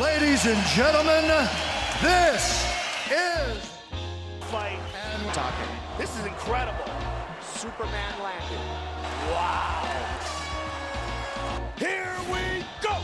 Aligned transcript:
Ladies 0.00 0.44
and 0.44 0.62
gentlemen, 0.66 1.24
this 2.02 2.68
is 3.10 3.56
fight 4.52 4.78
and 4.92 5.32
talking. 5.32 5.72
This 5.96 6.10
is 6.18 6.26
incredible. 6.26 6.84
Superman 7.40 8.12
landed. 8.22 8.60
Wow. 9.32 9.88
Here 11.78 12.12
we 12.30 12.64
go. 12.82 12.94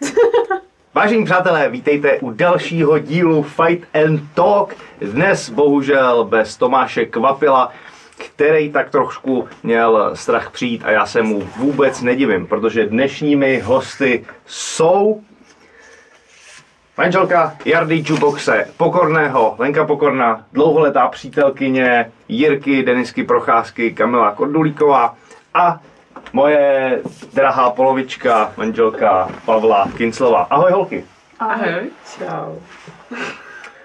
Vážení 0.94 1.24
přátelé, 1.24 1.68
vítejte 1.68 2.18
u 2.18 2.30
dalšího 2.30 2.98
dílu 2.98 3.42
Fight 3.42 3.84
and 3.94 4.20
Talk. 4.34 4.74
Dnes 5.00 5.50
bohužel 5.50 6.24
bez 6.24 6.56
Tomáše 6.56 7.06
Kvapila, 7.06 7.72
který 8.42 8.72
tak 8.72 8.90
trošku 8.90 9.48
měl 9.62 10.10
strach 10.14 10.50
přijít 10.50 10.82
a 10.84 10.90
já 10.90 11.06
se 11.06 11.22
mu 11.22 11.40
vůbec 11.56 12.02
nedivím, 12.02 12.46
protože 12.46 12.86
dnešními 12.86 13.60
hosty 13.60 14.24
jsou 14.46 15.20
manželka 16.98 17.56
Jardy 17.64 18.04
Čuboxe, 18.04 18.68
Pokorného, 18.76 19.54
Lenka 19.58 19.84
Pokorná, 19.84 20.44
dlouholetá 20.52 21.08
přítelkyně 21.08 22.12
Jirky, 22.28 22.82
Denisky 22.82 23.24
Procházky, 23.24 23.92
Kamila 23.92 24.34
Kordulíková 24.34 25.16
a 25.54 25.80
moje 26.32 26.98
drahá 27.34 27.70
polovička, 27.70 28.52
manželka 28.56 29.28
Pavla 29.44 29.88
Kinclova. 29.96 30.46
Ahoj 30.50 30.72
holky. 30.72 31.04
Ahoj. 31.38 31.90
Čau. 32.18 32.58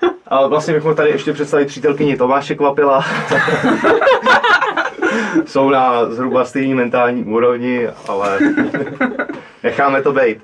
A 0.27 0.47
vlastně 0.47 0.73
bych 0.73 0.95
tady 0.95 1.09
ještě 1.09 1.33
představit 1.33 1.65
přítelkyni 1.67 2.17
Tomáše 2.17 2.55
Kvapila. 2.55 3.05
Jsou 5.45 5.69
na 5.69 6.05
zhruba 6.05 6.45
stejný 6.45 6.73
mentální 6.73 7.23
úrovni, 7.23 7.87
ale 8.07 8.39
necháme 9.63 10.01
to 10.01 10.13
být. 10.13 10.41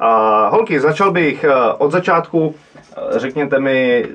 A 0.00 0.48
holky, 0.48 0.80
začal 0.80 1.10
bych 1.10 1.44
eh, 1.44 1.54
od 1.78 1.92
začátku. 1.92 2.54
Eh, 2.96 3.18
Řekněte 3.18 3.58
mi 3.60 4.06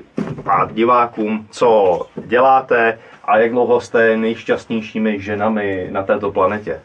a 0.46 0.68
divákům, 0.72 1.46
co 1.50 2.00
děláte 2.16 2.98
a 3.24 3.38
jak 3.38 3.50
dlouho 3.50 3.80
jste 3.80 4.16
nejšťastnějšími 4.16 5.20
ženami 5.20 5.88
na 5.90 6.02
této 6.02 6.32
planetě. 6.32 6.80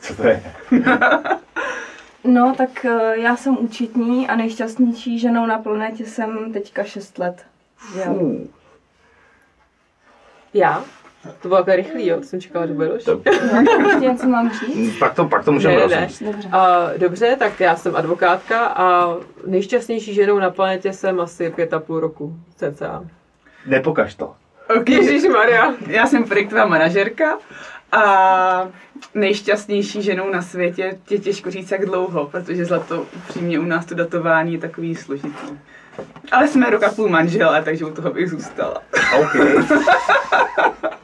Co 0.00 0.14
to 0.14 0.26
je? 0.26 0.42
No, 2.24 2.54
tak 2.58 2.84
eh, 2.84 3.18
já 3.18 3.36
jsem 3.36 3.56
účetní 3.60 4.28
a 4.28 4.36
nejšťastnější 4.36 5.18
ženou 5.18 5.46
na 5.46 5.58
planetě 5.58 6.06
jsem 6.06 6.52
teďka 6.52 6.84
6 6.84 7.18
let. 7.18 7.46
Fů. 7.76 8.48
Já? 10.54 10.84
To 11.42 11.48
bylo 11.48 11.56
takhle 11.56 11.76
rychlý, 11.76 12.06
jo? 12.06 12.16
To 12.16 12.22
jsem 12.22 12.40
čekala, 12.40 12.66
že 12.66 12.72
bude 12.72 12.88
další. 12.88 13.06
No, 13.52 13.88
ještě 13.88 14.00
něco 14.06 14.26
mám 14.28 14.50
říct? 14.50 14.98
Pak 14.98 15.14
to, 15.14 15.24
pak 15.24 15.44
to 15.44 15.52
můžeme 15.52 15.74
Ne, 15.76 15.86
ne. 15.86 16.08
Dobře. 16.20 16.48
A, 16.52 16.88
dobře, 16.96 17.36
tak 17.38 17.60
já 17.60 17.76
jsem 17.76 17.96
advokátka 17.96 18.66
a 18.66 19.16
nejšťastnější 19.46 20.14
ženou 20.14 20.38
na 20.38 20.50
planetě 20.50 20.92
jsem 20.92 21.20
asi 21.20 21.50
pět 21.50 21.72
a 21.74 21.80
půl 21.80 22.00
roku, 22.00 22.34
cca. 22.56 23.04
Nepokaž 23.66 24.14
to. 24.14 24.34
Ok, 24.80 24.88
Ježíš 24.88 25.24
Maria. 25.32 25.74
já 25.86 26.06
jsem 26.06 26.24
projektová 26.24 26.66
manažerka 26.66 27.38
a 27.94 28.68
nejšťastnější 29.14 30.02
ženou 30.02 30.30
na 30.30 30.42
světě 30.42 30.98
je 31.10 31.18
těžko 31.18 31.50
říct 31.50 31.70
jak 31.70 31.86
dlouho, 31.86 32.26
protože 32.26 32.64
zlato 32.64 33.06
upřímně 33.16 33.58
u 33.58 33.64
nás 33.64 33.86
to 33.86 33.94
datování 33.94 34.52
je 34.52 34.58
takový 34.58 34.94
složitý. 34.94 35.58
Ale 36.32 36.48
jsme 36.48 36.70
rok 36.70 36.82
a 36.82 36.90
půl 36.90 37.08
manželé, 37.08 37.62
takže 37.62 37.84
u 37.84 37.90
toho 37.90 38.10
bych 38.10 38.30
zůstala. 38.30 38.82
OK. 39.20 39.32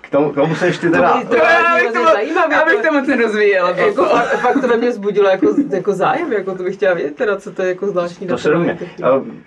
K 0.01 0.11
tomu, 0.11 0.31
k 0.31 0.35
tomu 0.35 0.55
se 0.55 0.67
ještě 0.67 0.91
teda... 0.91 1.23
To 1.29 1.37
je 1.37 1.43
hrozně 1.43 2.05
zajímavé. 2.05 2.63
abych 2.63 2.83
to 2.83 2.93
moc 2.93 3.07
nerozvíjela. 3.07 3.71
Jako, 3.71 4.05
fakt, 4.05 4.41
fakt 4.41 4.61
to 4.61 4.69
ve 4.69 4.77
mě 4.77 4.91
vzbudilo 4.91 5.29
jako, 5.29 5.47
jako 5.71 5.93
zájem, 5.93 6.33
jako 6.33 6.55
to 6.55 6.63
bych 6.63 6.75
chtěla 6.75 6.95
vědět, 6.95 7.17
teda, 7.17 7.37
co 7.37 7.53
to 7.53 7.63
je 7.63 7.69
jako 7.69 7.87
zvláštní 7.87 8.27
To 8.27 8.39
se. 8.39 8.51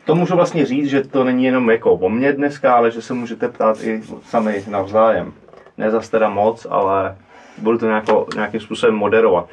To 0.06 0.16
můžu 0.16 0.36
vlastně 0.36 0.66
říct, 0.66 0.90
že 0.90 1.04
to 1.04 1.24
není 1.24 1.46
jenom 1.46 1.70
jako 1.70 1.92
o 1.94 2.10
mně 2.10 2.34
dneska, 2.34 2.74
ale 2.74 2.92
že 2.92 3.02
se 3.02 3.14
můžete 3.14 3.48
ptát 3.48 3.84
i 3.84 4.02
sami 4.30 4.64
navzájem. 4.68 5.34
Ne 5.78 5.92
zas 5.92 6.10
teda 6.10 6.30
moc, 6.30 6.68
ale 6.70 7.16
budu 7.58 7.78
to 7.78 7.86
nějako, 7.86 8.26
nějakým 8.36 8.60
způsobem 8.60 8.96
moderovat. 8.96 9.48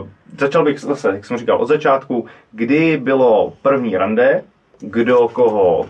Uh, 0.00 0.08
začal 0.38 0.64
bych 0.64 0.80
zase, 0.80 1.08
jak 1.08 1.24
jsem 1.24 1.38
říkal, 1.38 1.58
od 1.58 1.66
začátku, 1.66 2.26
kdy 2.52 2.96
bylo 2.96 3.52
první 3.62 3.96
rande, 3.96 4.44
kdo 4.80 5.28
koho 5.28 5.86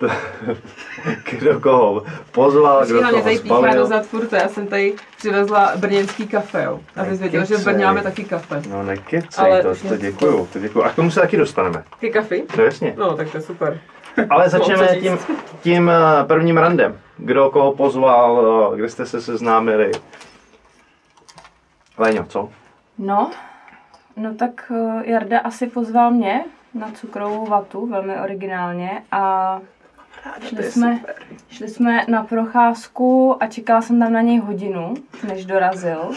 kdo 1.30 1.60
koho 1.60 2.02
pozval, 2.32 2.86
kdo 2.86 3.00
koho 3.00 3.22
tady 3.22 3.38
spalil. 3.38 3.74
dozad 3.74 4.06
furt, 4.06 4.32
já 4.32 4.48
jsem 4.48 4.66
tady 4.66 4.94
přivezla 5.16 5.72
brněnský 5.76 6.28
kafe, 6.28 6.62
jo. 6.62 6.80
Abys 6.96 7.20
věděl, 7.20 7.44
že 7.44 7.56
v 7.56 7.64
Brně 7.64 7.84
máme 7.84 8.02
taky 8.02 8.24
kafe. 8.24 8.62
No 8.70 8.82
nekecej, 8.82 9.44
Ale 9.44 9.62
to, 9.62 9.70
už 9.70 9.82
to 9.82 9.96
děkuju, 9.96 10.48
to 10.52 10.58
děkuju. 10.58 10.84
A 10.84 10.88
k 10.88 10.94
tomu 10.94 11.10
se 11.10 11.20
taky 11.20 11.36
dostaneme. 11.36 11.84
Ty 12.00 12.10
kafy? 12.10 12.44
No 12.58 12.64
jasně. 12.64 12.94
No, 12.96 13.14
tak 13.16 13.30
to 13.30 13.38
je 13.38 13.42
super. 13.42 13.80
Ale 14.30 14.48
začneme 14.48 14.88
tím, 14.88 15.18
tím 15.62 15.90
eh, 15.90 16.24
prvním 16.24 16.56
randem. 16.56 16.98
Kdo 17.16 17.50
koho 17.50 17.72
pozval, 17.72 18.70
eh, 18.72 18.76
kde 18.76 18.88
jste 18.88 19.06
se 19.06 19.20
seznámili. 19.20 19.90
Léňo, 22.00 22.24
co? 22.24 22.48
No, 22.98 23.30
no 24.16 24.34
tak 24.34 24.72
eh, 24.74 25.10
Jarda 25.10 25.38
asi 25.38 25.66
pozval 25.66 26.10
mě 26.10 26.44
na 26.74 26.90
cukrovou 26.90 27.46
vatu, 27.46 27.86
velmi 27.86 28.20
originálně 28.20 29.02
a 29.12 29.60
šli 30.40 30.62
jsme, 30.62 31.00
šli 31.48 31.68
jsme 31.68 32.04
na 32.08 32.24
procházku 32.24 33.36
a 33.40 33.46
čekala 33.46 33.82
jsem 33.82 34.00
tam 34.00 34.12
na 34.12 34.20
něj 34.20 34.38
hodinu, 34.38 34.94
než 35.28 35.44
dorazil. 35.46 36.10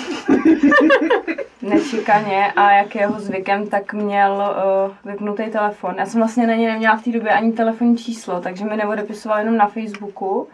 Nečekaně 1.61 2.51
a 2.55 2.71
jak 2.71 2.95
je 2.95 3.01
jeho 3.01 3.19
zvykem, 3.19 3.67
tak 3.67 3.93
měl 3.93 4.31
uh, 4.31 5.11
vypnutý 5.11 5.43
telefon. 5.51 5.95
Já 5.97 6.05
jsem 6.05 6.19
vlastně 6.19 6.47
na 6.47 6.55
něj 6.55 6.67
neměla 6.67 6.97
v 6.97 7.03
té 7.03 7.11
době 7.11 7.31
ani 7.31 7.51
telefonní 7.51 7.97
číslo, 7.97 8.41
takže 8.41 8.65
mi 8.65 8.77
neodepisoval 8.77 9.39
jenom 9.39 9.57
na 9.57 9.67
Facebooku. 9.67 10.47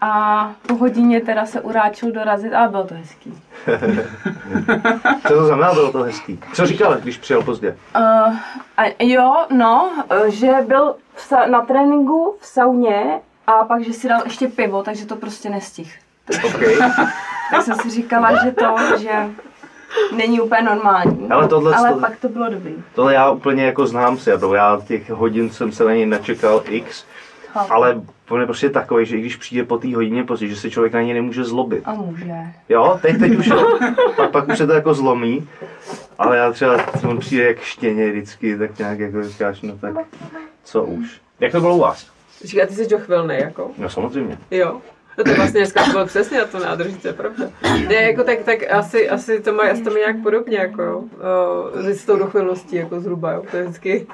A 0.00 0.52
po 0.66 0.74
hodině 0.74 1.20
teda 1.20 1.46
se 1.46 1.60
uráčil 1.60 2.12
dorazit, 2.12 2.54
ale 2.54 2.68
bylo 2.68 2.84
to 2.84 2.94
hezký. 2.94 3.42
Co 5.28 5.34
to 5.34 5.46
znamená, 5.46 5.72
bylo 5.72 5.92
to 5.92 6.02
hezký. 6.02 6.40
Co 6.54 6.66
říkal, 6.66 6.96
když 6.96 7.16
přijel 7.18 7.42
pozdě? 7.42 7.76
Uh, 7.96 8.36
a 8.76 8.82
jo, 8.98 9.46
no, 9.50 9.90
uh, 10.10 10.26
že 10.26 10.52
byl 10.66 10.94
v 11.14 11.32
na 11.50 11.60
tréninku 11.60 12.36
v 12.40 12.46
sauně 12.46 13.20
a 13.46 13.52
pak, 13.52 13.84
že 13.84 13.92
si 13.92 14.08
dal 14.08 14.20
ještě 14.24 14.48
pivo, 14.48 14.82
takže 14.82 15.06
to 15.06 15.16
prostě 15.16 15.50
nestih. 15.50 15.98
OK. 16.44 16.60
Tak 17.50 17.62
jsem 17.62 17.74
si 17.74 17.90
říkala, 17.90 18.44
že 18.44 18.52
to, 18.52 18.76
že 18.98 19.10
není 20.16 20.40
úplně 20.40 20.62
normální. 20.62 21.28
Ale 21.30 21.48
tohle- 21.48 21.74
Ale 21.76 21.92
to- 21.92 22.00
pak 22.00 22.16
to 22.16 22.28
bylo 22.28 22.50
dobrý. 22.50 22.74
Tohle 22.94 23.14
já 23.14 23.30
úplně 23.30 23.64
jako 23.64 23.86
znám 23.86 24.18
si. 24.18 24.30
Já 24.54 24.80
těch 24.86 25.10
hodin 25.10 25.50
jsem 25.50 25.72
se 25.72 25.84
na 25.84 25.90
něj 25.90 26.06
načekal 26.06 26.62
x, 26.66 27.04
Chápu. 27.52 27.72
ale 27.72 28.00
on 28.28 28.40
je 28.40 28.46
prostě 28.46 28.70
takový, 28.70 29.06
že 29.06 29.16
i 29.16 29.20
když 29.20 29.36
přijde 29.36 29.64
po 29.64 29.78
té 29.78 29.94
hodině 29.94 30.24
pozdě, 30.24 30.48
že 30.48 30.56
se 30.56 30.70
člověk 30.70 30.92
na 30.92 31.02
něj 31.02 31.14
nemůže 31.14 31.44
zlobit. 31.44 31.82
A 31.84 31.94
může. 31.94 32.34
Jo, 32.68 32.98
teď, 33.02 33.18
teď 33.18 33.36
už 33.36 33.46
jo. 33.46 33.78
Pak, 34.16 34.30
pak 34.30 34.48
už 34.48 34.58
se 34.58 34.66
to 34.66 34.72
jako 34.72 34.94
zlomí. 34.94 35.48
Ale 36.18 36.36
já 36.36 36.52
třeba, 36.52 36.76
on 37.08 37.18
přijde 37.18 37.44
jak 37.44 37.60
štěně 37.60 38.10
vždycky, 38.10 38.58
tak 38.58 38.78
nějak 38.78 38.98
jako 38.98 39.22
říkáš, 39.22 39.62
no 39.62 39.78
tak 39.78 39.94
co 40.64 40.84
už. 40.84 41.20
Jak 41.40 41.52
to 41.52 41.60
bylo 41.60 41.76
u 41.76 41.80
vás? 41.80 42.10
Říká, 42.44 42.66
ty 42.66 42.74
jsi 42.74 42.88
dochvilný, 42.88 43.34
jako? 43.38 43.70
No 43.78 43.88
samozřejmě. 43.90 44.38
Jo. 44.50 44.80
No 45.18 45.24
to 45.24 45.34
vlastně 45.34 45.60
dneska 45.60 45.84
bylo 45.90 46.06
přesně 46.06 46.38
na 46.38 46.44
to 46.44 46.58
nádrží, 46.58 46.96
to 46.96 47.08
je 47.08 47.12
pravda. 47.14 47.44
Ne, 47.88 47.94
jako 47.94 48.24
tak, 48.24 48.38
tak 48.38 48.70
asi, 48.70 49.08
asi 49.08 49.40
to 49.40 49.52
má, 49.52 49.62
asi 49.62 49.82
to 49.82 49.90
má 49.90 49.96
nějak 49.96 50.16
podobně, 50.22 50.58
jako 50.58 50.82
jo. 50.82 51.04
S 51.84 52.04
tou 52.04 52.16
dochvilností, 52.16 52.76
jako 52.76 53.00
zhruba, 53.00 53.32
jo. 53.32 53.42
To 53.50 53.56
je 53.56 53.62
vždycky, 53.62 54.06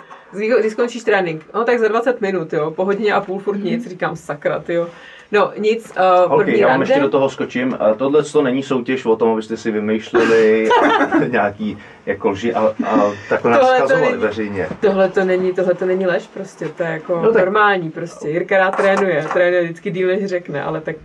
když 0.60 0.72
skončíš 0.72 1.04
trénink, 1.04 1.42
no 1.54 1.64
tak 1.64 1.78
za 1.78 1.88
20 1.88 2.20
minut, 2.20 2.52
jo, 2.52 2.70
po 2.70 2.84
hodině 2.84 3.12
a 3.12 3.20
půl 3.20 3.38
furt 3.38 3.58
nic, 3.58 3.88
říkám 3.88 4.16
sakra, 4.16 4.64
jo. 4.68 4.88
No 5.32 5.52
nic, 5.58 5.92
uh, 6.26 6.32
Ok, 6.32 6.44
první 6.44 6.60
já 6.60 6.66
vám 6.66 6.72
rande. 6.80 6.92
ještě 6.92 7.00
do 7.00 7.08
toho 7.08 7.28
skočím. 7.30 7.76
A 7.80 7.94
Tohle 7.94 8.22
to 8.22 8.42
není 8.42 8.62
soutěž 8.62 9.04
o 9.06 9.16
tom, 9.16 9.30
abyste 9.32 9.56
si 9.56 9.70
vymýšleli 9.70 10.68
nějaký 11.30 11.78
jako 12.06 12.30
lži 12.30 12.54
a, 12.54 12.60
a 12.86 13.12
takhle 13.28 13.50
nás 13.50 13.68
zkazovali 13.76 14.16
veřejně. 14.16 14.68
Tohle 14.80 15.08
to 15.08 15.24
není, 15.24 15.52
tohle 15.52 15.74
to 15.74 15.86
není 15.86 16.06
lež 16.06 16.26
prostě, 16.34 16.68
to 16.68 16.82
je 16.82 16.88
jako 16.88 17.16
No 17.16 17.22
no, 17.22 17.32
tak- 17.32 17.44
normální 17.44 17.90
prostě. 17.90 18.28
Jirka 18.28 18.58
rád 18.58 18.76
trénuje, 18.76 19.26
trénuje 19.32 19.62
vždycky 19.62 19.90
díl, 19.90 20.08
než 20.08 20.26
řekne, 20.26 20.62
ale 20.62 20.80
tak 20.80 20.96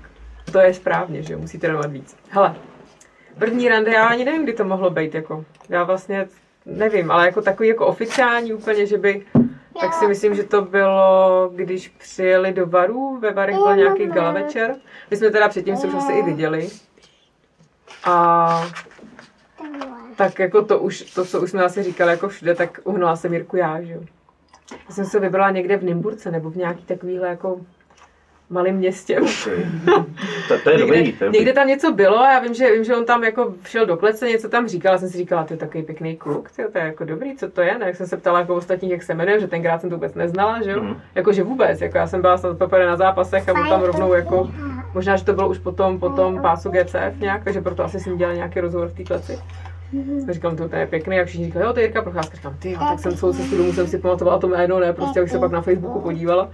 to 0.52 0.60
je 0.60 0.74
správně, 0.74 1.22
že 1.24 1.34
jo, 1.34 1.40
musí 1.40 1.58
trénovat 1.60 1.92
víc. 1.92 2.16
Hele, 2.30 2.56
první 3.40 3.70
rande, 3.70 3.92
já 3.92 4.06
ani 4.08 4.26
nevím, 4.26 4.44
kdy 4.44 4.54
to 4.54 4.64
mohlo 4.64 4.90
být, 4.90 5.16
jako, 5.16 5.46
já 5.70 5.84
vlastně 5.84 6.28
nevím, 6.66 7.12
ale 7.12 7.26
jako 7.26 7.42
takový 7.42 7.70
jako 7.70 7.86
oficiální 7.86 8.54
úplně, 8.54 8.86
že 8.86 8.98
by, 8.98 9.22
tak 9.82 9.94
si 9.94 10.08
myslím, 10.08 10.36
že 10.36 10.44
to 10.44 10.62
bylo, 10.62 11.52
když 11.56 11.88
přijeli 11.88 12.54
do 12.54 12.68
Varů, 12.68 13.20
ve 13.20 13.34
Varech 13.34 13.56
byl 13.56 13.76
nějaký 13.76 14.06
gala 14.08 14.32
večer, 14.32 14.76
my 15.12 15.18
jsme 15.18 15.30
teda 15.30 15.50
předtím 15.50 15.78
se 15.78 15.88
už 15.88 15.94
asi 15.94 16.14
i 16.14 16.24
viděli. 16.24 16.70
A 18.04 18.68
tak 20.16 20.40
jako 20.40 20.66
to 20.66 20.80
už, 20.80 21.02
to, 21.02 21.26
co 21.26 21.42
už 21.42 21.50
jsme 21.50 21.64
asi 21.64 21.84
říkali 21.84 22.12
jako 22.12 22.28
všude, 22.28 22.56
tak 22.56 22.80
uhnula 22.84 23.16
jsem 23.16 23.34
Jirku 23.34 23.58
já, 23.58 23.82
že 23.82 23.94
jo. 23.94 24.02
Já 24.90 24.96
jsem 24.96 25.06
se 25.06 25.20
vybrala 25.20 25.52
někde 25.52 25.78
v 25.78 25.84
Nymburce 25.84 26.32
nebo 26.32 26.50
v 26.50 26.56
nějaký 26.56 26.84
takovýhle 26.84 27.28
jako 27.28 27.62
malém 28.50 28.76
městě. 28.76 29.20
To, 30.48 30.60
to 30.64 30.70
je 30.70 30.78
dobrý. 30.78 31.14
To 31.14 31.24
je 31.24 31.32
Někde 31.32 31.54
tam 31.54 31.68
něco 31.68 31.92
bylo 31.92 32.20
a 32.20 32.32
já 32.32 32.40
vím, 32.40 32.54
že, 32.54 32.72
vím, 32.72 32.84
že 32.84 32.96
on 32.96 33.06
tam 33.06 33.24
jako 33.24 33.54
šel 33.66 33.86
do 33.86 33.98
klece, 33.98 34.30
něco 34.30 34.50
tam 34.50 34.68
říkal, 34.68 34.92
já 34.92 34.98
jsem 34.98 35.10
si 35.10 35.18
říkala, 35.18 35.44
to 35.44 35.54
je 35.54 35.58
takový 35.58 35.84
pěkný 35.84 36.18
kluk, 36.18 36.52
to 36.52 36.78
je 36.78 36.86
jako 36.86 37.06
dobrý, 37.06 37.36
co 37.36 37.50
to 37.50 37.62
je, 37.62 37.78
ne? 37.78 37.86
Jak 37.86 37.96
jsem 37.96 38.08
se 38.08 38.18
ptala 38.18 38.40
jako 38.40 38.56
ostatních, 38.56 38.92
jak 38.92 39.04
se 39.04 39.14
jmenuje, 39.14 39.40
že 39.40 39.48
tenkrát 39.48 39.82
jsem 39.82 39.90
to 39.90 39.96
vůbec 39.96 40.14
neznala, 40.14 40.62
že 40.62 40.72
jo? 40.72 40.84
Mhm. 40.84 40.96
Jako, 41.16 41.34
že 41.34 41.44
vůbec, 41.44 41.82
jako 41.82 41.98
já 41.98 42.08
jsem 42.08 42.22
byla 42.22 42.38
snad 42.38 42.58
poprvé 42.58 42.86
na 42.86 42.98
zápasech 42.98 43.50
a 43.50 43.54
byl 43.54 43.70
tam 43.70 43.82
rovnou 43.82 44.14
jako, 44.14 44.50
možná, 44.94 45.16
že 45.16 45.26
to 45.26 45.34
bylo 45.34 45.50
už 45.50 45.58
potom, 45.58 46.00
potom 46.00 46.42
pásu 46.42 46.70
GCF 46.70 47.20
nějak, 47.20 47.44
takže 47.44 47.62
proto 47.62 47.84
asi 47.84 48.00
jsem 48.00 48.18
dělala 48.18 48.36
nějaký 48.36 48.60
rozhovor 48.60 48.88
v 48.88 48.94
té 48.94 49.04
kleci. 49.04 49.40
A 50.30 50.32
říkám, 50.32 50.56
to 50.56 50.76
je 50.76 50.88
pěkný, 50.88 51.20
a 51.20 51.26
všichni 51.26 51.46
říkali, 51.46 51.66
jo, 51.66 51.74
to 51.74 51.80
je 51.80 51.86
Jirka 51.86 52.02
Procházka. 52.02 52.36
Říkám, 52.36 52.56
ty 52.60 52.72
jo, 52.72 52.80
tak 52.80 53.00
jsem 53.00 53.18
celou 53.18 53.34
cestu 53.34 53.58
domů 53.58 53.74
jsem 53.74 53.88
si 53.88 53.98
pamatovala 53.98 54.40
to 54.40 54.48
jméno, 54.48 54.80
ne, 54.80 54.94
prostě 54.94 55.20
abych 55.20 55.32
se 55.32 55.40
pak 55.40 55.52
na 55.52 55.62
Facebooku 55.62 56.02
podívala. 56.02 56.50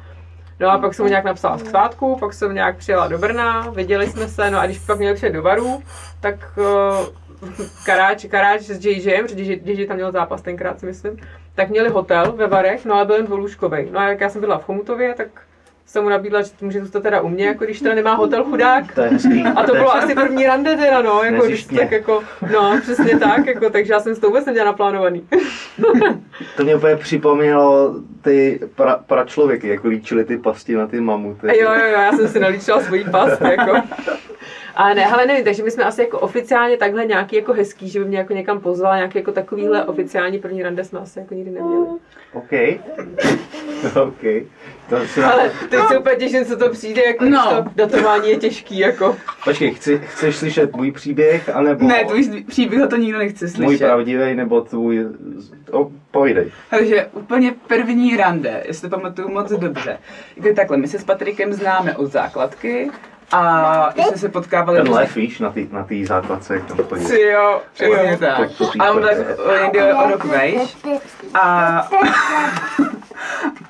No 0.60 0.70
a 0.72 0.78
pak 0.78 0.94
jsem 0.94 1.06
mu 1.06 1.10
nějak 1.10 1.26
napsala 1.26 1.58
k 1.58 1.66
svátku, 1.66 2.18
pak 2.20 2.34
jsem 2.34 2.54
nějak 2.54 2.78
přijela 2.78 3.08
do 3.08 3.18
Brna, 3.18 3.70
viděli 3.70 4.08
jsme 4.08 4.28
se, 4.28 4.52
no 4.52 4.60
a 4.60 4.66
když 4.66 4.80
pak 4.80 4.98
měli 4.98 5.16
přijet 5.16 5.34
do 5.34 5.42
Varu, 5.42 5.84
tak 6.22 6.36
uh, 6.58 7.08
Karáč, 7.86 8.26
Karáč 8.26 8.62
s 8.62 8.86
JJem, 8.86 9.28
protože 9.28 9.44
JJ 9.44 9.88
tam 9.88 9.96
měl 9.96 10.12
zápas 10.12 10.42
tenkrát, 10.42 10.80
si 10.80 10.86
myslím, 10.86 11.18
tak 11.56 11.70
měli 11.70 11.90
hotel 11.90 12.32
ve 12.32 12.48
Varech, 12.48 12.86
no 12.86 12.96
ale 12.96 13.06
byl 13.06 13.16
jen 13.16 13.26
dvoulůžkovej. 13.26 13.90
No 13.92 14.00
a 14.00 14.08
jak 14.10 14.22
já 14.22 14.30
jsem 14.30 14.42
byla 14.42 14.58
v 14.58 14.64
Chomutově, 14.64 15.14
tak 15.14 15.28
jsem 15.86 16.04
mu 16.04 16.10
nabídla, 16.10 16.42
že 16.42 16.52
může 16.62 16.82
zůstat 16.82 17.04
teda 17.04 17.22
u 17.22 17.30
mě, 17.30 17.46
jako 17.46 17.64
když 17.64 17.80
teda 17.80 17.96
nemá 17.96 18.14
hotel 18.14 18.44
chudák. 18.44 18.96
To 18.96 19.02
je 19.02 19.10
hezký. 19.10 19.44
A 19.56 19.64
to 19.64 19.74
bylo 19.74 19.96
asi 19.96 20.16
první 20.16 20.46
rande 20.46 20.78
teda, 20.78 21.02
no, 21.02 21.24
jako 21.24 21.46
když 21.46 21.64
tak 21.66 21.92
jako, 21.92 22.24
no, 22.54 22.80
přesně 22.82 23.20
tak, 23.20 23.48
jako, 23.48 23.70
takže 23.70 23.94
já 23.94 24.00
jsem 24.00 24.16
s 24.16 24.20
to 24.20 24.28
vůbec 24.28 24.46
neměla 24.46 24.66
naplánovaný. 24.66 25.28
To 26.58 26.64
mě 26.64 26.76
úplně 26.76 26.96
připomnělo 26.96 27.96
ty 28.22 28.60
pra, 28.76 28.96
pračlověky, 28.96 29.68
jak 29.68 29.84
líčili 29.84 30.26
ty 30.26 30.38
pasti 30.38 30.76
na 30.76 30.88
ty 30.88 31.02
mamuty. 31.02 31.48
Jo, 31.48 31.74
jo, 31.74 31.86
jo, 31.86 31.92
já 31.92 32.12
jsem 32.12 32.28
si 32.28 32.40
nalíčila 32.40 32.82
svojí 32.82 33.06
past, 33.12 33.42
jako. 33.42 33.76
A 34.76 34.94
ne, 34.94 35.06
ale 35.06 35.26
nevím, 35.26 35.44
takže 35.46 35.64
my 35.64 35.72
jsme 35.72 35.84
asi 35.84 36.02
jako 36.02 36.20
oficiálně 36.20 36.78
takhle 36.78 37.06
nějaký 37.06 37.36
jako 37.36 37.54
hezký, 37.54 37.90
že 37.90 38.00
by 38.00 38.06
mě 38.06 38.18
jako 38.18 38.34
někam 38.34 38.60
pozvala, 38.60 38.96
nějaký 38.96 39.18
jako 39.18 39.32
takovýhle 39.32 39.86
oficiální 39.86 40.40
první 40.40 40.64
rande 40.64 40.84
jsme 40.84 41.00
asi 41.00 41.20
jako 41.20 41.34
nikdy 41.34 41.52
neměli. 41.52 41.86
OK. 42.34 42.52
OK. 44.04 44.22
To 44.90 45.06
si 45.08 45.24
Ale 45.24 45.52
teď 45.70 45.80
se 45.88 45.98
úplně 45.98 46.16
těším, 46.16 46.46
co 46.46 46.58
to 46.58 46.70
přijde, 46.70 47.02
jako 47.06 47.26
No. 47.26 47.30
no. 47.30 47.64
to 47.64 47.70
datování 47.76 48.30
je 48.30 48.38
těžký, 48.38 48.80
jako. 48.80 49.16
Počkej, 49.44 49.74
chci, 49.74 50.02
chceš 50.06 50.36
slyšet 50.36 50.76
můj 50.76 50.92
příběh, 50.92 51.50
anebo 51.50 51.88
Ne, 51.88 52.06
tvůj 52.06 52.44
příběh 52.48 52.90
to 52.90 52.96
nikdo 52.96 53.18
nechce 53.18 53.46
můj 53.46 53.52
slyšet. 53.54 53.84
pravdivý, 53.86 54.36
nebo 54.36 54.62
tvůj... 54.62 55.06
O, 55.72 55.92
povídej. 56.12 56.52
Takže 56.70 57.06
úplně 57.12 57.54
první 57.68 58.18
rande, 58.18 58.64
jestli 58.68 58.90
to 58.90 58.96
pamatuju 58.98 59.30
moc 59.30 59.52
dobře. 59.52 59.98
Jako 60.38 60.56
takhle, 60.56 60.78
my 60.78 60.88
se 60.88 61.00
s 61.00 61.04
Patrikem 61.04 61.54
známe 61.54 61.96
od 61.98 62.06
základky 62.12 62.90
a 63.32 63.90
když 63.94 64.06
jsme 64.06 64.18
se 64.18 64.30
potkávali... 64.30 64.82
Ten 64.82 64.94
lev, 64.94 65.16
víš, 65.16 65.40
na 65.40 65.52
té 65.52 65.62
na 65.72 65.84
tý 65.84 66.06
základce, 66.06 66.56
jak 66.56 66.66
tam 66.66 66.78
chodí. 66.78 67.06
Si 67.06 67.22
jo, 67.22 67.62
přesně 67.74 68.18
tak. 68.20 68.50
A 68.80 68.92
on 68.92 69.02
tak 69.02 69.18
někdy 69.64 69.94
o 69.94 70.10
rok 70.10 70.24
vejš. 70.24 70.78
A, 71.34 71.90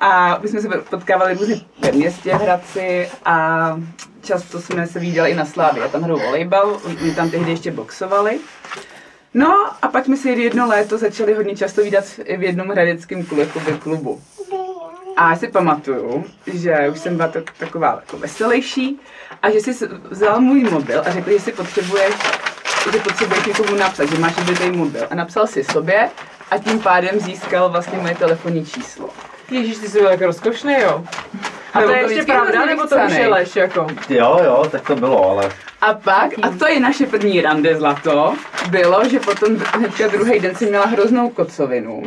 a 0.00 0.38
my 0.42 0.48
jsme 0.48 0.60
se 0.60 0.68
potkávali 0.68 1.34
různě 1.34 1.60
ve 1.78 1.92
městě 1.92 2.30
v 2.30 2.40
Hradci 2.40 3.08
a 3.24 3.76
často 4.22 4.60
jsme 4.60 4.86
se 4.86 4.98
viděli 4.98 5.30
i 5.30 5.34
na 5.34 5.44
Slávě. 5.44 5.82
Já 5.82 5.88
tam 5.88 6.02
hraju 6.02 6.18
volejbal, 6.18 6.80
oni 6.84 7.14
tam 7.14 7.30
tehdy 7.30 7.50
ještě 7.50 7.72
boxovali. 7.72 8.38
No 9.34 9.66
a 9.82 9.88
pak 9.88 10.04
jsme 10.04 10.16
si 10.16 10.28
jedno 10.28 10.68
léto 10.68 10.98
začali 10.98 11.34
hodně 11.34 11.56
často 11.56 11.82
výdat 11.82 12.04
v 12.38 12.42
jednom 12.42 12.68
hradeckém 12.68 13.24
klubu, 13.24 13.42
klubu. 13.78 14.20
A 15.16 15.30
já 15.30 15.36
si 15.36 15.48
pamatuju, 15.48 16.24
že 16.46 16.88
už 16.92 16.98
jsem 16.98 17.16
byla 17.16 17.28
tak, 17.28 17.52
taková 17.58 17.86
jako 18.00 18.18
veselější 18.18 19.00
a 19.46 19.50
že 19.50 19.58
jsi 19.58 19.88
vzal 20.10 20.40
můj 20.40 20.64
mobil 20.64 21.02
a 21.06 21.10
řekl, 21.10 21.30
že 21.30 21.40
si 21.40 21.52
potřebuješ, 21.52 22.14
že 22.92 22.98
potřebuješ 22.98 23.46
někomu 23.46 23.74
napsat, 23.76 24.04
že 24.04 24.18
máš 24.18 24.36
vybitý 24.38 24.70
mobil. 24.70 25.06
A 25.10 25.14
napsal 25.14 25.46
si 25.46 25.64
sobě 25.64 26.10
a 26.50 26.58
tím 26.58 26.80
pádem 26.80 27.20
získal 27.20 27.68
vlastně 27.68 27.98
moje 27.98 28.14
telefonní 28.14 28.66
číslo. 28.66 29.08
Ježíš, 29.50 29.78
ty 29.78 29.88
jsi 29.88 29.98
byl 29.98 30.08
tak 30.08 30.20
rozkošný, 30.20 30.74
jo. 30.82 31.04
A 31.72 31.80
Nebo 31.80 31.92
to 31.92 31.98
je 31.98 32.02
ještě 32.02 32.32
pravda, 32.32 32.66
nebo 32.66 32.86
to 32.86 32.96
už 33.06 33.12
je 33.12 33.28
lež, 33.28 33.56
jako? 33.56 33.86
Jo, 34.08 34.40
jo, 34.44 34.66
tak 34.70 34.86
to 34.86 34.96
bylo, 34.96 35.30
ale 35.30 35.50
A 35.80 35.94
pak, 35.94 36.30
a 36.42 36.50
to 36.58 36.66
je 36.66 36.80
naše 36.80 37.06
první 37.06 37.40
rande 37.40 37.76
zlato, 37.76 38.34
bylo, 38.70 39.08
že 39.08 39.20
potom 39.20 39.56
hnedka 39.56 40.06
druhý 40.08 40.40
den 40.40 40.54
jsem 40.54 40.68
měla 40.68 40.86
hroznou 40.86 41.30
kocovinu 41.30 42.02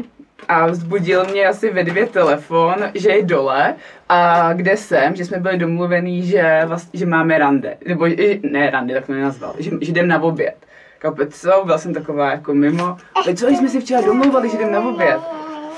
a 0.47 0.67
vzbudil 0.67 1.25
mě 1.25 1.45
asi 1.45 1.73
ve 1.73 1.83
dvě 1.83 2.05
telefon, 2.05 2.75
že 2.93 3.09
je 3.09 3.23
dole 3.23 3.75
a 4.09 4.53
kde 4.53 4.77
jsem, 4.77 5.15
že 5.15 5.25
jsme 5.25 5.39
byli 5.39 5.57
domluvený, 5.57 6.23
že, 6.23 6.61
vlastně, 6.65 6.99
že 6.99 7.05
máme 7.05 7.37
rande, 7.37 7.77
nebo 7.87 8.07
ne 8.41 8.69
rande, 8.69 8.93
tak 8.93 9.05
to 9.05 9.13
nenazval, 9.13 9.55
že, 9.59 9.71
že 9.81 9.91
jdem 9.91 10.07
na 10.07 10.21
oběd. 10.21 10.55
Kape, 10.99 11.27
co, 11.27 11.61
byla 11.65 11.77
jsem 11.77 11.93
taková 11.93 12.31
jako 12.31 12.53
mimo, 12.53 12.97
ale 13.13 13.35
co, 13.35 13.47
jsme 13.47 13.69
si 13.69 13.79
včera 13.79 14.01
domluvali, 14.01 14.49
že 14.49 14.57
jdem 14.57 14.71
na 14.71 14.79
oběd. 14.79 15.19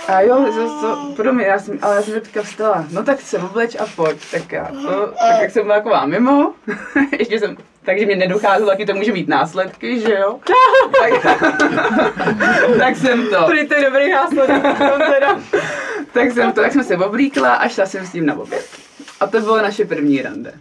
A 0.07 0.21
jo, 0.21 0.45
to, 0.55 0.81
to, 0.81 1.13
podobně, 1.15 1.45
já 1.45 1.59
jsem, 1.59 1.79
ale 1.81 1.95
já 1.95 2.01
jsem 2.01 2.13
teďka 2.13 2.41
vstala, 2.41 2.85
no 2.91 3.03
tak 3.03 3.21
se 3.21 3.37
obleč 3.39 3.75
a 3.75 3.85
pojď, 3.95 4.31
tak 4.31 4.51
já 4.51 4.65
to, 4.65 5.13
tak 5.19 5.41
jak 5.41 5.51
jsem 5.51 5.63
byla 5.63 5.75
taková 5.75 6.05
mimo, 6.05 6.53
ještě 7.19 7.39
jsem, 7.39 7.57
takže 7.85 8.05
mě 8.05 8.15
nedocházelo, 8.15 8.69
taky 8.69 8.85
to 8.85 8.93
může 8.93 9.11
mít 9.11 9.27
následky, 9.27 9.99
že 9.99 10.13
jo? 10.13 10.39
tak, 10.99 11.37
tak 12.77 12.95
jsem 12.95 13.27
to, 13.27 13.45
Prý 13.45 13.67
to 13.67 13.73
je 13.73 13.83
dobrý 13.85 14.11
následek, 14.11 14.63
teda. 15.13 15.39
tak 16.13 16.31
jsem 16.31 16.51
to, 16.51 16.61
tak 16.61 16.73
jsem 16.73 16.83
se 16.83 16.97
oblíkla 16.97 17.53
a 17.53 17.67
šla 17.67 17.85
jsem 17.85 18.05
s 18.05 18.11
tím 18.11 18.25
na 18.25 18.35
oběd. 18.35 18.65
A 19.19 19.27
to 19.27 19.39
bylo 19.39 19.57
naše 19.61 19.85
první 19.85 20.21
rande. 20.21 20.53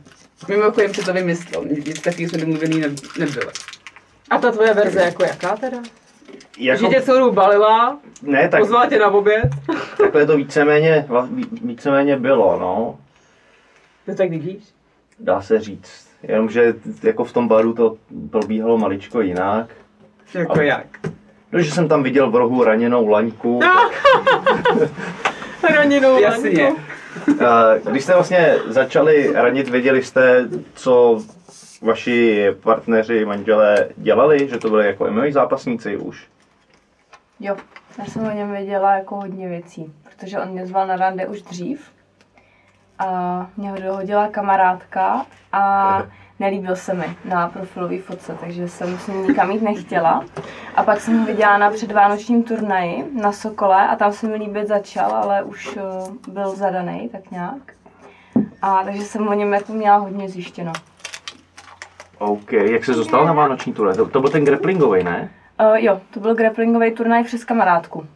Mimochodem 0.49 0.95
si 0.95 1.05
to 1.05 1.13
vymyslel, 1.13 1.65
nic 1.65 2.01
takový 2.01 2.29
jsme 2.29 2.39
domluvený 2.39 2.81
ne, 2.81 2.89
nebyli. 3.19 3.53
A 4.31 4.39
ta 4.39 4.53
tvoje 4.53 4.75
verze 4.75 5.01
jako 5.01 5.25
jaká 5.25 5.57
teda? 5.57 5.79
Jako, 6.59 6.81
Že 6.85 6.87
tě 6.89 7.03
celou 7.03 7.33
balila, 7.33 7.99
ne, 8.23 8.49
tak 8.49 8.61
pozvala 8.61 8.87
tě 8.87 8.99
na 8.99 9.07
oběd. 9.11 9.49
takhle 9.99 10.27
to 10.27 10.37
víceméně, 10.37 11.07
víceméně 11.63 12.17
bylo, 12.17 12.59
no. 12.61 12.99
No 14.07 14.15
tak 14.15 14.31
vidíš. 14.31 14.63
Dá 15.21 15.43
se 15.43 15.61
říct. 15.61 16.09
Jenomže 16.23 16.75
jako 17.03 17.25
v 17.25 17.33
tom 17.33 17.49
baru 17.49 17.73
to 17.73 17.97
probíhalo 18.31 18.79
maličko 18.79 19.21
jinak. 19.21 19.67
Jako 20.35 20.53
Ale- 20.53 20.67
jak? 20.67 20.87
No, 21.53 21.61
že 21.61 21.71
jsem 21.71 21.89
tam 21.89 22.03
viděl 22.03 22.31
v 22.31 22.35
rohu 22.37 22.65
raněnou 22.65 23.09
laňku. 23.09 23.61
Raninou 25.75 26.19
Jasně. 26.21 26.65
Laňku. 26.65 26.81
Eh, 27.41 27.91
Když 27.91 28.03
jste 28.05 28.15
vlastně 28.15 28.57
začali 28.67 29.33
ranit, 29.35 29.69
věděli 29.69 30.03
jste, 30.03 30.49
co 30.75 31.23
vaši 31.81 32.47
partneři, 32.63 33.25
manželé 33.25 33.89
dělali? 33.97 34.49
Že 34.49 34.59
to 34.59 34.71
byli 34.71 34.87
jako 34.87 35.11
MMA 35.11 35.23
zápasníci 35.31 35.97
už? 35.97 36.29
Jo, 37.41 37.57
já 37.99 38.05
jsem 38.05 38.27
o 38.27 38.31
něm 38.31 38.53
věděla 38.53 38.95
jako 38.95 39.17
hodně 39.17 39.49
věcí, 39.49 39.93
protože 40.03 40.39
on 40.39 40.49
mě 40.49 40.67
zval 40.67 40.87
na 40.87 40.97
rande 40.97 41.27
už 41.27 41.43
dřív 41.43 41.91
a 42.99 43.47
mě 43.57 43.71
ho 43.71 43.77
dohodila 43.81 44.29
kamarádka 44.29 45.27
a 45.53 46.03
nelíbil 46.41 46.77
se 46.77 46.95
mi 46.95 47.17
na 47.25 47.49
profilové 47.49 47.99
fotce, 47.99 48.37
takže 48.41 48.69
jsem 48.69 48.99
s 48.99 49.07
ním 49.07 49.27
nikam 49.27 49.51
jít 49.51 49.63
nechtěla. 49.63 50.25
A 50.75 50.83
pak 50.83 51.01
jsem 51.01 51.19
ho 51.19 51.27
viděla 51.27 51.59
na 51.59 51.71
předvánočním 51.71 52.43
turnaji 52.43 53.05
na 53.21 53.33
Sokole 53.33 53.89
a 53.89 53.97
tam 53.97 54.13
se 54.13 54.27
mi 54.27 54.35
líbit 54.35 54.69
začal, 54.69 55.13
ale 55.13 55.43
už 55.43 55.77
eh, 55.77 55.83
byl 56.33 56.57
zadaný 56.57 57.09
tak 57.09 57.31
nějak. 57.31 57.73
A 58.63 58.85
takže 58.85 59.03
jsem 59.03 59.29
o 59.29 59.33
něm 59.33 59.53
jako 59.53 59.73
měla 59.73 59.97
hodně 59.97 60.29
zjištěno. 60.29 60.73
OK, 62.21 62.53
jak 62.53 62.85
se 62.85 62.93
dostal 62.95 63.25
na 63.25 63.33
vánoční 63.33 63.73
turné? 63.73 63.95
To, 63.95 64.09
to 64.09 64.21
byl 64.21 64.31
ten 64.31 64.45
grapplingový, 64.45 65.05
ne? 65.05 65.31
Uh, 65.61 65.77
jo, 65.77 66.01
to 66.11 66.21
byl 66.21 66.35
grapplingový 66.35 66.93
turnaj 66.95 67.25
přes 67.25 67.45
kamarádku. 67.45 68.07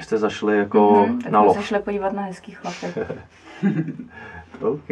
Jste 0.00 0.18
zašli 0.18 0.58
jako 0.58 1.04
Mhm, 1.08 1.20
tak 1.22 1.32
na 1.32 1.40
lov. 1.42 1.56
se 1.56 1.62
šli 1.62 1.78
podívat 1.78 2.12
na 2.12 2.22
hezký 2.22 2.52
chlapy. 2.52 2.86
OK. 4.60 4.86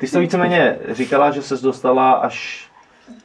Ty 0.00 0.06
jsi 0.06 0.12
to 0.12 0.20
víceméně 0.20 0.78
říkala, 0.88 1.30
že 1.30 1.42
se 1.42 1.56
dostala 1.56 2.12
až... 2.12 2.68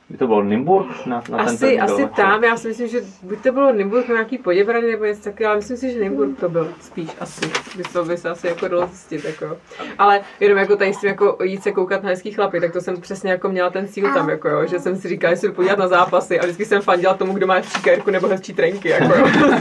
By 0.10 0.18
to 0.18 0.28
bylo 0.28 0.44
Nimburg? 0.44 1.06
Na, 1.06 1.16
na 1.16 1.22
ten 1.22 1.36
Asi, 1.36 1.58
první 1.58 1.80
asi 1.80 2.08
tam, 2.16 2.44
já 2.44 2.58
si 2.58 2.68
myslím, 2.68 2.88
že 2.88 3.02
buď 3.24 3.40
to 3.44 3.52
bylo 3.52 3.74
Nymburk 3.74 4.08
nějaký 4.08 4.38
poděbraný 4.38 4.92
nebo 4.92 5.06
něco 5.06 5.24
takového, 5.24 5.50
ale 5.50 5.58
myslím 5.58 5.78
si, 5.78 5.92
že 5.94 6.00
Nymburk 6.00 6.40
to 6.40 6.50
byl 6.50 6.74
spíš 6.82 7.10
asi. 7.20 7.46
By 7.78 7.84
to 7.84 8.06
by 8.06 8.18
se 8.18 8.30
asi 8.30 8.48
jako 8.48 8.68
dalo 8.68 8.88
zjistit, 8.88 9.26
jako. 9.26 9.58
Ale 9.98 10.22
jenom 10.40 10.58
jako 10.58 10.76
tady 10.76 10.94
s 10.94 10.98
tím 11.00 11.10
jako 11.10 11.38
jít 11.44 11.64
se 11.64 11.72
koukat 11.72 12.04
na 12.04 12.10
hezký 12.10 12.32
chlapy, 12.32 12.60
tak 12.60 12.74
to 12.74 12.82
jsem 12.82 13.02
přesně 13.02 13.32
jako 13.32 13.50
měla 13.50 13.70
ten 13.70 13.88
cíl 13.88 14.14
tam, 14.14 14.30
jako 14.30 14.50
jo, 14.50 14.66
že 14.68 14.80
jsem 14.80 14.96
si 14.96 15.08
říkala, 15.08 15.34
že 15.34 15.40
se 15.40 15.52
podívat 15.52 15.80
na 15.80 15.88
zápasy 15.88 16.40
a 16.40 16.44
vždycky 16.44 16.66
jsem 16.66 16.82
fandila 16.82 17.14
tomu, 17.14 17.34
kdo 17.34 17.48
má 17.48 17.54
hezčí 17.54 17.82
kérku 17.82 18.12
nebo 18.12 18.28
hezčí 18.28 18.54
trenky, 18.54 18.90
jako 18.90 19.14
jo. 19.20 19.28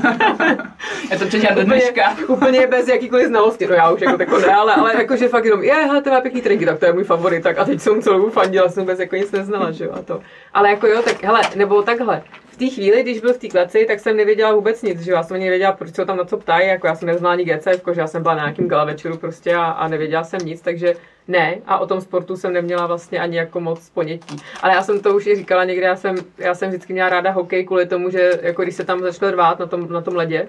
Já 1.10 1.18
to 1.18 1.26
přečítám 1.26 1.54
do 1.54 1.62
úplně, 1.62 1.80
dneška. 1.80 2.16
úplně 2.28 2.66
bez 2.66 2.88
jakýkoliv 2.88 3.26
znalosti, 3.26 3.66
no 3.66 3.74
já 3.74 3.90
už 3.90 4.00
jako 4.00 4.18
tako 4.18 4.38
ne, 4.38 4.54
ale, 4.54 4.74
ale 4.74 4.94
jako, 4.96 5.16
že 5.16 5.28
fakt 5.28 5.44
jenom, 5.44 5.62
je, 5.62 5.74
hele, 5.74 6.02
to 6.02 6.10
má 6.10 6.20
pěkný 6.20 6.42
trenky, 6.42 6.66
tak 6.66 6.78
to 6.78 6.86
je 6.86 6.92
můj 6.92 7.04
favorit, 7.04 7.42
tak 7.42 7.58
a 7.58 7.64
teď 7.64 7.80
jsem 7.80 8.02
celou 8.02 8.30
fandila, 8.30 8.68
jsem 8.68 8.82
vůbec 8.82 8.98
jako 8.98 9.16
nic 9.16 9.32
neznala, 9.32 9.70
že 9.70 9.84
jo, 9.84 9.90
a 9.94 10.02
to. 10.02 10.20
Ale 10.54 10.70
jako 10.70 10.86
jo, 10.86 11.02
tak 11.02 11.24
hele, 11.24 11.40
nebo 11.56 11.82
takhle. 11.82 12.22
V 12.50 12.56
té 12.56 12.68
chvíli, 12.68 13.02
když 13.02 13.20
byl 13.20 13.34
v 13.34 13.38
té 13.38 13.48
kleci, 13.48 13.84
tak 13.88 14.00
jsem 14.00 14.16
nevěděla 14.16 14.52
vůbec 14.52 14.82
nic, 14.82 15.00
že 15.00 15.12
já 15.12 15.22
jsem 15.22 15.40
nevěděla, 15.40 15.72
proč 15.72 15.94
se 15.94 16.06
tam 16.06 16.16
na 16.16 16.24
co 16.24 16.36
ptají, 16.36 16.68
jako 16.68 16.86
já 16.86 16.94
jsem 16.94 17.06
neznala 17.06 17.32
ani 17.32 17.44
GCF, 17.44 17.82
že 17.92 18.00
já 18.00 18.06
jsem 18.06 18.22
byla 18.22 18.34
na 18.34 18.42
nějakým 18.42 18.68
gala 18.68 18.84
večeru 18.84 19.16
prostě 19.16 19.54
a, 19.54 19.64
a 19.64 19.88
nevěděla 19.88 20.24
jsem 20.24 20.40
nic, 20.44 20.60
takže 20.60 20.94
ne, 21.28 21.58
a 21.66 21.78
o 21.78 21.86
tom 21.86 22.00
sportu 22.00 22.36
jsem 22.36 22.52
neměla 22.52 22.86
vlastně 22.86 23.20
ani 23.20 23.36
jako 23.36 23.60
moc 23.60 23.90
ponětí. 23.90 24.36
Ale 24.62 24.74
já 24.74 24.82
jsem 24.82 25.00
to 25.00 25.16
už 25.16 25.26
i 25.26 25.36
říkala 25.36 25.64
někde, 25.64 25.86
já 25.86 25.96
jsem, 25.96 26.16
já 26.38 26.54
jsem 26.54 26.68
vždycky 26.68 26.92
měla 26.92 27.08
ráda 27.08 27.30
hokej 27.30 27.64
kvůli 27.64 27.86
tomu, 27.86 28.10
že 28.10 28.30
jako 28.42 28.62
když 28.62 28.74
se 28.74 28.84
tam 28.84 29.00
začalo 29.00 29.32
rvát 29.32 29.58
na 29.58 29.66
tom, 29.66 29.92
na 29.92 30.00
tom 30.00 30.16
ledě, 30.16 30.48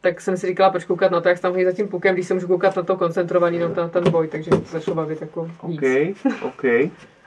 tak 0.00 0.20
jsem 0.20 0.36
si 0.36 0.46
říkala, 0.46 0.70
proč 0.70 0.84
koukat 0.84 1.12
na 1.12 1.20
to, 1.20 1.28
jak 1.28 1.38
se 1.38 1.42
tam 1.42 1.52
chodí 1.52 1.64
za 1.64 1.72
tím 1.72 1.88
pukem, 1.88 2.14
když 2.14 2.26
se 2.26 2.34
můžu 2.34 2.46
koukat 2.46 2.76
na 2.76 2.82
to 2.82 2.96
koncentrovaný, 2.96 3.58
na 3.58 3.68
ten, 3.68 3.90
ten 3.90 4.10
boj, 4.10 4.28
takže 4.28 4.50
to 4.50 4.60
začalo 4.64 4.94
bavit 4.94 5.20
jako 5.20 5.50
víc. 5.66 5.80
OK, 6.24 6.42
OK. 6.42 6.64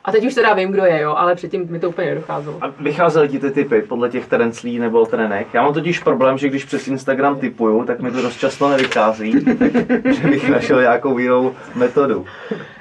A 0.06 0.12
teď 0.12 0.26
už 0.26 0.34
teda 0.34 0.54
vím, 0.54 0.72
kdo 0.72 0.86
je, 0.86 1.02
jo, 1.02 1.16
ale 1.18 1.36
předtím 1.36 1.68
mi 1.70 1.80
to 1.80 1.90
úplně 1.90 2.08
nedocházelo. 2.08 2.58
A 2.62 2.74
vycházely 2.80 3.30
ti 3.30 3.40
ty 3.40 3.52
typy 3.52 3.82
podle 3.82 4.10
těch 4.10 4.28
terenclí 4.28 4.80
nebo 4.80 5.06
trenek? 5.06 5.48
Já 5.54 5.64
mám 5.64 5.74
totiž 5.74 6.00
problém, 6.00 6.38
že 6.38 6.50
když 6.50 6.66
přes 6.66 6.88
Instagram 6.88 7.40
typuju, 7.40 7.86
tak 7.86 8.00
mi 8.00 8.12
to 8.12 8.22
dost 8.22 8.38
často 8.38 8.70
nevychází, 8.70 9.32
že 10.12 10.28
bych 10.28 10.50
našel 10.50 10.82
nějakou 10.82 11.18
jinou 11.18 11.56
metodu. 11.76 12.26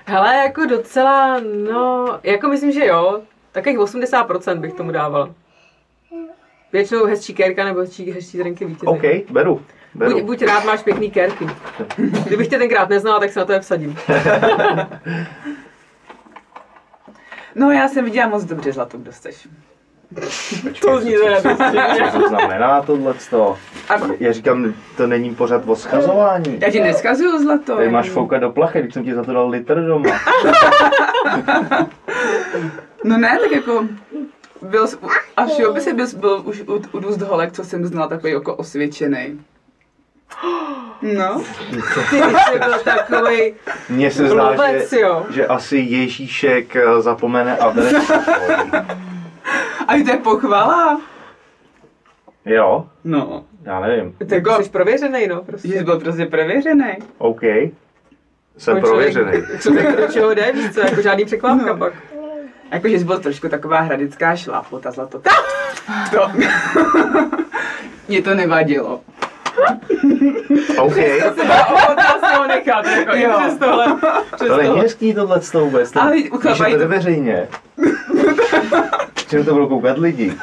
Hele, 0.04 0.34
jako 0.36 0.66
docela, 0.66 1.40
no, 1.72 2.18
jako 2.22 2.48
myslím, 2.48 2.72
že 2.72 2.86
jo, 2.86 3.20
takových 3.52 3.78
80% 3.78 4.60
bych 4.60 4.72
tomu 4.72 4.90
dával. 4.90 5.34
Většinou 6.72 7.04
hezčí 7.04 7.34
kérka 7.34 7.64
nebo 7.64 7.80
hezčí, 7.80 8.10
hezčí 8.10 8.38
drinky 8.38 8.64
vítězí. 8.64 8.86
OK, 8.86 9.02
beru. 9.30 9.62
beru. 9.94 10.12
Buď, 10.12 10.22
buď 10.22 10.42
rád, 10.42 10.64
máš 10.64 10.82
pěkný 10.82 11.10
kérky. 11.10 11.46
Kdybych 12.26 12.48
tě 12.48 12.58
tenkrát 12.58 12.88
neznala, 12.88 13.20
tak 13.20 13.30
se 13.30 13.38
na 13.40 13.44
to 13.46 13.52
je 13.52 13.60
vsadím. 13.60 13.96
No 17.54 17.70
já 17.70 17.88
jsem 17.88 18.04
viděla 18.04 18.28
moc 18.28 18.44
dobře 18.44 18.72
zlato, 18.72 18.98
kdo 18.98 19.12
jsteš. 19.12 19.48
To 20.80 21.00
zní 21.00 21.14
teda 21.24 21.40
Co 22.12 22.18
to 22.20 22.28
znamená 22.28 22.82
tohleto? 22.82 23.58
A 23.88 23.94
Já 24.20 24.32
říkám, 24.32 24.74
to 24.96 25.06
není 25.06 25.34
pořád 25.34 25.62
o 25.66 25.76
schazování. 25.76 26.58
já 26.60 26.70
ti 26.70 26.80
neskazuju 26.80 27.38
zlato. 27.42 27.76
Tady 27.76 27.88
máš 27.90 28.10
foukat 28.10 28.40
do 28.40 28.50
plachy, 28.50 28.80
když 28.82 28.94
jsem 28.94 29.04
ti 29.04 29.14
za 29.14 29.22
to 29.24 29.32
dal 29.32 29.48
litr 29.48 29.80
doma. 29.86 30.10
No 33.04 33.18
ne, 33.18 33.38
tak 33.42 33.50
jako 33.52 33.84
byl, 34.62 34.86
jsi- 34.86 34.96
a 35.36 35.46
všeobecně 35.46 35.94
byl, 35.94 36.06
byl 36.16 36.42
už 36.44 36.60
u, 36.68 36.82
u 36.92 36.98
dost 37.00 37.20
holek, 37.22 37.52
co 37.52 37.64
jsem 37.64 37.84
znala, 37.86 38.08
takový 38.08 38.32
jako 38.32 38.54
osvědčený. 38.54 39.40
No, 41.02 41.42
Ty 42.10 42.16
jsi 42.16 42.58
byl 42.58 42.78
takovej 42.84 43.54
Mně 43.88 44.10
se 44.10 44.28
zdá, 44.28 44.56
že, 44.90 45.00
jo. 45.00 45.26
že 45.30 45.46
asi 45.46 45.76
Ježíšek 45.78 46.76
eh, 46.76 47.02
zapomene 47.02 47.56
adresu. 47.56 48.12
a 49.88 49.92
to 50.04 50.10
je 50.10 50.16
pochvala. 50.16 51.00
jo, 52.44 52.86
No, 53.04 53.44
já 53.62 53.80
nevím. 53.80 54.12
Ty 54.28 54.34
jako 54.34 54.62
jsi 54.62 54.70
prověřený, 54.70 55.26
no, 55.26 55.42
prostě. 55.42 55.68
jsi 55.68 55.84
byl 55.84 56.00
prostě 56.00 56.26
prověřený. 56.26 56.92
OK. 57.18 57.42
Jsem 58.58 58.76
Jako 58.76 58.88
prověřený. 58.88 59.32
Člověk 59.60 59.96
do 59.96 60.06
čeho 60.12 60.34
jde, 60.34 60.52
víš 60.52 60.70
co, 60.74 60.80
jako 60.80 61.02
žádný 61.02 61.24
překvapka 61.24 61.66
No. 61.66 61.76
pak. 61.76 61.92
Jakože 62.70 62.98
jsi 62.98 63.04
byl 63.04 63.18
trošku 63.18 63.48
taková 63.48 63.80
hradická 63.80 64.36
šlápota 64.36 64.90
zlato. 64.90 65.20
To. 66.10 66.30
Mě 68.08 68.22
to 68.22 68.34
nevadilo. 68.34 69.00
OK. 70.78 70.96
Ho 72.36 72.46
nechat, 72.46 72.86
jako 72.86 73.16
Jo. 73.16 73.38
přes 73.40 73.58
tohle. 73.58 73.86
Přes 74.36 74.48
To 74.48 74.56
není 74.56 74.80
hezký 74.80 75.14
tohle 75.14 75.40
vůbec. 75.54 75.90
To, 75.90 76.02
Ale 76.02 76.16
když 76.16 76.60
je 76.68 76.78
to 76.78 76.88
veřejně. 76.88 77.48
Čím 79.30 79.44
to 79.44 79.52
budou 79.52 79.66
koukat 79.68 79.98
lidi? 79.98 80.34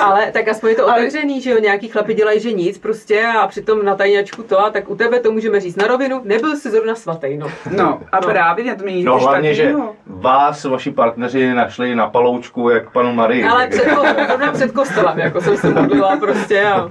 Ale 0.00 0.30
tak 0.32 0.48
aspoň 0.48 0.70
je 0.70 0.76
to 0.76 0.86
otevřený, 0.86 1.40
že 1.40 1.50
jo, 1.50 1.58
nějaký 1.60 1.88
chlapi 1.88 2.14
dělají, 2.14 2.40
že 2.40 2.52
nic 2.52 2.78
prostě 2.78 3.26
a 3.26 3.46
přitom 3.46 3.84
na 3.84 3.94
tajňačku 3.94 4.42
to 4.42 4.60
a 4.60 4.70
tak 4.70 4.90
u 4.90 4.96
tebe 4.96 5.20
to 5.20 5.32
můžeme 5.32 5.60
říct 5.60 5.76
na 5.76 5.86
rovinu, 5.86 6.20
nebyl 6.24 6.56
jsi 6.56 6.70
zrovna 6.70 6.94
svatý, 6.94 7.36
no. 7.36 7.46
No, 7.76 8.00
a 8.12 8.20
No. 8.20 8.28
právě 8.28 8.64
na 8.64 8.74
to 8.74 8.84
mě 8.84 9.04
No 9.04 9.18
hlavně, 9.18 9.54
že 9.54 9.62
špatnýho. 9.62 9.94
vás, 10.06 10.64
vaši 10.64 10.90
partneři, 10.90 11.54
našli 11.54 11.94
na 11.94 12.06
paloučku 12.06 12.68
jak 12.70 12.92
panu 12.92 13.12
Marii. 13.12 13.44
Ale 13.44 13.66
před, 13.66 13.84
zrovna 14.28 14.52
před 14.52 14.72
kostelem, 14.72 15.18
jako 15.18 15.40
jsem 15.40 15.56
se 15.56 15.70
modlila 15.70 16.16
prostě 16.16 16.62
a... 16.64 16.88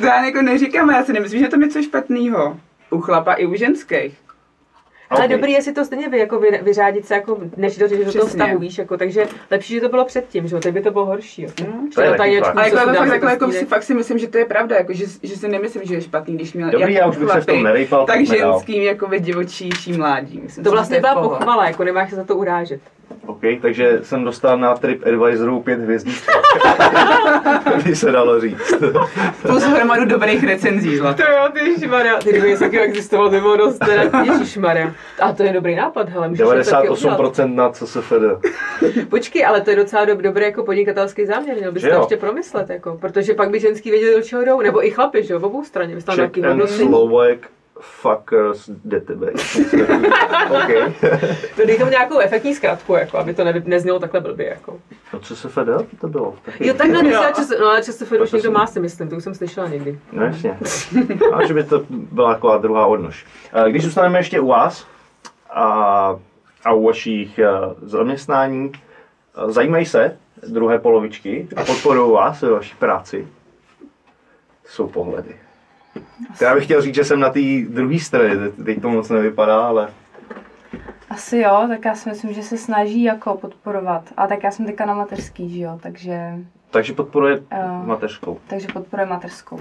To 0.00 0.06
já 0.06 0.24
jako 0.24 0.42
neříkám, 0.42 0.90
já 0.90 1.04
si 1.04 1.12
nemyslím, 1.12 1.40
že 1.42 1.48
to 1.48 1.56
je 1.60 1.66
něco 1.66 1.82
špatného. 1.82 2.56
U 2.90 3.00
chlapa 3.00 3.32
i 3.32 3.46
u 3.46 3.54
ženských. 3.54 4.18
Ale 5.10 5.24
Ok. 5.24 5.30
dobrý 5.30 5.52
je 5.52 5.62
si 5.62 5.72
to 5.72 5.84
stejně 5.84 6.08
vy, 6.08 6.18
jako 6.18 6.40
vy, 6.40 6.60
vyřádit 6.62 7.06
se, 7.06 7.14
jako, 7.14 7.38
než 7.56 7.78
do, 7.78 7.88
do 7.88 7.96
toho 7.96 8.04
Přesně. 8.10 8.26
vztahu, 8.28 8.58
víš, 8.58 8.78
jako, 8.78 8.96
takže 8.96 9.26
lepší, 9.50 9.74
že 9.74 9.80
to 9.80 9.88
bylo 9.88 10.04
předtím, 10.04 10.48
že 10.48 10.56
jo, 10.56 10.60
teď 10.60 10.74
by 10.74 10.82
to 10.82 10.90
bylo 10.90 11.06
horší. 11.06 11.42
Jo. 11.42 11.48
To 11.94 12.00
je 12.00 12.10
na 12.10 12.16
taky 12.16 12.18
tajňačku, 12.18 12.52
fakt. 12.54 12.64
Jako, 12.66 12.78
si 12.78 12.86
jako, 12.86 12.98
fakt, 12.98 13.12
jako, 13.12 13.26
jako 13.26 13.52
si, 13.52 13.66
fakt 13.66 13.82
si 13.82 13.94
myslím, 13.94 14.18
že 14.18 14.28
to 14.28 14.38
je 14.38 14.44
pravda, 14.44 14.76
jako, 14.76 14.92
že, 14.92 15.04
že 15.22 15.36
si 15.36 15.48
nemyslím, 15.48 15.84
že 15.84 15.94
je 15.94 16.00
špatný, 16.00 16.34
když 16.34 16.52
měl 16.52 16.70
Dobrý, 16.70 16.94
já 16.94 17.06
už 17.06 17.16
bych 17.16 17.30
se 17.30 17.40
v 17.40 17.46
tom 17.46 17.62
nerejpal, 17.62 18.06
tak 18.06 18.26
ženským 18.26 18.82
jako 18.82 19.06
ve 19.06 19.20
divočíší 19.20 19.92
mládí. 19.92 20.40
Myslím 20.42 20.64
To 20.64 20.70
vlastně 20.70 21.00
byla 21.00 21.22
pochvala, 21.22 21.66
jako 21.66 21.84
nemáš 21.84 22.10
se 22.10 22.16
za 22.16 22.24
to 22.24 22.36
urážet. 22.36 22.80
OK, 23.26 23.40
takže 23.62 23.98
jsem 24.02 24.24
dostal 24.24 24.58
na 24.58 24.74
trip 24.74 25.06
advisoru 25.06 25.62
pět 25.62 25.80
hvězdíček. 25.80 26.34
by 27.84 27.96
se 27.96 28.12
dalo 28.12 28.40
říct. 28.40 28.74
Plus 29.42 29.62
hromadu 29.62 30.04
dobrých 30.04 30.44
recenzí 30.44 30.96
zlato. 30.96 31.22
To 31.22 31.30
jo, 31.30 31.48
ty 31.52 31.58
ježišmarja, 31.60 32.18
ty 32.18 32.30
kdyby 32.30 32.56
taky 32.56 32.80
existoval, 32.80 33.30
to 33.30 33.40
bylo 33.40 33.56
dost 33.56 33.78
teda 33.78 34.22
ježišmarja. 34.22 34.94
A 35.20 35.32
to 35.32 35.42
je 35.42 35.52
dobrý 35.52 35.76
nápad, 35.76 36.08
hele, 36.08 36.28
můžeš 36.28 36.46
něco 36.56 36.70
taky 36.70 36.88
udělat. 36.88 37.20
98% 37.20 37.54
na 37.54 37.70
CSFD. 37.70 38.12
Počkej, 39.08 39.46
ale 39.46 39.60
to 39.60 39.70
je 39.70 39.76
docela 39.76 40.04
dob, 40.04 40.18
dobrý 40.18 40.44
jako 40.44 40.62
podnikatelský 40.62 41.26
záměr, 41.26 41.56
měl 41.56 41.72
bys 41.72 41.82
to 41.82 41.88
ještě 41.88 42.16
promyslet, 42.16 42.70
jako, 42.70 42.98
protože 43.00 43.34
pak 43.34 43.50
by 43.50 43.60
ženský 43.60 43.90
věděli, 43.90 44.14
do 44.14 44.22
čeho 44.22 44.44
jdou, 44.44 44.60
nebo 44.60 44.86
i 44.86 44.90
chlapi, 44.90 45.22
že 45.22 45.34
jo, 45.34 45.40
v 45.40 45.44
obou 45.44 45.64
straně, 45.64 45.96
Czech 45.96 46.16
nějaký 46.16 46.42
hodnocení. 46.42 46.88
Slovak 46.88 47.38
fuckers 47.80 48.70
database. 48.84 49.60
OK. 50.50 50.94
To 51.56 51.66
dej 51.66 51.78
tomu 51.78 51.90
nějakou 51.90 52.18
efektní 52.18 52.54
zkratku, 52.54 52.94
jako, 52.94 53.18
aby 53.18 53.34
to 53.34 53.44
ne, 53.44 53.62
neznělo 53.64 53.98
takhle 53.98 54.20
blbě, 54.20 54.48
jako. 54.48 54.80
No 55.12 55.20
CSFD 55.20 55.58
to 56.00 56.08
bylo? 56.08 56.34
Taky. 56.44 56.66
Jo, 56.66 56.74
takhle 56.74 57.02
dneska 57.02 57.32
čas, 57.32 57.50
no 57.60 57.66
ale 57.66 57.82
často 57.82 58.04
už 58.22 58.30
to 58.30 58.36
někdo 58.36 58.50
má 58.50 58.66
si 58.66 58.80
myslím, 58.80 59.08
to 59.08 59.16
už 59.16 59.24
jsem 59.24 59.34
slyšela 59.34 59.68
někdy. 59.68 59.98
No 60.12 60.24
jasně. 60.24 60.58
A 61.32 61.46
že 61.46 61.54
by 61.54 61.64
to 61.64 61.84
byla 61.90 62.34
taková 62.34 62.58
druhá 62.58 62.86
odnož. 62.86 63.26
Eh, 63.52 63.70
Když 63.70 63.84
zůstaneme 63.84 64.18
ještě 64.18 64.40
u 64.40 64.46
vás 64.46 64.86
a, 65.50 66.16
a 66.64 66.72
u 66.72 66.84
vašich 66.84 67.38
eh, 67.38 67.48
zaměstnání, 67.82 68.72
eh, 69.48 69.52
zajímají 69.52 69.86
se 69.86 70.18
druhé 70.48 70.78
polovičky 70.78 71.48
a 71.56 71.64
podporují 71.64 72.12
vás 72.12 72.42
ve 72.42 72.50
vaší 72.50 72.76
práci? 72.76 73.28
Jsou 74.66 74.88
pohledy. 74.88 75.36
Já 76.40 76.54
bych 76.54 76.64
chtěl 76.64 76.82
říct, 76.82 76.94
že 76.94 77.04
jsem 77.04 77.20
na 77.20 77.30
té 77.30 77.40
druhé 77.68 77.98
straně, 77.98 78.36
te- 78.36 78.64
teď 78.64 78.82
to 78.82 78.88
moc 78.90 79.08
nevypadá, 79.10 79.66
ale 79.66 79.88
Asi 81.10 81.38
jo, 81.38 81.64
tak 81.68 81.84
já 81.84 81.94
si 81.94 82.08
myslím, 82.10 82.32
že 82.32 82.42
se 82.42 82.56
snaží 82.58 83.02
jako 83.02 83.36
podporovat. 83.36 84.04
A 84.16 84.26
tak 84.26 84.42
já 84.42 84.50
jsem 84.50 84.66
teďka 84.66 84.86
na 84.86 84.94
mateřský, 84.94 85.50
že 85.58 85.62
jo, 85.64 85.78
takže, 85.82 86.32
takže 86.70 86.92
podporuje 86.92 87.36
Jo. 87.36 87.82
mateřskou. 87.84 88.40
takže 88.46 88.66
podporuje 88.72 89.06
mateřskou. 89.06 89.58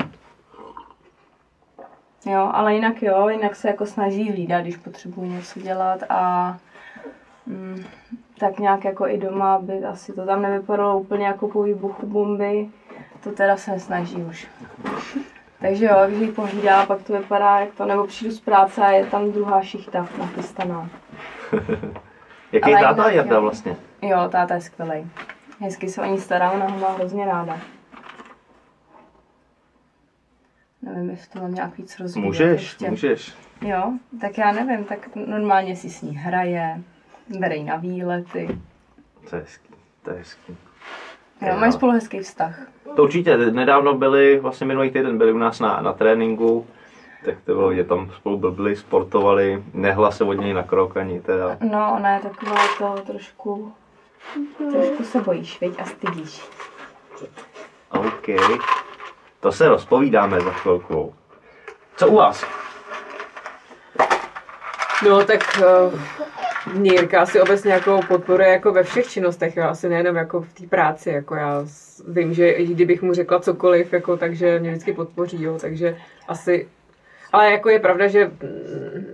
Jo, 2.26 2.50
ale 2.54 2.74
jinak 2.76 3.04
jo, 3.04 3.30
jinak 3.30 3.56
se 3.56 3.68
jako 3.68 3.86
snaží 3.86 4.32
hlídat, 4.32 4.62
když 4.62 4.78
potřebuji 4.78 5.30
něco 5.30 5.60
dělat 5.60 6.00
a 6.10 6.58
mm, 7.46 7.84
tak 8.40 8.60
nějak 8.60 8.84
jako 8.86 9.08
i 9.08 9.18
doma, 9.18 9.56
aby 9.56 9.84
asi 9.84 10.14
to 10.14 10.26
tam 10.26 10.42
nevypadalo 10.42 11.00
úplně 11.00 11.26
jako 11.28 11.48
po 11.48 11.64
výbuchu 11.64 12.06
bomby, 12.08 12.70
to 13.24 13.32
teda 13.32 13.58
se 13.58 13.72
nesnaží 13.72 14.16
už. 14.16 14.48
Takže 15.62 15.86
jo, 15.86 15.96
když 16.08 16.20
ji 16.20 16.32
pohlídá, 16.32 16.86
pak 16.86 17.04
to 17.04 17.18
vypadá 17.18 17.60
jak 17.60 17.74
to, 17.74 17.86
nebo 17.86 18.08
přijdu 18.08 18.34
z 18.34 18.40
práce 18.40 18.82
a 18.82 18.92
je 18.92 19.06
tam 19.06 19.32
druhá 19.32 19.62
šichta 19.62 20.08
nachystaná. 20.20 20.90
Jaký 22.52 22.74
Ale 22.74 22.82
táta 22.82 23.10
Jarda 23.12 23.36
jo. 23.36 23.42
vlastně? 23.42 23.76
Jo, 24.02 24.30
táta 24.32 24.56
je 24.56 24.62
skvělý. 24.62 25.12
Hezky 25.60 25.90
se 25.90 26.02
o 26.02 26.06
ní 26.06 26.20
stará, 26.20 26.52
ona 26.52 26.66
ho 26.68 26.80
má 26.80 26.92
hrozně 26.92 27.26
ráda. 27.26 27.60
Nevím, 30.82 31.10
jestli 31.10 31.30
to 31.30 31.40
mám 31.40 31.54
nějak 31.54 31.78
víc 31.78 32.00
rozvíjet. 32.00 32.26
Můžeš, 32.26 32.62
ještě. 32.62 32.90
můžeš. 32.90 33.34
Jo, 33.62 33.94
tak 34.22 34.38
já 34.38 34.52
nevím, 34.52 34.86
tak 34.86 35.16
normálně 35.16 35.76
si 35.76 35.90
s 35.90 36.02
ní 36.02 36.16
hraje, 36.18 36.82
bere 37.40 37.64
na 37.64 37.76
výlety. 37.76 38.60
To 39.30 39.36
je 39.36 39.42
hezký, 39.42 39.74
to 40.04 40.12
je 40.12 40.18
hezký. 40.18 40.58
Jo, 41.42 41.58
mají 41.60 41.72
spolu 41.72 41.92
hezký 41.92 42.20
vztah. 42.20 42.60
To 42.96 43.04
určitě, 43.04 43.38
nedávno 43.38 43.94
byli, 43.94 44.40
vlastně 44.40 44.68
minulý 44.68 44.92
týden 44.92 45.18
byli 45.18 45.34
u 45.34 45.38
nás 45.38 45.60
na, 45.60 45.82
na 45.82 45.94
tréninku, 45.94 46.68
tak 47.26 47.36
to 47.46 47.54
bylo, 47.54 47.74
že 47.74 47.84
tam 47.84 48.12
spolu 48.18 48.38
blbli, 48.38 48.76
sportovali, 48.76 49.64
nehla 49.74 50.12
se 50.12 50.24
od 50.24 50.34
něj 50.34 50.54
na 50.54 50.64
krok 50.64 50.98
ani 50.98 51.22
teda. 51.22 51.58
No, 51.62 51.94
ona 51.98 52.14
je 52.14 52.20
taková 52.20 52.56
to 52.78 53.02
trošku, 53.02 53.74
trošku 54.72 55.04
se 55.04 55.22
bojíš, 55.22 55.60
viď, 55.62 55.80
a 55.80 55.86
stydíš. 55.86 56.42
OK, 57.90 58.28
to 59.40 59.52
se 59.52 59.70
rozpovídáme 59.70 60.42
za 60.42 60.52
chvilku. 60.52 61.16
Co 61.96 62.08
u 62.08 62.16
vás? 62.16 62.46
No 65.10 65.26
tak 65.26 65.60
uh, 65.94 66.00
Mě 66.00 66.27
Jirka 66.84 67.22
asi 67.22 67.42
obecně 67.42 67.74
jako 67.74 68.00
podporuje 68.08 68.50
jako 68.50 68.72
ve 68.72 68.84
všech 68.84 69.08
činnostech, 69.08 69.58
jo, 69.58 69.64
asi 69.64 69.90
nejenom 69.90 70.16
jako 70.16 70.42
v 70.42 70.54
té 70.54 70.68
práci, 70.68 71.10
jako 71.10 71.36
já 71.36 71.66
vím, 72.08 72.34
že 72.34 72.50
i 72.50 72.66
kdybych 72.68 73.02
mu 73.02 73.14
řekla 73.14 73.40
cokoliv, 73.40 73.94
jako, 73.94 74.18
takže 74.18 74.60
mě 74.60 74.70
vždycky 74.70 74.94
podpoří, 74.94 75.44
jo, 75.44 75.58
takže 75.62 75.98
asi, 76.28 76.68
ale 77.34 77.52
jako 77.52 77.70
je 77.70 77.80
pravda, 77.80 78.08
že 78.08 78.26
mm, 78.26 79.06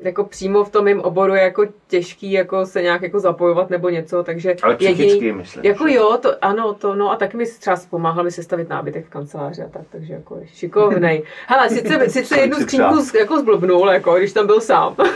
jako 0.00 0.24
přímo 0.24 0.64
v 0.64 0.70
tom 0.70 0.84
mém 0.84 1.00
oboru 1.00 1.34
je 1.34 1.42
jako 1.42 1.64
těžký 1.88 2.32
jako 2.32 2.66
se 2.66 2.82
nějak 2.82 3.02
jako 3.02 3.20
zapojovat 3.20 3.70
nebo 3.70 3.88
něco, 3.88 4.22
takže 4.22 4.54
Ale 4.62 4.76
psychicky, 4.76 5.32
myslím. 5.32 5.64
jako 5.64 5.86
jo, 5.86 6.18
to, 6.22 6.44
ano, 6.44 6.74
to, 6.74 6.94
no 6.94 7.10
a 7.10 7.16
taky 7.16 7.36
mi 7.36 7.46
třeba 7.46 7.76
pomáhal 7.90 8.24
mi 8.24 8.30
sestavit 8.30 8.68
nábytek 8.68 9.06
v 9.06 9.10
kanceláři 9.10 9.62
a 9.62 9.68
tak, 9.68 9.82
takže 9.92 10.12
jako 10.14 10.36
je 10.36 10.46
šikovnej. 10.46 11.22
Hele, 11.46 11.68
sice, 11.70 12.10
sice 12.10 12.40
jednu 12.40 12.56
skřínku 12.56 13.00
z- 13.00 13.14
jako 13.14 13.38
zblbnul, 13.40 13.88
jako 13.90 14.14
když 14.14 14.32
tam 14.32 14.46
byl 14.46 14.60
sám. 14.60 14.96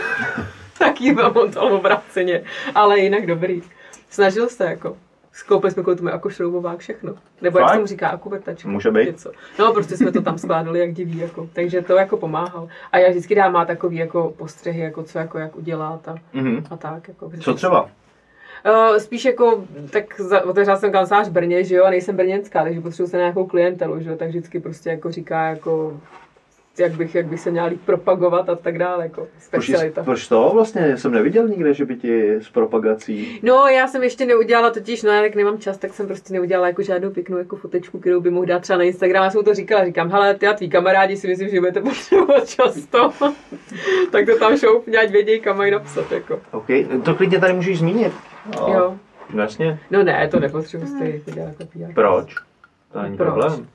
tak 0.79 1.01
jí 1.01 1.11
montoval 1.33 1.73
obráceně, 1.73 2.43
ale 2.75 2.99
jinak 2.99 3.25
dobrý. 3.25 3.61
Snažil 4.09 4.49
se 4.49 4.65
jako. 4.65 4.97
Skoupili 5.31 5.71
jsme 5.71 5.83
kvůli 5.83 5.95
tomu 5.97 6.09
jako 6.09 6.29
šroubovák 6.29 6.79
všechno. 6.79 7.13
Nebo 7.41 7.59
jak 7.59 7.67
Fakt? 7.67 7.75
se 7.75 7.79
mu 7.79 7.85
říká, 7.85 8.09
akuvertačka. 8.09 8.69
Může 8.69 8.91
být. 8.91 9.05
Něco. 9.05 9.31
No, 9.59 9.73
prostě 9.73 9.97
jsme 9.97 10.11
to 10.11 10.21
tam 10.21 10.37
skládali 10.37 10.79
jak 10.79 10.93
diví, 10.93 11.17
jako. 11.17 11.49
Takže 11.53 11.81
to 11.81 11.95
jako 11.95 12.17
pomáhal. 12.17 12.67
A 12.91 12.97
já 12.97 13.09
vždycky 13.09 13.35
dám 13.35 13.53
má 13.53 13.65
takový 13.65 13.97
jako 13.97 14.33
postřehy, 14.37 14.81
jako 14.81 15.03
co 15.03 15.19
jako 15.19 15.37
jak 15.37 15.55
udělat 15.55 16.07
a, 16.07 16.15
Mhm. 16.33 16.63
a 16.69 16.77
tak. 16.77 17.07
Jako, 17.07 17.31
Co 17.41 17.53
třeba? 17.53 17.89
Uh, 18.69 18.97
spíš 18.97 19.25
jako, 19.25 19.63
tak 19.91 20.19
za, 20.21 20.45
otevřela 20.45 20.77
jsem 20.77 20.91
kancelář 20.91 21.27
v 21.27 21.31
Brně, 21.31 21.63
že 21.63 21.75
jo, 21.75 21.83
a 21.85 21.89
nejsem 21.89 22.15
brněnská, 22.15 22.63
takže 22.63 22.81
potřebuji 22.81 23.07
se 23.09 23.17
nějakou 23.17 23.45
klientelu, 23.45 23.99
že 24.01 24.09
jo, 24.09 24.15
tak 24.15 24.27
vždycky 24.27 24.59
prostě 24.59 24.89
jako 24.89 25.11
říká 25.11 25.43
jako, 25.49 25.99
jak 26.79 26.91
bych, 26.91 27.15
jak 27.15 27.25
bych 27.25 27.39
se 27.39 27.51
měla 27.51 27.67
líp 27.67 27.81
propagovat 27.85 28.49
a 28.49 28.55
tak 28.55 28.77
dále, 28.77 29.03
jako 29.03 29.27
specialita. 29.39 30.03
Proč 30.03 30.27
to 30.27 30.51
vlastně? 30.53 30.97
Jsem 30.97 31.11
neviděl 31.11 31.47
nikde, 31.47 31.73
že 31.73 31.85
by 31.85 31.95
ti 31.95 32.31
s 32.35 32.49
propagací... 32.49 33.39
No, 33.43 33.67
já 33.67 33.87
jsem 33.87 34.03
ještě 34.03 34.25
neudělala 34.25 34.69
totiž, 34.69 35.03
no, 35.03 35.11
jak 35.11 35.35
nemám 35.35 35.57
čas, 35.57 35.77
tak 35.77 35.93
jsem 35.93 36.07
prostě 36.07 36.33
neudělala 36.33 36.67
jako 36.67 36.81
žádnou 36.81 37.09
pěknou 37.09 37.37
jako 37.37 37.55
fotečku, 37.55 37.99
kterou 37.99 38.21
by 38.21 38.29
mohl 38.29 38.45
dát 38.45 38.61
třeba 38.61 38.77
na 38.77 38.83
Instagram. 38.83 39.23
Já 39.23 39.29
jsem 39.29 39.39
mu 39.39 39.43
to 39.43 39.53
říkala, 39.53 39.85
říkám, 39.85 40.09
hele, 40.11 40.35
ty 40.35 40.47
a 40.47 40.53
tví 40.53 40.69
kamarádi 40.69 41.17
si 41.17 41.27
myslím, 41.27 41.49
že 41.49 41.59
budete 41.59 41.81
potřebovat 41.81 42.49
často. 42.49 43.11
tak 44.11 44.25
to 44.25 44.39
tam 44.39 44.57
šoupně, 44.57 44.97
ať 44.97 45.09
vědějí, 45.11 45.39
kam 45.39 45.57
mají 45.57 45.71
napsat, 45.71 46.11
jako. 46.11 46.39
OK, 46.51 46.67
to 47.03 47.15
klidně 47.15 47.39
tady 47.39 47.53
můžeš 47.53 47.79
zmínit. 47.79 48.13
No, 48.55 48.67
Jo. 48.73 48.97
Jasně. 49.35 49.79
No 49.91 50.03
ne, 50.03 50.27
to 50.27 50.39
nepotřebuji 50.39 50.87
stejně 50.87 51.13
jako 51.13 51.31
dělat 51.31 51.47
jako 51.47 51.65
PR. 51.65 51.93
Proč? 51.93 52.35
To 52.91 53.01
není 53.01 53.17
Proč? 53.17 53.27
problém. 53.27 53.67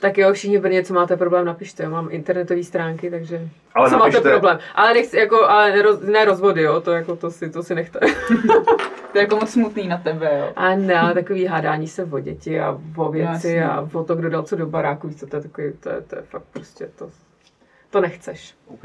Tak 0.00 0.18
jo, 0.18 0.32
všichni 0.32 0.58
v 0.58 0.62
Brně, 0.62 0.82
co 0.82 0.94
máte 0.94 1.16
problém, 1.16 1.44
napište. 1.44 1.82
Já 1.82 1.88
mám 1.88 2.08
internetové 2.10 2.62
stránky, 2.64 3.10
takže 3.10 3.48
Ale 3.74 3.90
co 3.90 3.96
napište- 3.98 4.18
máte 4.18 4.30
problém. 4.30 4.58
Ale, 4.74 4.94
nechci, 4.94 5.16
jako, 5.18 5.44
ale 5.44 5.70
ne, 5.72 5.82
roz, 5.82 6.00
ne 6.00 6.24
rozvody, 6.24 6.62
jo, 6.62 6.80
to, 6.80 6.92
jako, 6.92 7.16
to, 7.16 7.30
si, 7.30 7.50
to 7.50 7.62
si 7.62 7.74
nechte. 7.74 8.00
To 9.12 9.18
je 9.18 9.22
jako 9.22 9.36
moc 9.36 9.50
smutný 9.50 9.88
na 9.88 9.98
tebe, 9.98 10.38
jo. 10.38 10.52
A 10.56 10.74
ne, 10.76 10.94
ale 10.94 11.14
takový 11.14 11.46
hádání 11.46 11.88
se 11.88 12.04
o 12.04 12.20
děti 12.20 12.60
a 12.60 12.78
o 12.96 13.12
věci 13.12 13.30
Jasně. 13.48 13.64
a 13.64 13.88
o 13.92 14.04
to, 14.04 14.14
kdo 14.16 14.30
dal 14.30 14.42
co 14.42 14.56
do 14.56 14.66
baráku, 14.66 15.08
víš 15.08 15.16
co, 15.16 15.26
to 15.26 15.36
je 15.36 15.42
takový, 15.42 15.72
to 15.80 15.88
je, 15.88 16.00
to 16.00 16.16
je 16.16 16.22
fakt 16.22 16.42
prostě 16.52 16.88
to, 16.98 17.10
to 17.90 18.00
nechceš. 18.00 18.54
OK. 18.66 18.80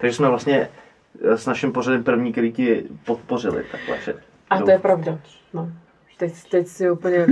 Takže 0.00 0.16
jsme 0.16 0.28
vlastně 0.28 0.68
eh, 1.24 1.36
s 1.38 1.46
naším 1.46 1.72
pořadem 1.72 2.04
první, 2.04 2.32
který 2.32 2.52
ti 2.52 2.84
podpořili 3.06 3.64
takhle, 3.72 3.96
že? 4.04 4.14
A 4.50 4.60
to 4.60 4.70
je 4.70 4.78
pravda, 4.78 5.18
no. 5.54 5.68
Teď, 6.22 6.32
teď 6.50 6.66
si 6.68 6.90
úplně 6.90 7.26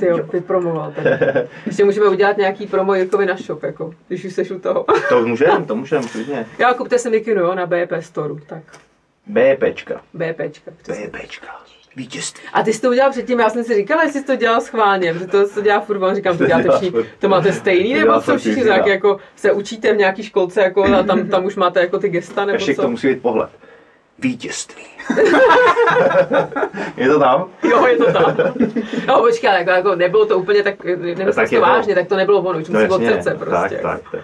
ty 0.00 0.08
vypromoval. 0.32 0.94
Ještě 1.66 1.84
můžeme 1.84 2.08
udělat 2.08 2.36
nějaký 2.36 2.66
promo 2.66 2.94
Jirkovi 2.94 3.26
na 3.26 3.36
shop, 3.36 3.62
jako, 3.62 3.94
když 4.08 4.24
už 4.24 4.32
seš 4.34 4.50
u 4.50 4.58
toho. 4.58 4.84
To 5.08 5.26
můžeme, 5.26 5.64
to 5.66 5.76
můžeme, 5.76 6.06
klidně. 6.12 6.46
Já 6.58 6.74
kupte 6.74 6.98
si 6.98 7.10
mikinu, 7.10 7.40
jo, 7.40 7.54
na 7.54 7.66
BP 7.66 7.92
Storeu, 8.00 8.38
tak. 8.46 8.62
BPčka. 9.26 10.00
BPčka, 10.14 10.70
přesně. 10.82 11.06
BPčka. 11.08 11.46
Vítězství. 11.96 12.44
A 12.52 12.62
ty 12.62 12.72
jsi 12.72 12.80
to 12.80 12.88
udělal 12.88 13.10
předtím, 13.10 13.40
já 13.40 13.50
jsem 13.50 13.64
si 13.64 13.74
říkala, 13.74 14.02
jestli 14.02 14.20
jsi 14.20 14.26
to 14.26 14.36
dělal 14.36 14.60
schválně, 14.60 15.12
protože 15.12 15.26
to 15.26 15.46
se 15.46 15.62
dělá 15.62 15.80
furt, 15.80 16.14
říkám, 16.14 16.38
to 16.38 16.46
děláte 16.46 16.62
dělá 16.62 16.78
všichni, 16.78 17.00
to 17.18 17.28
máte 17.28 17.52
stejný, 17.52 17.94
To 17.94 18.00
nebo 18.00 18.20
co 18.20 18.38
všichni 18.38 18.62
jako 18.86 19.18
se 19.36 19.52
učíte 19.52 19.92
v 19.92 19.96
nějaký 19.96 20.22
školce, 20.22 20.60
jako 20.60 20.84
a 20.84 21.02
tam, 21.02 21.28
tam 21.28 21.44
už 21.44 21.56
máte 21.56 21.80
jako 21.80 21.98
ty 21.98 22.08
gesta, 22.08 22.44
nebo 22.44 22.56
Ještě 22.56 22.74
co? 22.74 22.82
tomu 22.82 22.90
musí 22.90 23.08
být 23.08 23.22
pohled. 23.22 23.50
Vítězství. 24.20 24.84
je 26.96 27.08
to 27.08 27.18
tam? 27.18 27.48
Jo, 27.70 27.86
je 27.86 27.96
to 27.96 28.12
tam. 28.12 28.36
No 29.06 29.20
počkej, 29.20 29.50
ale 29.50 29.58
jako, 29.58 29.70
jako 29.70 29.94
nebylo 29.94 30.26
to 30.26 30.38
úplně 30.38 30.62
tak, 30.62 30.84
nemyslím 30.84 31.48
to 31.48 31.54
to- 31.54 31.60
vážně, 31.60 31.94
tak 31.94 32.08
to 32.08 32.16
nebylo 32.16 32.40
ono, 32.40 32.58
už 32.58 32.68
musí 32.68 32.88
od 32.88 33.04
srdce 33.04 33.34
prostě. 33.34 33.76
Tak, 33.76 33.82
tak, 33.82 34.00
tak. 34.12 34.20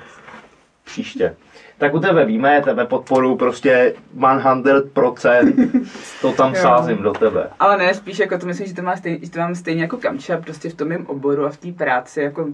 Příště. 0.85 1.37
Tak 1.79 1.95
u 1.95 2.01
tebe 2.01 2.25
víme, 2.25 2.63
tebe 2.65 2.87
podporu 2.87 3.37
prostě 3.37 3.95
100%, 4.19 5.87
to 6.21 6.33
tam 6.33 6.55
sázím 6.55 7.03
do 7.03 7.13
tebe. 7.13 7.51
Ale 7.59 7.77
ne, 7.79 7.95
spíš 7.95 8.19
jako 8.19 8.39
to 8.39 8.47
myslím, 8.47 8.67
že 8.67 8.75
to, 8.75 8.83
má 8.83 8.97
stejně, 8.97 9.19
že 9.23 9.31
to 9.31 9.39
mám 9.39 9.55
stejně 9.55 9.83
jako 9.83 9.97
Kamča, 9.97 10.37
prostě 10.37 10.69
v 10.71 10.75
tom 10.75 10.89
mém 10.89 11.07
oboru 11.07 11.47
a 11.47 11.51
v 11.51 11.57
té 11.57 11.73
práci 11.73 12.21
jako, 12.21 12.47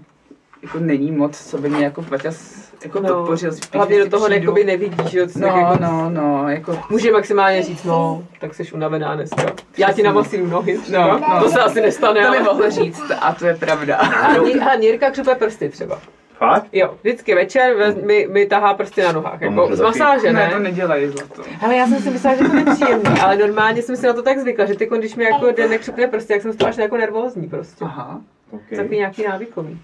jako 0.62 0.78
není 0.78 1.12
moc, 1.12 1.50
co 1.50 1.58
by 1.58 1.68
mě 1.70 1.84
jako 1.84 2.02
Paťas 2.02 2.62
jako 2.84 3.00
No, 3.00 3.08
podpořil. 3.14 3.52
Spíš 3.52 3.68
hlavně 3.74 4.04
do 4.04 4.10
toho 4.10 4.28
jakoby 4.28 4.64
nevidíš, 4.64 5.10
že 5.10 5.26
tak 5.26 5.36
No, 5.36 5.46
jako, 5.46 5.76
no, 5.82 6.10
no, 6.10 6.48
jako 6.48 6.78
Může 6.90 7.12
maximálně 7.12 7.62
říct, 7.62 7.84
no, 7.84 8.24
tak 8.40 8.54
jsi 8.54 8.72
unavená 8.72 9.14
dneska. 9.14 9.42
Já 9.78 9.92
ti 9.92 10.02
namasíru 10.02 10.46
nohy, 10.46 10.78
třeba. 10.78 11.06
No, 11.06 11.20
no. 11.34 11.40
to 11.42 11.48
se 11.50 11.60
asi 11.60 11.80
nestane. 11.80 12.20
to 12.20 12.26
ale- 12.28 12.38
mi 12.38 12.44
mohl 12.44 12.70
říct 12.70 13.02
a 13.20 13.34
to 13.34 13.46
je 13.46 13.54
pravda. 13.54 13.96
A, 13.96 14.26
a 14.70 14.74
Nírka 14.74 15.10
křupe 15.10 15.34
prsty 15.34 15.68
třeba. 15.68 15.98
Fakt? 16.38 16.66
Jo, 16.72 16.94
vždycky 17.00 17.34
večer 17.34 17.74
ve- 17.76 17.94
mi, 18.06 18.28
mi 18.30 18.46
tahá 18.46 18.74
prsty 18.74 19.02
na 19.02 19.12
nohách, 19.12 19.40
jako 19.40 19.68
z 19.76 19.80
masáže, 19.80 20.32
Ne, 20.32 20.48
to 20.52 20.58
ne? 20.58 20.62
nedělají 20.64 21.08
zlato. 21.08 21.42
Ale 21.60 21.76
já 21.76 21.86
jsem 21.86 21.98
si 22.02 22.10
myslela, 22.10 22.36
že 22.36 22.44
to 22.44 22.56
je 22.56 22.64
nepříjemný, 22.64 23.20
ale 23.20 23.36
normálně 23.36 23.82
jsem 23.82 23.96
si 23.96 24.06
na 24.06 24.12
to 24.12 24.22
tak 24.22 24.38
zvykla, 24.38 24.64
že 24.66 24.74
ty, 24.74 24.90
když 24.98 25.14
mi 25.16 25.24
jako 25.24 25.52
den 25.52 25.70
nekřupne 25.70 26.06
prsty, 26.06 26.32
jak 26.32 26.42
jsem 26.42 26.52
z 26.52 26.56
toho 26.56 26.68
až 26.68 26.76
jako 26.76 26.96
nervózní 26.96 27.48
prostě. 27.48 27.84
Aha. 27.84 28.20
Okay. 28.50 28.78
Takový 28.78 28.96
nějaký 28.96 29.22
návykový. 29.28 29.78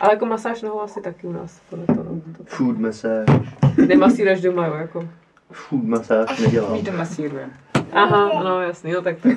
Ale 0.00 0.12
jako 0.12 0.26
masáž 0.26 0.62
nohou 0.62 0.80
asi 0.80 1.00
taky 1.00 1.26
u 1.26 1.32
nás. 1.32 1.60
Podle 1.70 1.86
toho, 1.86 2.04
no. 2.04 2.20
to. 2.36 2.44
Food 2.46 2.78
massage. 2.78 3.32
Nemasíruješ 3.86 4.40
doma, 4.40 4.66
jo, 4.66 4.74
jako. 4.74 5.08
Food 5.52 5.84
massage 5.84 6.42
nedělám. 6.42 6.72
Mí 6.72 6.84
to 6.84 6.92
masíruje. 6.92 7.48
Aha, 7.92 8.30
no 8.44 8.60
jasný, 8.62 8.92
no 8.92 9.02
tak 9.02 9.16
to. 9.22 9.28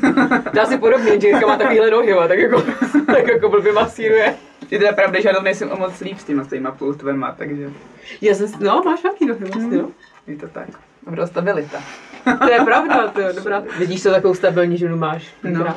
To 0.52 0.58
je 0.58 0.62
asi 0.62 0.78
podobně, 0.78 1.20
že 1.22 1.28
Jirka 1.28 1.48
má 1.48 1.58
takovýhle 1.58 1.92
nohy, 1.92 2.10
jo, 2.10 2.24
tak 2.28 2.40
jako, 2.40 2.62
tak 3.06 3.28
jako 3.28 3.50
blbě 3.50 3.74
masíruje. 3.74 4.36
Je 4.72 4.80
teda 4.80 4.92
pravda, 4.92 5.22
že 5.22 5.28
já 5.30 5.36
tam 5.36 5.44
nejsem 5.44 5.72
o 5.72 5.76
moc 5.76 6.00
líp 6.00 6.18
s 6.18 6.24
těma 6.24 6.44
stejma 6.44 6.72
pultvema, 6.72 7.32
takže 7.38 7.70
Já 8.22 8.34
jsem, 8.36 8.48
si- 8.48 8.64
no, 8.64 8.82
máš 8.86 9.04
velký 9.04 9.26
nohy 9.26 9.46
vlastně, 9.46 9.78
no. 9.78 9.90
je 10.28 10.36
to 10.38 10.48
tak. 10.48 10.68
Dobrá 11.06 11.28
stabilita. 11.28 11.78
To 12.40 12.52
je 12.52 12.60
pravda, 12.66 13.08
to 13.08 13.22
je 13.22 13.34
dobrá. 13.34 13.64
Vidíš, 13.80 14.04
to 14.04 14.12
takovou 14.12 14.34
stabilní 14.34 14.78
ženu 14.78 14.98
máš. 14.98 15.28
No. 15.44 15.52
Dobrá. 15.52 15.76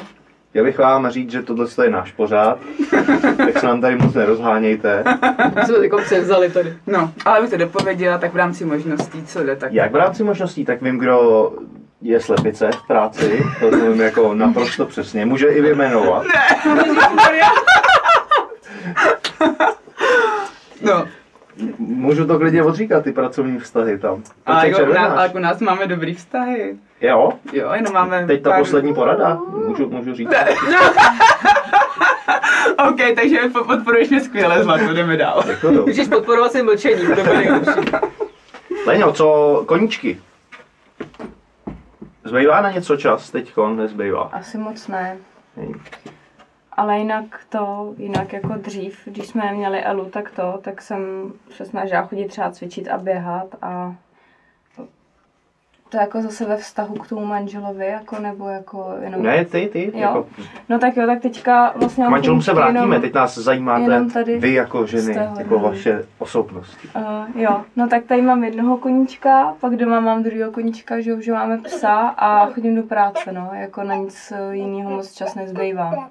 Já 0.56 0.62
bych 0.62 0.78
vám 0.78 1.10
říct, 1.10 1.30
že 1.30 1.42
tohle 1.42 1.66
je 1.82 1.90
náš 1.90 2.12
pořád, 2.12 2.58
tak 3.36 3.58
se 3.58 3.66
nám 3.66 3.80
tady 3.80 3.96
moc 3.96 4.14
nerozhánějte. 4.14 5.04
My 5.54 5.64
jsme 5.64 5.74
to 5.74 5.82
jako 5.82 5.98
převzali 5.98 6.50
tady. 6.50 6.74
No, 6.86 7.12
ale 7.24 7.38
abych 7.38 7.50
to 7.50 7.56
dopověděla, 7.56 8.18
tak 8.18 8.32
v 8.32 8.36
rámci 8.36 8.64
možností, 8.64 9.24
co 9.26 9.44
jde, 9.44 9.56
tak 9.56 9.72
Jak 9.72 9.92
v 9.92 9.96
rámci 9.96 10.24
možností, 10.24 10.64
tak 10.64 10.82
vím, 10.82 10.98
kdo 10.98 11.52
je 12.02 12.20
slepice 12.20 12.70
v 12.72 12.86
práci, 12.86 13.42
to 13.60 13.70
vím 13.70 14.00
jako 14.00 14.34
naprosto 14.34 14.86
přesně. 14.86 15.26
Může 15.26 15.46
i 15.46 15.60
vyjmenovat. 15.60 16.24
No, 20.82 21.08
Můžu 21.78 22.26
to 22.26 22.38
klidně 22.38 22.62
odříkat, 22.62 23.04
ty 23.04 23.12
pracovní 23.12 23.58
vztahy 23.58 23.98
tam. 23.98 24.22
ale 24.46 24.56
Počkej, 24.56 24.70
jako, 24.70 24.82
u 24.82 24.94
nás, 24.94 24.94
červenáš. 24.94 25.10
ale 25.12 25.22
jako 25.22 25.38
u 25.38 25.40
nás 25.40 25.60
máme 25.60 25.86
dobrý 25.86 26.14
vztahy. 26.14 26.76
Jo? 27.00 27.32
Jo, 27.52 27.72
jenom 27.72 27.92
máme 27.92 28.26
Teď 28.26 28.42
ta 28.42 28.50
pár... 28.50 28.58
poslední 28.58 28.94
porada? 28.94 29.34
Můžu, 29.66 29.90
můžu 29.90 30.14
říct? 30.14 30.30
OK, 32.88 33.00
takže 33.16 33.38
po- 33.52 33.64
podporuješ 33.64 34.10
mě 34.10 34.20
skvěle, 34.20 34.64
Zlato, 34.64 34.92
jdeme 34.94 35.16
dál. 35.16 35.42
Můžeš 35.86 36.08
podporovat 36.08 36.52
svým 36.52 36.64
mlčením, 36.64 37.06
to 37.14 37.22
bude 37.22 37.36
nejlepší. 37.36 37.90
Leňo, 38.86 39.12
co 39.12 39.62
koníčky? 39.66 40.20
Zbývá 42.24 42.60
na 42.60 42.70
něco 42.70 42.96
čas 42.96 43.30
teďkon? 43.30 43.76
Nezbývá. 43.76 44.22
Asi 44.22 44.58
moc 44.58 44.88
ne. 44.88 45.16
Ale 46.72 46.98
jinak 46.98 47.24
to, 47.48 47.94
jinak 47.96 48.32
jako 48.32 48.54
dřív, 48.56 48.98
když 49.04 49.26
jsme 49.26 49.52
měli 49.52 49.80
Elu, 49.84 50.04
tak 50.04 50.30
to, 50.30 50.58
tak 50.62 50.82
jsem 50.82 51.32
se 51.50 51.64
snažila 51.64 52.06
chodit 52.06 52.28
třeba 52.28 52.50
cvičit 52.50 52.88
a 52.88 52.98
běhat 52.98 53.46
a 53.62 53.94
to 55.88 55.96
jako 55.96 56.22
zase 56.22 56.44
ve 56.44 56.56
vztahu 56.56 56.94
k 56.94 57.08
tomu 57.08 57.26
manželovi, 57.26 57.86
jako 57.86 58.18
nebo 58.18 58.48
jako 58.48 58.94
jenom... 59.00 59.22
Ne, 59.22 59.44
ty, 59.44 59.68
ty. 59.72 59.84
Jo. 59.94 60.00
Jako, 60.00 60.26
No 60.68 60.78
tak 60.78 60.96
jo, 60.96 61.06
tak 61.06 61.20
teďka 61.22 61.72
vlastně... 61.76 62.04
k 62.06 62.08
manželům 62.08 62.42
se 62.42 62.54
vrátíme, 62.54 62.80
jenom- 62.80 63.00
teď 63.00 63.14
nás 63.14 63.38
zajímáte 63.38 63.82
jenom 63.82 64.10
tady 64.10 64.38
vy 64.38 64.52
jako 64.54 64.86
ženy, 64.86 65.14
téhle 65.14 65.42
jako 65.42 65.58
hry. 65.58 65.68
vaše 65.68 66.04
osobnosti. 66.18 66.88
Uh, 66.96 67.40
jo, 67.40 67.64
no 67.76 67.88
tak 67.88 68.04
tady 68.04 68.22
mám 68.22 68.44
jednoho 68.44 68.76
koníčka, 68.76 69.54
pak 69.60 69.76
doma 69.76 70.00
mám 70.00 70.22
druhého 70.22 70.52
koníčka, 70.52 71.00
že 71.00 71.14
už 71.14 71.28
máme 71.28 71.58
psa 71.58 71.94
a 72.08 72.46
chodím 72.46 72.76
do 72.76 72.82
práce, 72.82 73.32
no, 73.32 73.50
jako 73.52 73.82
na 73.82 73.94
nic 73.94 74.32
jiného 74.50 74.90
moc 74.90 75.12
čas 75.12 75.34
nezbývá. 75.34 76.10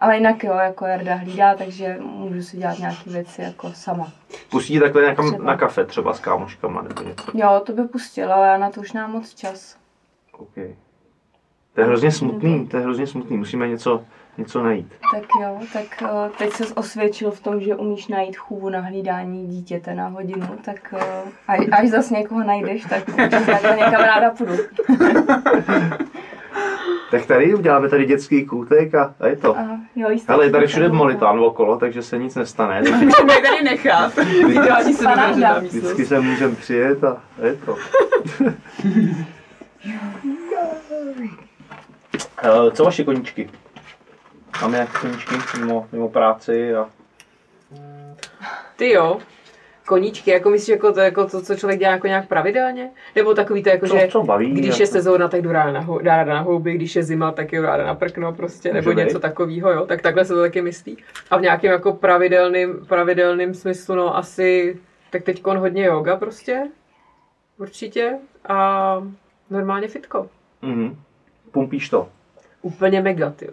Ale 0.00 0.16
jinak 0.16 0.44
jo, 0.44 0.54
jako 0.54 0.86
Jarda 0.86 1.14
hlídá, 1.14 1.54
takže 1.54 1.98
můžu 2.00 2.42
si 2.42 2.56
dělat 2.56 2.78
nějaké 2.78 3.10
věci 3.10 3.42
jako 3.42 3.72
sama. 3.72 4.12
Pustí 4.50 4.80
takhle 4.80 5.02
někam 5.02 5.28
Třeba. 5.30 5.44
na 5.44 5.56
kafe 5.56 5.84
třeba 5.84 6.14
s 6.14 6.20
kámoškama 6.20 6.82
nebo 6.82 7.02
něco. 7.02 7.30
Jo, 7.34 7.62
to 7.66 7.72
by 7.72 7.84
pustil, 7.84 8.32
ale 8.32 8.48
já 8.48 8.58
na 8.58 8.70
to 8.70 8.80
už 8.80 8.92
nemám 8.92 9.12
moc 9.12 9.34
čas. 9.34 9.76
OK. 10.32 10.54
To 11.74 11.80
je 11.80 11.86
hrozně 11.86 12.10
smutný, 12.12 12.66
to 12.66 12.76
je 12.76 12.82
hrozně 12.82 13.06
smutný, 13.06 13.36
musíme 13.36 13.68
něco, 13.68 14.04
něco 14.38 14.62
najít. 14.62 14.92
Tak 15.14 15.22
jo, 15.42 15.60
tak 15.72 16.02
uh, 16.02 16.36
teď 16.38 16.52
se 16.52 16.74
osvědčil 16.74 17.30
v 17.30 17.40
tom, 17.40 17.60
že 17.60 17.76
umíš 17.76 18.08
najít 18.08 18.36
chůvu 18.36 18.68
na 18.68 18.80
hlídání 18.80 19.46
dítěte 19.46 19.94
na 19.94 20.08
hodinu, 20.08 20.46
tak 20.64 20.94
uh, 20.94 21.00
až, 21.48 21.60
až 21.72 21.88
zase 21.88 22.14
někoho 22.14 22.44
najdeš, 22.44 22.84
tak 22.84 23.08
určitě 23.08 23.76
někam 23.76 24.02
ráda 24.02 24.30
půjdu. 24.30 24.54
Tak 27.10 27.26
tady 27.26 27.54
uděláme 27.54 27.88
tady 27.88 28.04
dětský 28.06 28.44
kůtek 28.46 28.94
a, 28.94 29.14
a 29.20 29.26
je 29.26 29.36
to. 29.36 29.58
A 29.58 29.80
jo, 29.96 30.10
jistě. 30.10 30.32
Ale 30.32 30.44
je 30.46 30.50
tady 30.50 30.66
všude 30.66 30.88
monitán 30.88 31.40
okolo, 31.40 31.76
takže 31.78 32.02
se 32.02 32.18
nic 32.18 32.34
nestane. 32.34 32.80
Můžeme 32.90 33.34
je 33.34 33.40
tady 33.42 33.62
nechat. 33.64 34.16
Vydělání 34.46 34.94
se 34.94 35.06
Vždycky 35.60 35.76
místnost. 35.76 36.08
se 36.08 36.20
můžeme 36.20 36.54
přijet 36.54 37.04
a 37.04 37.22
a 37.42 37.46
je 37.46 37.54
to. 37.56 37.76
Eh, 42.42 42.70
Co 42.72 42.84
vaše 42.84 43.04
koníčky? 43.04 43.50
Máme 44.62 44.72
nějaké 44.72 44.98
koníčky 44.98 45.34
mimo, 45.60 45.88
mimo 45.92 46.08
práci 46.08 46.74
a 46.74 46.86
Ty 48.76 48.90
jo. 48.92 49.18
Koníčky, 49.88 50.30
jako 50.30 50.50
myslíš, 50.50 50.68
jako 50.68 50.92
to, 50.92 51.00
jako 51.00 51.26
to, 51.26 51.42
co 51.42 51.56
člověk 51.56 51.78
dělá 51.80 51.92
jako 51.92 52.06
nějak 52.06 52.28
pravidelně? 52.28 52.90
Nebo 53.16 53.34
takový 53.34 53.62
to, 53.62 53.68
jako 53.68 53.86
Co- 53.86 53.98
že 53.98 54.08
co 54.08 54.22
baví, 54.22 54.52
když 54.52 54.66
jako- 54.66 54.82
je 54.82 54.86
sezóna, 54.86 55.28
tak 55.28 55.42
jdu 55.42 55.52
ráda 55.52 55.72
na, 55.72 55.80
hou- 55.80 56.02
ráda 56.02 56.34
na 56.34 56.40
houby, 56.40 56.74
když 56.74 56.96
je 56.96 57.02
zima, 57.02 57.32
tak 57.32 57.52
jdu 57.52 57.62
ráda 57.62 57.86
na 57.86 57.94
prkno 57.94 58.32
prostě, 58.32 58.72
nebo 58.72 58.90
Může 58.90 59.04
něco 59.04 59.20
takového, 59.20 59.72
jo? 59.72 59.86
Tak 59.86 60.02
takhle 60.02 60.24
se 60.24 60.34
to 60.34 60.40
taky 60.40 60.62
myslí. 60.62 60.96
A 61.30 61.36
v 61.38 61.40
nějakém 61.40 61.72
jako 61.72 61.92
pravidelným, 61.92 62.86
pravidelným 62.88 63.54
smyslu, 63.54 63.94
no 63.94 64.16
asi, 64.16 64.78
tak 65.10 65.22
teď 65.22 65.44
hodně 65.46 65.84
yoga 65.84 66.16
prostě, 66.16 66.62
určitě. 67.58 68.18
A 68.48 69.02
normálně 69.50 69.88
fitko. 69.88 70.28
mhm. 70.62 70.96
pumpíš 71.50 71.88
to. 71.88 72.08
Úplně 72.62 73.00
mega, 73.02 73.30
ty. 73.30 73.48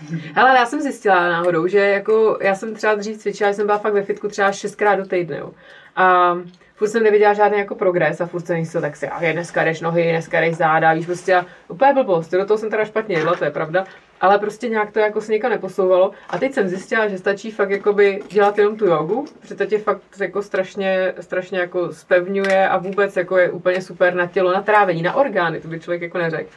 Hele, 0.34 0.56
já 0.56 0.66
jsem 0.66 0.80
zjistila 0.80 1.28
náhodou, 1.28 1.66
že 1.66 1.78
jako 1.78 2.38
já 2.40 2.54
jsem 2.54 2.74
třeba 2.74 2.94
dřív 2.94 3.18
cvičila, 3.18 3.52
jsem 3.52 3.66
byla 3.66 3.78
fakt 3.78 3.94
ve 3.94 4.02
fitku 4.02 4.28
třeba 4.28 4.52
šestkrát 4.52 4.94
do 4.94 5.06
týdne, 5.06 5.38
jo. 5.38 5.50
A 5.96 6.36
furt 6.74 6.88
jsem 6.88 7.02
neviděla 7.02 7.34
žádný 7.34 7.58
jako 7.58 7.74
progres 7.74 8.20
a 8.20 8.26
furt 8.26 8.46
jsem 8.46 8.56
myslel, 8.56 8.80
tak 8.80 8.96
si, 8.96 9.08
a 9.08 9.22
je 9.22 9.32
dneska 9.32 9.64
jdeš 9.64 9.80
nohy, 9.80 10.10
dneska 10.10 10.40
jdeš 10.40 10.56
záda, 10.56 10.92
víš, 10.92 11.06
prostě 11.06 11.34
a 11.34 11.46
úplně 11.68 11.92
blbost, 11.92 12.30
do 12.30 12.44
toho 12.44 12.58
jsem 12.58 12.70
teda 12.70 12.84
špatně 12.84 13.16
jedla, 13.16 13.34
to 13.34 13.44
je 13.44 13.50
pravda, 13.50 13.84
ale 14.20 14.38
prostě 14.38 14.68
nějak 14.68 14.92
to 14.92 14.98
jako 14.98 15.20
se 15.20 15.32
nikam 15.32 15.50
neposouvalo 15.50 16.10
a 16.30 16.38
teď 16.38 16.52
jsem 16.52 16.68
zjistila, 16.68 17.08
že 17.08 17.18
stačí 17.18 17.50
fakt 17.50 17.70
jakoby 17.70 18.22
dělat 18.30 18.58
jenom 18.58 18.76
tu 18.76 18.86
jogu, 18.86 19.26
protože 19.40 19.54
to 19.54 19.66
tě 19.66 19.78
fakt 19.78 20.02
jako 20.20 20.42
strašně, 20.42 21.14
strašně 21.20 21.58
jako 21.58 21.92
spevňuje 21.92 22.68
a 22.68 22.78
vůbec 22.78 23.16
jako 23.16 23.36
je 23.36 23.50
úplně 23.50 23.82
super 23.82 24.14
na 24.14 24.26
tělo, 24.26 24.52
na 24.52 24.62
trávení, 24.62 25.02
na 25.02 25.14
orgány, 25.14 25.60
to 25.60 25.68
by 25.68 25.80
člověk 25.80 26.02
jako 26.02 26.18
neřekl. 26.18 26.50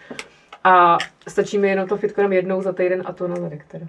A 0.65 0.97
stačí 1.28 1.58
mi 1.58 1.69
jenom 1.69 1.88
to 1.88 1.97
fitko 1.97 2.21
jenom 2.21 2.34
jednou 2.34 2.62
za 2.62 2.73
týden 2.73 3.01
a 3.06 3.13
to 3.13 3.28
na 3.28 3.36
zadek 3.36 3.65
teda. 3.67 3.86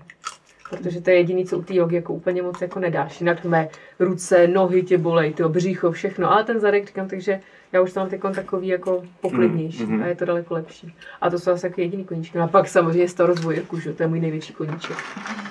Protože 0.70 1.00
to 1.00 1.10
je 1.10 1.16
jediný, 1.16 1.44
co 1.46 1.58
u 1.58 1.62
té 1.62 1.74
jogy 1.74 1.94
jako 1.96 2.12
úplně 2.14 2.42
moc 2.42 2.60
jako 2.60 2.80
nedáš. 2.80 3.20
Jinak 3.20 3.44
mé 3.44 3.68
ruce, 3.98 4.46
nohy 4.48 4.82
tě 4.82 4.98
bolej, 4.98 5.32
to 5.32 5.48
břicho, 5.48 5.90
všechno. 5.92 6.32
Ale 6.32 6.44
ten 6.44 6.60
zadek 6.60 6.86
říkám, 6.86 7.08
takže 7.08 7.40
já 7.72 7.80
už 7.80 7.92
to 7.92 8.00
mám 8.00 8.08
teď 8.08 8.20
takový 8.34 8.68
jako 8.68 9.02
poklidnější 9.20 9.82
Mhm. 9.84 10.02
a 10.02 10.06
je 10.06 10.14
to 10.14 10.24
daleko 10.24 10.54
lepší. 10.54 10.94
A 11.20 11.30
to 11.30 11.38
jsou 11.38 11.50
asi 11.52 11.66
jako 11.66 11.80
jediný 11.80 12.04
koníčky. 12.04 12.38
No 12.38 12.44
a 12.44 12.48
pak 12.48 12.68
samozřejmě 12.68 13.08
starost 13.08 13.44
o 13.44 13.50
Jirku, 13.50 13.80
že? 13.80 13.88
jo, 13.90 13.94
to 13.96 14.02
je 14.02 14.06
můj 14.06 14.20
největší 14.20 14.52
koníček. 14.52 14.96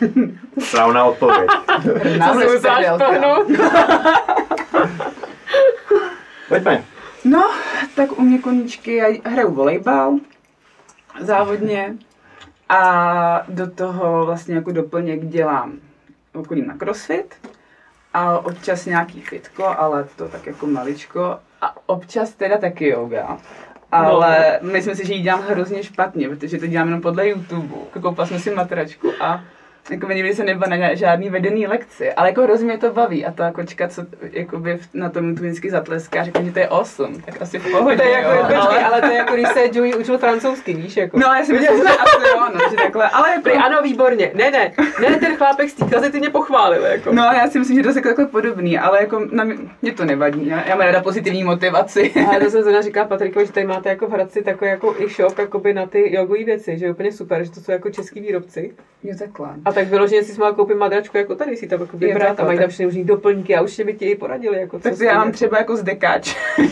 Správná 0.60 1.04
odpověď. 1.06 1.50
Na 2.18 2.34
Co 2.34 2.40
si 2.40 2.60
pohnout? 2.98 3.48
Pojďme. 6.50 6.84
No, 7.26 7.52
tak 7.96 8.20
u 8.20 8.22
mě 8.22 8.40
koníčky, 8.40 8.96
já 8.96 9.08
hraju 9.26 9.52
volejbal 9.52 10.14
závodně 11.20 11.96
a 12.70 13.42
do 13.48 13.72
toho 13.72 14.26
vlastně 14.26 14.56
jako 14.56 14.72
doplněk 14.72 15.26
dělám 15.26 15.80
chodím 16.44 16.68
na 16.68 16.78
crossfit 16.78 17.36
a 18.14 18.40
občas 18.40 18.86
nějaký 18.86 19.22
fitko, 19.22 19.66
ale 19.66 20.08
to 20.16 20.28
tak 20.28 20.46
jako 20.46 20.68
maličko 20.68 21.40
a 21.62 21.76
občas 21.86 22.34
teda 22.34 22.58
taky 22.58 22.88
yoga. 22.88 23.38
Ale 23.92 24.60
no. 24.62 24.72
myslím 24.72 24.96
si, 24.96 25.08
že 25.08 25.14
ji 25.14 25.22
dělám 25.22 25.42
hrozně 25.42 25.84
špatně, 25.84 26.30
protože 26.30 26.58
to 26.58 26.68
dělám 26.68 26.88
jenom 26.88 27.02
podle 27.02 27.28
YouTube. 27.28 27.76
Koupila 28.02 28.28
jsem 28.28 28.40
si 28.40 28.56
matračku 28.56 29.12
a 29.22 29.44
jako 29.90 30.08
nikdy 30.08 30.36
jsem 30.36 30.46
nebyla 30.46 30.78
na 30.78 30.94
žádný 30.94 31.30
vedený 31.30 31.68
lekci, 31.68 32.14
ale 32.14 32.30
jako 32.30 32.42
hrozně 32.42 32.66
mě 32.66 32.78
to 32.78 32.92
baví 32.92 33.26
a 33.26 33.32
ta 33.32 33.52
kočka, 33.52 33.88
co 33.88 34.06
jakoby 34.32 34.80
na 34.94 35.10
tom 35.10 35.36
tu 35.36 35.44
vždycky 35.44 35.72
zatleská, 35.72 36.24
řekne, 36.24 36.46
že 36.46 36.52
to 36.52 36.60
je 36.60 36.68
awesome, 36.68 37.18
tak 37.26 37.42
asi 37.42 37.60
v 37.60 37.72
pohodě, 37.72 37.98
To 37.98 38.04
je 38.04 38.10
jako, 38.10 38.30
jo, 38.30 38.38
počkej, 38.38 38.58
ale... 38.58 38.84
ale 38.84 39.02
to 39.02 39.08
je 39.08 39.14
jako 39.14 39.34
když 39.34 39.48
se 39.48 39.60
Joey 39.72 39.96
učil 39.96 40.18
francouzsky, 40.18 40.74
víš, 40.74 40.98
jako. 40.98 41.20
No, 41.20 41.34
já 41.34 41.46
si 41.46 41.54
myslím, 41.54 41.78
že 41.78 41.84
asi 41.90 42.28
jo, 42.36 42.46
no, 42.54 42.60
že 42.70 42.76
takhle, 42.76 43.10
ale 43.10 43.30
jako... 43.30 43.42
Prý, 43.42 43.54
ano, 43.54 43.82
výborně. 43.82 44.32
Ne, 44.34 44.52
ne, 44.52 44.72
ne, 45.02 45.16
ten 45.16 45.36
chlápek 45.36 45.70
z 45.70 45.74
té 45.74 45.86
kazety 45.86 46.20
mě 46.20 46.30
pochválil, 46.30 46.86
jako. 46.86 47.14
No, 47.14 47.24
já 47.24 47.48
si 47.48 47.60
myslím, 47.60 47.78
že 47.78 47.84
to 47.84 47.90
je 47.90 48.02
takhle 48.04 48.26
podobný, 48.26 48.80
ale 48.80 49.02
jako 49.02 49.22
na 49.32 49.44
mě, 49.44 49.56
mě 49.82 49.94
to 49.94 50.06
nevadí, 50.06 50.48
já, 50.48 50.68
já 50.68 50.76
mám 50.76 50.86
ráda 50.86 51.02
pozitivní 51.02 51.44
motivaci. 51.44 52.14
A 52.36 52.40
to 52.40 52.50
jsem 52.50 52.62
zrovna 52.64 52.82
říkala 52.82 53.08
Patrikovi, 53.08 53.46
že 53.46 53.52
tady 53.52 53.68
máte 53.68 53.90
jako 53.90 54.08
v 54.08 54.12
Hradci 54.12 54.44
takový 54.44 54.70
jako 54.72 54.96
i 54.98 55.10
shop 55.10 55.40
jakoby 55.40 55.74
na 55.74 55.86
ty 55.86 56.16
jogové 56.16 56.44
věci, 56.44 56.78
že 56.78 56.86
je 56.86 56.92
úplně 56.92 57.12
super, 57.12 57.44
že 57.44 57.52
to 57.52 57.60
jsou 57.60 57.72
jako 57.72 57.90
český 57.90 58.20
výrobci. 58.20 58.74
Jo, 59.04 59.16
takhle. 59.20 59.50
A 59.66 59.72
tak 59.76 59.88
vyloženě 59.88 60.24
si 60.24 60.40
mohla 60.40 60.54
koupit 60.54 60.76
madračku 60.78 61.18
jako 61.18 61.36
tady, 61.36 61.58
si 61.58 61.68
tam 61.68 61.82
jako 61.82 61.98
vybrat 61.98 62.24
a 62.24 62.28
takhle, 62.28 62.46
mají 62.46 62.60
tam 62.60 62.70
všechny 62.70 62.86
možný 62.86 63.04
doplňky 63.04 63.56
a 63.56 63.62
už 63.62 63.80
by 63.86 63.94
ti 63.94 64.06
i 64.06 64.16
poradili. 64.16 64.60
Jako, 64.60 64.80
Tak 64.80 64.94
já 65.00 65.14
mám 65.14 65.28
jako. 65.28 65.36
třeba 65.36 65.58
jako 65.58 65.76
z 65.78 65.84
dekáč. 65.84 66.36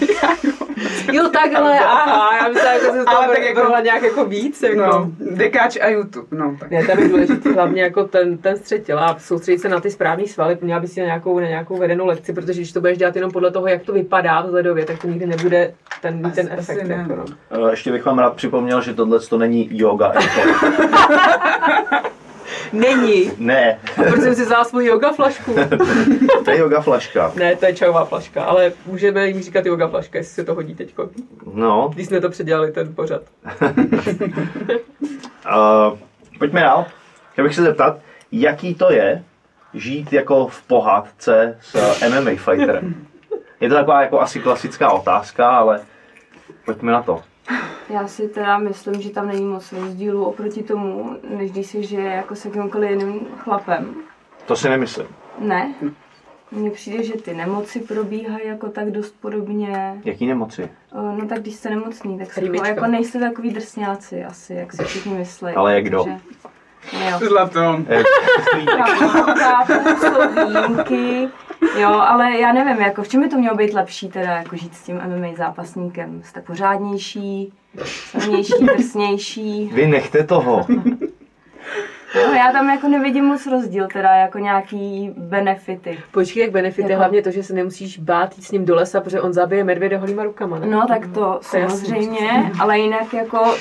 Jo, 1.13 1.29
takhle, 1.29 1.79
aha, 1.85 2.37
já 2.37 2.49
myslím, 2.49 2.71
jako 2.73 2.85
se 2.85 2.91
toho 3.05 3.05
tak 3.05 3.29
tak 3.29 3.43
jako- 3.43 3.59
jako... 3.59 3.81
nějak 3.83 4.03
jako 4.03 4.25
víc, 4.25 4.61
jako. 4.61 4.75
no, 4.81 5.11
dekáč 5.31 5.77
a 5.81 5.87
YouTube, 5.87 6.27
no. 6.31 6.55
Tak. 6.59 6.71
Ne, 6.71 6.85
tam 6.85 6.99
je 6.99 7.07
důležitý 7.07 7.53
hlavně 7.53 7.81
jako 7.83 8.03
ten, 8.03 8.37
ten 8.37 8.57
střed 8.57 8.83
těla 8.85 9.05
a 9.05 9.19
soustředit 9.19 9.59
se 9.59 9.69
na 9.69 9.79
ty 9.79 9.91
správné 9.91 10.27
svaly, 10.27 10.57
měla 10.61 10.79
by 10.79 10.87
si 10.87 10.99
na 10.99 11.05
nějakou, 11.05 11.39
na 11.39 11.47
nějakou 11.47 11.77
vedenou 11.77 12.05
lekci, 12.05 12.33
protože 12.33 12.53
když 12.61 12.71
to 12.71 12.79
budeš 12.79 12.97
dělat 12.97 13.15
jenom 13.15 13.31
podle 13.31 13.51
toho, 13.51 13.67
jak 13.67 13.81
to 13.81 13.93
vypadá 13.93 14.41
vzhledově, 14.41 14.85
tak 14.85 15.01
to 15.01 15.07
nikdy 15.07 15.25
nebude 15.25 15.73
ten, 16.01 16.25
Asi- 16.25 16.35
ten 16.35 16.49
asi 16.59 16.71
efekt. 16.71 16.87
ne. 16.87 16.95
Jako, 16.95 17.15
no. 17.15 17.25
Eh, 17.67 17.71
Ještě 17.71 17.91
bych 17.91 18.05
vám 18.05 18.19
rád 18.19 18.33
připomněl, 18.35 18.81
že 18.81 18.93
tohle 18.93 19.19
to 19.19 19.37
není 19.37 19.67
yoga. 19.71 20.13
Není. 22.73 23.31
Ne, 23.37 23.79
A 23.97 24.03
proč 24.03 24.21
jsem 24.21 24.35
si 24.35 24.41
vzala 24.45 24.63
svou 24.63 24.79
yoga 24.79 25.11
flašku? 25.11 25.55
to 26.45 26.51
je 26.51 26.57
yoga 26.57 26.81
flaška. 26.81 27.31
Ne, 27.35 27.55
to 27.55 27.65
je 27.65 27.73
čajová 27.75 28.05
flaška, 28.05 28.43
ale 28.43 28.71
můžeme 28.85 29.27
jí 29.27 29.41
říkat 29.41 29.65
yoga 29.65 29.87
flaška, 29.87 30.17
jestli 30.17 30.33
se 30.33 30.43
to 30.43 30.53
hodí 30.53 30.75
teďko. 30.75 31.09
No, 31.53 31.89
Když 31.93 32.07
jsme 32.07 32.21
to 32.21 32.29
předělali, 32.29 32.71
ten 32.71 32.95
pořad. 32.95 33.21
uh, 35.45 35.97
pojďme 36.39 36.61
dál. 36.61 36.85
Chtěl 37.31 37.45
bych 37.45 37.55
se 37.55 37.61
zeptat, 37.61 37.99
jaký 38.31 38.75
to 38.75 38.91
je 38.91 39.23
žít 39.73 40.13
jako 40.13 40.47
v 40.47 40.61
pohádce 40.61 41.57
s 41.61 42.01
MMA 42.09 42.31
fighterem? 42.35 43.07
Je 43.59 43.69
to 43.69 43.75
taková 43.75 44.01
jako 44.01 44.21
asi 44.21 44.39
klasická 44.39 44.91
otázka, 44.91 45.49
ale 45.49 45.79
pojďme 46.65 46.91
na 46.91 47.03
to. 47.03 47.21
Já 47.89 48.07
si 48.07 48.27
teda 48.27 48.57
myslím, 48.57 49.01
že 49.01 49.09
tam 49.09 49.27
není 49.27 49.45
moc 49.45 49.71
rozdílu 49.71 50.25
oproti 50.25 50.63
tomu, 50.63 51.17
než 51.37 51.51
když 51.51 51.67
si 51.67 51.83
žije 51.83 52.05
jako 52.11 52.35
s 52.35 52.45
jakýmkoliv 52.45 52.89
jiným 52.89 53.19
chlapem. 53.37 53.95
To 54.45 54.55
si 54.55 54.69
nemyslím. 54.69 55.07
Ne. 55.39 55.73
Mně 56.51 56.71
přijde, 56.71 57.03
že 57.03 57.13
ty 57.13 57.33
nemoci 57.33 57.79
probíhají 57.79 58.47
jako 58.47 58.69
tak 58.69 58.91
dost 58.91 59.15
podobně. 59.21 60.01
Jaký 60.05 60.25
nemoci? 60.27 60.69
No 60.93 61.27
tak 61.29 61.39
když 61.41 61.55
jste 61.55 61.69
nemocný, 61.69 62.17
tak 62.19 62.33
si 62.33 62.49
jako 62.65 62.85
nejste 62.87 63.19
takový 63.19 63.49
drsňáci 63.53 64.23
asi, 64.25 64.53
jak 64.53 64.73
si 64.73 64.83
všichni 64.83 65.13
myslí. 65.13 65.51
Ale 65.53 65.75
jak 65.75 65.83
kdo? 65.83 66.03
Takže- 66.03 66.19
Jo. 67.11 67.19
Zlato. 67.29 67.79
Eh, 67.89 68.03
Chápu, 68.65 69.31
chápu, 69.39 69.73
jsou 69.99 70.47
výjimky, 70.47 71.29
jo, 71.79 71.89
ale 71.89 72.39
já 72.39 72.53
nevím, 72.53 72.81
jako 72.83 73.03
v 73.03 73.07
čem 73.07 73.21
by 73.21 73.29
to 73.29 73.37
mělo 73.37 73.55
být 73.55 73.73
lepší 73.73 74.09
teda, 74.09 74.31
jako 74.37 74.55
žít 74.55 74.75
s 74.75 74.83
tím 74.83 74.95
MMA 74.95 75.27
zápasníkem? 75.37 76.21
Jste 76.25 76.41
pořádnější, 76.41 77.53
silnější, 77.85 78.53
drsnější. 78.75 79.69
Vy 79.73 79.87
nechte 79.87 80.23
toho. 80.23 80.65
No, 82.15 82.33
já 82.33 82.51
tam 82.51 82.69
jako 82.69 82.87
nevidím 82.87 83.25
moc 83.25 83.47
rozdíl, 83.47 83.87
teda 83.93 84.09
jako 84.15 84.37
nějaký 84.39 85.13
benefity. 85.17 85.97
Počkej, 86.11 86.41
jak 86.43 86.51
benefit 86.51 86.81
je 86.85 86.91
Jako- 86.91 86.99
hlavně 86.99 87.21
to, 87.21 87.31
že 87.31 87.43
se 87.43 87.53
nemusíš 87.53 87.99
bát 87.99 88.37
jít 88.37 88.43
s 88.43 88.51
ním 88.51 88.65
do 88.65 88.75
lesa, 88.75 89.01
protože 89.01 89.21
on 89.21 89.33
zabije 89.33 89.63
medvěda 89.63 89.97
holýma 89.97 90.23
rukama, 90.23 90.59
ne? 90.59 90.65
No 90.67 90.87
tak 90.87 91.07
to 91.07 91.39
To 91.51 91.57
je 91.57 91.63
jasný. 91.63 91.87
samozřejmě, 91.87 92.51
ale 92.59 92.79
jinak 92.79 93.13
jako 93.13 93.55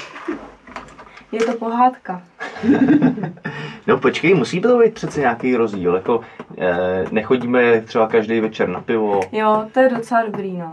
je 1.33 1.45
to 1.45 1.53
pohádka. 1.53 2.23
No 3.87 3.99
počkej, 3.99 4.35
musí 4.35 4.61
to 4.61 4.79
být 4.79 4.95
přece 4.95 5.21
nějaký 5.21 5.57
rozdíl. 5.57 5.95
Jako, 5.95 6.21
eh, 6.59 7.05
nechodíme 7.11 7.81
třeba 7.81 8.09
každý 8.09 8.41
večer 8.41 8.69
na 8.69 8.81
pivo. 8.81 9.21
Jo, 9.33 9.67
to 9.75 9.81
je 9.81 9.89
docela 9.89 10.23
dobrý, 10.23 10.57
no. 10.59 10.71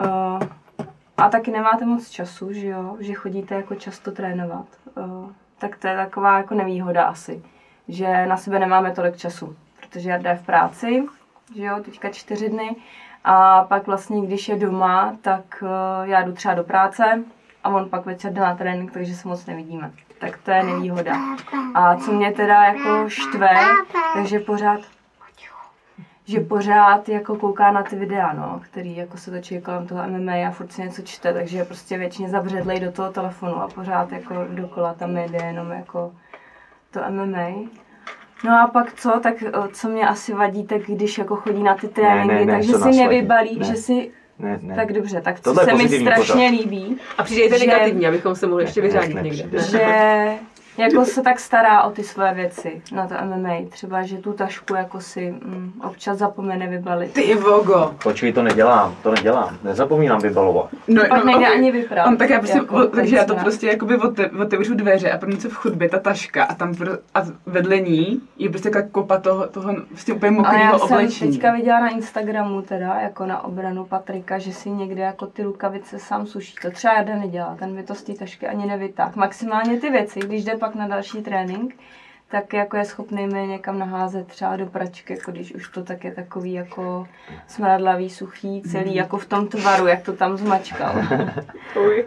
Uh, 0.00 0.42
a 1.16 1.28
taky 1.28 1.50
nemáte 1.50 1.84
moc 1.84 2.10
času, 2.10 2.52
že 2.52 2.66
jo, 2.66 2.96
že 3.00 3.14
chodíte 3.14 3.54
jako 3.54 3.74
často 3.74 4.12
trénovat. 4.12 4.66
Uh, 4.96 5.30
tak 5.58 5.76
to 5.76 5.88
je 5.88 5.96
taková 5.96 6.36
jako 6.36 6.54
nevýhoda 6.54 7.04
asi, 7.04 7.42
že 7.88 8.26
na 8.26 8.36
sebe 8.36 8.58
nemáme 8.58 8.90
tolik 8.90 9.16
času, 9.16 9.56
protože 9.80 10.10
Jarda 10.10 10.30
je 10.30 10.36
v 10.36 10.46
práci, 10.46 11.06
že 11.56 11.64
jo, 11.64 11.76
teďka 11.84 12.08
čtyři 12.10 12.48
dny, 12.48 12.76
a 13.24 13.64
pak 13.64 13.86
vlastně, 13.86 14.26
když 14.26 14.48
je 14.48 14.56
doma, 14.56 15.16
tak 15.22 15.62
uh, 15.62 15.68
já 16.08 16.22
jdu 16.22 16.32
třeba 16.32 16.54
do 16.54 16.64
práce 16.64 17.24
a 17.66 17.68
on 17.68 17.88
pak 17.88 18.06
večer 18.06 18.32
jde 18.32 18.40
na 18.40 18.54
trénink, 18.54 18.92
takže 18.92 19.14
se 19.14 19.28
moc 19.28 19.46
nevidíme. 19.46 19.90
Tak 20.18 20.38
to 20.44 20.50
je 20.50 20.62
nevýhoda. 20.62 21.16
A 21.74 21.96
co 21.96 22.12
mě 22.12 22.32
teda 22.32 22.64
jako 22.64 23.08
štve, 23.08 23.50
takže 24.14 24.40
pořád 24.40 24.80
že 26.28 26.40
pořád 26.40 27.08
jako 27.08 27.36
kouká 27.36 27.70
na 27.70 27.82
ty 27.82 27.96
videa, 27.96 28.32
no, 28.32 28.60
který 28.64 28.96
jako 28.96 29.16
se 29.16 29.30
točí 29.30 29.60
kolem 29.60 29.86
toho 29.86 30.02
MMA 30.08 30.32
a 30.32 30.50
furt 30.50 30.72
si 30.72 30.82
něco 30.82 31.02
čte, 31.02 31.32
takže 31.32 31.58
je 31.58 31.64
prostě 31.64 31.98
většině 31.98 32.28
zabředlej 32.28 32.80
do 32.80 32.92
toho 32.92 33.12
telefonu 33.12 33.62
a 33.62 33.68
pořád 33.68 34.12
jako 34.12 34.34
dokola 34.48 34.94
tam 34.94 35.16
jde 35.16 35.38
jenom 35.46 35.70
jako 35.70 36.12
to 36.90 37.00
MMA. 37.10 37.48
No 38.44 38.60
a 38.60 38.66
pak 38.66 38.92
co, 38.92 39.20
tak 39.22 39.34
o, 39.64 39.68
co 39.68 39.88
mě 39.88 40.08
asi 40.08 40.34
vadí, 40.34 40.66
tak 40.66 40.82
když 40.82 41.18
jako 41.18 41.36
chodí 41.36 41.62
na 41.62 41.74
ty 41.74 41.88
tréninky, 41.88 42.34
ne, 42.34 42.44
ne, 42.44 42.52
takže 42.52 42.72
co 42.72 42.78
si 42.78 42.90
nevybalí, 42.90 43.58
Ne. 43.58 43.64
že 43.64 43.76
si, 43.76 44.12
Ne, 44.38 44.58
ne. 44.62 44.74
tak 44.74 44.92
dobře, 44.92 45.20
tak 45.20 45.36
je 45.60 45.64
se 45.64 45.74
mi 45.74 45.88
strašně 46.00 46.24
pořad. 46.34 46.50
líbí, 46.50 46.96
A 47.18 47.22
přijde 47.22 47.42
Že- 47.58 47.66
negativní, 47.66 48.06
abychom 48.06 48.34
se 48.34 48.46
mohli 48.46 48.64
ještě 48.64 48.80
Ne, 48.82 48.86
vyřádit 48.86 49.14
ne, 49.14 49.22
někde. 49.22 49.42
nepřijde. 49.42 49.78
že 49.78 50.32
jako 50.78 51.04
se 51.04 51.22
tak 51.22 51.40
stará 51.40 51.82
o 51.82 51.90
ty 51.90 52.02
svoje 52.02 52.34
věci 52.34 52.82
na 52.92 53.06
to 53.06 53.14
MMA. 53.24 53.54
Třeba, 53.70 54.02
že 54.02 54.16
tu 54.16 54.32
tašku 54.32 54.74
jako 54.74 55.00
si 55.00 55.30
mm, 55.30 55.72
občas 55.84 56.18
zapomene 56.18 56.66
vybalit. 56.66 57.12
Ty 57.12 57.34
vogo. 57.34 57.94
Počkej, 58.02 58.32
to 58.32 58.42
nedělám, 58.42 58.94
to 59.02 59.10
nedělám. 59.10 59.58
Nezapomínám 59.64 60.20
vybalovat. 60.20 60.68
No, 60.88 61.02
Pak 61.08 61.24
nejde 61.24 61.46
ok. 61.48 61.54
ani 61.54 61.72
vyprat. 61.72 62.06
On 62.06 62.16
tak 62.16 62.30
já 62.30 62.38
prostě, 62.38 62.58
Jako 62.58 62.76
o, 62.76 62.86
takže 62.86 63.16
já 63.16 63.24
to 63.24 63.34
prostě 63.34 63.66
jakoby 63.66 63.96
ote, 63.96 64.30
otevřu 64.30 64.74
dveře 64.74 65.10
a 65.10 65.18
první 65.18 65.38
co 65.38 65.48
v 65.48 65.54
chodbě, 65.54 65.88
ta 65.88 65.98
taška 65.98 66.44
a 66.44 66.54
tam 66.54 66.74
pro, 66.74 66.92
a 67.14 67.22
vedle 67.46 67.80
ní 67.80 68.20
je 68.38 68.50
prostě 68.50 68.70
taková 68.70 68.88
kopa 68.92 69.18
toho, 69.18 69.46
toho 69.46 69.74
prostě 69.88 70.12
úplně 70.12 70.30
mokrého 70.30 70.72
já 70.72 70.78
jsem 70.78 70.96
oblečení. 70.96 71.32
teďka 71.32 71.52
viděla 71.52 71.80
na 71.80 71.88
Instagramu 71.88 72.62
teda, 72.62 72.94
jako 72.94 73.26
na 73.26 73.44
obranu 73.44 73.84
Patrika, 73.84 74.38
že 74.38 74.52
si 74.52 74.70
někde 74.70 75.02
jako 75.02 75.26
ty 75.26 75.42
rukavice 75.42 75.98
sám 75.98 76.26
suší. 76.26 76.54
To 76.62 76.70
třeba 76.70 76.94
Jarda 76.94 77.16
nedělá, 77.16 77.56
ten 77.58 77.76
by 77.76 77.82
to 77.82 77.94
z 77.94 78.02
té 78.02 78.14
tašky 78.14 78.46
ani 78.46 78.66
nevytáhl. 78.66 79.12
Maximálně 79.14 79.80
ty 79.80 79.90
věci, 79.90 80.20
když 80.20 80.44
jde 80.44 80.56
pak 80.66 80.74
na 80.74 80.88
další 80.88 81.22
trénink, 81.22 81.76
tak 82.28 82.52
jako 82.52 82.76
je 82.76 82.84
schopný 82.84 83.26
mi 83.26 83.46
někam 83.46 83.78
naházet 83.78 84.26
třeba 84.26 84.56
do 84.56 84.66
pračky, 84.66 85.12
jako 85.12 85.30
když 85.30 85.54
už 85.54 85.68
to 85.68 85.84
tak 85.84 86.04
je 86.04 86.14
takový 86.14 86.52
jako 86.52 87.06
smradlavý, 87.46 88.10
suchý, 88.10 88.62
celý, 88.62 88.94
jako 88.94 89.16
v 89.16 89.26
tom 89.26 89.48
tvaru, 89.48 89.86
jak 89.86 90.02
to 90.02 90.12
tam 90.12 90.36
zmačkal. 90.36 90.94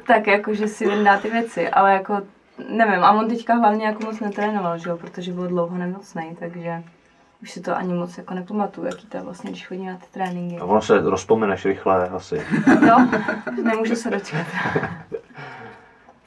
Tak 0.07 0.27
jako, 0.27 0.53
že 0.53 0.67
si 0.67 0.87
vyndá 0.87 1.17
ty 1.17 1.29
věci, 1.29 1.69
ale 1.69 1.93
jako 1.93 2.21
nevím, 2.69 3.03
a 3.03 3.11
on 3.11 3.29
teďka 3.29 3.53
hlavně 3.53 3.85
jako 3.85 4.05
moc 4.05 4.19
netrénoval, 4.19 4.77
že 4.77 4.89
jo, 4.89 4.97
protože 4.97 5.33
byl 5.33 5.47
dlouho 5.47 5.77
nemocný, 5.77 6.35
takže 6.39 6.83
už 7.41 7.51
si 7.51 7.61
to 7.61 7.77
ani 7.77 7.93
moc 7.93 8.17
jako 8.17 8.33
nepamatuju, 8.33 8.87
jaký 8.87 9.07
to 9.07 9.17
je 9.17 9.23
vlastně, 9.23 9.49
když 9.49 9.67
chodí 9.67 9.85
na 9.85 9.97
ty 9.97 10.05
tréninky. 10.11 10.57
A 10.57 10.65
ono 10.65 10.81
se 10.81 10.99
rozpomeneš 10.99 11.65
rychle 11.65 12.09
asi. 12.09 12.41
No, 12.87 13.09
nemůžu 13.63 13.95
se 13.95 14.09
dočkat. 14.09 14.47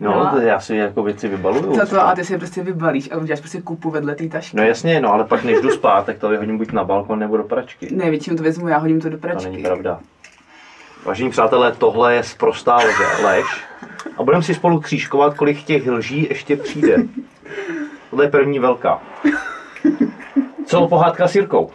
No, 0.03 0.25
No. 0.25 0.31
to 0.31 0.41
já 0.41 0.61
si 0.61 0.77
jako 0.77 1.03
věci 1.03 1.29
vybaluju. 1.29 1.75
Za 1.75 1.87
to 1.87 2.01
a 2.01 2.15
ty 2.15 2.25
si 2.25 2.33
je 2.33 2.39
prostě 2.39 2.63
vybalíš 2.63 3.11
a 3.13 3.17
uděláš 3.17 3.41
prostě 3.41 3.61
kupu 3.63 3.91
vedle 3.91 4.15
té 4.15 4.29
tašky. 4.29 4.57
No 4.57 4.63
jasně, 4.63 5.01
no 5.01 5.13
ale 5.13 5.25
pak 5.25 5.45
než 5.45 5.61
jdu 5.61 5.71
spát, 5.71 6.07
tak 6.07 6.19
to 6.19 6.29
vyhodím 6.29 6.59
buď 6.59 6.73
na 6.73 6.85
balkon 6.85 7.19
nebo 7.19 7.37
do 7.37 7.43
pračky. 7.45 7.89
Ne, 7.95 8.11
většinou 8.11 8.37
to 8.37 8.43
vezmu, 8.43 8.69
já 8.69 8.79
hodím 8.79 9.01
to 9.01 9.09
do 9.09 9.17
To 9.17 9.21
pračky. 9.21 9.51
není 9.51 9.63
pravda. 9.63 10.01
Vážení 11.05 11.31
přátelé, 11.31 11.73
tohle 11.73 12.15
je 12.15 12.23
sprostá 12.23 12.77
lže, 12.77 13.25
lež. 13.25 13.45
A 14.17 14.23
budeme 14.23 14.43
si 14.43 14.55
spolu 14.55 14.81
křížkovat, 14.81 15.35
kolik 15.35 15.63
těch 15.63 15.87
lží 15.87 16.27
ještě 16.31 16.57
přijde. 16.57 16.97
Tohle 18.11 18.25
je 18.25 18.31
první 18.31 18.59
velká. 18.59 19.03
Co 20.67 20.89
pohádka 20.89 21.29
s 21.29 21.35
Jirkou? 21.37 21.71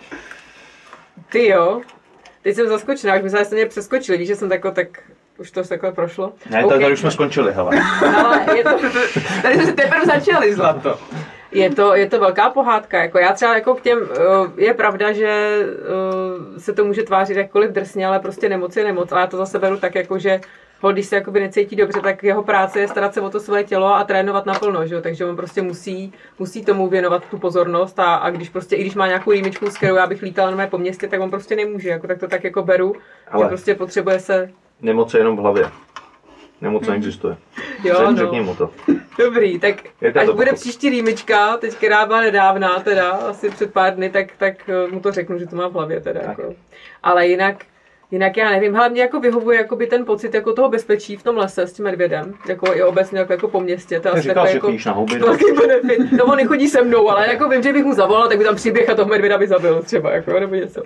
Ty 1.32 1.48
jo. 1.48 1.82
Teď 2.42 2.56
jsem 2.56 2.68
zaskočená, 2.68 3.16
už 3.16 3.22
myslím, 3.24 3.40
že 3.40 3.46
jste 3.46 3.56
mě 3.56 3.66
přeskočili, 3.66 4.18
víš, 4.18 4.28
že 4.28 4.36
jsem 4.36 4.50
tako, 4.50 4.72
tak 4.72 4.88
už 5.38 5.52
to 5.52 5.64
takhle 5.64 5.92
prošlo. 5.92 6.34
Ne, 6.50 6.60
OK. 6.60 6.66
okay. 6.66 6.80
tady 6.80 6.94
už 6.94 7.00
jsme 7.00 7.12
skončili, 7.12 7.54
hele. 7.54 7.82
Ale 8.26 8.58
je 8.58 8.64
to, 8.64 8.70
Tady 9.42 9.56
jsme 9.56 9.74
teprve 9.74 10.06
začali, 10.06 10.54
Zlato. 10.54 11.00
je 11.52 11.70
to, 11.70 11.96
je 11.96 12.10
to 12.10 12.20
velká 12.20 12.50
pohádka. 12.50 13.02
Jako 13.02 13.20
já 13.20 13.34
třeba 13.34 13.56
jako 13.56 13.76
k 13.76 13.82
těm, 13.82 14.00
eh, 14.12 14.22
je 14.62 14.74
pravda, 14.74 15.12
že 15.12 15.60
eh, 16.56 16.60
se 16.60 16.74
to 16.74 16.86
může 16.86 17.04
tvářit 17.04 17.38
jakkoliv 17.38 17.72
drsně, 17.72 18.08
ale 18.08 18.20
prostě 18.20 18.50
nemoc 18.50 18.76
je 18.76 18.84
nemoc. 18.84 19.12
A 19.12 19.20
já 19.20 19.28
to 19.28 19.38
zase 19.38 19.60
beru 19.60 19.78
tak 19.78 19.96
jako, 19.96 20.20
že 20.20 20.40
ho, 20.82 20.92
když 20.92 21.06
se 21.06 21.16
jakoby 21.16 21.40
necítí 21.40 21.76
dobře, 21.76 22.02
tak 22.02 22.24
jeho 22.24 22.44
práce 22.44 22.80
je 22.80 22.88
starat 22.88 23.14
se 23.14 23.22
o 23.22 23.30
to 23.30 23.40
svoje 23.40 23.64
tělo 23.64 23.96
a 23.96 24.04
trénovat 24.04 24.46
naplno, 24.46 24.88
že? 24.88 24.96
jo? 24.96 25.02
takže 25.02 25.26
on 25.26 25.36
prostě 25.36 25.62
musí, 25.62 26.14
musí 26.40 26.66
tomu 26.66 26.88
věnovat 26.88 27.24
tu 27.30 27.38
pozornost 27.38 28.00
a, 28.00 28.16
a 28.16 28.30
když 28.30 28.50
prostě, 28.50 28.76
i 28.76 28.82
když 28.82 28.96
má 28.96 29.08
nějakou 29.08 29.32
rýmičku, 29.32 29.70
s 29.70 29.78
kterou 29.78 29.96
já 29.96 30.08
bych 30.08 30.22
lítala 30.22 30.52
na 30.52 30.68
po 30.68 30.78
městě, 30.78 31.08
tak 31.08 31.22
on 31.22 31.30
prostě 31.30 31.56
nemůže, 31.56 31.90
jako, 31.90 32.08
tak 32.08 32.20
to 32.20 32.28
tak 32.28 32.44
jako 32.44 32.64
beru, 32.64 32.96
Ale- 33.32 33.46
že 33.46 33.48
prostě 33.48 33.76
potřebuje 33.76 34.20
se, 34.20 34.50
Nemoc 34.82 35.14
je 35.14 35.20
jenom 35.20 35.38
v 35.38 35.40
hlavě. 35.40 35.72
Nemoc 36.62 36.88
neexistuje. 36.88 37.38
jo, 37.84 37.96
Řek, 37.98 38.08
no. 38.08 38.16
Řekni 38.16 38.42
mu 38.42 38.56
to. 38.56 38.70
Dobrý, 39.18 39.60
tak 39.60 39.76
to 40.14 40.20
až 40.20 40.26
to 40.26 40.34
bude 40.34 40.54
příští 40.54 40.90
rýmička, 40.90 41.58
teď 41.58 41.76
která 41.76 42.06
byla 42.06 42.22
nedávná, 42.22 42.80
teda 42.80 43.12
asi 43.12 43.50
před 43.50 43.74
pár 43.74 43.96
dny, 43.96 44.10
tak, 44.10 44.28
tak 44.38 44.70
eh, 44.70 44.92
mu 44.92 45.00
to 45.00 45.12
řeknu, 45.12 45.40
že 45.40 45.48
to 45.48 45.56
má 45.56 45.68
v 45.68 45.74
hlavě 45.74 46.02
teda. 46.02 46.20
Tak. 46.20 46.38
Jako. 46.38 46.56
Ale 47.04 47.28
jinak, 47.28 47.66
jinak 48.12 48.38
já 48.38 48.50
nevím, 48.50 48.74
hlavně 48.74 49.02
jako 49.02 49.20
vyhovuje 49.20 49.58
jakoby 49.58 49.88
ten 49.88 50.06
pocit 50.06 50.34
jako 50.34 50.54
toho 50.54 50.70
bezpečí 50.70 51.16
v 51.18 51.24
tom 51.24 51.38
lese 51.38 51.68
s 51.68 51.74
tím 51.74 51.86
medvědem, 51.86 52.34
jako 52.50 52.76
i 52.76 52.84
obecně 52.84 53.20
jako, 53.20 53.34
jako 53.34 53.48
po 53.48 53.62
městě. 53.62 54.00
To 54.00 54.14
asi 54.14 54.28
takový 54.28 54.48
že 54.48 54.54
jako 54.54 54.72
na 54.86 54.92
houby, 54.92 55.20
no. 55.20 55.28
velký 55.28 55.46
benefit. 55.52 56.12
No 56.12 56.26
on 56.26 56.36
nechodí 56.38 56.68
se 56.68 56.84
mnou, 56.84 57.10
ale 57.10 57.28
jako 57.28 57.50
vím, 57.50 57.64
že 57.64 57.74
bych 57.74 57.86
mu 57.86 57.94
zavolal, 57.94 58.28
tak 58.28 58.38
by 58.38 58.44
tam 58.44 58.56
přiběh 58.56 58.90
a 58.90 58.96
toho 58.96 59.10
medvěda 59.10 59.38
by 59.38 59.48
zabil 59.48 59.84
třeba, 59.84 60.12
jako, 60.12 60.40
nebo 60.40 60.56
něco. 60.56 60.84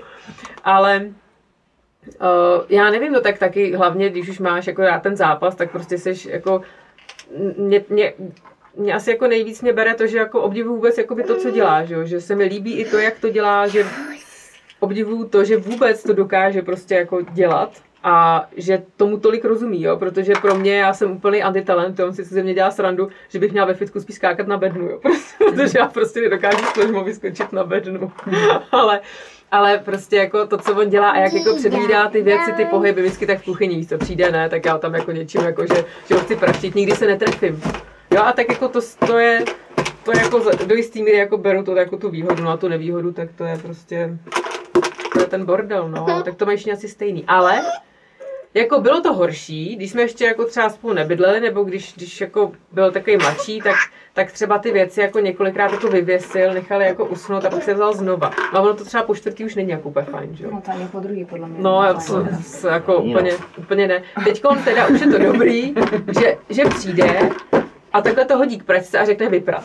Ale 0.64 1.06
Uh, 2.08 2.66
já 2.70 2.90
nevím, 2.90 3.12
no 3.12 3.22
tak 3.22 3.40
taky 3.40 3.76
hlavně, 3.76 4.10
když 4.10 4.30
už 4.30 4.40
máš 4.40 4.68
jako 4.68 4.82
rád 4.82 5.04
ten 5.04 5.16
zápas, 5.16 5.56
tak 5.56 5.72
prostě 5.72 5.98
seš 5.98 6.26
jako 6.26 6.62
mě, 7.58 7.84
mě, 7.90 8.14
mě 8.76 8.94
asi 8.94 9.10
jako 9.10 9.28
nejvíc 9.28 9.62
mě 9.62 9.74
bere 9.74 9.94
to, 9.94 10.08
že 10.08 10.18
jako 10.18 10.42
obdivuju 10.42 10.76
vůbec 10.76 10.98
jakoby 10.98 11.24
to, 11.24 11.36
co 11.36 11.52
dělá, 11.52 11.86
že, 11.86 11.94
jo? 11.94 12.06
že 12.06 12.22
se 12.22 12.36
mi 12.36 12.44
líbí 12.44 12.78
i 12.78 12.86
to, 12.86 12.98
jak 12.98 13.20
to 13.20 13.30
dělá, 13.30 13.68
že 13.68 13.86
obdivuju 14.80 15.26
to, 15.26 15.44
že 15.44 15.58
vůbec 15.58 16.04
to 16.04 16.14
dokáže 16.14 16.62
prostě 16.62 16.96
jako 16.96 17.22
dělat 17.22 17.72
a 18.04 18.48
že 18.58 18.84
tomu 18.98 19.20
tolik 19.20 19.46
rozumí, 19.46 19.84
jo? 19.84 19.98
protože 19.98 20.34
pro 20.42 20.56
mě 20.56 20.78
já 20.78 20.94
jsem 20.94 21.12
úplný 21.12 21.44
antitalent, 21.44 22.00
on 22.00 22.14
si 22.14 22.24
ze 22.24 22.44
mě 22.44 22.54
dělá 22.54 22.72
srandu, 22.72 23.10
že 23.30 23.40
bych 23.40 23.52
měla 23.52 23.68
ve 23.68 23.74
fitku 23.74 24.00
spíš 24.00 24.16
skákat 24.16 24.48
na 24.48 24.58
bednu, 24.58 24.90
jo? 24.90 25.00
protože 25.38 25.80
já 25.80 25.88
prostě 25.88 26.22
nedokážu 26.22 26.66
s 26.66 26.76
ležmou 26.76 27.04
vyskočit 27.04 27.54
na 27.54 27.64
bednu, 27.64 28.12
ale 28.72 29.02
ale 29.52 29.78
prostě 29.78 30.16
jako 30.16 30.48
to, 30.48 30.58
co 30.58 30.76
on 30.76 30.90
dělá 30.90 31.10
a 31.10 31.18
jak 31.18 31.34
jako 31.34 31.56
předvídá 31.56 32.10
ty 32.10 32.22
věci, 32.22 32.54
ty 32.54 32.66
pohyby, 32.66 33.02
vždycky 33.02 33.28
tak 33.28 33.42
v 33.42 33.46
kuchyni, 33.46 33.76
víš, 33.76 33.90
co 33.90 33.98
přijde, 33.98 34.32
ne, 34.32 34.50
tak 34.50 34.66
já 34.66 34.78
tam 34.78 34.94
jako 34.94 35.12
něčím, 35.12 35.42
jako 35.42 35.62
že, 35.68 35.86
že 36.08 36.16
ho 36.16 36.22
chci 36.22 36.36
praštit, 36.36 36.76
nikdy 36.76 36.96
se 36.96 37.08
netrefím. 37.08 37.62
Jo, 38.14 38.22
a 38.24 38.32
tak 38.32 38.50
jako 38.50 38.70
to, 38.70 38.80
to 39.08 39.18
je, 39.18 39.44
to 40.04 40.12
jako 40.18 40.44
do 40.66 40.76
jistý 40.76 41.04
míry 41.04 41.18
jako 41.18 41.38
beru 41.38 41.64
to 41.64 41.76
jako 41.76 41.98
tu 41.98 42.10
výhodu, 42.10 42.44
no 42.44 42.52
a 42.52 42.58
tu 42.58 42.68
nevýhodu, 42.68 43.12
tak 43.12 43.30
to 43.36 43.44
je 43.44 43.58
prostě, 43.58 44.18
to 45.14 45.20
je 45.20 45.26
ten 45.26 45.46
bordel, 45.46 45.90
no, 45.90 46.24
tak 46.24 46.36
to 46.36 46.46
mají 46.46 46.58
všichni 46.58 46.74
asi 46.74 46.88
stejný. 46.88 47.24
Ale 47.28 47.62
jako 48.54 48.82
bylo 48.82 49.02
to 49.02 49.14
horší, 49.14 49.76
když 49.76 49.92
jsme 49.92 50.02
ještě 50.02 50.26
jako 50.26 50.46
třeba 50.46 50.70
spolu 50.70 50.94
nebydleli, 50.94 51.40
nebo 51.40 51.64
když, 51.64 51.94
když 51.96 52.22
jako 52.22 52.52
byl 52.72 52.92
takový 52.92 53.18
mladší, 53.18 53.62
tak, 53.62 53.76
tak 54.14 54.32
třeba 54.32 54.58
ty 54.58 54.72
věci 54.72 55.02
jako 55.02 55.20
několikrát 55.20 55.72
jako 55.72 55.88
vyvěsil, 55.88 56.54
nechali 56.54 56.86
jako 56.86 57.06
usnout 57.06 57.46
a 57.46 57.50
pak 57.50 57.64
se 57.64 57.74
vzal 57.74 57.94
znova. 57.94 58.32
No 58.54 58.60
a 58.60 58.62
ono 58.62 58.74
to 58.74 58.86
třeba 58.86 59.04
po 59.04 59.16
čtvrtý 59.16 59.46
už 59.46 59.56
není 59.56 59.70
jako 59.70 59.90
úplně 59.90 60.06
fajn, 60.06 60.36
že 60.36 60.44
jo? 60.44 60.50
No 60.54 60.62
to 60.62 60.72
ani 60.72 60.88
po 60.88 61.00
druhý, 61.00 61.26
podle 61.26 61.48
mě. 61.48 61.58
No, 61.62 61.82
to, 62.08 62.28
to 62.62 62.68
jako 62.68 62.92
no. 62.92 63.04
úplně, 63.04 63.32
úplně 63.58 63.88
ne. 63.88 64.04
Teď 64.24 64.44
teda 64.64 64.88
už 64.88 65.02
je 65.02 65.08
to 65.08 65.18
dobrý, 65.18 65.74
že, 66.20 66.38
že 66.50 66.66
přijde 66.66 67.30
a 67.94 68.02
takhle 68.02 68.26
to 68.26 68.38
hodí 68.38 68.58
k 68.58 68.64
pračce 68.64 69.00
a 69.00 69.06
řekne 69.06 69.30
vyprat. 69.30 69.64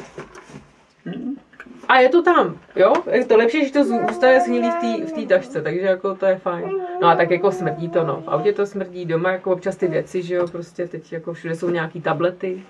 A 1.88 1.98
je 1.98 2.08
to 2.08 2.22
tam, 2.22 2.58
jo? 2.76 2.92
Je 3.10 3.24
to 3.24 3.36
lepší, 3.36 3.66
že 3.66 3.72
to 3.72 3.84
zůstane 3.84 4.40
shnilý 4.40 4.70
v 4.70 4.74
té 4.74 5.06
v 5.06 5.12
té 5.12 5.34
tašce, 5.34 5.62
takže 5.62 5.80
jako 5.80 6.14
to 6.14 6.26
je 6.26 6.36
fajn. 6.36 6.70
No 7.02 7.08
a 7.08 7.16
tak 7.16 7.30
jako 7.30 7.52
smrdí 7.52 7.88
to, 7.88 8.04
no. 8.04 8.22
V 8.26 8.28
autě 8.28 8.52
to 8.52 8.66
smrdí, 8.66 9.04
doma 9.06 9.32
jako 9.32 9.52
občas 9.52 9.76
ty 9.76 9.86
věci, 9.88 10.22
že 10.22 10.34
jo, 10.34 10.48
prostě 10.48 10.88
teď 10.88 11.12
jako 11.12 11.32
všude 11.32 11.54
jsou 11.54 11.70
nějaký 11.70 12.00
tablety. 12.00 12.62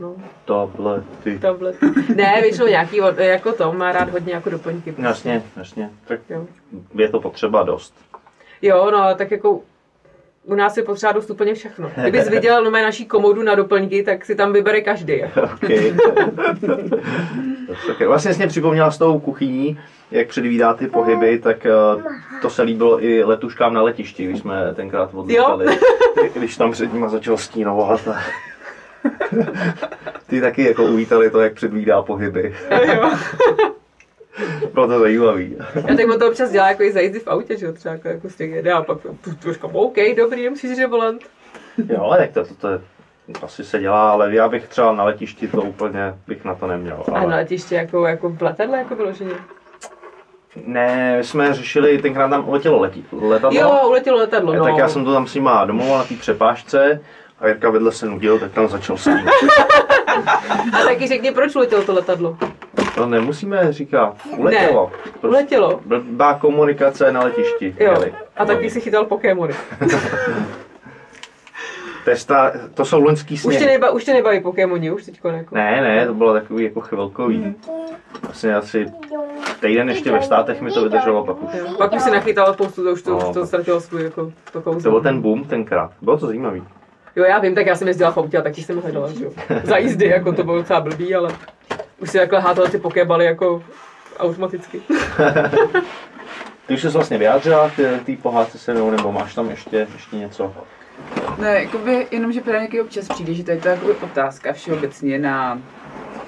No, 0.00 0.16
Tablety. 0.44 1.38
tablety. 1.38 1.86
Ne, 2.16 2.38
většinou 2.42 2.66
nějaký, 2.66 2.96
jako 3.18 3.52
to, 3.52 3.72
má 3.72 3.92
rád 3.92 4.10
hodně 4.10 4.34
jako 4.34 4.50
doplňky. 4.50 4.92
prostě. 4.92 5.06
Jasně, 5.08 5.42
jasně. 5.56 5.90
Tak 6.08 6.20
Jo. 6.30 6.46
je 6.94 7.08
to 7.08 7.20
potřeba 7.20 7.62
dost. 7.62 7.94
Jo, 8.62 8.90
no 8.90 8.98
ale 8.98 9.14
tak 9.14 9.30
jako 9.30 9.60
u 10.44 10.54
nás 10.54 10.76
je 10.76 10.82
potřeba 10.82 11.12
dost 11.12 11.30
úplně 11.30 11.54
všechno. 11.54 11.90
Kdybys 12.02 12.28
viděl 12.28 12.64
no, 12.64 12.70
naší 12.70 13.06
komodu 13.06 13.42
na 13.42 13.54
doplňky, 13.54 14.02
tak 14.02 14.24
si 14.24 14.34
tam 14.34 14.52
vybere 14.52 14.80
každý. 14.80 15.18
Jako. 15.18 15.40
Okay. 17.90 18.06
vlastně 18.06 18.32
jsi 18.32 18.38
mě 18.38 18.46
připomněla 18.46 18.90
s 18.90 18.98
tou 18.98 19.18
kuchyní, 19.18 19.78
jak 20.10 20.28
předvídá 20.28 20.74
ty 20.74 20.86
pohyby, 20.86 21.38
tak 21.38 21.66
eh, 21.66 21.70
to 22.42 22.50
se 22.50 22.62
líbilo 22.62 23.04
i 23.04 23.24
letuškám 23.24 23.74
na 23.74 23.82
letišti, 23.82 24.26
když 24.26 24.40
jsme 24.40 24.74
tenkrát 24.74 25.10
odlítali. 25.14 25.78
Když 26.34 26.56
tam 26.56 26.72
před 26.72 26.92
nima 26.92 27.08
začal 27.08 27.36
stínovat. 27.36 28.08
A... 28.08 28.20
Ty 30.26 30.40
taky 30.40 30.64
jako 30.64 30.84
uvítali 30.84 31.30
to, 31.30 31.40
jak 31.40 31.54
předvídá 31.54 32.02
pohyby. 32.02 32.54
jo. 32.94 33.10
Bylo 34.74 34.88
to 34.88 34.98
zajímavý. 34.98 35.56
Já 35.74 35.96
tak 35.96 36.18
to 36.18 36.28
občas 36.28 36.50
dělá 36.50 36.68
jako 36.68 36.82
i 36.82 36.92
za 36.92 37.00
jízdy 37.00 37.18
v 37.18 37.28
autě, 37.28 37.56
že 37.56 37.66
jo, 37.66 37.72
třeba 37.72 37.92
jako, 37.92 38.08
jako 38.08 38.28
z 38.30 38.34
těch 38.34 38.50
jede 38.50 38.72
a 38.72 38.82
pak 38.82 39.00
tu, 39.00 39.34
trošku, 39.42 39.66
OK, 39.66 39.96
dobrý, 40.16 40.56
říct 40.56 40.80
volant. 40.90 41.22
Jo, 41.88 42.02
ale 42.02 42.18
tak 42.18 42.32
to, 42.32 42.44
to, 42.44 42.54
to 42.54 42.68
je 42.68 42.80
asi 43.42 43.64
se 43.64 43.78
dělá, 43.78 44.10
ale 44.10 44.34
já 44.34 44.48
bych 44.48 44.68
třeba 44.68 44.92
na 44.92 45.04
letišti 45.04 45.48
to 45.48 45.62
úplně 45.62 46.14
bych 46.26 46.44
na 46.44 46.54
to 46.54 46.66
neměl. 46.66 47.04
A 47.08 47.10
na 47.10 47.20
Ale... 47.20 47.36
letiště 47.36 47.74
jako, 47.74 48.06
jako 48.06 48.28
v 48.28 48.42
letadle 48.42 48.78
jako 48.78 48.94
vyloženě? 48.94 49.34
Ne, 50.66 51.16
my 51.16 51.24
jsme 51.24 51.54
řešili, 51.54 51.98
tenkrát 51.98 52.28
tam 52.28 52.48
uletělo 52.48 52.80
letí, 52.80 53.06
letadlo. 53.12 53.60
Jo, 53.60 53.80
uletělo 53.88 54.18
letadlo, 54.18 54.54
no. 54.54 54.64
Tak 54.64 54.76
já 54.78 54.88
jsem 54.88 55.04
to 55.04 55.12
tam 55.12 55.26
s 55.26 55.34
nima 55.34 55.64
domluval 55.64 55.98
na 55.98 56.04
té 56.04 56.14
přepážce 56.14 57.00
a 57.40 57.48
Jirka 57.48 57.70
vedle 57.70 57.92
se 57.92 58.06
nudil, 58.06 58.38
tak 58.38 58.52
tam 58.52 58.68
začal 58.68 58.96
s. 58.96 59.06
A 60.72 60.84
taky 60.84 61.06
řekni, 61.06 61.32
proč 61.32 61.54
uletělo 61.56 61.84
to 61.84 61.94
letadlo? 61.94 62.36
To 62.94 63.06
nemusíme 63.06 63.72
říkat, 63.72 64.16
uletělo. 64.36 64.92
Prostě 65.02 65.26
Uletělo. 65.26 65.80
Blbá 65.86 66.34
komunikace 66.34 67.12
na 67.12 67.20
letišti. 67.20 67.76
Jo. 67.80 67.90
měli. 67.90 68.14
A 68.36 68.44
taky 68.44 68.70
si 68.70 68.80
chytal 68.80 69.04
Pokémony. 69.04 69.54
To, 72.04 72.10
je 72.10 72.16
to 72.74 72.84
jsou 72.84 73.00
loňský 73.00 73.34
Už 73.34 73.40
sněhy. 73.40 73.58
tě, 73.58 73.66
neba, 73.66 73.90
už 73.90 74.04
tě 74.04 74.12
nebaví 74.12 74.40
Pokémoni, 74.40 74.90
už 74.90 75.04
teďko 75.04 75.28
jako. 75.28 75.54
Ne, 75.54 75.80
ne, 75.80 76.06
to 76.06 76.14
bylo 76.14 76.32
takový 76.32 76.64
jako 76.64 76.80
chvilkový. 76.80 77.54
Vlastně 78.22 78.54
asi 78.54 78.86
týden 79.60 79.88
ještě 79.88 80.12
ve 80.12 80.22
státech 80.22 80.60
mi 80.60 80.70
to 80.70 80.82
vydrželo, 80.82 81.24
pak 81.24 81.42
už. 81.42 81.50
Pak 81.78 81.92
už 81.92 82.02
si 82.02 82.10
nachytal 82.10 82.54
spoustu, 82.54 82.84
to 82.84 82.92
už 82.92 83.02
to, 83.02 83.10
No. 83.10 83.28
už 83.28 83.34
to 83.34 83.46
ztratilo 83.46 83.80
svůj 83.80 84.02
jako 84.04 84.32
to 84.52 84.60
kouzlo. 84.62 84.82
To 84.82 84.90
byl 84.90 85.00
ten 85.00 85.20
boom 85.20 85.44
tenkrát. 85.44 85.90
Bylo 86.02 86.18
to 86.18 86.26
zajímavý. 86.26 86.62
Jo, 87.16 87.24
já 87.24 87.38
vím, 87.38 87.54
tak 87.54 87.66
já 87.66 87.76
jsem 87.76 87.88
jezdila 87.88 88.10
v 88.10 88.18
autě 88.18 88.38
a 88.38 88.42
taky 88.42 88.62
jsem 88.62 88.80
hledala, 88.80 89.12
že 89.12 89.24
jo. 89.24 89.30
Za 89.64 89.76
jízdy, 89.76 90.06
jako 90.06 90.32
to 90.32 90.44
bylo 90.44 90.56
docela 90.56 90.80
blbý, 90.80 91.14
ale 91.14 91.28
už 91.98 92.10
si 92.10 92.18
takhle 92.18 92.40
hádala 92.40 92.68
ty 92.68 92.78
pokébaly 92.78 93.24
jako 93.24 93.62
automaticky. 94.18 94.80
Ty 96.66 96.74
už 96.74 96.82
jsi 96.82 96.88
vlastně 96.88 97.18
vyjádřila 97.18 97.70
k 97.70 98.00
té 98.06 98.16
pohádce 98.22 98.58
se 98.58 98.74
mnou, 98.74 98.90
nebo 98.90 99.12
máš 99.12 99.34
tam 99.34 99.50
ještě, 99.50 99.86
ještě 99.92 100.16
něco? 100.16 100.52
Ne, 101.38 101.62
jakoby, 101.62 102.06
jenom, 102.10 102.32
že 102.32 102.40
právě 102.40 102.60
nějaký 102.60 102.80
občas 102.80 103.08
přijde, 103.08 103.34
že 103.34 103.44
to 103.44 103.50
je 103.50 103.56
to 103.60 103.68
jakoby 103.68 103.92
otázka 103.92 104.52
všeobecně 104.52 105.18
na 105.18 105.60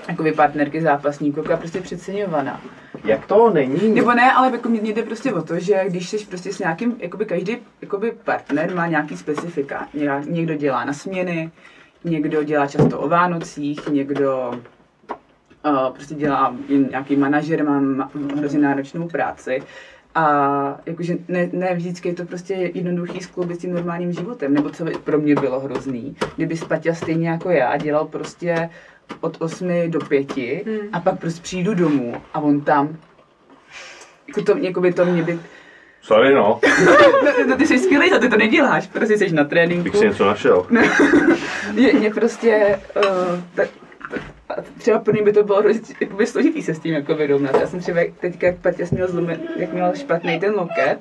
jakoby 0.09 0.33
partnerky 0.33 0.83
zápasníků, 0.83 1.41
která 1.41 1.55
je 1.55 1.59
prostě 1.59 1.81
přeceňovaná. 1.81 2.61
Jak 3.05 3.27
to 3.27 3.51
není? 3.51 3.95
Nebo 3.95 4.12
ne, 4.15 4.33
ale 4.33 4.51
jako 4.53 4.69
mě 4.69 4.81
jde 4.93 5.03
prostě 5.03 5.33
o 5.33 5.43
to, 5.43 5.59
že 5.61 5.85
když 5.87 6.09
jsi 6.09 6.27
prostě 6.27 6.53
s 6.53 6.59
nějakým, 6.59 6.97
jakoby 6.99 7.25
každý 7.25 7.59
jakoby 7.83 8.12
partner 8.25 8.75
má 8.75 8.87
nějaký 8.87 9.17
specifika. 9.17 9.89
Ně- 9.95 10.23
Někdo 10.27 10.55
dělá 10.55 10.85
na 10.85 10.93
směny, 10.93 11.51
někdo 12.05 12.43
dělá 12.43 12.67
často 12.67 12.99
o 13.01 13.09
Vánocích, 13.09 13.89
někdo 13.89 14.51
uh, 15.67 15.95
prostě 15.95 16.15
dělá 16.15 16.55
nějaký 16.91 17.17
manažer, 17.17 17.65
má 17.65 18.11
hrozně 18.37 18.59
náročnou 18.59 19.09
práci. 19.09 19.62
A 20.17 20.81
jakože 20.87 21.17
ne, 21.29 21.49
ne 21.53 21.75
vždycky 21.75 22.09
je 22.09 22.15
to 22.15 22.25
prostě 22.25 22.55
jednoduchý 22.75 23.21
skloubit 23.21 23.57
s 23.57 23.61
tím 23.61 23.75
normálním 23.75 24.13
životem, 24.13 24.55
nebo 24.55 24.71
co 24.71 24.85
by 24.85 24.91
pro 25.05 25.19
mě 25.19 25.35
bylo 25.35 25.61
hrozný. 25.61 26.17
Kdyby 26.37 26.57
Spaťa 26.57 26.95
stejně 26.95 27.29
jako 27.29 27.51
já 27.51 27.77
dělal 27.77 28.05
prostě 28.07 28.71
od 29.21 29.37
8 29.41 29.69
do 29.91 29.99
5 29.99 30.37
Hmm. 30.37 30.79
a 30.93 31.01
pak 31.01 31.19
prostě 31.21 31.43
přijdu 31.43 31.75
domů 31.75 32.15
a 32.35 32.41
on 32.41 32.61
tam 32.61 32.97
jako 34.29 34.43
to, 34.43 34.59
jako 34.59 34.81
by 34.81 34.93
to 34.93 35.05
mě 35.05 35.23
by... 35.23 35.39
Sorry 36.03 36.35
no, 36.35 36.61
No, 36.87 37.33
no, 37.47 37.57
ty 37.57 37.67
jsi 37.67 37.79
skvělý, 37.79 38.13
a 38.13 38.19
ty 38.19 38.29
to 38.29 38.37
neděláš, 38.37 38.87
prostě 38.87 39.19
jsi 39.19 39.33
na 39.33 39.45
tréninku. 39.45 39.85
bych 39.85 39.97
si 39.97 40.05
něco 40.07 40.25
našel. 40.27 40.67
Mě, 41.73 41.93
mě 41.93 42.11
prostě, 42.11 42.81
uh, 42.97 43.41
tak, 43.55 43.69
třeba 44.79 44.99
pro 44.99 45.12
mě 45.12 45.23
by 45.23 45.33
to 45.33 45.45
bylo 45.45 45.59
hrozně 45.59 45.95
jakoby 46.01 46.27
složitý 46.27 46.62
se 46.62 46.75
s 46.75 46.79
tím 46.79 46.95
jako 46.95 47.14
vyrovnat. 47.14 47.61
Já 47.61 47.66
jsem 47.66 47.81
třeba 47.81 48.01
teďka, 48.21 48.47
jak 48.47 48.57
Paťa 48.57 48.85
měl 48.90 49.09
zlomen, 49.09 49.40
jak 49.57 49.73
měl 49.73 49.95
špatný 49.95 50.40
ten 50.40 50.55
loket, 50.55 50.99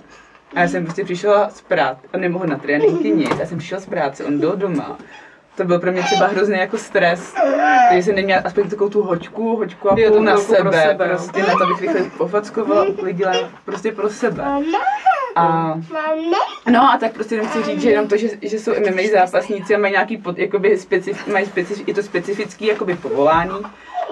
a 0.56 0.62
já 0.62 0.68
jsem 0.68 0.84
prostě 0.84 1.04
přišla 1.04 1.50
z 1.50 1.62
práce, 1.62 2.08
a 2.14 2.18
nemohl 2.18 2.48
na 2.48 2.58
tréninky 2.58 3.12
nic, 3.12 3.40
já 3.40 3.46
jsem 3.46 3.58
přišla 3.58 3.80
z 3.80 3.86
práce, 3.86 4.26
on 4.26 4.40
byl 4.40 4.56
doma. 4.56 4.98
To 5.56 5.64
byl 5.64 5.80
pro 5.80 5.92
mě 5.92 6.04
třeba 6.04 6.28
hrozný 6.28 6.60
jako 6.60 6.78
stres, 6.78 7.34
takže 7.90 8.04
jsem 8.04 8.16
neměla 8.16 8.42
aspoň 8.46 8.70
takovou 8.70 8.90
tu 8.90 9.04
hoďku, 9.04 9.56
hoďku 9.56 9.92
a 9.92 9.96
půl 9.96 10.10
tu 10.12 10.22
na 10.22 10.36
chvilku 10.36 10.56
pro 10.62 10.72
sebe, 10.72 10.88
sebe, 10.90 11.08
no. 11.08 11.16
prostě 11.16 11.42
na 11.42 11.58
to, 11.58 11.64
abych 11.64 11.82
rychle 11.82 12.02
pofackovala, 12.18 12.84
uklidila 12.84 13.34
prostě 13.66 13.92
pro 13.92 14.10
sebe. 14.10 14.44
A, 15.36 15.80
no 16.70 16.94
a 16.94 16.98
tak 17.00 17.14
prostě 17.14 17.36
jenom 17.36 17.50
chci 17.50 17.64
říct, 17.64 17.82
že 17.82 17.90
jenom 17.90 18.08
to, 18.08 18.18
že, 18.18 18.28
že 18.42 18.60
jsou 18.60 18.72
MMA 18.72 19.02
zápasníci 19.14 19.76
a 19.76 19.78
mají 19.80 19.92
nějaký, 19.92 20.18
pod, 20.18 20.38
jakoby 20.38 20.78
specif, 20.78 21.28
mají 21.28 21.46
specif, 21.46 21.88
je 21.88 21.94
to 21.94 22.04
specifický 22.04 22.66
jakoby 22.66 22.96
povolání, 22.96 23.60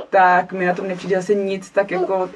tak 0.09 0.53
mi 0.53 0.65
na 0.65 0.73
tom 0.73 0.87
nepřijde 0.87 1.15
zase 1.15 1.35
nic 1.35 1.69
tak 1.69 1.91
jako 1.91 2.29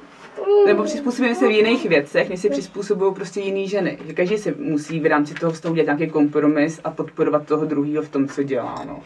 nebo 0.65 0.84
přizpůsobíme 0.84 1.36
se 1.36 1.47
v 1.47 1.52
jiných 1.52 1.89
věcech, 1.89 2.30
než 2.30 2.39
si 2.39 2.50
přizpůsobují 2.50 3.13
prostě 3.13 3.39
jiný 3.39 3.67
ženy. 3.67 3.97
Že 4.08 4.13
každý 4.13 4.38
se 4.38 4.54
musí 4.58 5.00
v 5.00 5.06
rámci 5.06 5.34
toho 5.34 5.52
vztahu 5.52 5.76
dělat 5.76 5.97
nějaký 5.97 6.13
kompromis 6.13 6.80
a 6.84 6.91
podporovat 6.91 7.47
toho 7.47 7.65
druhého 7.65 8.04
v 8.04 8.10
tom, 8.10 8.28
co 8.28 8.43
dělá. 8.43 8.84
No. 8.88 9.00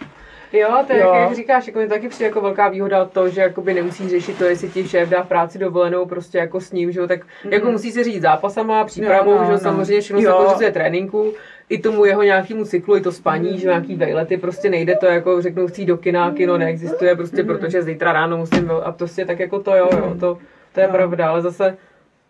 Jo, 0.53 0.83
to 0.87 0.93
je, 0.93 0.99
Jo. 0.99 1.13
jak 1.13 1.35
říkáš, 1.35 1.67
jako 1.67 1.79
mi 1.79 1.87
taky 1.87 2.09
přijde 2.09 2.25
jako 2.25 2.41
velká 2.41 2.69
výhoda 2.69 3.05
to, 3.05 3.29
že 3.29 3.41
jakoby 3.41 3.73
nemusíš 3.73 4.09
řešit 4.09 4.37
to, 4.37 4.43
jestli 4.43 4.69
ti 4.69 4.87
šéf 4.87 5.09
dá 5.09 5.23
v 5.23 5.27
práci 5.27 5.59
dovolenou 5.59 6.05
prostě 6.05 6.37
jako 6.37 6.61
s 6.61 6.71
ním, 6.71 6.91
že 6.91 6.99
jo, 6.99 7.07
tak 7.07 7.19
mm-hmm. 7.19 7.53
jako 7.53 7.71
musí 7.71 7.91
se 7.91 8.03
říct 8.03 8.21
zápasama, 8.21 8.83
přípravou, 8.83 9.31
Jo, 9.31 9.37
no, 9.37 9.45
že 9.45 9.51
jo, 9.51 9.57
no. 9.57 9.59
samozřejmě 9.59 10.01
všechno 10.01 10.21
se 10.21 10.31
pořizuje 10.31 10.71
tréninku, 10.71 11.33
i 11.69 11.77
tomu 11.77 12.05
jeho 12.05 12.23
nějakému 12.23 12.65
cyklu, 12.65 12.95
i 12.95 13.01
to 13.01 13.11
spaní, 13.11 13.59
že 13.59 13.67
nějaký 13.67 13.95
vejlety, 13.95 14.37
prostě 14.37 14.69
nejde 14.69 14.95
to 14.95 15.05
jako 15.05 15.41
řeknou 15.41 15.67
chci 15.67 15.85
do 15.85 15.97
kina, 15.97 16.31
kino 16.31 16.57
neexistuje, 16.57 17.15
prostě 17.15 17.43
protože 17.43 17.83
zítra 17.83 18.13
ráno 18.13 18.37
musím, 18.37 18.71
a 18.83 18.91
prostě 18.91 19.25
tak 19.25 19.39
jako 19.39 19.59
to 19.59 19.75
jo, 19.75 19.89
jo, 19.97 20.15
to, 20.19 20.37
to 20.73 20.79
je 20.79 20.87
pravda, 20.87 21.29
ale 21.29 21.41
zase 21.41 21.77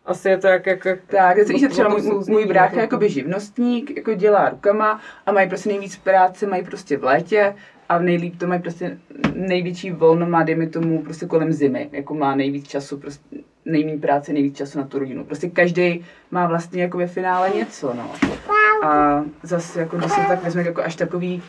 asi 0.05 0.29
je 0.29 0.37
to 0.37 0.47
jak, 0.47 0.65
jak, 0.65 0.85
jak 0.85 0.99
Tak, 1.07 1.37
já 1.37 1.57
že 1.57 1.67
třeba 1.67 1.89
můj, 1.89 2.01
můj 2.27 2.45
brácha 2.45 2.65
jako- 2.65 2.79
jakoby 2.79 3.09
živnostník, 3.09 3.97
jako 3.97 4.13
dělá 4.13 4.49
rukama 4.49 5.01
a 5.25 5.31
mají 5.31 5.49
prostě 5.49 5.69
nejvíc 5.69 5.97
práce, 5.97 6.47
mají 6.47 6.63
prostě 6.63 6.97
v 6.97 7.03
létě 7.03 7.55
a 7.89 7.99
nejlíp 7.99 8.39
to 8.39 8.47
mají 8.47 8.61
prostě 8.61 8.97
největší 9.35 9.91
volno 9.91 10.25
má, 10.25 10.43
dejme 10.43 10.67
tomu, 10.67 11.03
prostě 11.03 11.25
kolem 11.25 11.53
zimy, 11.53 11.89
jako 11.91 12.13
má 12.13 12.35
nejvíc 12.35 12.67
času, 12.67 12.97
prostě 12.97 13.37
nejméně 13.65 13.97
práce, 13.97 14.33
nejvíc 14.33 14.57
času 14.57 14.79
na 14.79 14.85
tu 14.85 14.99
rodinu. 14.99 15.25
Prostě 15.25 15.49
každý 15.49 16.05
má 16.31 16.47
vlastně 16.47 16.81
jako 16.81 16.97
ve 16.97 17.07
finále 17.07 17.49
něco, 17.49 17.93
no. 17.93 18.11
A 18.83 19.23
zase, 19.43 19.79
jako 19.79 19.97
když 19.97 20.11
se 20.11 20.21
tak 20.27 20.43
vezme 20.43 20.63
jako 20.63 20.81
až 20.83 20.95
takový 20.95 21.43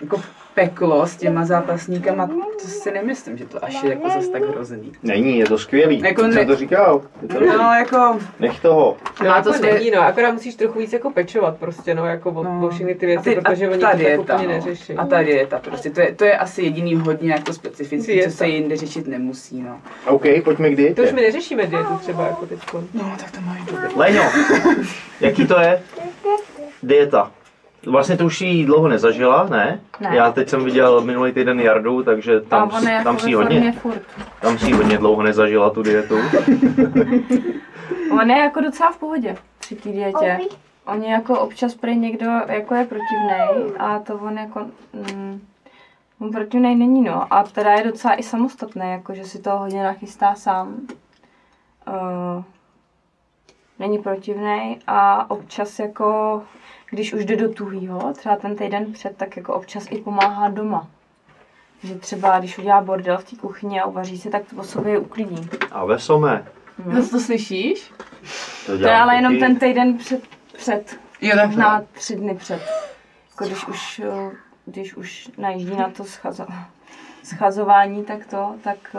jako 0.00 0.22
peklo 0.60 1.06
s 1.06 1.16
těma 1.16 1.44
zápasníkama, 1.44 2.26
to 2.62 2.68
si 2.68 2.90
nemyslím, 2.90 3.36
že 3.38 3.44
to 3.44 3.64
až 3.64 3.82
je 3.82 3.90
jako 3.90 4.08
zase 4.10 4.28
tak 4.30 4.42
hrozný. 4.42 4.92
Není, 5.02 5.38
je 5.38 5.46
to 5.46 5.58
skvělý. 5.58 5.94
Jako 5.96 6.06
Jako 6.06 6.22
ne- 6.22 6.32
jsem 6.32 6.46
to 6.46 6.56
říkal. 6.56 7.02
Je 7.22 7.28
to 7.28 7.40
No, 7.40 7.72
jako, 7.78 8.18
Nech 8.40 8.60
toho. 8.60 8.96
No, 9.22 9.28
Má 9.28 9.36
jako 9.36 9.48
to 9.48 9.54
svoje- 9.54 9.74
není, 9.74 9.90
no, 9.90 10.00
akorát 10.02 10.32
musíš 10.32 10.54
trochu 10.54 10.78
víc 10.78 10.92
jako 10.92 11.10
pečovat 11.10 11.56
prostě, 11.56 11.94
no, 11.94 12.06
jako 12.06 12.30
o, 12.30 12.42
No. 12.42 12.66
o 12.66 12.70
všechny 12.70 12.94
ty 12.94 13.06
A 13.06 13.08
věci, 13.08 13.34
ty- 13.34 13.40
protože 13.40 13.66
a 13.66 13.70
oni 13.70 13.78
ta 13.80 13.86
to 13.86 13.92
tak 13.92 13.98
dieta, 14.00 14.22
úplně 14.22 14.48
no. 14.48 14.54
neřeší. 14.54 14.92
A 14.94 15.06
ta 15.06 15.22
dieta 15.22 15.58
prostě, 15.58 15.90
to 15.90 16.00
je, 16.00 16.14
to 16.14 16.24
je 16.24 16.38
asi 16.38 16.62
jediný 16.62 16.94
hodně 16.94 17.30
jako 17.32 17.52
specifický, 17.52 18.12
Dieta. 18.12 18.30
co 18.30 18.36
se 18.36 18.46
jinde 18.48 18.76
řešit 18.76 19.06
nemusí, 19.06 19.62
no. 19.62 19.80
OK, 20.06 20.22
pojďme 20.44 20.70
k 20.70 20.76
To 20.76 20.82
už 20.82 20.94
dietě. 20.96 21.12
my 21.12 21.20
neřešíme 21.22 21.66
dietu 21.66 21.98
třeba 22.00 22.26
jako 22.26 22.46
teď. 22.46 22.58
No, 22.94 23.12
tak 23.18 23.30
to 23.30 23.40
máš 23.40 23.60
dobře. 23.64 23.88
Leňo, 23.96 24.22
jaký 25.20 25.46
to 25.46 25.60
je? 25.60 25.82
Dieta. 26.82 27.30
Vlastně 27.86 28.16
to 28.16 28.24
už 28.24 28.40
jí 28.40 28.64
dlouho 28.64 28.88
nezažila, 28.88 29.46
ne? 29.50 29.80
Ne. 30.00 30.16
Já 30.16 30.32
teď 30.32 30.48
jsem 30.48 30.64
viděl 30.64 31.00
minulý 31.00 31.32
týden 31.32 31.60
Jardu, 31.60 32.02
takže 32.02 32.40
tam, 32.40 32.70
on 32.76 32.88
je 32.88 32.92
jako 32.92 33.04
tam 33.04 33.18
si 33.18 33.32
hodně, 33.32 33.72
furt. 33.72 34.02
tam 34.40 34.58
si 34.58 34.72
hodně 34.72 34.98
dlouho 34.98 35.22
nezažila 35.22 35.70
tu 35.70 35.82
dietu. 35.82 36.16
On 38.20 38.30
je 38.30 38.38
jako 38.38 38.60
docela 38.60 38.92
v 38.92 38.98
pohodě 38.98 39.36
při 39.58 39.76
té 39.76 39.88
dietě. 39.88 40.38
On 40.86 41.02
je 41.02 41.10
jako 41.10 41.40
občas 41.40 41.74
prý 41.74 41.96
někdo 41.96 42.26
jako 42.48 42.74
je 42.74 42.84
protivnej 42.84 43.72
a 43.78 43.98
to 43.98 44.14
on 44.14 44.38
jako... 44.38 44.60
Mm, 44.92 45.40
on 46.20 46.30
protivnej 46.30 46.76
není 46.76 47.02
no 47.02 47.34
a 47.34 47.42
teda 47.42 47.72
je 47.72 47.84
docela 47.84 48.14
i 48.14 48.22
samostatný, 48.22 48.90
jako 48.90 49.14
že 49.14 49.24
si 49.24 49.38
to 49.42 49.50
hodně 49.50 49.82
nachystá 49.82 50.34
sám. 50.34 50.76
Uh, 51.88 52.44
není 53.78 53.98
protivnej 53.98 54.78
a 54.86 55.30
občas 55.30 55.78
jako, 55.78 56.42
když 56.90 57.12
už 57.12 57.24
jde 57.24 57.36
do 57.36 57.48
tuhýho, 57.48 58.12
třeba 58.12 58.36
ten 58.36 58.56
týden 58.56 58.92
před, 58.92 59.16
tak 59.16 59.36
jako 59.36 59.54
občas 59.54 59.86
i 59.90 59.96
pomáhá 59.96 60.48
doma. 60.48 60.88
Že 61.82 61.94
třeba, 61.94 62.38
když 62.38 62.58
udělá 62.58 62.80
bordel 62.80 63.18
v 63.18 63.30
té 63.30 63.36
kuchyni 63.36 63.80
a 63.80 63.86
uvaří 63.86 64.18
se, 64.18 64.30
tak 64.30 64.42
to 64.50 64.56
po 64.56 64.64
sobě 64.64 64.98
uklidí. 64.98 65.48
A 65.72 65.84
vesome. 65.84 66.46
Zase 66.94 67.10
to 67.10 67.20
slyšíš? 67.20 67.92
To, 68.66 68.78
To 68.78 68.84
je 68.84 68.96
ale 68.96 69.16
jenom 69.16 69.38
ten 69.38 69.58
týden 69.58 69.98
před, 69.98 70.22
před 70.56 70.98
Jo, 71.20 71.36
tak 71.36 71.46
možná 71.46 71.82
tři 71.92 72.16
dny 72.16 72.34
před. 72.34 72.62
Jako 73.30 73.44
když 73.44 73.66
už, 73.68 74.02
když 74.66 74.96
už 74.96 75.30
najíždí 75.38 75.76
na 75.76 75.90
to 75.90 76.04
schazo, 76.04 76.46
schazování, 77.22 78.04
tak 78.04 78.26
to, 78.26 78.54
tak 78.64 78.96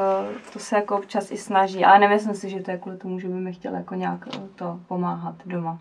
to 0.53 0.59
se 0.59 0.75
jako 0.75 0.97
občas 0.97 1.31
i 1.31 1.37
snaží. 1.37 1.85
Ale 1.85 1.99
nemyslím 1.99 2.35
si, 2.35 2.49
že 2.49 2.59
to 2.59 2.71
je 2.71 2.77
kvůli 2.77 2.97
tomu, 2.97 3.19
že 3.19 3.27
by 3.27 3.33
mi 3.33 3.53
chtěl 3.53 3.73
jako 3.75 3.95
nějak 3.95 4.27
to 4.55 4.79
pomáhat 4.87 5.35
doma. 5.45 5.79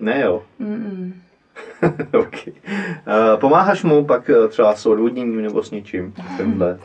Ne 0.00 0.20
jo. 0.20 0.42
Mm-mm. 0.60 1.12
okay. 2.18 2.52
uh, 3.06 3.40
pomáháš 3.40 3.84
mu 3.84 4.04
pak 4.04 4.30
eh, 4.30 4.48
třeba 4.48 4.74
s 4.74 4.86
odvodněním 4.86 5.42
nebo 5.42 5.62
s 5.62 5.70
něčím? 5.70 6.12
Takovýmhle. 6.12 6.78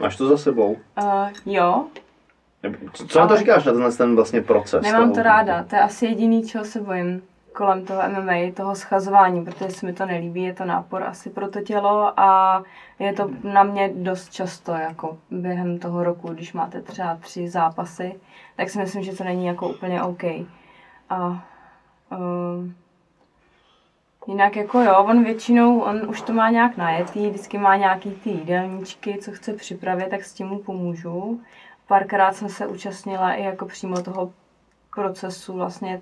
Máš 0.00 0.16
to 0.16 0.26
za 0.28 0.36
sebou? 0.38 0.76
Uh, 1.02 1.28
jo, 1.46 1.84
Co 2.92 3.06
co 3.06 3.18
na 3.20 3.26
to 3.26 3.30
Ale- 3.30 3.38
říkáš 3.38 3.64
na 3.64 3.72
tenhle 3.72 3.92
ten 3.92 4.14
vlastně 4.16 4.42
proces? 4.42 4.82
nemám 4.82 5.02
toho? 5.02 5.14
to 5.14 5.22
ráda. 5.22 5.62
To 5.62 5.76
je 5.76 5.82
asi 5.82 6.06
jediný, 6.06 6.46
čeho 6.48 6.64
se 6.64 6.80
bojím. 6.80 7.22
kolem 7.52 7.84
toho 7.84 8.02
MMA, 8.08 8.52
toho 8.54 8.74
schazování, 8.74 9.44
protože 9.44 9.70
se 9.70 9.86
mi 9.86 9.92
to 9.92 10.06
nelíbí, 10.06 10.42
je 10.42 10.54
to 10.54 10.64
nápor 10.64 11.02
asi 11.02 11.30
pro 11.30 11.48
to 11.48 11.60
tělo 11.60 12.20
a 12.20 12.62
je 12.98 13.12
to 13.12 13.30
na 13.42 13.62
mě 13.62 13.90
dost 13.94 14.32
často 14.32 14.72
jako 14.72 15.18
během 15.30 15.78
toho 15.78 16.04
roku, 16.04 16.28
když 16.28 16.52
máte 16.52 16.80
třeba 16.82 17.16
tři 17.20 17.48
zápasy, 17.48 18.14
tak 18.56 18.70
si 18.70 18.78
myslím, 18.78 19.02
že 19.02 19.16
to 19.16 19.24
není 19.24 19.46
jako 19.46 19.68
úplně 19.68 20.02
OK. 20.02 20.24
A 21.10 21.44
uh, 22.10 22.70
Jinak 24.28 24.56
jako 24.56 24.80
jo, 24.80 25.04
on 25.04 25.24
většinou, 25.24 25.80
on 25.80 26.10
už 26.10 26.22
to 26.22 26.32
má 26.32 26.50
nějak 26.50 26.76
najetý, 26.76 27.28
vždycky 27.28 27.58
má 27.58 27.76
nějaký 27.76 28.10
ty 28.10 28.30
jídelníčky, 28.30 29.18
co 29.20 29.32
chce 29.32 29.52
připravit, 29.52 30.08
tak 30.10 30.24
s 30.24 30.32
tím 30.32 30.46
mu 30.46 30.58
pomůžu. 30.58 31.40
Párkrát 31.86 32.32
jsem 32.32 32.48
se 32.48 32.66
účastnila 32.66 33.32
i 33.32 33.44
jako 33.44 33.66
přímo 33.66 34.02
toho 34.02 34.32
procesu 34.94 35.52
vlastně 35.52 36.00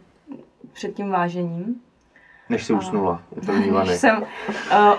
před 0.72 0.94
tím 0.94 1.10
vážením. 1.10 1.80
Než 2.48 2.64
jsi 2.64 2.72
usnula 2.72 3.22
u 3.30 3.40
jsem, 3.86 4.22
uh, 4.22 4.26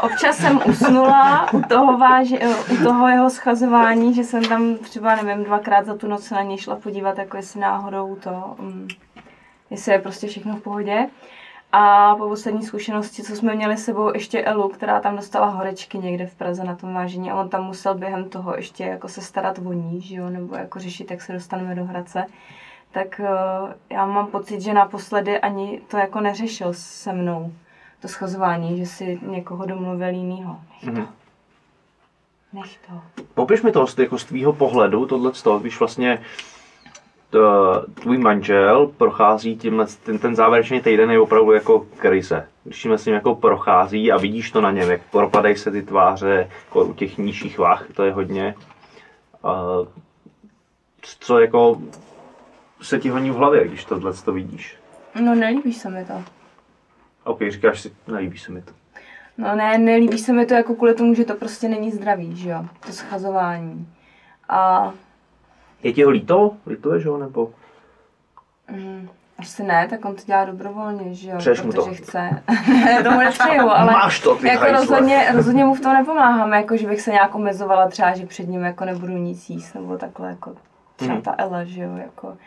občas 0.02 0.38
jsem 0.38 0.60
usnula 0.70 1.54
u 1.54 1.62
toho, 1.62 1.98
váži, 1.98 2.40
uh, 2.40 2.74
u 2.74 2.84
toho 2.84 3.08
jeho 3.08 3.30
schazování, 3.30 4.14
že 4.14 4.24
jsem 4.24 4.44
tam 4.44 4.78
třeba, 4.78 5.16
nevím, 5.16 5.44
dvakrát 5.44 5.86
za 5.86 5.96
tu 5.96 6.08
noc 6.08 6.30
na 6.30 6.42
něj 6.42 6.58
šla 6.58 6.76
podívat, 6.76 7.18
jako 7.18 7.38
jestli 7.38 7.60
náhodou 7.60 8.16
to, 8.16 8.56
um, 8.60 8.88
jestli 9.70 9.92
je 9.92 10.00
prostě 10.00 10.28
všechno 10.28 10.56
v 10.56 10.62
pohodě. 10.62 11.08
A 11.72 12.16
po 12.16 12.28
poslední 12.28 12.64
zkušenosti, 12.64 13.24
co 13.24 13.36
jsme 13.36 13.56
měli 13.56 13.78
s 13.78 13.86
sebou 13.86 14.14
ještě 14.14 14.42
Elu, 14.44 14.70
která 14.70 15.00
tam 15.00 15.16
dostala 15.16 15.46
horečky 15.46 15.98
někde 15.98 16.26
v 16.26 16.36
Praze 16.36 16.64
na 16.64 16.76
tom 16.76 16.94
vážení 16.94 17.32
a 17.32 17.36
on 17.36 17.50
tam 17.50 17.66
musel 17.66 17.96
během 17.96 18.30
toho 18.30 18.56
ještě 18.56 18.84
jako 18.84 19.08
se 19.08 19.22
starat 19.22 19.60
o 19.66 19.74
ní, 19.74 20.02
že 20.02 20.16
jo, 20.16 20.30
nebo 20.30 20.56
jako 20.56 20.80
řešit, 20.80 21.12
jak 21.12 21.22
se 21.22 21.34
dostaneme 21.34 21.76
do 21.76 21.86
Hradce, 21.86 22.26
tak 22.92 23.22
uh, 23.24 23.72
já 23.90 24.06
mám 24.06 24.28
pocit, 24.28 24.62
že 24.62 24.74
naposledy 24.74 25.40
ani 25.40 25.82
to 25.88 25.98
jako 25.98 26.20
neřešil 26.20 26.74
se 26.74 27.14
mnou, 27.14 27.54
to 28.02 28.08
schazování, 28.08 28.78
že 28.78 28.86
si 28.86 29.20
někoho 29.22 29.66
domluvil 29.66 30.10
jinýho. 30.10 30.60
Nech 30.84 30.96
to. 30.96 31.02
Mm-hmm. 31.02 31.08
Nech 32.54 32.78
to. 32.88 33.24
Popiš 33.34 33.62
mi 33.62 33.72
to 33.72 33.86
jako 33.98 34.18
z 34.18 34.26
tvýho 34.26 34.54
pohledu, 34.54 35.06
tohle 35.06 35.32
když 35.60 35.80
vlastně 35.80 36.22
tvůj 37.94 38.18
manžel 38.18 38.92
prochází 38.98 39.58
tímhle, 39.58 39.86
ten, 40.04 40.20
ten 40.20 40.36
závěrečný 40.36 40.82
týden 40.82 41.12
je 41.12 41.20
opravdu 41.20 41.52
jako 41.52 41.86
krize. 41.98 42.48
Když 42.64 42.82
tím 42.82 42.92
vlastně 42.92 43.14
jako 43.14 43.36
prochází 43.36 44.12
a 44.12 44.18
vidíš 44.18 44.52
to 44.52 44.62
na 44.62 44.72
něm, 44.72 44.92
jak 44.92 45.02
propadají 45.12 45.56
se 45.56 45.72
ty 45.72 45.82
tváře 45.82 46.50
jako 46.66 46.86
u 46.86 46.94
těch 46.94 47.18
nižších 47.18 47.60
váh, 47.60 47.86
to 47.96 48.04
je 48.04 48.12
hodně. 48.12 48.56
Uh, 49.44 49.88
co 51.20 51.40
jako 51.40 51.82
se 52.82 53.00
ti 53.00 53.10
honí 53.10 53.32
v 53.32 53.36
hlavě, 53.36 53.68
když 53.68 53.86
tohle 53.86 54.14
to 54.14 54.34
vidíš? 54.34 54.78
No 55.24 55.36
nelíbí 55.36 55.74
se 55.74 55.90
mi 55.90 56.06
to. 56.06 56.24
OK, 57.24 57.40
říkáš 57.50 57.82
si, 57.82 57.92
nelíbí 58.08 58.38
se 58.38 58.52
mi 58.52 58.62
to. 58.62 58.72
No 59.38 59.56
ne, 59.56 59.78
nelíbí 59.78 60.18
se 60.18 60.34
mi 60.34 60.46
to 60.46 60.54
jako 60.54 60.76
kvůli 60.76 60.94
tomu, 60.94 61.14
že 61.14 61.26
to 61.26 61.36
prostě 61.36 61.70
není 61.70 61.92
zdravý, 61.92 62.36
že 62.36 62.50
jo, 62.50 62.66
to 62.86 62.92
schazování. 62.92 63.88
A 64.50 64.94
je 65.84 65.94
ti 65.94 66.04
ho 66.04 66.10
líto? 66.10 66.56
Lituješ 66.66 67.06
ho, 67.06 67.18
nebo? 67.18 67.52
Mm, 68.72 69.10
asi 69.40 69.64
ne, 69.64 69.88
tak 69.88 70.06
on 70.06 70.16
to 70.16 70.22
dělá 70.26 70.46
dobrovolně, 70.46 71.14
že 71.14 71.30
jo? 71.30 71.38
Přeješ 71.38 71.62
mu 71.62 71.72
to? 71.72 71.86
chce. 71.94 72.44
tomu 73.04 73.20
nepřeju, 73.20 73.70
ale 73.70 73.92
Máš 73.92 74.20
to, 74.20 74.36
ty 74.36 74.48
jako 74.48 74.66
rozhodně, 74.72 75.32
rozhodně 75.34 75.66
mu 75.66 75.74
v 75.74 75.82
tom 75.82 75.94
nepomáhám, 75.94 76.54
jako 76.54 76.78
že 76.78 76.88
bych 76.88 77.02
se 77.02 77.12
nějak 77.12 77.36
omezovala 77.36 77.88
třeba, 77.88 78.16
že 78.16 78.26
před 78.26 78.48
ním 78.48 78.64
jako 78.64 78.86
nebudu 78.86 79.14
nic 79.14 79.50
jíst, 79.50 79.74
nebo 79.74 79.98
takhle 79.98 80.30
jako 80.30 80.56
třeba 80.96 81.14
hmm. 81.14 81.22
ta 81.22 81.36
Ela, 81.38 81.64
že 81.64 81.82
jo, 81.82 81.98
jako 81.98 82.38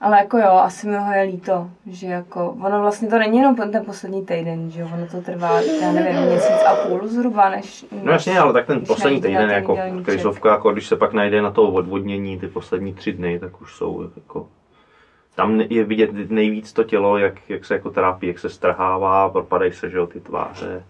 ale 0.00 0.18
jako 0.18 0.38
jo, 0.38 0.50
asi 0.50 0.88
mi 0.88 0.96
ho 0.96 1.12
je 1.12 1.22
líto, 1.22 1.70
že 1.86 2.06
jako, 2.06 2.50
ono 2.50 2.80
vlastně 2.80 3.08
to 3.08 3.18
není 3.18 3.38
jenom 3.38 3.56
ten 3.56 3.84
poslední 3.84 4.26
týden, 4.26 4.70
že 4.70 4.80
jo, 4.80 4.88
ono 4.94 5.06
to 5.06 5.20
trvá, 5.20 5.60
já 5.60 5.92
nevím, 5.92 6.22
měsíc 6.22 6.62
a 6.66 6.74
půl 6.74 7.08
zhruba, 7.08 7.50
než... 7.50 7.86
No 8.02 8.12
jasně, 8.12 8.38
ale 8.38 8.52
tak 8.52 8.66
ten 8.66 8.84
poslední 8.84 9.20
týden, 9.20 9.50
jako 9.50 9.78
krizovka, 10.04 10.50
jako 10.50 10.72
když 10.72 10.86
se 10.86 10.96
pak 10.96 11.12
najde 11.12 11.42
na 11.42 11.50
to 11.50 11.62
odvodnění, 11.62 12.38
ty 12.38 12.48
poslední 12.48 12.94
tři 12.94 13.12
dny, 13.12 13.38
tak 13.38 13.60
už 13.60 13.74
jsou 13.74 14.10
jako... 14.16 14.48
Tam 15.34 15.60
je 15.60 15.84
vidět 15.84 16.10
nejvíc 16.30 16.72
to 16.72 16.84
tělo, 16.84 17.18
jak, 17.18 17.50
jak 17.50 17.64
se 17.64 17.74
jako 17.74 17.90
trápí, 17.90 18.26
jak 18.26 18.38
se 18.38 18.50
strhává, 18.50 19.28
propadají 19.28 19.72
se, 19.72 19.90
že 19.90 19.96
jo, 19.96 20.06
ty 20.06 20.20
tváře. 20.20 20.84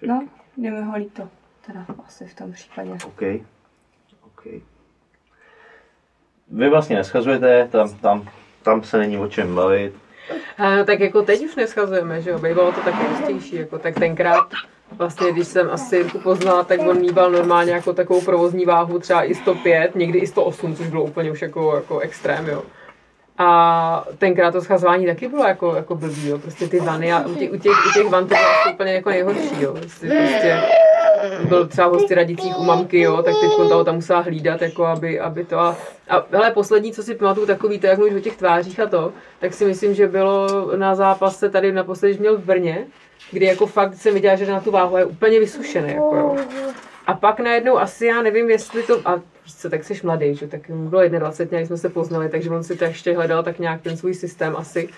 Že... 0.00 0.06
No, 0.06 0.26
je 0.56 0.70
mi 0.70 0.82
ho 0.82 0.96
líto, 0.96 1.28
teda 1.66 1.86
asi 2.06 2.26
v 2.26 2.34
tom 2.34 2.52
případě. 2.52 2.90
OK. 2.90 3.22
OK 4.26 4.46
vy 6.50 6.70
vlastně 6.70 6.96
neschazujete, 6.96 7.68
tam, 7.72 7.94
tam, 7.94 8.28
tam 8.62 8.82
se 8.82 8.98
není 8.98 9.18
o 9.18 9.28
čem 9.28 9.54
bavit. 9.54 9.94
A, 10.58 10.84
tak 10.84 11.00
jako 11.00 11.22
teď 11.22 11.44
už 11.44 11.56
neschazujeme, 11.56 12.22
že 12.22 12.30
jo, 12.30 12.38
bývalo 12.38 12.72
to 12.72 12.80
taky 12.80 13.04
jistější, 13.10 13.56
jako 13.56 13.78
tak 13.78 13.94
tenkrát 13.94 14.46
vlastně, 14.92 15.32
když 15.32 15.48
jsem 15.48 15.70
asi 15.70 15.96
Jirku 15.96 16.18
poznala, 16.18 16.64
tak 16.64 16.80
on 16.80 17.00
mýval 17.00 17.30
normálně 17.30 17.72
jako 17.72 17.92
takovou 17.92 18.20
provozní 18.20 18.64
váhu 18.64 18.98
třeba 18.98 19.22
i 19.22 19.34
105, 19.34 19.94
někdy 19.94 20.18
i 20.18 20.26
108, 20.26 20.76
což 20.76 20.86
bylo 20.86 21.04
úplně 21.04 21.30
už 21.30 21.42
jako, 21.42 21.74
jako 21.74 21.98
extrém, 21.98 22.48
jo. 22.48 22.62
A 23.38 24.04
tenkrát 24.18 24.50
to 24.50 24.60
schazování 24.60 25.06
taky 25.06 25.28
bylo 25.28 25.46
jako, 25.46 25.74
jako 25.74 25.94
blbý, 25.94 26.28
jo. 26.28 26.38
Prostě 26.38 26.68
ty 26.68 26.80
vany 26.80 27.12
a 27.12 27.26
u 27.26 27.34
těch, 27.34 27.52
u 27.52 27.56
těch, 27.56 27.72
u 27.72 27.92
těch 27.94 28.10
van 28.10 28.24
to 28.24 28.34
bylo 28.34 28.74
úplně 28.74 28.92
jako 28.92 29.10
nejhorší, 29.10 29.60
jo. 29.62 29.72
Prostě, 29.72 30.06
prostě 30.06 30.62
byl 31.48 31.66
třeba 31.66 31.86
hosty 31.86 32.14
radicích 32.14 32.58
u 32.58 32.64
mamky, 32.64 33.00
jo, 33.00 33.22
tak 33.22 33.34
teď 33.40 33.50
toho 33.56 33.84
tam 33.84 33.94
musela 33.94 34.20
hlídat, 34.20 34.62
jako 34.62 34.84
aby, 34.84 35.20
aby 35.20 35.44
to 35.44 35.58
a, 35.58 35.76
a 36.08 36.26
hele, 36.30 36.50
poslední, 36.50 36.92
co 36.92 37.02
si 37.02 37.14
pamatuju, 37.14 37.46
takový 37.46 37.78
to, 37.78 37.86
jak 37.86 37.98
mluvíš 37.98 38.16
o 38.16 38.20
těch 38.20 38.36
tvářích 38.36 38.80
a 38.80 38.86
to, 38.86 39.12
tak 39.40 39.54
si 39.54 39.64
myslím, 39.64 39.94
že 39.94 40.06
bylo 40.06 40.70
na 40.76 40.94
zápase 40.94 41.50
tady 41.50 41.72
naposledy, 41.72 42.12
když 42.12 42.20
měl 42.20 42.36
v 42.36 42.44
Brně, 42.44 42.86
kdy 43.30 43.46
jako 43.46 43.66
fakt 43.66 43.94
jsem 43.94 44.14
viděla, 44.14 44.36
že 44.36 44.46
na 44.46 44.60
tu 44.60 44.70
váhu 44.70 44.96
je 44.96 45.04
úplně 45.04 45.40
vysušený, 45.40 45.88
jako 45.88 46.16
jo. 46.16 46.36
A 47.06 47.14
pak 47.14 47.40
najednou 47.40 47.78
asi 47.78 48.06
já 48.06 48.22
nevím, 48.22 48.50
jestli 48.50 48.82
to, 48.82 49.00
a 49.04 49.20
co, 49.58 49.70
tak 49.70 49.84
jsi 49.84 50.00
mladý, 50.04 50.34
že 50.34 50.46
tak 50.46 50.68
mu 50.68 50.88
bylo 50.88 51.08
21, 51.08 51.58
když 51.58 51.68
jsme 51.68 51.76
se 51.76 51.88
poznali, 51.88 52.28
takže 52.28 52.50
on 52.50 52.64
si 52.64 52.76
to 52.76 52.84
ještě 52.84 53.16
hledal 53.16 53.42
tak 53.42 53.58
nějak 53.58 53.82
ten 53.82 53.96
svůj 53.96 54.14
systém 54.14 54.56
asi 54.56 54.88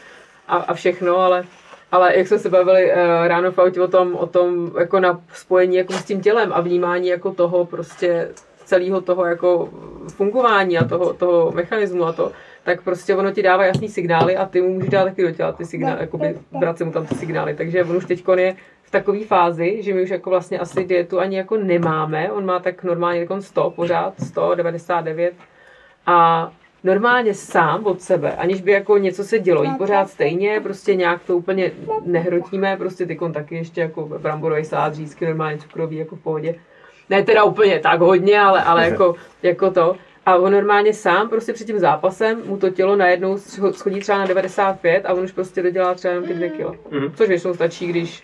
a, 0.49 0.57
a 0.57 0.75
všechno, 0.75 1.17
ale 1.17 1.45
ale 1.93 2.17
jak 2.17 2.29
jsme 2.29 2.39
se 2.39 2.49
bavili 2.49 2.93
uh, 2.93 3.27
ráno 3.27 3.53
v 3.53 3.59
autě 3.59 3.81
o 3.81 3.89
tom, 3.89 4.15
o 4.15 4.27
tom 4.27 4.71
jako 4.79 5.01
na 5.01 5.21
spojení 5.33 5.77
jako 5.77 5.93
s 5.93 6.05
tím 6.05 6.21
tělem 6.21 6.53
a 6.53 6.61
vnímání 6.61 7.09
jako 7.09 7.35
toho 7.35 7.65
prostě 7.65 8.29
celého 8.65 9.01
toho 9.01 9.25
jako 9.25 9.69
fungování 10.09 10.79
a 10.79 10.85
toho, 10.85 11.13
toho 11.13 11.53
mechanismu 11.53 12.05
a 12.05 12.13
to, 12.13 12.33
tak 12.65 12.83
prostě 12.83 13.17
ono 13.17 13.31
ti 13.31 13.43
dává 13.43 13.65
jasný 13.65 13.89
signály 13.89 14.37
a 14.37 14.47
ty 14.47 14.61
mu 14.61 14.75
můžeš 14.75 14.91
dát 14.91 15.05
taky 15.05 15.23
do 15.23 15.31
těla 15.31 15.53
ty 15.53 15.65
signály, 15.65 16.01
jakoby 16.01 16.35
brát 16.59 16.79
se 16.79 16.85
mu 16.85 16.93
tam 16.93 17.07
ty 17.07 17.15
signály. 17.15 17.55
Takže 17.55 17.85
on 17.85 17.97
už 17.97 18.05
teď 18.05 18.25
je 18.37 18.57
v 18.83 18.91
takové 18.91 19.25
fázi, 19.25 19.83
že 19.83 19.95
my 19.95 20.03
už 20.03 20.11
jako 20.11 20.31
vlastně 20.31 20.59
asi 20.59 20.85
dietu 20.85 21.21
ani 21.21 21.37
jako 21.37 21.57
nemáme. 21.57 22.33
On 22.33 22.45
má 22.47 22.59
tak 22.59 22.85
normálně 22.85 23.21
jako 23.21 23.43
100 23.43 23.71
pořád, 23.71 24.15
199 24.21 25.35
a 26.07 26.51
normálně 26.85 27.35
sám 27.35 27.87
od 27.87 28.01
sebe, 28.01 28.33
aniž 28.37 28.61
by 28.61 28.73
jako 28.73 28.99
něco 28.99 29.25
se 29.25 29.39
dělo, 29.39 29.63
jí 29.63 29.75
pořád 29.79 30.11
stejně, 30.11 30.61
prostě 30.61 30.95
nějak 30.95 31.23
to 31.27 31.37
úplně 31.37 31.73
nehrotíme, 32.05 32.77
prostě 32.77 33.07
ty 33.07 33.19
taky 33.33 33.55
ještě 33.55 33.81
jako 33.81 34.07
bramborový 34.07 34.65
salát, 34.65 34.95
řízky, 34.95 35.27
normálně 35.27 35.59
cukrový, 35.59 35.97
jako 35.97 36.17
v 36.17 36.21
pohodě. 36.21 36.55
Ne 37.11 37.23
teda 37.23 37.45
úplně 37.45 37.79
tak 37.79 38.01
hodně, 38.01 38.41
ale, 38.41 38.63
ale 38.63 38.85
jako, 38.85 39.15
jako 39.43 39.71
to. 39.71 39.97
A 40.27 40.37
on 40.37 40.53
normálně 40.53 40.95
sám 40.95 41.29
prostě 41.29 41.53
před 41.53 41.65
tím 41.65 41.79
zápasem 41.79 42.43
mu 42.47 42.57
to 42.57 42.71
tělo 42.71 42.97
najednou 42.97 43.39
schodí 43.73 44.01
třeba 44.01 44.19
na 44.19 44.27
95 44.27 45.07
a 45.07 45.13
on 45.13 45.25
už 45.25 45.33
prostě 45.33 45.63
dodělá 45.63 45.95
třeba 45.95 46.15
jenom 46.15 46.29
ty 46.29 46.35
2 46.35 46.49
kilo. 46.49 46.73
Mm-hmm. 46.73 47.13
Což 47.15 47.29
většinou 47.29 47.55
stačí, 47.55 47.87
když 47.87 48.23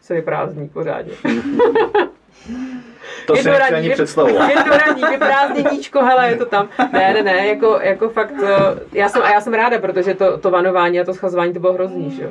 se 0.00 0.14
vyprázdní 0.14 0.68
pořádně. 0.68 1.12
To 3.26 3.36
si 3.36 3.50
nechci 3.50 3.74
ani 3.74 3.90
představovat. 3.90 4.48
Jednoradní 4.56 5.02
vyprázdněníčko, 5.10 6.04
hele, 6.04 6.28
je 6.28 6.36
to 6.36 6.46
tam. 6.46 6.68
Ne, 6.92 7.12
ne, 7.14 7.22
ne, 7.22 7.46
jako, 7.46 7.78
jako 7.82 8.08
fakt, 8.08 8.34
eh, 8.44 8.48
já 8.92 9.08
jsem, 9.08 9.22
a 9.22 9.32
já 9.32 9.40
jsem 9.40 9.54
ráda, 9.54 9.78
protože 9.78 10.14
to, 10.14 10.38
to 10.38 10.50
vanování 10.50 11.00
a 11.00 11.04
to 11.04 11.14
schazování 11.14 11.52
to 11.52 11.60
bylo 11.60 11.72
hrozný, 11.72 12.10
že 12.10 12.22
jo. 12.22 12.30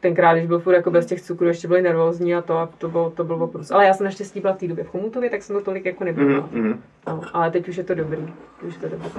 Tenkrát, 0.00 0.34
když 0.34 0.46
byl 0.46 0.58
furt 0.58 0.74
jako 0.74 0.90
bez 0.90 1.06
těch 1.06 1.22
cukrů, 1.22 1.46
ještě 1.46 1.68
byli 1.68 1.82
nervózní 1.82 2.34
a 2.34 2.42
to, 2.42 2.58
a 2.58 2.68
to 2.78 2.88
bylo, 2.88 3.10
to 3.10 3.24
bylo 3.24 3.38
oprus. 3.38 3.70
Ale 3.70 3.86
já 3.86 3.94
jsem 3.94 4.04
naštěstí 4.04 4.40
byla 4.40 4.52
v 4.52 4.56
té 4.56 4.68
době 4.68 4.84
v 4.84 4.88
Chomutově, 4.88 5.30
tak 5.30 5.42
jsem 5.42 5.56
to 5.56 5.62
tolik 5.62 5.84
jako 5.84 6.04
nebyla. 6.04 6.40
Mm-hmm. 6.40 6.76
No, 7.06 7.20
ale 7.32 7.50
teď 7.50 7.68
už 7.68 7.76
je 7.76 7.84
to 7.84 7.94
dobrý. 7.94 8.34
Už 8.62 8.74
je 8.74 8.80
to 8.80 8.88
dobrý. 8.88 9.10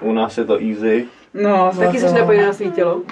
U 0.00 0.12
nás 0.12 0.38
je 0.38 0.44
to 0.44 0.58
easy. 0.60 1.06
No, 1.34 1.72
taky 1.78 2.00
jsi 2.00 2.14
napojený 2.14 2.46
na 2.46 2.52
svý 2.52 2.70
tělo. 2.70 3.02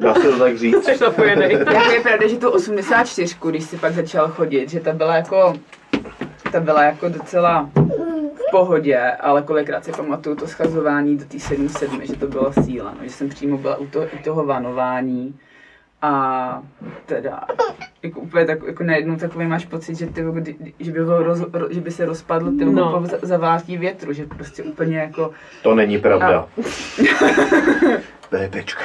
Dá 0.00 0.14
se 0.14 0.22
to 0.22 0.38
tak 0.38 0.58
říct. 0.58 0.84
Jsi 0.84 1.04
napojený. 1.04 1.42
jako 1.52 1.92
je 1.92 2.00
pravda, 2.00 2.28
že 2.28 2.36
tu 2.36 2.50
84, 2.50 3.36
když 3.48 3.64
si 3.64 3.76
pak 3.76 3.92
začal 3.92 4.28
chodit, 4.28 4.70
že 4.70 4.80
ta 4.80 4.92
byla 4.92 5.16
jako 5.16 5.54
ta 6.54 6.60
byla 6.60 6.82
jako 6.82 7.08
docela 7.08 7.70
v 8.34 8.50
pohodě, 8.50 8.98
ale 9.20 9.42
kolikrát 9.42 9.84
si 9.84 9.92
pamatuju 9.92 10.36
to 10.36 10.46
schazování 10.46 11.16
do 11.16 11.24
té 11.24 11.36
7-7, 11.36 12.00
že 12.00 12.16
to 12.16 12.26
byla 12.26 12.52
síla, 12.52 12.94
no, 13.00 13.04
že 13.04 13.10
jsem 13.10 13.28
přímo 13.28 13.58
byla 13.58 13.76
u, 13.76 13.86
to, 13.86 14.00
u 14.00 14.22
toho 14.24 14.44
vanování 14.44 15.34
a 16.02 16.62
teda 17.06 17.44
jako 18.02 18.20
úplně 18.20 18.46
tak, 18.46 18.58
jako 18.66 18.84
najednou 18.84 19.16
takový 19.16 19.46
máš 19.46 19.64
pocit, 19.64 19.94
že, 19.94 20.06
ty, 20.06 20.22
že, 20.80 20.92
by, 20.92 21.04
bylo 21.04 21.22
roz, 21.22 21.38
že 21.70 21.80
by 21.80 21.90
se 21.90 22.04
rozpadl 22.04 22.58
ty 22.58 22.64
no. 22.64 23.00
po 23.00 23.26
zavátí 23.26 23.76
větru, 23.76 24.12
že 24.12 24.26
prostě 24.26 24.62
úplně 24.62 24.98
jako... 24.98 25.30
To 25.62 25.74
není 25.74 25.98
pravda. 25.98 26.38
A... 26.38 26.46
Bébečka. 28.30 28.84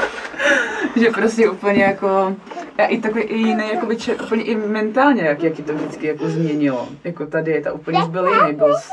že 0.96 1.10
prostě 1.10 1.50
úplně 1.50 1.84
jako, 1.84 2.34
a 2.78 2.86
i 2.86 3.00
takový 3.00 3.22
i 3.22 3.36
jiný, 3.38 3.64
jako 3.74 3.86
by, 3.86 3.96
úplně 4.24 4.42
i 4.42 4.54
mentálně, 4.56 5.22
jak, 5.22 5.42
jak 5.42 5.54
to 5.66 5.74
vždycky 5.74 6.06
jako 6.06 6.28
změnilo. 6.28 6.88
Jako 7.04 7.26
ta 7.26 7.40
dieta 7.40 7.72
úplně 7.72 7.98
byl 8.08 8.26
jiný, 8.28 8.52
byl 8.58 8.74
s- 8.78 8.90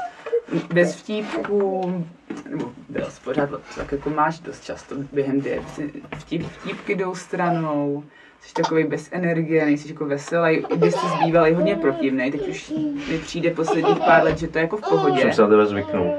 bez 0.73 0.95
vtípků, 0.95 2.05
nebo 2.49 2.71
byl 2.89 3.05
pořád, 3.23 3.49
tak 3.75 3.91
jako 3.91 4.09
máš 4.09 4.39
dost 4.39 4.63
často 4.63 4.95
během 5.11 5.41
diet, 5.41 5.69
si 5.75 5.93
vtip, 6.17 6.47
vtípky 6.47 6.95
jdou 6.95 7.15
stranou, 7.15 8.03
jsi 8.41 8.53
takový 8.53 8.83
bez 8.83 9.09
energie, 9.11 9.65
nejsi 9.65 9.87
jako 9.89 10.05
veselý, 10.05 10.55
i 10.69 10.77
když 10.77 10.93
jsi 10.93 11.05
bývalý 11.25 11.53
hodně 11.53 11.75
protivný, 11.75 12.31
teď 12.31 12.47
už 12.47 12.73
mi 13.09 13.17
přijde 13.17 13.49
posledních 13.51 13.97
pár 13.99 14.23
let, 14.23 14.37
že 14.39 14.47
to 14.47 14.57
je 14.57 14.61
jako 14.61 14.77
v 14.77 14.81
pohodě. 14.89 15.21
Jsem 15.21 15.33
se 15.33 15.41
na 15.41 15.47
tebe 15.47 15.65
zvyknul. 15.65 16.13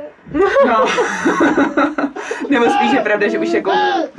No. 0.67 0.87
Nebo 2.51 2.65
spíš 2.71 2.93
je 2.93 3.01
pravda, 3.01 3.29
že 3.29 3.39
už 3.39 3.53
jako 3.53 3.73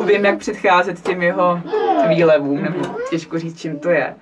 vím, 0.05 0.25
jak 0.25 0.37
předcházet 0.37 1.01
těm 1.01 1.21
jeho 1.21 1.61
výlevům, 2.07 2.63
nebo 2.63 2.85
těžko 3.09 3.39
říct, 3.39 3.61
čím 3.61 3.79
to 3.79 3.89
je. 3.89 4.15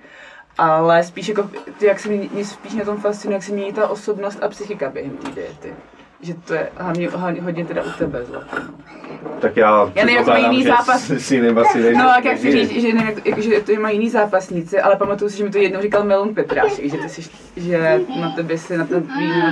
Ale 0.58 1.04
spíš 1.04 1.28
jako, 1.28 1.50
jak 1.80 2.00
se 2.00 2.08
mě, 2.08 2.28
mě 2.32 2.44
spíš 2.44 2.74
na 2.74 2.84
tom 2.84 2.96
fascinuje, 2.96 3.36
jak 3.36 3.42
se 3.42 3.52
mění 3.52 3.72
ta 3.72 3.88
osobnost 3.88 4.42
a 4.42 4.48
psychika 4.48 4.90
během 4.90 5.16
té 5.16 5.30
diety. 5.30 5.74
Že 6.20 6.34
to 6.34 6.54
je 6.54 6.68
hlavně, 6.76 7.08
hlavně 7.08 7.42
hodně 7.42 7.64
teda 7.64 7.82
u 7.82 7.90
tebe 7.98 8.24
zlato. 8.24 8.56
No. 8.56 9.30
Tak 9.40 9.56
já 9.56 9.92
Já 9.94 10.04
nevím, 10.04 10.16
jak 10.16 10.26
mají 10.26 10.44
jiný 10.44 10.64
zápas. 10.64 11.12
Si 11.18 11.34
jiným 11.34 11.58
asi 11.58 11.82
nejde. 11.82 11.98
No, 11.98 12.04
jak, 12.04 12.24
jak 12.24 12.36
chci 12.36 12.66
říct, 12.66 12.82
že, 12.82 12.92
nevím, 12.92 13.22
jak, 13.24 13.38
že 13.38 13.60
to 13.60 13.80
mají 13.80 13.96
jiný 13.96 14.10
zápasníci, 14.10 14.80
ale 14.80 14.96
pamatuju 14.96 15.30
si, 15.30 15.36
že 15.36 15.44
mi 15.44 15.50
to 15.50 15.58
jednou 15.58 15.80
říkal 15.80 16.04
Melon 16.04 16.34
Petrášek, 16.34 16.90
že, 16.90 16.98
ty 16.98 17.08
jsi, 17.08 17.30
že 17.56 18.00
na 18.20 18.30
tebe 18.30 18.58
se, 18.58 18.78
na, 18.78 18.86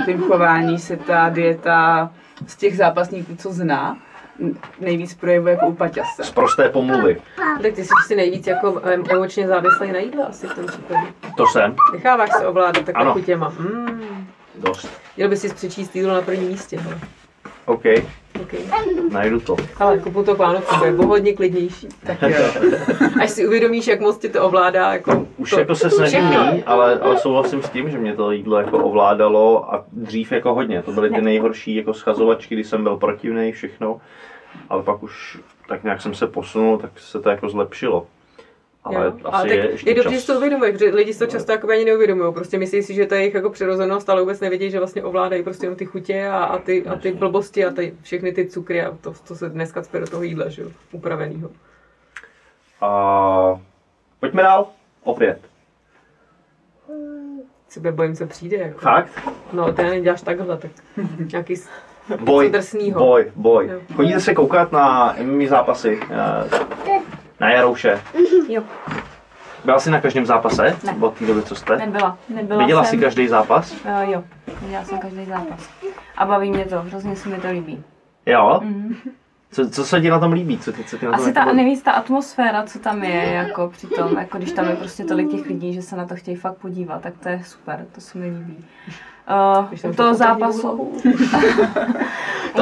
tvým 0.03 0.21
chování 0.21 0.79
se 0.79 0.97
ta 0.97 1.29
dieta 1.29 2.11
z 2.47 2.55
těch 2.55 2.77
zápasníků, 2.77 3.35
co 3.35 3.53
zná, 3.53 3.97
nejvíc 4.79 5.13
projevuje 5.13 5.53
jako 5.53 5.67
u 5.67 5.73
Paťase. 5.73 6.23
Z 6.23 6.31
prosté 6.31 6.69
pomluvy. 6.69 7.21
Tak 7.61 7.73
ty 7.73 7.83
jsi 7.83 7.89
si 8.07 8.15
nejvíc 8.15 8.47
jako 8.47 8.81
em, 8.83 9.03
emočně 9.09 9.47
závislý 9.47 9.91
na 9.91 9.99
jídle 9.99 10.23
asi 10.25 10.47
v 10.47 10.55
tom 10.55 10.65
případě. 10.65 11.07
To 11.37 11.47
jsem. 11.47 11.75
Necháváš 11.93 12.29
se 12.37 12.47
ovládat 12.47 12.83
Ano. 12.93 13.13
chutěma. 13.13 13.53
Mm. 13.59 14.27
Dost. 14.55 14.87
Měl 15.17 15.29
bys 15.29 15.41
si 15.41 15.53
přečíst 15.53 15.95
jídlo 15.95 16.13
na 16.13 16.21
prvním 16.21 16.49
místě. 16.49 16.79
hele. 16.79 16.99
OK, 17.65 17.83
Okay. 18.41 18.59
najdu 19.11 19.39
to. 19.39 19.55
Ale 19.79 19.99
kupu 19.99 20.23
to 20.23 20.35
bude 20.35 20.97
o 20.97 21.05
hodně 21.05 21.33
klidnější. 21.33 21.87
Tak 22.05 22.21
jo. 22.21 22.45
Až 23.21 23.29
si 23.29 23.47
uvědomíš, 23.47 23.87
jak 23.87 23.99
moc 23.99 24.17
tě 24.17 24.29
to 24.29 24.45
ovládá. 24.45 24.93
Jako 24.93 25.27
Už 25.37 25.49
to, 25.49 25.59
jako 25.59 25.75
se 25.75 25.89
snažím 25.89 26.23
mít, 26.29 26.63
ale, 26.65 26.99
ale 26.99 27.17
souhlasím 27.17 27.63
s 27.63 27.69
tím, 27.69 27.89
že 27.89 27.97
mě 27.97 28.15
to 28.15 28.31
jídlo 28.31 28.57
jako 28.57 28.77
ovládalo 28.77 29.73
a 29.73 29.85
dřív 29.91 30.31
jako 30.31 30.53
hodně. 30.53 30.81
To 30.81 30.91
byly 30.91 31.09
ty 31.09 31.21
nejhorší 31.21 31.75
jako 31.75 31.93
schazovačky, 31.93 32.55
kdy 32.55 32.63
jsem 32.63 32.83
byl 32.83 32.97
protivný, 32.97 33.51
všechno. 33.51 34.01
Ale 34.69 34.83
pak 34.83 35.03
už 35.03 35.37
tak 35.67 35.83
nějak 35.83 36.01
jsem 36.01 36.13
se 36.13 36.27
posunul, 36.27 36.77
tak 36.77 36.91
se 36.99 37.19
to 37.19 37.29
jako 37.29 37.49
zlepšilo. 37.49 38.07
Ale 38.85 39.05
Jo. 39.05 39.13
asi 39.25 39.35
ale 39.35 39.49
je 39.55 39.71
ještě 39.71 39.89
je 39.89 39.95
dobře, 39.95 40.11
čas. 40.11 40.21
že 40.21 40.27
to 40.27 40.37
uvědomuje, 40.37 40.71
protože 40.71 40.89
lidi 40.89 41.13
si 41.13 41.19
to 41.19 41.25
často 41.25 41.51
jako 41.51 41.69
ani 41.69 41.85
neuvědomují. 41.85 42.33
Prostě 42.33 42.57
myslí 42.57 42.83
si, 42.83 42.93
že 42.93 43.05
to 43.05 43.15
je 43.15 43.21
jejich 43.21 43.33
jako 43.33 43.49
přirozenost, 43.49 44.09
ale 44.09 44.21
vůbec 44.21 44.39
nevědí, 44.39 44.71
že 44.71 44.79
vlastně 44.79 45.03
ovládají 45.03 45.43
prostě 45.43 45.65
jenom 45.65 45.77
ty 45.77 45.85
chutě 45.85 46.27
a, 46.27 46.43
a, 46.43 46.57
ty, 46.57 46.85
a 46.87 46.95
ty 46.95 47.11
blbosti 47.11 47.65
a 47.65 47.71
ty, 47.71 47.93
všechny 48.01 48.31
ty 48.31 48.47
cukry 48.47 48.81
a 48.85 48.97
to, 49.01 49.13
to 49.27 49.35
se 49.35 49.49
dneska 49.49 49.81
cpe 49.81 49.99
do 49.99 50.07
toho 50.07 50.23
jídla, 50.23 50.49
že 50.49 50.61
jo, 50.61 50.69
upravenýho. 50.91 51.49
A 52.81 53.61
pojďme 54.19 54.43
dál. 54.43 54.67
Opět. 55.03 55.39
Se 57.69 57.91
bojím, 57.91 58.15
co 58.15 58.27
přijde. 58.27 58.57
Jako. 58.57 58.79
Fakt? 58.79 59.29
No, 59.53 59.73
ty 59.73 59.83
neděláš 59.83 60.21
takhle, 60.21 60.57
tak 60.57 60.71
nějaký 61.31 61.55
Boj, 62.19 62.49
drsnýho. 62.49 62.99
boj, 63.05 63.31
boj. 63.35 63.67
Jo. 63.67 63.79
Chodíte 63.95 64.19
se 64.19 64.33
koukat 64.33 64.71
na 64.71 65.15
MMA 65.23 65.47
zápasy? 65.47 65.99
Na 67.43 67.49
Jarouše? 67.51 68.01
Jo, 68.47 68.63
Byla 69.65 69.79
jsi 69.79 69.91
na 69.91 70.01
každém 70.01 70.25
zápase? 70.25 70.63
Ne. 70.83 70.95
Od 71.01 71.13
té 71.13 71.25
doby, 71.25 71.41
co 71.41 71.55
jste? 71.55 71.77
nebyla. 71.77 72.17
nebyla 72.29 72.59
Viděla 72.59 72.83
jsem, 72.83 72.99
jsi 72.99 73.05
každý 73.05 73.27
zápas? 73.27 73.71
Uh, 73.71 74.09
jo, 74.09 74.23
viděla 74.61 74.83
jsem 74.85 74.97
každý 74.97 75.25
zápas. 75.25 75.69
A 76.17 76.25
baví 76.25 76.49
mě 76.51 76.65
to, 76.65 76.81
hrozně 76.81 77.15
se 77.15 77.29
mi 77.29 77.37
to 77.37 77.49
líbí. 77.51 77.83
Jo? 78.25 78.59
Mhm. 78.63 78.95
Co, 79.51 79.69
co 79.69 79.85
se 79.85 80.01
ti 80.01 80.09
na 80.09 80.19
tom 80.19 80.31
líbí? 80.33 80.59
Co, 80.59 80.71
ty, 80.73 80.83
co 80.83 80.97
ty 80.97 81.05
na 81.05 81.11
tom 81.11 81.21
Asi 81.21 81.33
ta 81.33 81.39
jako- 81.39 81.53
nejvíc 81.53 81.81
ta 81.81 81.91
atmosféra, 81.91 82.63
co 82.63 82.79
tam 82.79 83.03
je, 83.03 83.25
jako 83.25 83.69
při 83.69 83.87
tom, 83.87 84.17
jako 84.17 84.37
když 84.37 84.51
tam 84.51 84.69
je 84.69 84.75
prostě 84.75 85.03
tolik 85.03 85.31
těch 85.31 85.45
lidí, 85.45 85.73
že 85.73 85.81
se 85.81 85.95
na 85.95 86.05
to 86.05 86.15
chtějí 86.15 86.37
fakt 86.37 86.57
podívat, 86.57 87.01
tak 87.01 87.13
to 87.23 87.29
je 87.29 87.41
super, 87.45 87.85
to 87.95 88.01
se 88.01 88.17
mi 88.17 88.25
líbí. 88.25 88.65
Uh, 89.29 89.65
u 89.91 89.93
toho 89.93 90.09
to 90.09 90.13
zápasu, 90.13 90.71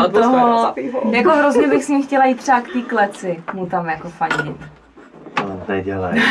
u 0.07 0.11
toho, 0.11 0.73
jako 1.11 1.29
hrozně 1.29 1.67
bych 1.67 1.83
s 1.83 1.87
ním 1.89 2.03
chtěla 2.03 2.25
jít 2.25 2.37
třeba 2.37 2.61
k 2.61 2.67
té 2.73 2.81
kleci, 2.81 3.43
mu 3.53 3.65
tam 3.65 3.89
jako 3.89 4.09
fandit. 4.09 4.57
No, 5.39 5.61
nedělej. 5.67 6.21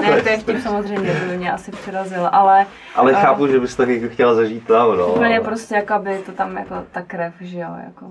Ne, 0.00 0.22
to 0.22 0.28
je 0.28 0.38
vtip 0.38 0.62
samozřejmě, 0.62 1.12
to 1.14 1.26
by 1.26 1.36
mě 1.36 1.52
asi 1.52 1.70
přirazil, 1.70 2.28
ale 2.32 2.66
Ale 2.94 3.12
A- 3.12 3.20
chápu, 3.20 3.46
že 3.46 3.60
bys 3.60 3.76
to 3.76 3.82
jako 3.82 4.14
chtěla 4.14 4.34
zažít 4.34 4.66
tam, 4.66 4.96
no. 4.98 5.06
úplně 5.06 5.36
ale- 5.38 5.44
prostě 5.44 5.74
jako 5.74 5.94
aby 5.94 6.18
to 6.26 6.32
tam 6.32 6.56
jako 6.56 6.74
ta 6.92 7.02
krev, 7.02 7.34
že 7.40 7.58
jo, 7.58 7.68
jako 7.86 8.06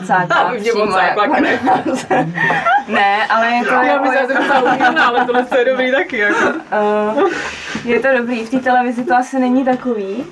přímo 0.60 0.86
cákla 0.86 1.24
jako 1.26 1.34
krev. 1.36 1.62
Ne, 2.88 3.26
ale 3.26 3.50
je 3.50 3.64
to 3.64 3.72
Já 3.72 3.82
jako, 3.82 4.02
bych 4.04 4.18
se 4.18 4.26
docela 4.26 5.04
ale 5.06 5.24
tohle 5.26 5.44
to 5.44 5.58
je 5.58 5.64
dobrý 5.64 5.92
taky. 5.92 6.18
Jako. 6.18 6.38
Uh, 7.18 7.30
je 7.84 8.00
to 8.00 8.08
dobrý, 8.18 8.44
v 8.44 8.50
té 8.50 8.58
televizi 8.58 9.04
to 9.04 9.14
asi 9.16 9.38
není 9.38 9.64
takový, 9.64 10.24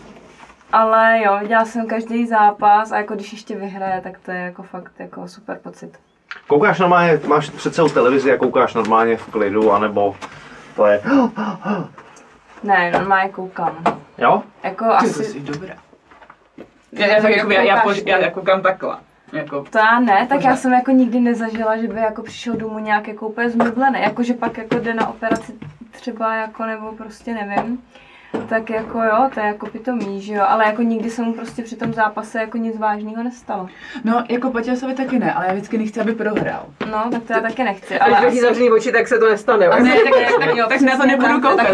ale 0.73 1.21
jo, 1.23 1.39
viděla 1.41 1.65
jsem 1.65 1.87
každý 1.87 2.27
zápas 2.27 2.93
a 2.93 2.97
jako 2.97 3.15
když 3.15 3.33
ještě 3.33 3.57
vyhraje, 3.57 4.01
tak 4.01 4.19
to 4.19 4.31
je 4.31 4.39
jako 4.39 4.63
fakt 4.63 4.93
jako 4.99 5.29
super 5.29 5.59
pocit. 5.63 5.99
Koukáš 6.47 6.79
normálně, 6.79 7.21
máš 7.27 7.51
před 7.51 7.75
celou 7.75 7.89
televizi 7.89 8.33
a 8.33 8.37
koukáš 8.37 8.75
normálně 8.75 9.17
v 9.17 9.27
klidu, 9.27 9.73
anebo 9.73 10.17
to 10.77 10.87
je... 10.87 11.03
Ne, 12.63 12.91
normálně 12.91 13.29
koukám. 13.31 13.85
Jo? 14.19 14.43
Jako 14.63 14.85
Ty 14.85 14.91
to 14.91 14.97
asi, 14.97 15.25
jsi 15.25 15.41
dobrá. 15.41 15.75
Já, 16.93 17.07
já, 17.07 17.23
tak, 17.23 17.31
jako, 17.37 17.51
já, 17.51 17.63
já, 17.63 17.83
pož- 17.83 18.03
já, 18.07 18.19
já 18.19 18.31
koukám 18.31 18.63
takhle. 18.63 18.97
Jako, 19.33 19.65
to 19.71 19.79
já 19.79 20.01
ne, 20.01 20.27
tak 20.27 20.45
já 20.45 20.57
jsem 20.57 20.73
jako 20.73 20.91
nikdy 20.91 21.21
nezažila, 21.21 21.77
že 21.77 21.89
by 21.89 22.01
jako 22.01 22.23
přišel 22.23 22.57
domů 22.57 22.79
nějak 22.79 23.09
jako 23.09 23.29
úplně 23.29 23.51
zmydlený, 23.51 24.01
jako 24.03 24.23
že 24.23 24.35
pak 24.35 24.59
jako 24.59 24.79
jde 24.79 24.95
na 24.95 25.09
operaci 25.09 25.59
třeba 25.93 26.35
jako 26.35 26.67
nebo 26.67 26.93
prostě 26.93 27.35
nevím. 27.35 27.83
Tak 28.49 28.71
jako 28.71 29.03
jo, 29.03 29.31
to 29.35 29.41
je 29.41 29.47
jako 29.47 29.67
pitomý, 29.67 30.21
že 30.21 30.35
jo, 30.35 30.43
ale 30.49 30.65
jako 30.65 30.83
nikdy 30.83 31.11
se 31.11 31.23
mu 31.23 31.33
prostě 31.33 31.63
při 31.63 31.77
tom 31.77 31.93
zápase 31.93 32.39
jako 32.39 32.59
nic 32.59 32.79
vážného 32.79 33.23
nestalo. 33.23 33.69
no, 34.05 34.25
jako 34.29 34.51
Paťasovi 34.51 34.95
taky 34.95 35.19
ne, 35.19 35.33
ale 35.33 35.47
já 35.47 35.53
vždycky 35.53 35.79
nechci, 35.79 36.01
aby 36.01 36.15
prohrál. 36.15 36.67
No, 36.91 37.11
tak 37.11 37.23
to 37.23 37.33
já 37.33 37.41
taky 37.41 37.65
nechci, 37.65 37.99
Ale 37.99 38.17
když 38.21 38.33
asi... 38.33 38.41
zavřený 38.41 38.71
oči, 38.71 38.93
tak 38.93 39.09
se 39.09 39.19
to 39.19 39.31
nestane. 39.31 39.67
A 39.67 39.79
jo. 39.79 39.85
ne, 39.85 39.95
tak, 39.95 40.13
tak, 40.41 40.57
tak, 40.57 40.69
tak 40.69 40.81
na 40.81 40.97
to 40.97 41.07
nebudu 41.07 41.41
to 41.41 41.49
koukat. 41.49 41.67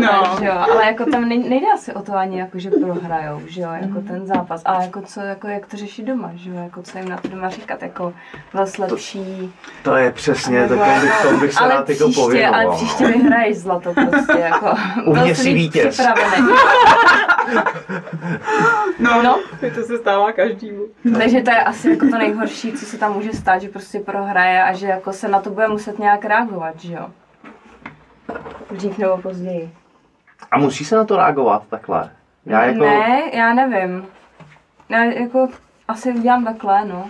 No. 0.00 0.36
že 0.38 0.46
jo, 0.46 0.52
ale 0.72 0.84
jako 0.86 1.04
tam 1.10 1.28
nej, 1.28 1.38
nejde 1.48 1.66
asi 1.74 1.92
o 1.92 2.02
to 2.02 2.16
ani 2.16 2.38
jako, 2.38 2.58
že 2.58 2.70
prohrajou, 2.70 3.40
že 3.46 3.60
jo, 3.60 3.68
jako 3.80 4.00
ten 4.00 4.26
zápas, 4.26 4.62
ale 4.64 4.84
jako 4.84 5.02
co, 5.02 5.20
jako 5.20 5.48
jak 5.48 5.66
to 5.66 5.76
řešit 5.76 6.04
doma, 6.04 6.30
že 6.34 6.50
jo, 6.50 6.56
jako 6.56 6.82
co 6.82 6.98
jim 6.98 7.08
na 7.08 7.16
to 7.16 7.28
doma 7.28 7.48
říkat, 7.48 7.82
jako 7.82 8.12
vás 8.52 8.78
lepší. 8.78 9.52
To 9.82 9.96
je 9.96 10.12
přesně, 10.12 10.68
tak 10.68 10.78
bych, 10.78 11.22
tomu 11.22 11.40
bych 11.40 11.52
se 11.52 11.60
ale 11.60 11.74
rád 11.74 11.90
jako 11.90 12.04
příště, 12.04 12.46
ale 12.46 12.64
pověnoval. 12.64 12.76
příště 12.76 13.06
vyhraješ 13.06 13.58
zlato 13.58 13.94
prostě, 13.94 14.38
jako. 14.38 14.74
U 15.04 15.14
mě 15.14 15.24
byl 15.24 15.34
jsi 15.34 15.48
líp 15.48 15.56
vítěz. 15.56 15.93
Připravený. 16.02 16.48
No, 18.98 19.22
No, 19.22 19.38
To 19.74 19.82
se 19.82 19.98
stává 19.98 20.32
každému. 20.32 20.82
takže 21.18 21.40
to 21.42 21.50
je 21.50 21.62
asi 21.64 21.90
jako 21.90 22.06
to 22.10 22.18
nejhorší, 22.18 22.72
co 22.72 22.84
se 22.86 22.98
tam 22.98 23.12
může 23.12 23.32
stát, 23.32 23.58
že 23.62 23.68
prostě 23.68 24.00
prohraje 24.00 24.62
a 24.64 24.72
že 24.72 24.86
jako 24.86 25.12
se 25.12 25.28
na 25.28 25.40
to 25.40 25.50
bude 25.50 25.68
muset 25.68 25.98
nějak 25.98 26.24
reagovat, 26.24 26.80
že 26.80 26.94
jo. 26.94 27.06
Dřív 28.70 28.98
nebo 28.98 29.18
později. 29.18 29.70
A 30.50 30.58
musí 30.58 30.84
se 30.84 30.96
na 30.96 31.04
to 31.04 31.16
reagovat 31.16 31.62
takhle? 31.70 32.10
Já 32.46 32.64
jako... 32.64 32.84
Ne, 32.84 33.22
já 33.32 33.54
nevím. 33.54 34.06
Já 34.88 35.04
jako 35.04 35.48
asi 35.88 36.12
udělám 36.12 36.44
takhle, 36.44 36.84
no. 36.84 37.08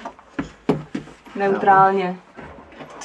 Neutrálně. 1.37 2.17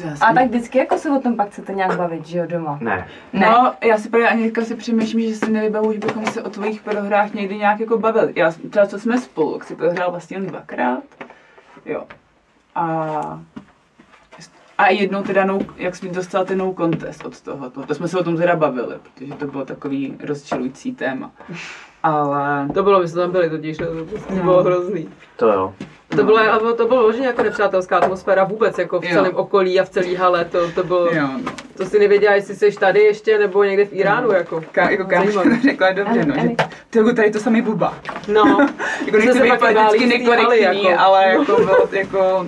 Si- 0.03 0.23
A 0.23 0.33
tak 0.33 0.47
vždycky 0.47 0.77
jako 0.77 0.97
se 0.97 1.09
o 1.09 1.19
tom 1.19 1.35
pak 1.35 1.47
chcete 1.49 1.73
nějak 1.73 1.97
bavit, 1.97 2.25
že 2.27 2.37
jo, 2.37 2.45
doma. 2.47 2.77
Ne. 2.81 3.07
Ne. 3.33 3.45
No, 3.45 3.73
já 3.83 3.97
si 3.97 4.09
právě 4.09 4.29
ani 4.29 4.43
teďka 4.43 4.61
si 4.61 4.75
přemýšlím, 4.75 5.29
že 5.29 5.35
si 5.35 5.51
nevybavu, 5.51 5.93
že 5.93 5.99
bychom 5.99 6.25
se 6.25 6.43
o 6.43 6.49
tvojich 6.49 6.81
prohrách 6.81 7.33
někdy 7.33 7.57
nějak 7.57 7.79
jako 7.79 7.97
bavili. 7.97 8.33
Já, 8.35 8.51
třeba 8.69 8.85
co 8.87 8.99
jsme 8.99 9.17
spolu, 9.17 9.53
jak 9.53 9.63
jsi 9.63 9.75
prohrál 9.75 10.11
vlastně 10.11 10.37
jen 10.37 10.45
dvakrát. 10.47 11.03
Jo. 11.85 12.03
A 12.75 13.39
a 14.77 14.89
jednou 14.89 15.23
teda, 15.23 15.45
no, 15.45 15.59
jak 15.77 15.95
jsi 15.95 16.09
dostal 16.09 16.45
ten 16.45 16.57
no 16.57 16.73
contest 16.73 17.25
od 17.25 17.41
toho, 17.41 17.69
to, 17.69 17.83
to 17.85 17.95
jsme 17.95 18.07
se 18.07 18.19
o 18.19 18.23
tom 18.23 18.37
teda 18.37 18.55
bavili, 18.55 18.95
protože 19.03 19.33
to 19.33 19.47
bylo 19.47 19.65
takový 19.65 20.17
rozčilující 20.23 20.95
téma. 20.95 21.31
Ale 22.03 22.67
To 22.73 22.83
bylo, 22.83 22.99
my 22.99 23.07
jsme 23.07 23.21
tam 23.21 23.31
byli 23.31 23.49
totiž, 23.49 23.77
to 23.77 23.85
prostě 24.09 24.33
No. 24.35 24.43
bylo 24.43 24.63
hrozný. 24.63 25.09
To 25.35 25.47
jo. 25.47 25.73
To 26.15 26.23
bylo, 26.23 26.37
ale 26.37 26.73
to 26.73 26.87
bylo 26.87 26.99
vloženě 27.03 27.27
jako 27.27 27.43
nepřátelská 27.43 27.97
atmosféra 27.97 28.43
vůbec, 28.43 28.77
jako 28.77 28.99
v 28.99 29.03
Jo. 29.03 29.09
celém 29.13 29.35
okolí 29.35 29.79
a 29.79 29.83
v 29.83 29.89
celé 29.89 30.15
hale, 30.17 30.45
to, 30.45 30.71
to 30.71 30.83
bylo, 30.83 31.05
jo, 31.07 31.27
no. 31.45 31.51
to 31.77 31.85
si 31.85 31.99
nevěděla, 31.99 32.33
jestli 32.35 32.55
jsi 32.55 32.71
tady 32.71 32.99
ještě, 32.99 33.37
nebo 33.37 33.63
někde 33.63 33.85
v 33.85 33.93
Iránu, 33.93 34.31
jako. 34.31 34.63
Ká, 34.71 34.89
jako 34.89 35.05
kámoška 35.05 35.33
Zajímavý. 35.41 35.61
řekla 35.61 35.91
dobře, 35.91 36.25
no, 36.25 36.33
že 36.41 36.49
jako 36.95 37.13
tady 37.13 37.31
to 37.31 37.39
samý 37.39 37.61
buba. 37.61 37.93
No, 38.27 38.41
Jako 39.05 39.09
Jsme 39.09 39.19
nechci 39.19 39.37
se 39.37 39.43
být 39.43 39.59
politicky 39.59 40.05
nekorektní, 40.05 40.83
jako. 40.83 40.99
ale 41.01 41.25
jako 41.27 41.55
bylo 41.55 41.87
jako 41.91 42.47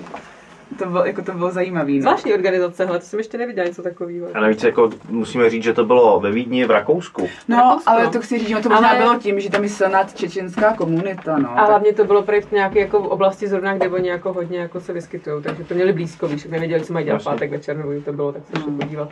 to 0.84 0.89
bylo, 0.89 1.05
jako 1.05 1.21
to 1.21 1.32
bylo 1.32 1.51
zajímavý. 1.51 1.95
No. 1.97 2.01
Zvláštní 2.01 2.34
organizace, 2.34 2.86
hele, 2.86 2.99
to 2.99 3.05
jsem 3.05 3.19
ještě 3.19 3.38
neviděla 3.38 3.67
něco 3.67 3.82
takového. 3.84 4.27
A 4.34 4.39
navíc 4.39 4.63
jako 4.63 4.89
musíme 5.09 5.49
říct, 5.49 5.63
že 5.63 5.73
to 5.73 5.86
bylo 5.86 6.19
ve 6.19 6.32
Vídni 6.32 6.65
v 6.65 6.71
Rakousku. 6.71 7.29
No, 7.47 7.57
Rakousko. 7.57 7.89
ale 7.89 8.07
to 8.07 8.21
chci 8.21 8.39
říct, 8.39 8.47
že 8.49 8.55
to 8.55 8.69
možná 8.69 8.89
Ale- 8.89 8.99
bylo 8.99 9.15
tím, 9.19 9.39
že 9.39 9.49
tam 9.49 9.63
je 9.63 9.69
silná 9.69 10.03
čečenská 10.03 10.73
komunita, 10.75 11.38
no. 11.38 11.59
A 11.59 11.65
hlavně 11.65 11.93
to 11.93 12.03
bylo 12.03 12.23
projekt 12.23 12.51
nějaké 12.51 12.79
jako 12.79 12.99
v 13.01 13.07
oblasti 13.07 13.47
zrovna, 13.47 13.73
kde 13.77 13.89
oni 13.89 14.09
jako 14.09 14.34
hodně 14.34 14.59
jako 14.59 14.79
se 14.79 14.93
vyskytují, 14.93 15.43
takže 15.43 15.63
to 15.63 15.73
měli 15.73 15.93
blízko, 15.93 16.27
víš, 16.27 16.43
nevěděli, 16.45 16.82
co 16.82 16.93
mají 16.93 17.05
dělat 17.05 17.17
v 17.17 17.19
Jasně. 17.19 17.32
pátek 17.32 17.51
večer, 17.51 17.77
nebo 17.77 18.01
to 18.05 18.13
bylo, 18.13 18.32
tak 18.32 18.41
se 18.55 18.61
šli 18.61 18.71
podívat. 18.71 19.09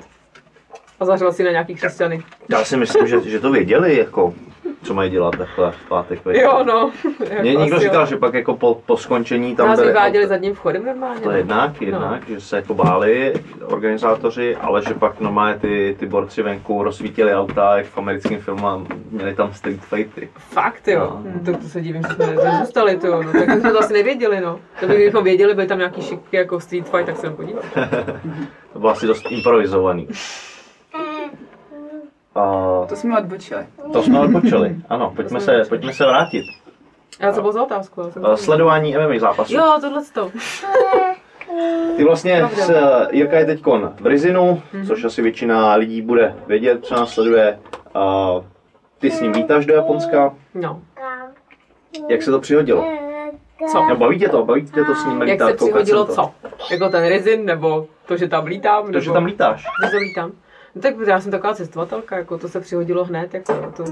A 1.00 1.06
zařval 1.06 1.34
si 1.34 1.44
na 1.44 1.52
nějaký 1.52 1.76
křesťany. 1.76 2.24
Já 2.50 2.64
si 2.64 2.78
myslím, 2.78 3.08
že, 3.08 3.22
že 3.30 3.40
to 3.40 3.52
věděli, 3.52 3.98
jako, 3.98 4.34
co 4.84 4.94
mají 4.94 5.12
dělat 5.12 5.38
takhle 5.38 5.72
v 5.72 5.90
pátek 5.90 6.26
večer. 6.26 6.44
Jo, 6.44 6.64
no. 6.68 6.92
Mě 7.42 7.52
Jako 7.52 7.60
někdo 7.62 7.76
asi 7.76 7.86
říkal, 7.86 8.02
jo. 8.02 8.08
že 8.08 8.18
pak 8.18 8.34
jako 8.34 8.56
po, 8.58 8.82
po 8.86 8.98
skončení 8.98 9.56
tam 9.56 9.68
Nás 9.68 9.80
byly 9.80 9.88
vyváděli 9.92 10.24
auta. 10.26 10.34
zadním 10.36 10.54
vchodem 10.54 10.86
normálně. 10.86 11.22
To 11.22 11.30
no. 11.30 11.36
jednak, 11.38 11.82
jednak, 11.82 12.28
že 12.30 12.42
se 12.42 12.56
jako 12.56 12.74
báli 12.74 13.34
organizátoři, 13.66 14.56
ale 14.56 14.82
že 14.84 14.94
pak 14.94 15.20
normálně 15.20 15.60
ty, 15.60 15.96
ty 16.00 16.06
borci 16.06 16.42
venku 16.42 16.84
rozsvítili 16.84 17.34
auta, 17.36 17.78
jak 17.78 17.86
v 17.86 17.98
americkém 17.98 18.40
filmu, 18.42 18.68
a 18.68 18.82
měli 19.12 19.36
tam 19.36 19.54
street 19.54 19.82
fighty. 19.82 20.30
Fakt 20.38 20.88
jo, 20.88 21.00
No. 21.26 21.32
no. 21.46 21.54
to, 21.54 21.58
to 21.62 21.68
se 21.70 21.82
divím, 21.82 22.02
že 22.10 22.14
jsme 22.16 22.36
nezůstali 22.52 22.98
to, 22.98 23.24
no, 23.24 23.32
tak 23.34 23.60
jsme 23.60 23.72
to 23.72 23.80
asi 23.80 23.94
nevěděli, 23.94 24.42
no. 24.42 24.60
To 24.80 24.88
by- 24.88 24.96
kdybychom 24.96 25.24
věděli, 25.24 25.54
byly 25.54 25.68
tam 25.68 25.78
nějaký 25.78 26.02
šiky 26.02 26.38
jako 26.38 26.60
street 26.60 26.90
fight, 26.90 27.06
tak 27.06 27.18
se 27.18 27.30
podívat. 27.30 27.64
To 28.74 28.80
bylo 28.80 28.92
asi 28.92 29.08
dost 29.08 29.26
improvizovaný. 29.30 30.08
A 32.40 32.86
To 32.90 32.96
jsme 32.96 33.18
odbočili. 33.18 33.66
to 33.94 34.04
jsme 34.04 34.20
odpočili. 34.20 34.76
Ano, 34.90 35.14
pojďme 35.16 35.40
se, 35.42 35.62
pojďme 35.70 35.94
se 35.94 36.06
vrátit. 36.06 36.44
A 37.28 37.32
co 37.32 37.42
bylo 37.42 37.54
za 37.54 37.64
otázku? 37.64 38.02
Já 38.30 38.38
Sledování 38.38 38.96
MMA 38.98 39.20
zápasů. 39.20 39.56
Jo, 39.56 39.78
tohle 39.82 40.02
to. 40.14 40.32
Ty 41.98 42.04
vlastně, 42.04 42.50
s, 42.54 42.72
Jirka 43.12 43.38
je 43.40 43.46
teď 43.46 43.62
v 44.00 44.06
Rizinu, 44.06 44.62
což 44.88 45.04
asi 45.04 45.22
většina 45.22 45.76
lidí 45.76 46.02
bude 46.02 46.36
vědět, 46.48 46.86
co 46.86 46.96
nás 46.96 47.14
sleduje. 47.14 47.60
A 47.94 48.30
ty 49.00 49.12
s 49.12 49.22
ním 49.22 49.32
vítáš 49.32 49.66
do 49.66 49.74
Japonska. 49.74 50.36
No. 50.54 50.82
Jak 52.10 52.22
se 52.22 52.32
to 52.32 52.40
přihodilo? 52.40 52.86
Co? 53.72 53.86
No, 53.86 53.96
baví 53.96 54.20
tě 54.20 54.30
to? 54.30 54.46
Baví 54.46 54.66
tě 54.66 54.84
to 54.84 54.96
s 54.96 55.06
ním 55.06 55.22
Jak 55.22 55.30
lítat? 55.30 55.50
se 55.50 55.56
přihodilo 55.56 56.06
co? 56.06 56.32
Jako 56.72 56.90
ten 56.90 57.08
rezin, 57.08 57.46
nebo 57.46 57.88
to, 58.06 58.18
že 58.18 58.28
tam 58.28 58.46
lítám? 58.46 58.82
To, 58.82 58.92
nebo... 58.92 59.00
že 59.00 59.12
tam 59.12 59.26
lítáš. 59.26 59.62
Že 59.86 59.92
tam 59.92 60.00
lítám. 60.00 60.32
No 60.76 60.82
tak 60.82 60.94
já 61.08 61.22
jsem 61.22 61.32
taková 61.32 61.54
cestovatelka, 61.54 62.18
jako 62.18 62.38
to 62.38 62.50
se 62.50 62.60
přihodilo 62.60 63.06
hned, 63.06 63.34
jako 63.34 63.74
to 63.78 63.84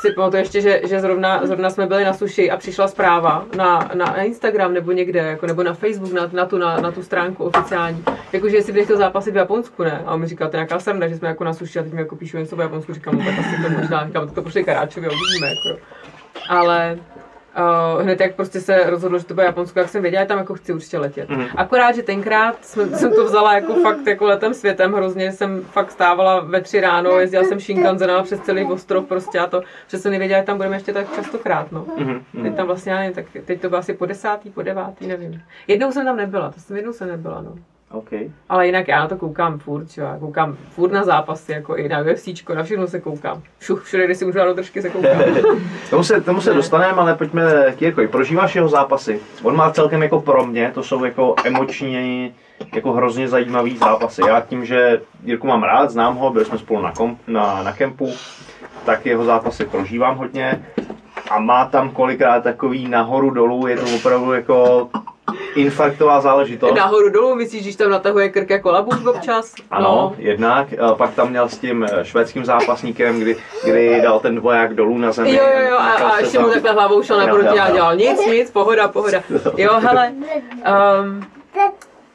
si 0.00 0.12
pamatuju 0.12 0.40
ještě, 0.40 0.60
že, 0.60 0.80
že 0.84 1.00
zrovna, 1.00 1.46
zrovna 1.46 1.70
jsme 1.70 1.86
byli 1.86 2.04
na 2.04 2.12
suši 2.12 2.50
a 2.50 2.56
přišla 2.56 2.88
zpráva 2.88 3.46
na, 3.56 3.90
na 3.94 4.22
Instagram 4.22 4.74
nebo 4.74 4.92
někde, 4.92 5.20
jako, 5.20 5.46
nebo 5.46 5.62
na 5.62 5.74
Facebook, 5.74 6.12
na, 6.12 6.30
na, 6.32 6.46
tu, 6.46 6.58
na, 6.58 6.76
na 6.80 6.92
tu 6.92 7.02
stránku 7.02 7.44
oficiální, 7.44 8.04
jakože 8.32 8.56
jestli 8.56 8.72
bych 8.72 8.84
chtěl 8.84 8.96
zápasit 8.96 9.34
v 9.34 9.36
Japonsku, 9.36 9.82
ne? 9.82 10.02
A 10.06 10.14
on 10.14 10.20
mi 10.20 10.26
říkal, 10.26 10.48
to 10.48 10.56
je 10.56 10.58
nějaká 10.58 10.78
sranda, 10.78 11.08
že 11.08 11.16
jsme 11.16 11.28
jako 11.28 11.44
na 11.44 11.54
suši 11.54 11.78
a 11.78 11.82
teď 11.82 11.92
mi 11.92 12.00
jako 12.00 12.16
píšu 12.16 12.38
něco 12.38 12.56
v 12.56 12.60
Japonsku, 12.60 12.94
říkám, 12.94 13.18
no 13.18 13.24
tak 13.24 13.38
asi 13.38 13.62
to 13.62 13.70
možná, 13.80 14.06
říkám, 14.06 14.28
to 14.28 14.42
pošli 14.42 14.64
Karáčovi 14.64 15.08
uvidíme, 15.08 15.48
jako. 15.48 15.80
Ale 16.48 16.98
Uh, 17.58 18.02
hned 18.02 18.20
jak 18.20 18.34
prostě 18.34 18.60
se 18.60 18.90
rozhodlo, 18.90 19.18
že 19.18 19.24
to 19.24 19.34
bude 19.34 19.46
Japonsko, 19.46 19.78
jak 19.78 19.88
jsem 19.88 20.02
věděla, 20.02 20.24
tam 20.24 20.38
jako 20.38 20.54
chci 20.54 20.72
určitě 20.72 20.98
letět. 20.98 21.28
Mhm. 21.28 21.46
Akorát, 21.56 21.94
že 21.94 22.02
tenkrát 22.02 22.64
jsem, 22.64 22.94
jsem 22.94 23.12
to 23.12 23.24
vzala 23.24 23.54
jako 23.54 23.74
fakt 23.74 24.06
jako 24.06 24.26
letem 24.26 24.54
světem 24.54 24.92
hrozně, 24.92 25.32
jsem 25.32 25.62
fakt 25.62 25.90
stávala 25.90 26.40
ve 26.40 26.60
tři 26.60 26.80
ráno, 26.80 27.10
jezdila 27.10 27.44
jsem 27.44 27.60
Shinkansenem 27.60 28.24
přes 28.24 28.40
celý 28.40 28.64
ostrov 28.64 29.06
prostě 29.06 29.38
a 29.38 29.46
to, 29.46 29.62
že 29.88 29.98
jsem 29.98 30.12
nevěděla, 30.12 30.40
že 30.40 30.46
tam 30.46 30.56
budeme 30.56 30.76
ještě 30.76 30.92
tak 30.92 31.14
častokrát, 31.14 31.72
no. 31.72 31.86
Mhm. 31.96 32.24
Teď 32.42 32.56
tam 32.56 32.66
vlastně, 32.66 32.92
já 32.92 32.98
nevím, 32.98 33.14
tak 33.14 33.24
teď 33.44 33.60
to 33.60 33.68
bylo 33.68 33.78
asi 33.78 33.94
po 33.94 34.06
desátý, 34.06 34.50
po 34.50 34.62
devátý, 34.62 35.06
nevím. 35.06 35.42
Jednou 35.66 35.92
jsem 35.92 36.04
tam 36.04 36.16
nebyla, 36.16 36.50
to 36.50 36.60
jsem 36.60 36.76
jednou 36.76 36.92
jsem 36.92 37.08
nebyla, 37.08 37.42
no. 37.42 37.54
OK. 37.90 38.08
Ale 38.48 38.66
jinak 38.66 38.88
já 38.88 39.00
na 39.00 39.08
to 39.08 39.16
koukám 39.16 39.58
furt, 39.58 39.90
čo? 39.90 40.00
já 40.00 40.18
koukám 40.18 40.56
furt 40.70 40.92
na 40.92 41.04
zápasy, 41.04 41.52
jako 41.52 41.76
i 41.76 41.88
na 41.88 42.00
UFCčko, 42.00 42.54
na 42.54 42.62
všechno 42.62 42.86
se 42.86 43.00
koukám. 43.00 43.42
Všuch, 43.58 43.84
všude, 43.84 44.04
kde 44.04 44.14
si 44.14 44.24
můžu 44.24 44.38
dát 44.38 44.44
do 44.44 44.54
držky, 44.54 44.82
se 44.82 44.90
koukám. 44.90 45.22
Tomu 45.90 46.04
se, 46.04 46.20
tomu 46.20 46.40
se 46.40 46.54
dostaneme, 46.54 46.98
ale 46.98 47.14
pojďme 47.14 47.74
k 47.78 47.82
Jirkovi. 47.82 48.08
Prožíváš 48.08 48.54
jeho 48.54 48.68
zápasy? 48.68 49.20
On 49.42 49.56
má 49.56 49.70
celkem 49.70 50.02
jako 50.02 50.20
pro 50.20 50.46
mě, 50.46 50.70
to 50.74 50.82
jsou 50.82 51.04
jako 51.04 51.34
emočně 51.44 52.32
jako 52.74 52.92
hrozně 52.92 53.28
zajímavý 53.28 53.76
zápasy. 53.76 54.22
Já 54.28 54.40
tím, 54.40 54.64
že 54.64 55.00
Jirku 55.24 55.46
mám 55.46 55.62
rád, 55.62 55.90
znám 55.90 56.16
ho, 56.16 56.30
byli 56.30 56.44
jsme 56.44 56.58
spolu 56.58 56.82
na, 56.82 56.92
kom, 56.92 57.16
na, 57.26 57.62
na 57.62 57.72
kempu, 57.72 58.12
tak 58.84 59.06
jeho 59.06 59.24
zápasy 59.24 59.64
prožívám 59.64 60.16
hodně. 60.16 60.64
A 61.30 61.38
má 61.38 61.64
tam 61.64 61.90
kolikrát 61.90 62.44
takový 62.44 62.88
nahoru 62.88 63.30
dolů, 63.30 63.66
je 63.66 63.76
to 63.76 63.96
opravdu 63.96 64.32
jako 64.32 64.88
infarktová 65.58 66.20
záležitost. 66.20 66.74
Nahoru 66.74 67.10
dolů, 67.10 67.34
myslíš, 67.34 67.62
když 67.62 67.76
tam 67.76 67.90
natahuje 67.90 68.28
krk 68.28 68.50
jako 68.50 68.70
labůk 68.70 69.06
občas? 69.06 69.54
Ano, 69.70 70.14
jednak. 70.18 70.68
A 70.80 70.94
Pak 70.94 71.14
tam 71.14 71.30
měl 71.30 71.48
s 71.48 71.58
tím 71.58 71.86
eh, 71.92 72.04
švédským 72.04 72.44
zápasníkem, 72.44 73.20
kdy, 73.20 73.36
kdy 73.64 74.00
dal 74.02 74.20
ten 74.20 74.34
dvoják 74.34 74.74
dolů 74.74 74.98
na 74.98 75.12
zemi. 75.12 75.34
Jo, 75.34 75.44
jo, 75.54 75.68
jo, 75.70 75.76
a, 75.76 75.92
a 75.92 76.18
ještě 76.18 76.38
mu 76.38 76.50
takhle 76.50 76.72
hlavou 76.72 77.02
šel 77.02 77.18
naproti 77.18 77.58
a 77.58 77.70
dělal 77.70 77.96
nic, 77.96 78.26
nic, 78.26 78.50
pohoda, 78.50 78.88
pohoda. 78.88 79.22
Jo, 79.56 79.72
hele, 79.80 80.12
um, 81.00 81.26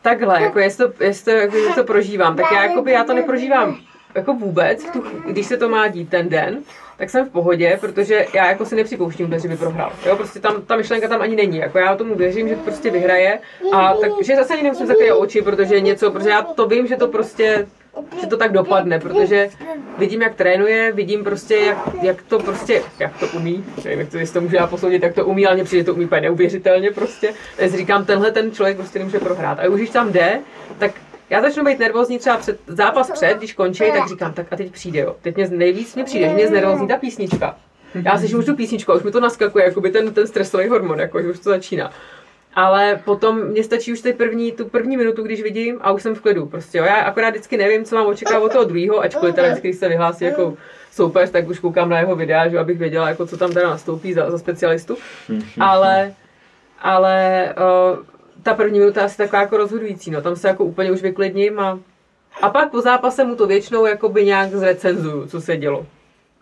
takhle, 0.02 0.44
jako 0.44 0.60
jestli 0.60 0.88
to, 0.88 1.04
jestli 1.04 1.34
to, 1.34 1.40
jako, 1.40 1.58
jestli 1.58 1.74
to 1.74 1.84
prožívám, 1.84 2.36
tak 2.36 2.52
já, 2.52 2.64
jakoby, 2.64 2.92
já 2.92 3.04
to 3.04 3.14
neprožívám 3.14 3.78
jako 4.16 4.34
vůbec, 4.34 4.84
tu, 4.84 5.04
když 5.28 5.46
se 5.46 5.58
to 5.58 5.70
má 5.70 5.88
dít 5.88 6.10
ten 6.10 6.30
den, 6.30 6.64
tak 6.98 7.10
jsem 7.10 7.26
v 7.26 7.30
pohodě, 7.30 7.78
protože 7.82 8.26
já 8.34 8.48
jako 8.48 8.66
si 8.66 8.76
nepřipouštím 8.76 9.40
že 9.42 9.48
by 9.48 9.58
prohrál. 9.58 9.92
Jo, 10.06 10.16
prostě 10.16 10.40
tam, 10.40 10.62
ta 10.62 10.76
myšlenka 10.76 11.08
tam 11.08 11.22
ani 11.22 11.36
není. 11.36 11.58
Jako 11.58 11.78
já 11.78 11.96
tomu 11.96 12.16
věřím, 12.16 12.48
že 12.50 12.56
prostě 12.56 12.92
vyhraje 12.92 13.40
a 13.74 13.94
takže 13.94 14.36
zase 14.36 14.54
ani 14.54 14.64
nemusím 14.64 14.88
zakrýt 14.88 15.12
oči, 15.12 15.42
protože 15.42 15.82
něco, 15.82 16.12
protože 16.12 16.30
já 16.30 16.42
to 16.42 16.68
vím, 16.68 16.88
že 16.88 16.96
to 16.96 17.08
prostě 17.08 17.66
že 18.22 18.28
to 18.28 18.38
tak 18.38 18.52
dopadne, 18.52 19.00
protože 19.00 19.50
vidím, 19.98 20.22
jak 20.22 20.36
trénuje, 20.36 20.92
vidím 20.92 21.24
prostě, 21.24 21.56
jak, 21.56 21.78
jak 22.02 22.22
to 22.22 22.40
prostě, 22.40 22.82
jak 23.00 23.18
to 23.20 23.28
umí, 23.28 23.66
nevím, 23.84 24.00
jak 24.00 24.10
to, 24.10 24.18
jestli 24.18 24.34
to 24.34 24.42
můžu 24.42 24.56
já 24.56 24.68
posoudit, 24.68 25.04
jak 25.04 25.16
to 25.16 25.26
umí, 25.26 25.46
ale 25.46 25.56
mně 25.56 25.64
přijde, 25.64 25.84
to 25.84 25.94
umí 25.94 26.06
úplně 26.06 26.22
neuvěřitelně 26.22 26.92
prostě. 26.92 27.34
Říkám, 27.66 28.06
tenhle 28.06 28.32
ten 28.32 28.52
člověk 28.52 28.78
prostě 28.78 29.00
nemůže 29.00 29.20
prohrát. 29.20 29.60
A 29.60 29.70
už 29.70 29.80
když 29.80 29.90
tam 29.90 30.12
jde, 30.12 30.40
tak 30.78 30.92
já 31.34 31.42
začnu 31.42 31.64
být 31.64 31.80
nervózní 31.80 32.20
třeba 32.20 32.38
před 32.38 32.60
zápas 32.68 33.12
před, 33.12 33.38
když 33.38 33.54
končí, 33.54 33.84
tak 33.98 34.08
říkám, 34.10 34.34
tak 34.34 34.48
a 34.52 34.56
teď 34.56 34.72
přijde, 34.72 35.00
jo. 35.00 35.16
Teď 35.22 35.36
mě 35.36 35.48
nejvíc 35.48 35.96
mě 35.96 36.04
přijde, 36.04 36.30
že 36.30 36.36
mě 36.36 36.48
znervózní 36.48 36.88
ta 36.88 36.98
písnička. 36.98 37.56
Já 38.06 38.18
si 38.18 38.36
už 38.36 38.46
tu 38.46 38.56
písničku, 38.56 38.92
a 38.92 38.96
už 38.96 39.04
mi 39.04 39.12
to 39.12 39.20
naskakuje, 39.20 39.66
jakoby 39.66 39.92
ten, 39.92 40.14
ten 40.14 40.28
stresový 40.28 40.68
hormon, 40.68 41.00
jako, 41.00 41.22
že 41.22 41.30
už 41.30 41.40
to 41.40 41.50
začíná. 41.50 41.92
Ale 42.56 43.02
potom 43.06 43.44
mě 43.44 43.64
stačí 43.64 43.94
už 43.94 44.02
ty 44.02 44.14
první, 44.14 44.52
tu 44.52 44.66
první 44.66 44.98
minutu, 44.98 45.24
když 45.24 45.44
vidím 45.44 45.80
a 45.82 45.92
už 45.92 46.04
jsem 46.04 46.16
v 46.16 46.22
klidu. 46.22 46.46
Prostě 46.46 46.78
jo. 46.78 46.84
Já 46.84 46.96
akorát 46.96 47.30
vždycky 47.30 47.58
nevím, 47.58 47.86
co 47.86 47.96
mám 47.96 48.08
očekávat 48.08 48.44
od 48.44 48.52
toho 48.52 48.64
druhého, 48.64 49.00
ačkoliv 49.00 49.36
teda 49.36 49.48
vždycky, 49.48 49.68
když 49.68 49.80
se 49.80 49.90
vyhlásí 49.90 50.24
jako 50.24 50.54
soupeř, 50.92 51.30
tak 51.30 51.48
už 51.48 51.60
koukám 51.60 51.90
na 51.90 52.00
jeho 52.00 52.16
videa, 52.16 52.48
že 52.48 52.60
abych 52.60 52.78
věděla, 52.78 53.10
jako, 53.10 53.26
co 53.26 53.38
tam 53.38 53.52
teda 53.52 53.70
nastoupí 53.70 54.14
za, 54.14 54.32
za 54.32 54.38
specialistu. 54.38 54.98
Ale, 55.60 56.14
ale 56.82 57.50
uh, 57.58 58.13
ta 58.44 58.54
první 58.54 58.80
minuta 58.80 59.04
asi 59.04 59.18
taková 59.18 59.42
jako 59.42 59.58
rozhodující, 59.58 60.12
no. 60.12 60.22
Tam 60.22 60.36
se 60.36 60.48
jako 60.48 60.66
úplně 60.66 60.92
už 60.92 61.02
vyklidním 61.02 61.60
a, 61.60 61.80
a 62.42 62.50
pak 62.50 62.72
po 62.72 62.82
zápase 62.82 63.24
mu 63.24 63.36
to 63.36 63.48
většinou 63.48 63.86
jakoby 63.86 64.26
nějak 64.26 64.50
zrecenzuju, 64.50 65.28
co 65.28 65.42
se 65.42 65.58
dělo. 65.58 65.86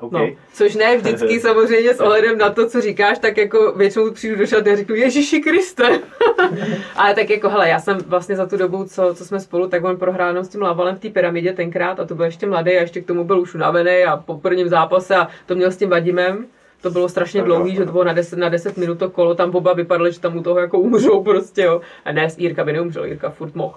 OK. 0.02 0.12
No, 0.12 0.30
což 0.54 0.76
ne 0.76 0.98
vždycky 0.98 1.40
samozřejmě 1.42 1.94
s 1.94 2.00
ohledem 2.00 2.38
na 2.38 2.50
to, 2.50 2.70
co 2.70 2.82
říkáš, 2.82 3.20
tak 3.20 3.38
jako 3.38 3.72
většinou 3.72 4.12
přijdu 4.12 4.36
do 4.36 4.46
šaty 4.46 4.72
a 4.72 4.76
řeknu 4.76 4.96
Ježíši 4.96 5.42
Kriste. 5.42 6.00
Ale 6.96 7.16
tak 7.16 7.30
jako, 7.30 7.50
hele, 7.50 7.70
já 7.70 7.80
jsem 7.80 7.98
vlastně 7.98 8.36
za 8.36 8.46
tu 8.46 8.58
dobu, 8.58 8.84
co, 8.84 9.16
co 9.16 9.26
jsme 9.26 9.40
spolu, 9.40 9.68
tak 9.68 9.84
on 9.84 9.98
prohrál 9.98 10.44
s 10.44 10.50
tím 10.50 10.62
Lavalem 10.62 10.96
v 10.96 11.00
té 11.00 11.10
pyramidě 11.10 11.54
tenkrát 11.54 12.00
a 12.00 12.06
to 12.06 12.16
byl 12.16 12.26
ještě 12.26 12.48
mladý 12.48 12.72
a 12.72 12.82
ještě 12.82 13.02
k 13.02 13.08
tomu 13.08 13.24
byl 13.24 13.40
už 13.40 13.56
unavený 13.56 14.04
a 14.04 14.18
po 14.18 14.38
prvním 14.38 14.70
zápase 14.70 15.16
a 15.16 15.28
to 15.46 15.56
měl 15.56 15.72
s 15.72 15.78
tím 15.78 15.90
Vadimem. 15.90 16.46
To 16.82 16.90
bylo 16.90 17.10
strašně 17.10 17.42
dlouhý, 17.44 17.76
že 17.76 17.86
to 17.86 17.92
bylo 17.92 18.04
na 18.04 18.14
10, 18.14 18.40
na 18.40 18.50
10 18.50 18.78
minut 18.78 19.00
to 19.00 19.10
kolo, 19.10 19.36
tam 19.36 19.56
oba 19.56 19.74
vypadaly, 19.74 20.14
že 20.14 20.20
tam 20.20 20.38
u 20.38 20.44
toho 20.44 20.60
jako 20.60 20.80
umřou 20.80 21.24
prostě, 21.24 21.62
jo. 21.62 21.82
A 22.06 22.12
ne, 22.12 22.28
Jirka 22.38 22.64
by 22.64 22.74
neumřel, 22.74 23.06
Jirka 23.06 23.30
furt 23.30 23.56
mohl. 23.56 23.76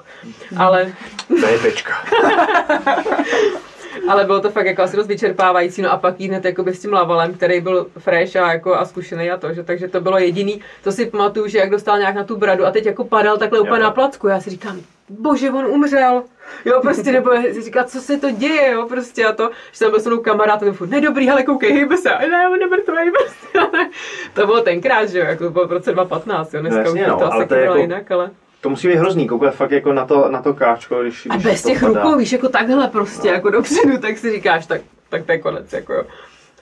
Ale, 0.57 0.93
To 1.41 1.47
je 1.47 1.59
pečka. 1.59 1.93
ale 4.09 4.25
bylo 4.25 4.41
to 4.41 4.51
fakt 4.51 4.67
jako 4.67 4.83
asi 4.83 4.97
dost 4.97 5.07
vyčerpávající, 5.07 5.83
no 5.83 5.93
a 5.93 5.97
pak 5.97 6.21
jít 6.21 6.29
hned 6.29 6.45
jakoby 6.45 6.75
s 6.75 6.81
tím 6.81 6.93
Lavalem, 6.93 7.35
který 7.35 7.61
byl 7.61 7.87
fresh 7.99 8.37
a, 8.37 8.53
jako 8.53 8.75
a 8.75 8.85
zkušený 8.85 9.31
a 9.31 9.37
to, 9.37 9.53
že, 9.55 9.63
takže 9.63 9.89
to 9.89 10.01
bylo 10.01 10.19
jediný, 10.19 10.61
to 10.85 10.93
si 10.93 11.07
pamatuju, 11.07 11.49
že 11.49 11.59
jak 11.59 11.71
dostal 11.71 11.99
nějak 11.99 12.15
na 12.15 12.25
tu 12.25 12.37
bradu 12.37 12.67
a 12.67 12.71
teď 12.71 12.87
jako 12.87 13.05
padal 13.05 13.37
takhle 13.39 13.61
úplně 13.61 13.83
na 13.83 13.91
placku, 13.91 14.29
já 14.29 14.41
si 14.41 14.51
říkám, 14.51 14.81
bože, 15.09 15.51
on 15.51 15.67
umřel. 15.67 16.23
Jo, 16.65 16.81
prostě, 16.83 17.13
nebo 17.13 17.31
si 17.53 17.63
říká, 17.63 17.85
co 17.85 18.01
se 18.01 18.17
to 18.19 18.31
děje, 18.31 18.71
jo, 18.73 18.87
prostě 18.89 19.27
a 19.27 19.33
to, 19.33 19.51
že 19.73 19.79
jsem 19.79 19.91
byl 19.91 20.01
s 20.01 20.07
mnou 20.07 20.19
kamarád 20.19 20.61
ten 20.61 20.73
furt, 20.73 20.89
nedobrý, 20.89 21.31
ale 21.31 21.43
koukej, 21.43 21.73
hejbe 21.73 21.97
se, 21.97 22.11
a 22.11 22.27
ne, 22.27 22.49
on 22.49 22.59
nemrtvej, 22.59 23.11
prostě. 23.11 23.59
to 24.35 24.47
bylo 24.47 24.61
tenkrát, 24.61 25.09
že 25.09 25.19
jo, 25.19 25.25
jako 25.25 25.45
to 25.45 25.51
bylo 25.51 25.67
v 25.67 25.73
roce 25.73 25.93
2015, 25.93 26.55
jo, 26.55 26.61
dneska 26.61 26.79
No 26.79 26.85
jasně, 26.85 27.03
už 27.03 27.09
no, 27.09 27.19
to 27.19 27.33
ale 27.33 27.45
asi 27.45 27.49
to 27.49 27.55
bylo 27.55 27.65
jako- 27.65 27.79
jinak, 27.79 28.11
ale... 28.11 28.31
To 28.65 28.71
musí 28.71 28.89
být 28.89 28.97
hrozný, 28.97 29.27
koukat 29.29 29.55
fakt 29.55 29.71
jako 29.71 29.93
na 29.93 30.07
to, 30.07 30.29
na 30.29 30.43
to 30.43 30.55
káčko, 30.55 31.03
když, 31.03 31.27
A 31.31 31.35
když 31.35 31.45
bez 31.45 31.63
těch 31.63 31.81
padá. 31.81 32.03
rukou, 32.03 32.19
víš, 32.19 32.33
jako 32.33 32.49
takhle 32.49 32.89
prostě, 32.89 33.29
jako 33.29 33.51
dopředu, 33.51 33.99
tak 33.99 34.19
si 34.19 34.33
říkáš, 34.33 34.67
tak, 34.67 34.81
tak 35.09 35.27
to 35.27 35.33
je 35.33 35.39
konec, 35.39 35.73
jako 35.73 35.93
jo. 35.93 36.05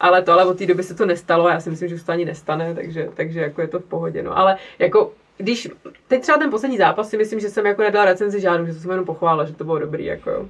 Ale 0.01 0.23
to, 0.23 0.33
ale 0.33 0.45
od 0.45 0.59
té 0.59 0.67
doby 0.67 0.83
se 0.83 0.95
to 0.95 1.07
nestalo 1.07 1.47
a 1.47 1.53
já 1.53 1.61
si 1.61 1.71
myslím, 1.71 1.89
že 1.89 1.95
už 1.95 2.03
to 2.03 2.13
ani 2.13 2.25
nestane, 2.25 2.75
takže, 2.75 3.09
takže 3.15 3.41
jako 3.41 3.61
je 3.61 3.69
to 3.69 3.79
v 3.79 3.85
pohodě, 3.85 4.23
no. 4.23 4.39
Ale 4.39 4.57
jako 4.79 5.13
když 5.39 5.69
teď 6.09 6.23
třeba 6.23 6.39
ten 6.39 6.51
poslední 6.51 6.79
zápas 6.79 7.09
si 7.09 7.17
myslím, 7.17 7.41
že 7.41 7.51
jsem 7.51 7.67
jako 7.67 7.83
nedala 7.83 8.05
recenzi 8.05 8.41
žádnou, 8.41 8.67
že 8.67 8.75
jsem 8.75 8.91
jenom 8.91 9.07
pochválila, 9.07 9.45
že 9.45 9.55
to 9.55 9.65
bylo 9.65 9.79
dobrý, 9.79 10.05
jako 10.05 10.31
jo. 10.31 10.47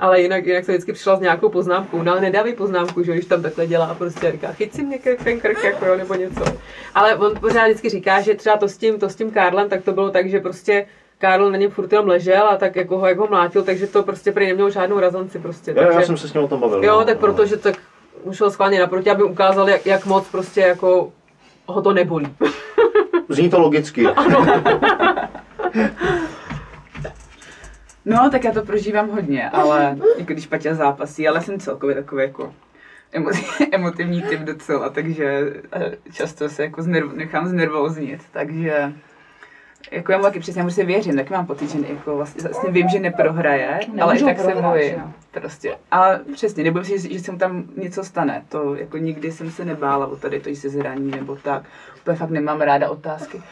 Ale 0.00 0.20
jinak, 0.20 0.46
jinak 0.46 0.64
jsem 0.64 0.74
vždycky 0.74 0.92
přišla 0.92 1.16
s 1.16 1.20
nějakou 1.20 1.48
poznámkou, 1.48 2.02
no 2.02 2.12
ale 2.12 2.20
nedávej 2.20 2.54
poznámku, 2.54 3.02
že 3.02 3.12
když 3.12 3.24
tam 3.24 3.42
takhle 3.42 3.66
dělá, 3.66 3.94
prostě 3.94 4.32
říká, 4.32 4.52
chyť 4.52 4.72
si 4.72 4.82
mě 4.82 4.98
ten 5.24 5.40
krk, 5.40 5.64
jako 5.64 5.86
jo, 5.86 5.96
nebo 5.96 6.14
něco. 6.14 6.44
Ale 6.94 7.16
on 7.16 7.34
pořád 7.40 7.64
vždycky 7.64 7.88
říká, 7.88 8.20
že 8.20 8.34
třeba 8.34 8.56
to 8.56 8.68
s 8.68 8.76
tím, 8.76 8.98
to 8.98 9.08
s 9.08 9.14
tím 9.14 9.30
Karlem, 9.30 9.68
tak 9.68 9.84
to 9.84 9.92
bylo 9.92 10.10
tak, 10.10 10.28
že 10.28 10.40
prostě 10.40 10.86
Karl 11.18 11.50
na 11.50 11.56
něm 11.56 11.70
furt 11.70 11.92
jenom 11.92 12.08
ležel 12.08 12.48
a 12.48 12.56
tak 12.56 12.76
jako 12.76 12.98
ho, 12.98 13.06
jako 13.06 13.26
mlátil, 13.26 13.62
takže 13.62 13.86
to 13.86 14.02
prostě 14.02 14.32
prý 14.32 14.46
nemělo 14.46 14.70
žádnou 14.70 15.00
razanci 15.00 15.38
prostě. 15.38 15.70
Já, 15.70 15.84
takže, 15.84 16.00
já 16.00 16.06
jsem 16.06 16.16
se 16.16 16.28
s 16.28 16.34
ním 16.34 16.44
o 16.44 16.48
tom 16.48 16.60
bavil. 16.60 16.84
Jo, 16.84 16.98
no, 16.98 17.04
tak 17.04 17.14
no. 17.14 17.20
protože 17.20 17.56
tak 17.56 17.74
ušel 18.22 18.50
schválně 18.50 18.80
naproti, 18.80 19.10
aby 19.10 19.22
ukázal, 19.22 19.68
jak, 19.68 19.86
jak 19.86 20.06
moc 20.06 20.28
prostě 20.28 20.60
jako 20.60 21.12
ho 21.66 21.82
to 21.82 21.92
nebolí. 21.92 22.36
Zní 23.28 23.50
to 23.50 23.58
logicky. 23.60 24.06
No, 28.06 28.30
tak 28.30 28.44
já 28.44 28.52
to 28.52 28.62
prožívám 28.62 29.10
hodně, 29.10 29.50
ale 29.50 29.96
jako 30.18 30.32
když 30.32 30.46
Paťa 30.46 30.74
zápasí, 30.74 31.28
ale 31.28 31.40
jsem 31.40 31.60
celkově 31.60 31.94
takový 31.96 32.22
jako 32.22 32.52
emo- 33.14 33.66
emotivní 33.72 34.22
typ 34.22 34.40
docela, 34.40 34.88
takže 34.88 35.52
eh, 35.72 35.96
často 36.12 36.48
se 36.48 36.62
jako 36.62 36.80
znerv- 36.80 37.16
nechám 37.16 37.46
znervoznit, 37.46 38.20
takže 38.32 38.92
jako 39.90 40.12
já 40.12 40.18
mu 40.18 40.24
taky 40.24 40.40
přesně, 40.40 40.60
já 40.60 40.64
mu 40.64 40.70
si 40.70 40.84
věřím, 40.84 41.16
tak 41.16 41.30
mám 41.30 41.46
pocit, 41.46 41.70
že 41.70 41.78
jako 41.88 42.16
vlastně, 42.16 42.42
vlastně 42.42 42.70
vím, 42.70 42.88
že 42.88 42.98
neprohraje, 42.98 43.80
Nemůžou 43.86 44.02
ale 44.02 44.18
i 44.18 44.24
tak 44.24 44.38
se 44.38 44.44
prohrát, 44.44 44.70
bojím. 44.72 44.88
že 44.90 44.94
jo. 44.96 45.10
Prostě. 45.30 45.76
A 45.90 46.10
přesně, 46.32 46.72
se, 46.82 46.98
že, 46.98 47.12
že 47.12 47.20
se 47.20 47.32
mu 47.32 47.38
tam 47.38 47.64
něco 47.76 48.04
stane. 48.04 48.42
To 48.48 48.74
jako 48.74 48.96
nikdy 48.98 49.32
jsem 49.32 49.50
se 49.50 49.64
nebála 49.64 50.06
o 50.06 50.16
tady 50.16 50.40
to, 50.40 50.48
že 50.48 50.56
se 50.56 50.68
zraní 50.68 51.10
nebo 51.10 51.36
tak. 51.36 51.62
To 52.04 52.14
fakt 52.14 52.30
nemám 52.30 52.60
ráda 52.60 52.90
otázky. 52.90 53.42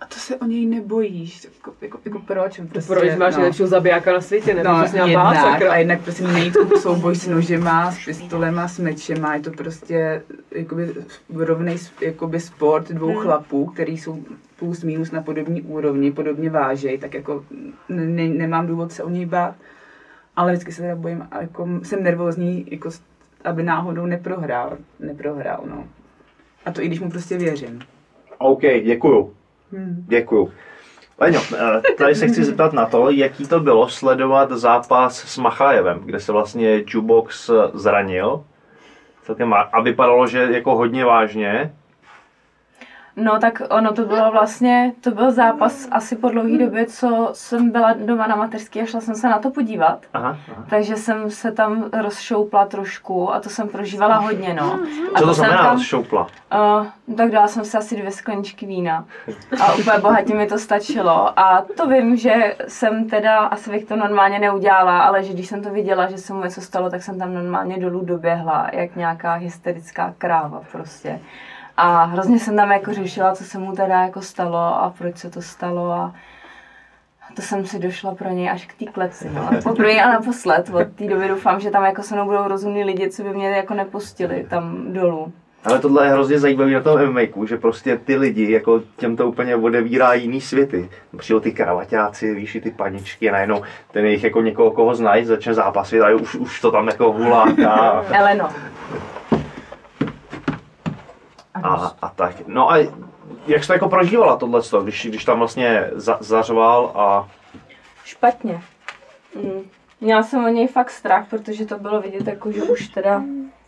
A 0.00 0.06
to 0.06 0.14
se 0.14 0.36
o 0.36 0.44
něj 0.44 0.66
nebojíš. 0.66 1.44
Jako, 1.44 1.74
jako, 1.80 1.98
jako 2.04 2.18
proč? 2.18 2.60
Prostě, 2.68 2.94
Proč 2.94 3.16
máš 3.16 3.36
nejlepšího 3.36 3.68
zabijáka 3.68 4.12
na 4.12 4.20
světě, 4.20 4.54
nebo 4.54 4.68
No, 4.68 4.76
no, 4.78 4.84
jednak, 5.06 5.14
bát, 5.14 5.34
sakra. 5.52 5.72
a 5.72 5.76
jednak 5.76 6.00
prostě 6.00 6.22
není 6.24 6.50
to 6.52 6.78
souboj 6.80 7.14
s 7.14 7.28
nožema, 7.28 7.90
s 7.92 8.04
pistolema, 8.04 8.68
s 8.68 8.78
mečema, 8.78 9.34
je 9.34 9.40
to 9.42 9.50
prostě 9.50 10.22
jakoby 10.50 10.94
rovnej 11.34 11.76
jakoby 12.00 12.40
sport 12.40 12.88
dvou 12.88 13.08
Hmm. 13.08 13.18
chlapů, 13.22 13.66
který 13.66 13.98
jsou 13.98 14.24
plus 14.58 14.82
minus 14.84 15.10
na 15.10 15.22
podobné 15.22 15.60
úrovni, 15.62 16.12
podobně 16.12 16.50
vážej, 16.50 16.98
tak 16.98 17.14
jako 17.14 17.44
ne, 17.88 18.28
nemám 18.28 18.66
důvod 18.66 18.92
se 18.92 19.02
o 19.02 19.08
něj 19.08 19.26
bát, 19.26 19.54
ale 20.36 20.52
vždycky 20.52 20.72
se 20.72 20.82
teda 20.82 20.96
bojím 20.96 21.28
a 21.30 21.40
jako 21.40 21.68
jsem 21.82 22.02
nervózní, 22.02 22.66
jako, 22.70 22.90
aby 23.44 23.62
náhodou 23.62 24.06
neprohrál, 24.06 24.78
neprohrál, 25.00 25.64
no. 25.70 25.84
A 26.64 26.72
to 26.72 26.82
i 26.82 26.86
když 26.86 27.00
mu 27.00 27.10
prostě 27.10 27.36
věřím. 27.38 27.78
OK, 28.38 28.60
děkuju. 28.84 29.34
Hmm. 29.74 30.04
Děkuju. 30.08 30.52
Leňo, 31.18 31.40
eh, 31.54 31.94
tady 31.98 32.14
se 32.14 32.28
chci 32.28 32.44
zeptat 32.50 32.72
na 32.72 32.86
to, 32.86 33.10
jaký 33.10 33.48
to 33.48 33.60
bylo 33.60 33.88
sledovat 33.88 34.50
zápas 34.50 35.16
s 35.16 35.38
Machajevem, 35.38 36.00
kde 36.04 36.20
se 36.20 36.32
vlastně 36.32 36.84
Jubox 36.86 37.50
zranil. 37.74 38.44
Celkem 39.22 39.54
A 39.54 39.80
vypadalo, 39.80 40.26
že 40.26 40.48
jako 40.50 40.76
hodně 40.76 41.04
vážně. 41.04 41.74
No 43.16 43.38
tak 43.38 43.62
ono 43.70 43.92
to 43.92 44.04
bylo 44.04 44.30
vlastně, 44.30 44.92
to 45.00 45.10
byl 45.10 45.32
zápas 45.32 45.88
asi 45.90 46.16
po 46.16 46.28
dlouhé 46.28 46.58
době, 46.58 46.86
co 46.86 47.30
jsem 47.32 47.70
byla 47.70 47.92
doma 47.92 48.26
na 48.26 48.36
mateřské 48.36 48.82
a 48.82 48.86
šla 48.86 49.00
jsem 49.00 49.14
se 49.14 49.28
na 49.28 49.38
to 49.38 49.50
podívat. 49.50 49.98
Aha, 50.14 50.36
aha. 50.52 50.64
Takže 50.70 50.96
jsem 50.96 51.30
se 51.30 51.52
tam 51.52 51.84
rozšoupla 52.02 52.66
trošku 52.66 53.34
a 53.34 53.40
to 53.40 53.48
jsem 53.48 53.68
prožívala 53.68 54.16
hodně, 54.16 54.54
no. 54.54 54.78
A 55.14 55.18
Co 55.20 55.26
to 55.26 55.34
jsem 55.34 55.44
znamená 55.44 55.68
tam, 55.68 55.78
šoupla? 55.80 56.26
uh, 56.54 57.16
tak 57.16 57.30
dala 57.30 57.48
jsem 57.48 57.64
si 57.64 57.76
asi 57.76 57.96
dvě 57.96 58.10
skleničky 58.10 58.66
vína 58.66 59.04
a 59.60 59.74
úplně 59.74 59.98
bohatě 59.98 60.34
mi 60.34 60.46
to 60.46 60.58
stačilo. 60.58 61.38
A 61.38 61.64
to 61.76 61.86
vím, 61.86 62.16
že 62.16 62.56
jsem 62.68 63.08
teda, 63.10 63.38
asi 63.38 63.70
bych 63.70 63.84
to 63.84 63.96
normálně 63.96 64.38
neudělala, 64.38 65.02
ale 65.02 65.22
že 65.22 65.32
když 65.32 65.48
jsem 65.48 65.62
to 65.62 65.70
viděla, 65.70 66.10
že 66.10 66.18
se 66.18 66.32
mu 66.32 66.42
něco 66.44 66.60
stalo, 66.60 66.90
tak 66.90 67.02
jsem 67.02 67.18
tam 67.18 67.34
normálně 67.34 67.78
dolů 67.78 68.04
doběhla, 68.04 68.68
jak 68.72 68.96
nějaká 68.96 69.34
hysterická 69.34 70.14
kráva 70.18 70.62
prostě. 70.72 71.20
A 71.76 72.04
hrozně 72.04 72.38
jsem 72.38 72.56
tam 72.56 72.70
jako 72.70 72.92
řešila, 72.92 73.34
co 73.34 73.44
se 73.44 73.58
mu 73.58 73.72
teda 73.72 74.02
jako 74.02 74.22
stalo 74.22 74.58
a 74.58 74.94
proč 74.98 75.16
se 75.16 75.30
to 75.30 75.42
stalo 75.42 75.92
a 75.92 76.14
to 77.36 77.42
jsem 77.42 77.66
si 77.66 77.78
došla 77.78 78.14
pro 78.14 78.28
něj 78.28 78.50
až 78.50 78.66
k 78.66 78.74
té 78.74 78.92
kleci, 78.92 79.30
no. 79.34 79.50
Poprvé 79.62 80.02
a 80.02 80.12
naposled. 80.12 80.70
Od 80.72 80.88
té 80.94 81.04
doby 81.04 81.28
doufám, 81.28 81.60
že 81.60 81.70
tam 81.70 81.84
jako 81.84 82.02
se 82.02 82.14
mnou 82.14 82.24
budou 82.24 82.48
rozumní 82.48 82.84
lidi, 82.84 83.10
co 83.10 83.22
by 83.22 83.34
mě 83.34 83.48
jako 83.48 83.74
nepustili 83.74 84.46
tam 84.50 84.92
dolů. 84.92 85.32
Ale 85.64 85.78
tohle 85.78 86.06
je 86.06 86.12
hrozně 86.12 86.38
zajímavé 86.38 86.70
na 86.70 86.80
tom 86.80 87.06
MMA, 87.10 87.20
že 87.46 87.56
prostě 87.56 87.98
ty 88.04 88.16
lidi, 88.16 88.52
jako 88.52 88.82
těm 88.96 89.16
to 89.16 89.28
úplně 89.28 89.56
odevírá 89.56 90.14
jiný 90.14 90.40
světy. 90.40 90.88
Přijdou 91.16 91.40
ty 91.40 91.52
kravaťáci, 91.52 92.34
víš, 92.34 92.58
ty 92.62 92.70
paničky 92.70 93.30
a 93.30 93.32
najednou 93.32 93.62
ten 93.92 94.04
jejich 94.04 94.24
jako 94.24 94.40
někoho, 94.40 94.70
koho 94.70 94.94
znají, 94.94 95.24
začne 95.24 95.54
zápasit 95.54 96.02
a 96.02 96.14
už, 96.14 96.34
už 96.34 96.60
to 96.60 96.70
tam 96.70 96.86
jako 96.86 97.12
huláká 97.12 98.04
Eleno. 98.12 98.48
A, 101.64 101.92
a 102.02 102.08
tak. 102.08 102.36
No 102.46 102.70
a 102.70 102.76
jak 103.46 103.62
jsi 103.62 103.66
to 103.66 103.72
jako 103.72 103.88
prožívala 103.88 104.36
tohle, 104.36 104.60
když, 104.82 105.06
když 105.06 105.24
tam 105.24 105.38
vlastně 105.38 105.90
za, 105.94 106.18
zařval 106.20 106.92
a 106.94 107.28
Špatně. 108.04 108.62
Mm. 109.34 109.62
Měla 110.00 110.22
jsem 110.22 110.44
o 110.44 110.48
něj 110.48 110.68
fakt 110.68 110.90
strach, 110.90 111.28
protože 111.30 111.66
to 111.66 111.78
bylo 111.78 112.00
vidět, 112.00 112.26
jako, 112.26 112.52
že 112.52 112.62
už 112.62 112.88
teda, 112.88 113.22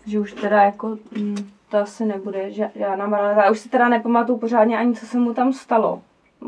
že 0.07 0.21
už 0.21 0.33
teda 0.33 0.63
jako, 0.63 0.89
mm, 0.89 1.51
to 1.71 1.79
asi 1.79 2.05
nebude 2.05 2.51
žádná 2.51 3.07
moralita. 3.07 3.45
Já 3.45 3.51
už 3.51 3.59
si 3.59 3.69
teda 3.69 3.89
nepamatuju 3.89 4.39
pořádně 4.39 4.79
ani, 4.79 4.95
co 4.95 5.07
se 5.07 5.19
mu 5.19 5.35
tam 5.35 5.53
stalo. 5.53 6.01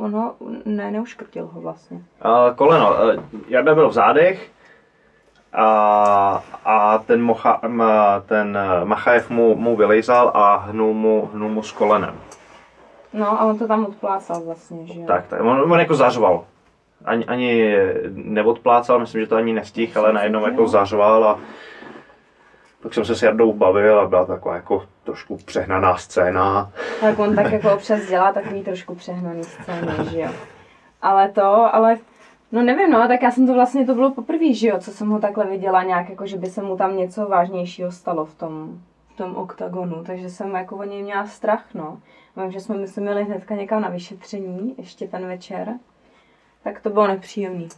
Ono, 0.03 0.35
ne, 0.65 0.91
neuškrtil 0.91 1.47
ho 1.47 1.61
vlastně. 1.61 1.97
Uh, 1.97 2.55
koleno. 2.57 2.91
Uh, 2.91 3.25
Jarda 3.49 3.75
byl 3.75 3.89
v 3.89 3.93
zádech 3.93 4.51
a, 5.53 6.43
a 6.65 6.99
ten, 6.99 7.23
mocha, 7.23 7.61
ten 8.27 8.59
Machajev 8.85 9.31
mu, 9.31 9.55
mu 9.57 9.77
vylejzal 9.77 10.31
a 10.35 10.57
hnul 10.57 10.95
mu, 10.95 11.31
hnul 11.35 11.49
mu 11.49 11.63
s 11.63 11.73
kolenem. 11.73 12.15
No 13.13 13.41
a 13.41 13.45
on 13.45 13.59
to 13.59 13.69
tam 13.69 13.85
odplácal 13.85 14.41
vlastně, 14.41 14.87
že 14.87 15.01
jo. 15.01 15.07
Tak, 15.07 15.27
tak. 15.27 15.41
On, 15.41 15.73
on 15.73 15.81
jako 15.81 15.95
zařval. 15.95 16.45
Ani, 17.05 17.25
ani 17.25 17.77
neodplácal, 18.11 18.99
myslím, 18.99 19.21
že 19.21 19.27
to 19.27 19.37
ani 19.37 19.53
nestihl, 19.53 20.01
ale 20.01 20.13
najednou 20.13 20.47
jako 20.47 20.69
zařval 20.69 21.25
a 21.25 21.39
pak 22.83 22.95
jsem 22.95 23.05
se 23.05 23.15
s 23.15 23.23
Jardou 23.23 23.53
bavil 23.53 24.01
a 24.01 24.07
byla 24.07 24.25
taková 24.25 24.55
jako 24.55 24.85
trošku 25.05 25.37
přehnaná 25.37 25.97
scéna. 25.97 26.71
Tak 27.01 27.19
on 27.19 27.37
tak 27.37 27.53
jako 27.53 27.73
občas 27.73 28.01
dělá 28.09 28.33
takový 28.33 28.63
trošku 28.63 28.95
přehnaný 28.95 29.45
scény, 29.45 29.93
že 30.11 30.21
jo. 30.21 30.31
Ale 31.03 31.29
to, 31.29 31.75
ale 31.75 31.97
no 32.53 32.63
nevím, 32.63 32.91
no, 32.91 33.09
tak 33.09 33.23
já 33.23 33.31
jsem 33.31 33.47
to 33.47 33.55
vlastně, 33.55 33.87
to 33.87 33.95
bylo 33.95 34.11
poprvé, 34.11 34.55
že 34.55 34.69
jo, 34.69 34.79
co 34.79 34.91
jsem 34.91 35.09
ho 35.09 35.19
takhle 35.19 35.47
viděla 35.47 35.83
nějak, 35.83 36.11
jako 36.11 36.27
že 36.27 36.37
by 36.37 36.47
se 36.47 36.63
mu 36.63 36.77
tam 36.77 36.97
něco 36.97 37.29
vážnějšího 37.29 37.93
stalo 37.93 38.25
v 38.25 38.35
tom, 38.35 38.81
v 39.15 39.17
tom 39.17 39.37
oktagonu, 39.37 40.05
takže 40.05 40.31
jsem 40.31 40.55
jako 40.55 40.77
o 40.77 40.85
něj 40.85 41.03
měla 41.03 41.27
strach, 41.27 41.75
no. 41.75 42.01
Vím, 42.37 42.53
že 42.53 42.61
jsme 42.61 42.77
my 42.77 42.89
jsme 42.89 43.03
měli 43.03 43.25
hnedka 43.25 43.55
někam 43.55 43.83
na 43.83 43.89
vyšetření, 43.89 44.75
ještě 44.79 45.09
ten 45.09 45.27
večer, 45.27 45.75
tak 46.63 46.81
to 46.81 46.91
bylo 46.91 47.07
nepříjemný. 47.07 47.69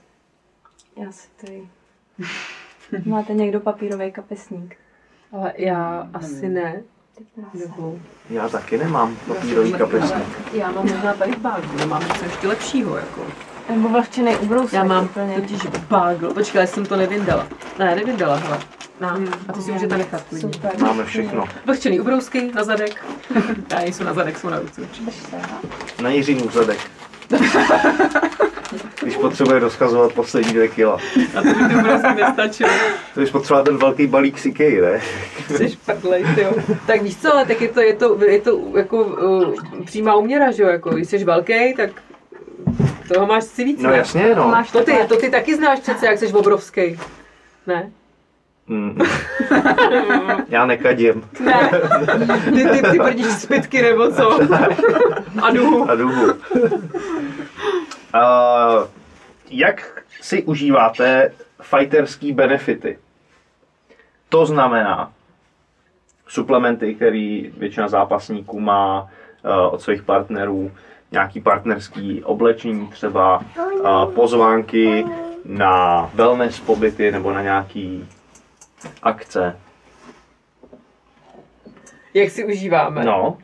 Já 0.97 1.13
si 1.13 1.29
tady... 1.41 1.63
Máte 3.11 3.35
někdo 3.35 3.61
papírový 3.61 4.13
kapesník? 4.13 4.77
Ale 5.33 5.53
já 5.57 6.09
asi 6.15 6.49
ne. 6.49 6.83
Já 8.31 8.49
taky 8.49 8.79
nemám 8.79 9.17
papírový 9.29 9.73
kapesník. 9.73 10.53
Já 10.53 10.71
mám 10.71 10.87
možná 10.87 11.15
tady 11.15 11.37
bágl, 11.37 11.81
já 11.81 11.87
mám 11.87 12.09
něco 12.09 12.25
ještě 12.25 12.49
lepšího, 12.49 12.97
jako. 12.97 13.23
Nebo 13.71 13.89
vlhčený 13.89 14.37
ubrousek. 14.37 14.73
Já 14.73 14.85
mám 14.85 15.05
úplně. 15.05 15.35
totiž 15.35 15.61
bágl. 15.89 16.35
Počkej, 16.35 16.61
já 16.61 16.67
jsem 16.67 16.87
to 16.87 16.97
nevyndala. 16.97 17.47
Ne, 17.79 17.95
nevyndala, 17.95 18.37
hele. 18.37 18.59
No, 19.01 19.09
a 19.49 19.53
ty 19.53 19.63
si 19.63 19.73
můžete 19.73 19.99
nechat 19.99 20.23
klidně. 20.29 20.53
Super. 20.55 20.71
Máme 20.81 21.05
všechno. 21.05 21.45
Vlhčený 21.67 22.01
ubrousky 22.01 22.51
na 22.55 22.65
zadek. 22.65 23.05
Já 23.71 23.79
nejsou 23.79 24.05
na 24.05 24.15
zadek, 24.15 24.39
jsou 24.39 24.49
na 24.49 24.59
ruce. 24.59 24.83
Na 26.03 26.11
Jiřinu 26.11 26.51
zadek. 26.51 26.79
Když 29.03 29.17
potřebuje 29.17 29.59
rozkazovat 29.59 30.13
poslední 30.13 30.53
dvě 30.53 30.69
kila. 30.69 30.99
A 31.37 31.43
to 31.43 31.49
by 31.49 31.69
ty 31.69 31.75
ubrousky 31.75 32.15
nestačily. 32.23 32.71
To 33.15 33.21
je 33.21 33.27
potřeba 33.27 33.63
ten 33.63 33.77
velký 33.77 34.07
balík 34.07 34.39
sikej, 34.39 34.81
ne? 34.81 35.01
Jsi 35.57 35.77
prdlej, 35.87 36.25
ty 36.35 36.41
jo. 36.41 36.53
Tak 36.87 37.03
víš 37.03 37.17
co, 37.17 37.33
ale 37.35 37.47
tak 37.47 37.61
je 37.61 37.69
to, 37.69 37.81
je 37.81 37.95
to, 37.95 38.25
je 38.25 38.41
to 38.41 38.61
jako 38.77 39.05
uh, 39.05 39.55
přímá 39.85 40.15
úměra, 40.15 40.51
že 40.51 40.63
jo, 40.63 40.69
jako 40.69 40.91
když 40.91 41.09
jsi 41.09 41.25
velký, 41.25 41.75
tak 41.77 41.91
toho 43.15 43.27
máš 43.27 43.45
si 43.45 43.65
víc, 43.65 43.83
No 43.83 43.91
ne? 43.91 43.97
jasně, 43.97 44.35
no. 44.35 44.49
Máš 44.49 44.71
To 44.71 44.85
ty, 44.85 44.99
to 45.09 45.17
ty 45.17 45.31
taky 45.31 45.57
znáš 45.57 45.81
přece, 45.81 46.07
jak 46.07 46.19
jsi 46.19 46.33
obrovský. 46.33 46.99
Ne? 47.67 47.93
Mm. 48.67 48.99
Já 50.49 50.67
nekadím. 50.67 51.29
Ne. 51.41 51.71
Ty, 52.45 52.69
ty, 52.71 52.91
ty 52.91 52.99
prdíš 52.99 53.27
zbytky 53.27 53.83
nebo 53.83 54.13
co? 54.13 54.41
A 55.43 55.51
duhu. 55.51 55.91
A 55.91 55.95
duhu. 55.95 56.33
Uh, 58.15 58.89
jak 59.51 60.03
si 60.21 60.43
užíváte 60.43 61.33
fighterský 61.63 62.33
benefity? 62.33 62.99
To 64.29 64.47
znamená 64.47 65.13
suplementy, 66.29 66.95
který 66.95 67.53
většina 67.57 67.89
zápasníků 67.89 68.61
má 68.61 69.03
uh, 69.03 69.75
od 69.75 69.83
svých 69.83 70.03
partnerů, 70.03 70.71
nějaký 71.13 71.41
partnerský 71.41 72.25
oblečení 72.25 72.87
třeba, 72.87 73.45
pozvánky 74.15 75.05
na 75.45 76.11
wellness 76.15 76.61
pobyty 76.61 77.13
nebo 77.13 77.33
na 77.33 77.43
nějaký 77.43 78.09
akce. 79.03 79.57
Jak 82.15 82.31
si 82.31 82.45
užíváme? 82.45 83.05
No, 83.05 83.39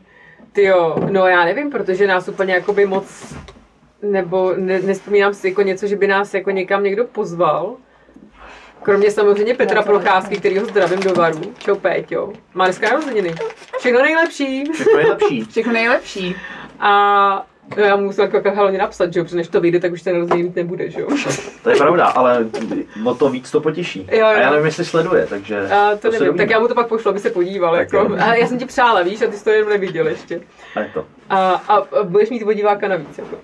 Ty 0.57 0.63
jo, 0.63 0.95
no 1.11 1.27
já 1.27 1.45
nevím, 1.45 1.69
protože 1.69 2.07
nás 2.07 2.27
úplně 2.27 2.53
jakoby 2.53 2.85
moc, 2.85 3.35
nebo 4.01 4.53
ne, 4.57 4.79
nespomínám 4.79 5.33
si 5.33 5.49
jako 5.49 5.61
něco, 5.61 5.87
že 5.87 5.95
by 5.95 6.07
nás 6.07 6.33
jako 6.33 6.51
někam 6.51 6.83
někdo 6.83 7.05
pozval. 7.05 7.75
Kromě 8.81 9.11
samozřejmě 9.11 9.53
Petra 9.53 9.81
Procházky, 9.81 10.37
který 10.37 10.57
ho 10.57 10.65
zdravím 10.65 10.99
do 10.99 11.13
varu. 11.13 11.41
Čau 11.57 11.75
Péťo. 11.75 12.33
Má 12.53 12.65
dneska 12.65 12.89
narozeniny. 12.89 13.35
Všechno 13.79 14.01
nejlepší. 14.01 14.63
všechno 14.73 14.99
je 14.99 15.07
lepší. 15.07 15.45
Všechno 15.45 15.73
nejlepší. 15.73 16.35
A 16.79 17.45
no, 17.77 17.83
já 17.83 17.95
mu 17.95 18.03
musím 18.03 18.23
jako 18.23 18.51
hlavně 18.51 18.77
napsat, 18.77 19.13
že 19.13 19.19
jo, 19.19 19.23
protože 19.23 19.35
než 19.37 19.47
to 19.47 19.61
vyjde, 19.61 19.79
tak 19.79 19.91
už 19.91 20.01
ten 20.01 20.13
narozeniny 20.13 20.43
mít 20.43 20.55
nebude, 20.55 20.89
že 20.89 21.01
jo. 21.01 21.07
To 21.63 21.69
je 21.69 21.75
pravda, 21.75 22.05
ale 22.05 22.45
o 23.05 23.15
to 23.15 23.29
víc 23.29 23.51
to 23.51 23.61
potěší. 23.61 24.07
Jo, 24.11 24.17
jo. 24.19 24.25
A 24.25 24.31
já 24.31 24.49
nevím, 24.49 24.65
jestli 24.65 24.85
sleduje, 24.85 25.27
takže 25.29 25.69
A 25.69 25.95
to, 25.95 26.11
se 26.11 26.19
nevím, 26.19 26.37
tak 26.37 26.49
já 26.49 26.59
mu 26.59 26.67
to 26.67 26.75
pak 26.75 26.87
pošlu, 26.87 27.09
aby 27.09 27.19
se 27.19 27.29
podíval. 27.29 27.75
Tak 27.75 27.93
Jako. 27.93 27.97
jo. 27.97 28.17
A 28.19 28.35
já 28.35 28.47
jsem 28.47 28.57
ti 28.57 28.65
přála, 28.65 29.01
víš, 29.01 29.21
a 29.21 29.27
ty 29.27 29.37
jsi 29.37 29.43
to 29.43 29.49
jenom 29.49 29.69
neviděl 29.69 30.07
ještě. 30.07 30.41
A 30.75 30.79
je 30.79 30.89
to. 30.93 31.05
A, 31.29 31.51
a, 31.51 31.75
a 31.75 32.03
budeš 32.03 32.29
mít 32.29 32.55
diváka 32.55 32.87
navíc. 32.87 33.17
Jako. 33.17 33.37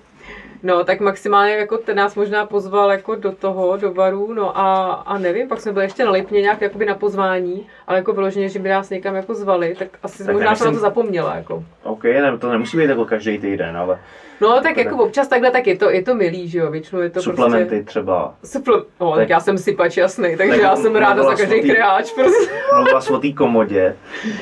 No, 0.64 0.84
tak 0.84 1.00
maximálně 1.00 1.52
jako 1.52 1.78
ten 1.78 1.96
nás 1.96 2.14
možná 2.14 2.46
pozval 2.46 2.90
jako 2.90 3.14
do 3.14 3.32
toho, 3.32 3.76
do 3.76 3.90
baru, 3.92 4.34
no 4.34 4.58
a, 4.58 4.92
a 4.92 5.18
nevím, 5.18 5.48
pak 5.48 5.60
jsme 5.60 5.72
byli 5.72 5.84
ještě 5.84 6.04
na 6.04 6.10
Lipně 6.10 6.40
nějak 6.42 6.60
jakoby 6.60 6.86
na 6.86 6.94
pozvání, 6.94 7.66
ale 7.86 7.98
jako 7.98 8.12
vyloženě, 8.12 8.48
že 8.48 8.58
by 8.58 8.68
nás 8.68 8.90
někam 8.90 9.14
jako 9.14 9.34
zvali, 9.34 9.74
tak 9.78 9.88
asi 10.02 10.24
Tak 10.24 10.32
možná 10.34 10.54
jsem 10.54 10.64
nemyslím- 10.66 10.66
na 10.66 10.72
to 10.72 10.78
zapomněla, 10.80 11.36
jako. 11.36 11.64
OK, 11.82 12.04
ne, 12.04 12.38
to 12.38 12.52
nemusí 12.52 12.76
být 12.76 12.88
jako 12.88 13.04
každý 13.04 13.38
týden, 13.38 13.76
ale 13.76 13.98
No, 14.40 14.60
tak 14.60 14.76
jako 14.76 14.96
občas 14.96 15.28
takhle, 15.28 15.50
tak 15.50 15.66
je 15.66 15.76
to, 15.76 15.90
je 15.90 16.02
to 16.02 16.14
milý, 16.14 16.48
že 16.48 16.58
jo, 16.58 16.70
většinou 16.70 17.00
je 17.02 17.10
to 17.10 17.22
suplementy 17.22 17.68
prostě... 17.68 17.84
třeba. 17.84 18.34
Suple... 18.44 18.82
Oh, 18.98 19.16
tak 19.16 19.28
já 19.28 19.40
jsem 19.40 19.58
sypač 19.58 19.96
jasný, 19.96 20.36
takže 20.36 20.52
Tak 20.52 20.62
já 20.62 20.76
jsem 20.76 20.96
ráda 20.96 21.22
za 21.22 21.34
každý 21.34 21.58
o 21.58 21.62
té- 21.62 21.68
kreáč, 21.68 22.12
prostě. 22.12 22.50
Mluvila 22.76 23.00
o 23.10 23.18
té 23.18 23.32
komodě. 23.32 23.96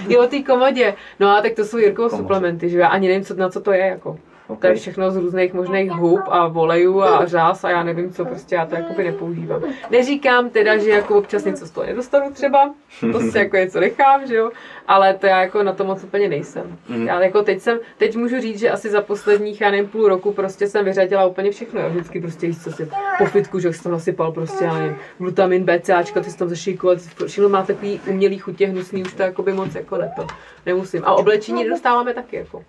Jo, 0.08 0.26
ty 0.26 0.42
komodě. 0.42 0.94
No 1.20 1.36
a 1.36 1.40
tak 1.42 1.52
to 1.52 1.64
jsou 1.64 1.78
Komoře. 1.94 2.16
suplementy, 2.16 2.68
že 2.68 2.76
jo, 2.76 2.80
já 2.80 2.88
ani 2.88 3.08
nevím, 3.08 3.24
co, 3.24 3.34
na 3.34 3.48
co 3.48 3.60
to 3.60 3.72
je, 3.72 3.86
jako. 3.86 4.18
OK. 4.52 4.60
To 4.60 4.66
je 4.66 4.74
všechno 4.74 5.10
z 5.10 5.16
různých 5.16 5.54
možných 5.54 5.90
hub 5.90 6.20
a 6.28 6.46
volejů 6.48 7.02
a 7.02 7.26
řás 7.26 7.64
a 7.64 7.70
já 7.70 7.82
nevím 7.82 8.12
co, 8.12 8.24
prostě 8.24 8.54
já 8.54 8.66
to 8.66 8.74
jakoby 8.74 9.04
nepoužívám. 9.04 9.62
Neříkám 9.90 10.50
teda, 10.50 10.76
že 10.76 10.90
jako 10.90 11.18
občas 11.18 11.44
něco 11.44 11.66
z 11.66 11.70
toho 11.70 11.86
nedostanu 11.86 12.32
třeba, 12.32 12.74
to 13.12 13.20
si 13.20 13.38
jako 13.38 13.56
něco 13.56 13.80
nechám, 13.80 14.26
že 14.26 14.34
jo, 14.34 14.50
ale 14.88 15.14
to 15.14 15.26
já 15.26 15.40
jako 15.40 15.62
na 15.62 15.72
to 15.72 15.84
moc 15.84 16.04
úplně 16.04 16.28
nejsem. 16.28 16.78
Mhm. 16.88 17.06
Já 17.06 17.22
jako 17.22 17.42
teď 17.42 17.60
jsem, 17.60 17.78
teď 17.98 18.16
můžu 18.16 18.40
říct, 18.40 18.58
že 18.58 18.70
asi 18.70 18.90
za 18.90 19.00
posledních, 19.00 19.60
já 19.60 19.70
nevím, 19.70 19.88
půl 19.88 20.08
roku 20.08 20.32
prostě 20.32 20.68
jsem 20.68 20.84
vyřadila 20.84 21.26
úplně 21.26 21.50
všechno, 21.50 21.80
jo. 21.80 21.90
vždycky 21.90 22.20
prostě 22.20 22.46
jíst, 22.46 22.62
co 22.62 22.72
si 22.72 22.88
po 23.18 23.24
fitku, 23.24 23.58
že 23.58 23.72
jsem 23.72 23.82
tam 23.82 23.92
nasypal 23.92 24.32
prostě, 24.32 24.64
já 24.64 24.74
nevím, 24.78 24.96
glutamin, 25.18 25.64
BCAčka, 25.64 26.20
ty 26.20 26.30
si 26.30 26.38
tam 26.38 26.48
zašejkovat, 26.48 26.98
všechno 27.26 27.48
má 27.48 27.62
takový 27.62 28.00
umělý 28.06 28.38
chutě 28.38 28.66
hnusný, 28.66 29.02
už 29.02 29.14
to 29.14 29.22
jakoby 29.22 29.52
moc 29.52 29.74
jako 29.74 29.96
ne 29.96 30.12
to, 30.16 30.26
nemusím. 30.66 31.02
A 31.04 31.12
oblečení 31.14 31.64
nedostáváme 31.64 32.14
taky 32.14 32.36
jako. 32.36 32.64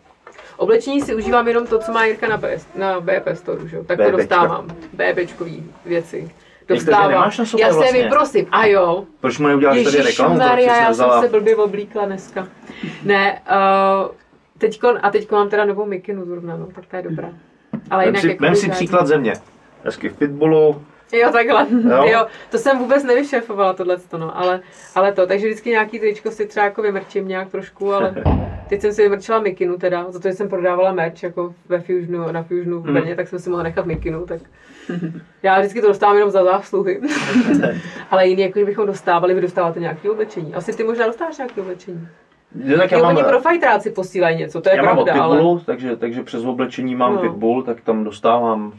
Oblečení 0.58 1.02
si 1.02 1.16
užívám 1.16 1.48
jenom 1.48 1.68
to, 1.68 1.80
co 1.80 1.92
má 1.92 2.06
Jirka 2.06 2.28
na, 2.28 2.38
BS, 2.38 2.68
na 2.76 3.00
BP 3.00 3.28
Store, 3.34 3.68
že? 3.68 3.84
tak 3.84 3.98
to 3.98 4.04
BBčka. 4.04 4.18
dostávám. 4.18 4.68
BBčkový 4.94 5.72
věci. 5.86 6.32
Dostávám. 6.68 7.12
nemáš 7.12 7.38
na 7.38 7.44
já 7.44 7.48
se 7.48 7.58
vlastně? 7.58 7.74
vlastně. 7.74 8.10
prosím. 8.10 8.48
A 8.52 8.66
jo. 8.66 9.06
Proč 9.22 9.40
mu 9.40 9.48
neuděláš 9.48 9.84
tady 9.84 10.02
reklamu? 10.02 10.38
Maria, 10.38 10.78
já 10.78 10.94
jsem 10.94 11.10
se 11.22 11.28
blbě 11.28 11.56
oblíkla 11.56 12.06
dneska. 12.06 12.48
Ne, 13.04 13.42
uh, 13.50 14.12
teďkon, 14.58 15.00
a 15.02 15.12
teďko 15.12 15.36
mám 15.36 15.50
teda 15.50 15.66
novou 15.66 15.86
mikinu 15.86 16.26
zrovna, 16.26 16.58
no, 16.58 16.68
tak 16.76 16.86
to 16.86 16.96
je 16.96 17.02
dobrá. 17.02 17.30
Ale 17.90 18.06
Vem 18.06 18.08
jinak 18.08 18.22
si, 18.22 18.28
jako 18.28 18.44
vem 18.44 18.56
si 18.56 18.70
příklad 18.70 19.08
země. 19.08 19.34
Hezky 19.84 20.10
v 20.10 20.18
pitbullu, 20.18 20.82
Jo, 21.12 21.32
takhle. 21.32 21.68
Jo. 21.90 22.04
Jo. 22.06 22.26
to 22.52 22.58
jsem 22.58 22.78
vůbec 22.78 23.04
nevyšéfovala 23.04 23.74
tohle, 23.74 23.98
no, 24.18 24.38
ale, 24.38 24.60
ale 24.96 25.12
to, 25.12 25.28
takže 25.28 25.48
vždycky 25.48 25.70
nějaký 25.70 26.00
tričko 26.00 26.32
si 26.32 26.48
třeba 26.48 26.66
jako 26.66 26.82
vymrčím 26.82 27.28
nějak 27.28 27.50
trošku, 27.52 27.94
ale 27.94 28.14
teď 28.70 28.82
jsem 28.82 28.94
si 28.94 29.02
vymrčila 29.02 29.40
mikinu 29.40 29.78
teda, 29.78 30.12
za 30.12 30.20
to, 30.20 30.28
že 30.28 30.34
jsem 30.34 30.50
prodávala 30.50 30.92
merch 30.92 31.24
jako 31.24 31.56
ve 31.70 31.80
Fusionu, 31.80 32.32
na 32.32 32.44
Fusionu 32.44 32.80
v 32.80 32.84
Hmm. 32.84 32.94
Brně, 32.94 33.16
tak 33.16 33.28
jsem 33.28 33.40
si 33.40 33.50
mohla 33.50 33.64
nechat 33.64 33.86
mikinu, 33.86 34.26
tak 34.26 34.42
já 35.44 35.60
vždycky 35.60 35.82
to 35.82 35.88
dostávám 35.88 36.16
jenom 36.16 36.32
za 36.32 36.44
zásluhy. 36.44 37.02
ale 38.12 38.28
jiný, 38.28 38.42
jako 38.42 38.60
kdybychom 38.60 38.88
dostávali, 38.88 39.34
vy 39.34 39.42
dostáváte 39.42 39.80
nějaké 39.80 40.10
oblečení. 40.10 40.54
Asi 40.54 40.74
ty 40.78 40.84
možná 40.84 41.08
dostáváš 41.08 41.38
nějaké 41.38 41.62
oblečení. 41.62 42.08
Jo, 42.64 42.78
tak 42.78 42.92
já 42.92 42.98
Jo, 42.98 43.04
mám, 43.04 43.16
oni 43.16 43.26
pro 43.26 43.40
fajtráci 43.40 43.92
posílají 43.92 44.38
něco, 44.38 44.62
to 44.62 44.70
je 44.70 44.76
já 44.76 44.84
mám 44.84 44.96
pravda, 44.96 45.24
ale... 45.24 45.38
Pitbullu, 45.38 45.60
takže, 45.66 45.96
takže 45.96 46.24
přes 46.24 46.44
oblečení 46.46 46.96
mám 46.96 47.16
No. 47.16 47.22
Pitbull, 47.22 47.64
tak 47.64 47.82
tam 47.82 48.04
dostávám 48.04 48.74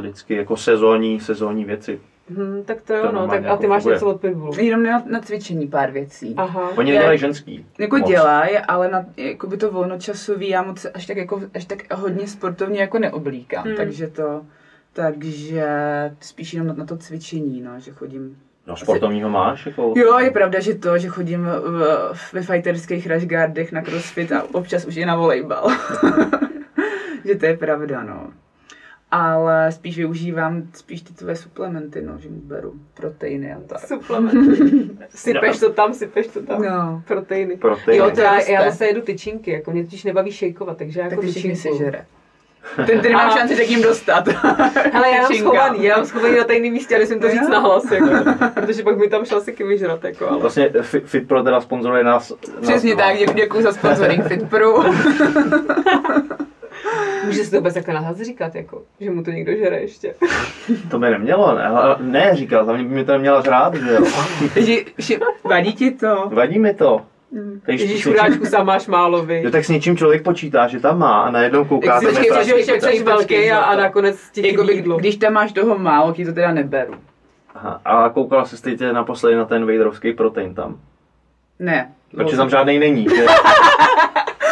vždycky 0.00 0.34
jako 0.34 0.56
sezónní, 0.56 1.20
sezónní 1.20 1.64
věci. 1.64 2.00
Hm, 2.30 2.62
tak 2.66 2.82
to 2.82 2.94
jo, 2.94 3.02
To 3.06 3.12
no, 3.12 3.28
tak 3.28 3.42
a 3.44 3.46
jako 3.46 3.56
ty 3.56 3.66
máš 3.66 3.82
funguje. 3.82 3.94
něco 3.96 4.06
od 4.06 4.20
Pitbullu. 4.20 4.54
Jenom 4.58 4.82
na, 4.82 5.02
na 5.06 5.20
cvičení 5.20 5.68
pár 5.68 5.90
věcí. 5.90 6.34
Aha. 6.36 6.70
Oni 6.76 6.92
nedělají 6.92 7.18
ženský. 7.18 7.66
Jako 7.78 7.96
moc. 7.98 8.08
dělají, 8.08 8.58
ale 8.58 8.90
na, 8.90 9.04
jako 9.16 9.46
by 9.46 9.56
to 9.56 9.70
volnočasový, 9.72 10.48
já 10.48 10.62
moc 10.62 10.86
až 10.94 11.06
tak, 11.06 11.16
jako, 11.16 11.40
až 11.54 11.64
tak 11.64 11.94
hodně 11.94 12.28
sportovně 12.28 12.80
jako 12.80 12.98
neoblíkám, 12.98 13.64
Hmm. 13.64 13.76
takže 13.76 14.06
to, 14.06 14.42
takže 14.92 15.66
spíš 16.20 16.52
jenom 16.52 16.66
na, 16.68 16.74
na 16.74 16.84
to 16.86 16.96
cvičení, 16.96 17.60
no, 17.60 17.70
že 17.80 17.90
chodím. 17.90 18.36
No 18.66 18.76
sportovního 18.76 19.30
máš? 19.30 19.66
Jako... 19.66 19.94
Jo, 19.96 20.18
je 20.18 20.30
pravda, 20.30 20.60
že 20.60 20.74
to, 20.74 20.98
že 20.98 21.08
chodím 21.08 21.44
v, 21.44 22.32
ve 22.32 22.42
fighterských 22.42 23.10
rushguardech 23.10 23.72
na 23.72 23.82
crossfit 23.82 24.32
a 24.32 24.44
občas 24.52 24.84
už 24.84 24.96
i 24.96 25.04
na 25.04 25.16
volejbal. 25.16 25.68
že 27.24 27.34
to 27.34 27.46
je 27.46 27.56
pravda, 27.56 28.02
no. 28.02 28.30
Ale 29.12 29.72
spíš 29.72 29.96
využívám 29.96 30.62
spíš 30.74 31.02
ty 31.02 31.12
tvoje 31.14 31.36
suplementy, 31.36 32.02
no, 32.02 32.18
že 32.18 32.28
mu 32.28 32.36
beru 32.40 32.72
proteiny 32.94 33.52
a 33.52 33.60
tak. 33.66 33.80
Suplement. 33.86 34.58
sypeš 35.14 35.60
to 35.60 35.72
tam, 35.72 35.94
sypeš 35.94 36.26
to 36.26 36.42
tam. 36.42 36.62
No, 36.62 37.02
Proteiny. 37.06 37.56
Proteiny. 37.56 37.96
Jo, 37.98 38.10
to 38.14 38.20
já, 38.20 38.34
roste. 38.36 38.52
já 38.52 38.64
zase 38.70 38.86
jedu 38.86 39.00
tyčinky, 39.00 39.50
jako 39.50 39.70
mě 39.70 39.84
totiž 39.84 40.04
nebaví 40.04 40.32
šejkovat, 40.32 40.76
takže 40.76 41.00
já 41.00 41.04
tak 41.04 41.10
jako 41.12 41.22
ty 41.22 41.28
všechny 41.28 41.50
tyčinku. 41.54 41.76
sežere. 41.78 42.04
Ten, 42.86 43.02
nemám 43.02 43.30
A- 43.30 43.36
šanci 43.36 43.56
se 43.56 43.64
k 43.64 43.68
ním 43.68 43.82
dostat. 43.82 44.28
Hele, 44.92 45.10
já 45.10 45.22
mám 45.22 45.34
schovaný, 45.34 45.84
já 45.84 45.96
mám 45.96 46.06
schovaný 46.06 46.36
na 46.36 46.44
tajný 46.44 46.70
místě, 46.70 46.96
ale 46.96 47.06
jsem 47.06 47.20
to 47.20 47.30
říct 47.30 47.48
nahlas, 47.48 47.90
jako, 47.90 48.08
protože 48.54 48.82
pak 48.82 48.98
mi 48.98 49.08
tam 49.08 49.24
šel 49.24 49.38
asi 49.38 49.52
vyžrat, 49.64 50.04
jako, 50.04 50.28
ale... 50.28 50.40
Vlastně 50.40 50.68
Fi- 50.68 51.00
Fitpro 51.04 51.42
teda 51.42 51.60
sponzoruje 51.60 52.04
nás. 52.04 52.32
Přesně 52.62 52.94
nás, 52.94 53.06
tak, 53.06 53.18
děkuji, 53.18 53.34
děkuji 53.36 53.62
za 53.62 53.72
sponsoring 53.72 54.24
FitPro. 54.24 54.84
Může 57.24 57.44
si 57.44 57.50
to 57.50 57.56
vůbec 57.56 57.76
jako 57.76 57.92
nahlas 57.92 58.16
říkat, 58.16 58.54
jako, 58.54 58.82
že 59.00 59.10
mu 59.10 59.22
to 59.22 59.30
někdo 59.30 59.56
žere 59.56 59.80
ještě. 59.80 60.14
To 60.90 60.98
by 60.98 61.10
nemělo, 61.10 61.54
ne, 61.54 61.64
ale 61.66 61.96
ne 62.00 62.30
říkal, 62.34 62.64
hlavně 62.64 62.84
by 62.84 62.94
mi 62.94 63.04
to 63.04 63.12
neměla 63.12 63.42
řád, 63.42 63.74
že 63.74 63.90
jo. 63.90 64.04
Vadí 65.44 65.74
ti 65.74 65.90
to? 65.90 66.30
Vadí 66.32 66.58
mi 66.58 66.74
to. 66.74 67.02
Takže 67.66 67.84
Ježíš, 67.84 68.04
chudáčku, 68.04 68.46
sám 68.46 68.66
máš 68.66 68.86
málo, 68.86 69.24
vy. 69.24 69.42
Jo, 69.42 69.50
tak 69.50 69.64
s 69.64 69.68
něčím 69.68 69.96
člověk 69.96 70.22
počítá, 70.22 70.68
že 70.68 70.80
tam 70.80 70.98
má 70.98 71.20
a 71.20 71.30
najednou 71.30 71.64
Počkej, 71.64 71.88
na 71.88 72.00
počkej, 72.00 72.44
že 72.44 72.54
počkej, 72.54 72.98
jsi 72.98 73.04
velký 73.04 73.50
a, 73.50 73.58
a 73.58 73.76
nakonec 73.76 74.30
ti 74.32 74.48
Jako 74.48 74.64
by, 74.64 74.82
když 74.98 75.16
tam 75.16 75.32
máš 75.32 75.52
toho 75.52 75.78
málo, 75.78 76.12
ti 76.12 76.24
to 76.24 76.32
teda 76.32 76.52
neberu. 76.52 76.94
Aha, 77.54 77.80
a 77.84 78.08
koukala 78.08 78.44
jsi 78.44 78.62
teď 78.62 78.80
naposledy 78.92 79.36
na 79.36 79.44
ten 79.44 79.66
Vaderovský 79.66 80.12
protein 80.12 80.54
tam. 80.54 80.78
Ne. 81.58 81.92
Protože 82.16 82.36
tam 82.36 82.50
žádný 82.50 82.78
není. 82.78 83.06
Že? 83.16 83.26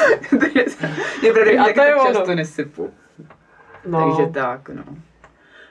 je 1.23 1.33
pravda, 1.33 1.69
že 1.69 1.75
tak 1.75 1.97
ono. 1.97 2.13
často 2.13 2.35
nesypu. 2.35 2.91
No. 3.87 4.17
Takže 4.17 4.33
tak, 4.33 4.69
no. 4.69 4.85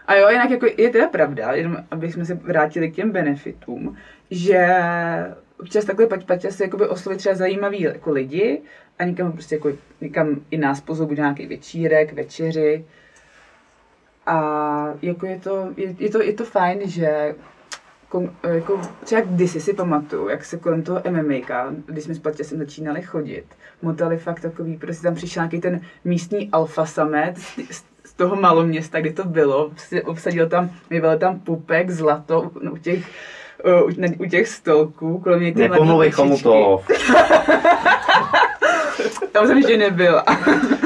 A 0.08 0.16
jo, 0.16 0.30
jinak 0.30 0.50
jako 0.50 0.66
je 0.78 0.90
teda 0.90 1.08
pravda, 1.08 1.52
jenom 1.52 1.78
abychom 1.92 2.26
se 2.26 2.34
vrátili 2.34 2.92
k 2.92 2.96
těm 2.96 3.12
benefitům, 3.12 3.98
že 4.32 4.68
občas 5.60 5.86
takhle 5.86 6.08
pať, 6.08 6.26
pať 6.26 6.52
se 6.52 6.64
jakoby 6.64 6.88
oslovit 6.88 7.20
třeba 7.20 7.36
zajímavý 7.36 7.82
jako 7.82 8.12
lidi 8.12 8.62
a 9.00 9.04
někam 9.04 9.32
prostě 9.32 9.56
jako 9.56 9.72
někam 10.02 10.42
i 10.52 10.58
nás 10.58 10.82
pozou 10.82 11.06
buď 11.06 11.18
nějaký 11.18 11.48
večírek, 11.48 12.14
večeři. 12.14 12.86
A 14.26 14.94
jako 15.02 15.26
je 15.26 15.40
to, 15.40 15.74
je, 15.78 15.96
je 16.00 16.10
to, 16.10 16.22
je 16.22 16.34
to 16.34 16.46
fajn, 16.46 16.80
že 16.90 17.36
jako, 18.44 18.82
třeba 19.04 19.22
kdysi 19.22 19.62
si 19.62 19.74
pamatuju, 19.74 20.30
jak 20.30 20.46
se 20.46 20.58
kolem 20.58 20.84
toho 20.84 21.02
MMA, 21.10 21.74
když 21.86 22.04
jsme 22.04 22.16
s 22.16 22.20
Patěsem 22.20 22.58
začínali 22.58 23.02
chodit, 23.02 23.46
motali 23.82 24.18
fakt 24.18 24.40
takový, 24.40 24.78
prostě 24.78 25.04
tam 25.04 25.16
přišel 25.16 25.44
nějaký 25.44 25.62
ten 25.62 25.82
místní 26.06 26.50
alfa 26.52 26.86
samet 26.86 27.38
z, 27.38 27.84
z, 28.06 28.14
toho 28.14 28.36
maloměsta, 28.36 29.00
kde 29.02 29.14
to 29.14 29.24
bylo, 29.24 29.70
prostě 29.70 30.02
obsadil 30.02 30.50
tam, 30.50 30.70
měl 30.90 31.18
tam 31.18 31.40
pupek, 31.40 31.90
zlato 31.90 32.52
u 32.72 32.78
těch, 32.78 33.06
u, 33.86 34.02
na- 34.02 34.08
u 34.20 34.26
těch 34.26 34.48
stolků, 34.48 35.20
kolem 35.20 35.42
něj 35.42 35.54
ty 35.54 35.62
Nepomluvej 35.70 36.12
komu 36.12 36.38
to. 36.38 36.84
Tam 39.32 39.48
jsem 39.48 39.58
ještě 39.58 39.78
nebyla. 39.78 40.24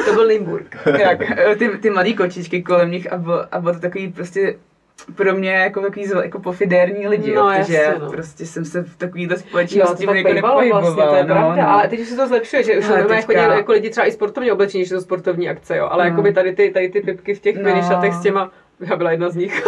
To 0.06 0.14
byl 0.14 0.26
Limburg. 0.26 0.78
Jak, 1.00 1.22
eh, 1.40 1.56
ty, 1.56 1.70
ty 1.70 1.90
mladý 1.90 2.14
kočičky 2.16 2.64
kolem 2.64 2.92
nich 2.92 3.14
a 3.14 3.18
bylo, 3.18 3.56
a 3.56 3.60
bylo 3.60 3.74
to 3.74 3.80
takový 3.80 4.12
prostě 4.12 4.56
pro 5.16 5.34
mě 5.36 5.52
jako 5.52 5.82
takový 5.82 6.06
jako 6.24 6.40
pofidérní 6.40 7.08
lidi, 7.08 7.34
No, 7.36 7.42
jo, 7.54 7.58
protože 7.60 7.74
jasně, 7.74 8.00
no. 8.00 8.12
prostě 8.12 8.46
jsem 8.46 8.66
se 8.66 8.84
v 8.84 8.98
takovýhle 8.98 9.36
Jo, 9.36 9.40
společnosti 9.40 10.06
to 10.06 10.12
tak 10.12 10.16
jako 10.18 10.34
nepohybovala. 10.34 10.80
vlastně, 10.82 11.04
to 11.04 11.16
je 11.16 11.24
no, 11.24 11.28
pravda, 11.36 11.64
no. 11.64 11.70
ale 11.70 11.88
teď 11.88 12.00
už 12.00 12.08
se 12.08 12.16
to 12.16 12.28
zlepšuje, 12.28 12.64
že 12.64 12.78
už 12.80 12.88
máme 12.90 13.04
teďka- 13.04 13.22
chodili 13.26 13.56
jako 13.56 13.72
lidi 13.72 13.90
třeba 13.90 14.08
i 14.08 14.12
sportovně 14.12 14.54
oblečení, 14.54 14.86
že 14.86 14.96
to 14.96 15.02
sportovní 15.02 15.50
akce, 15.50 15.78
jo, 15.78 15.88
ale 15.92 16.04
No. 16.04 16.10
jakoby 16.10 16.34
tady 16.34 16.56
ty, 16.56 16.70
tady 16.70 16.90
ty 16.90 17.02
pipky 17.02 17.34
v 17.34 17.40
těch 17.40 17.56
No. 17.56 17.82
šatech 17.88 18.14
s 18.14 18.22
těma, 18.22 18.52
já 18.82 18.96
byla 18.96 19.12
jedna 19.12 19.30
z 19.30 19.36
nich. 19.36 19.64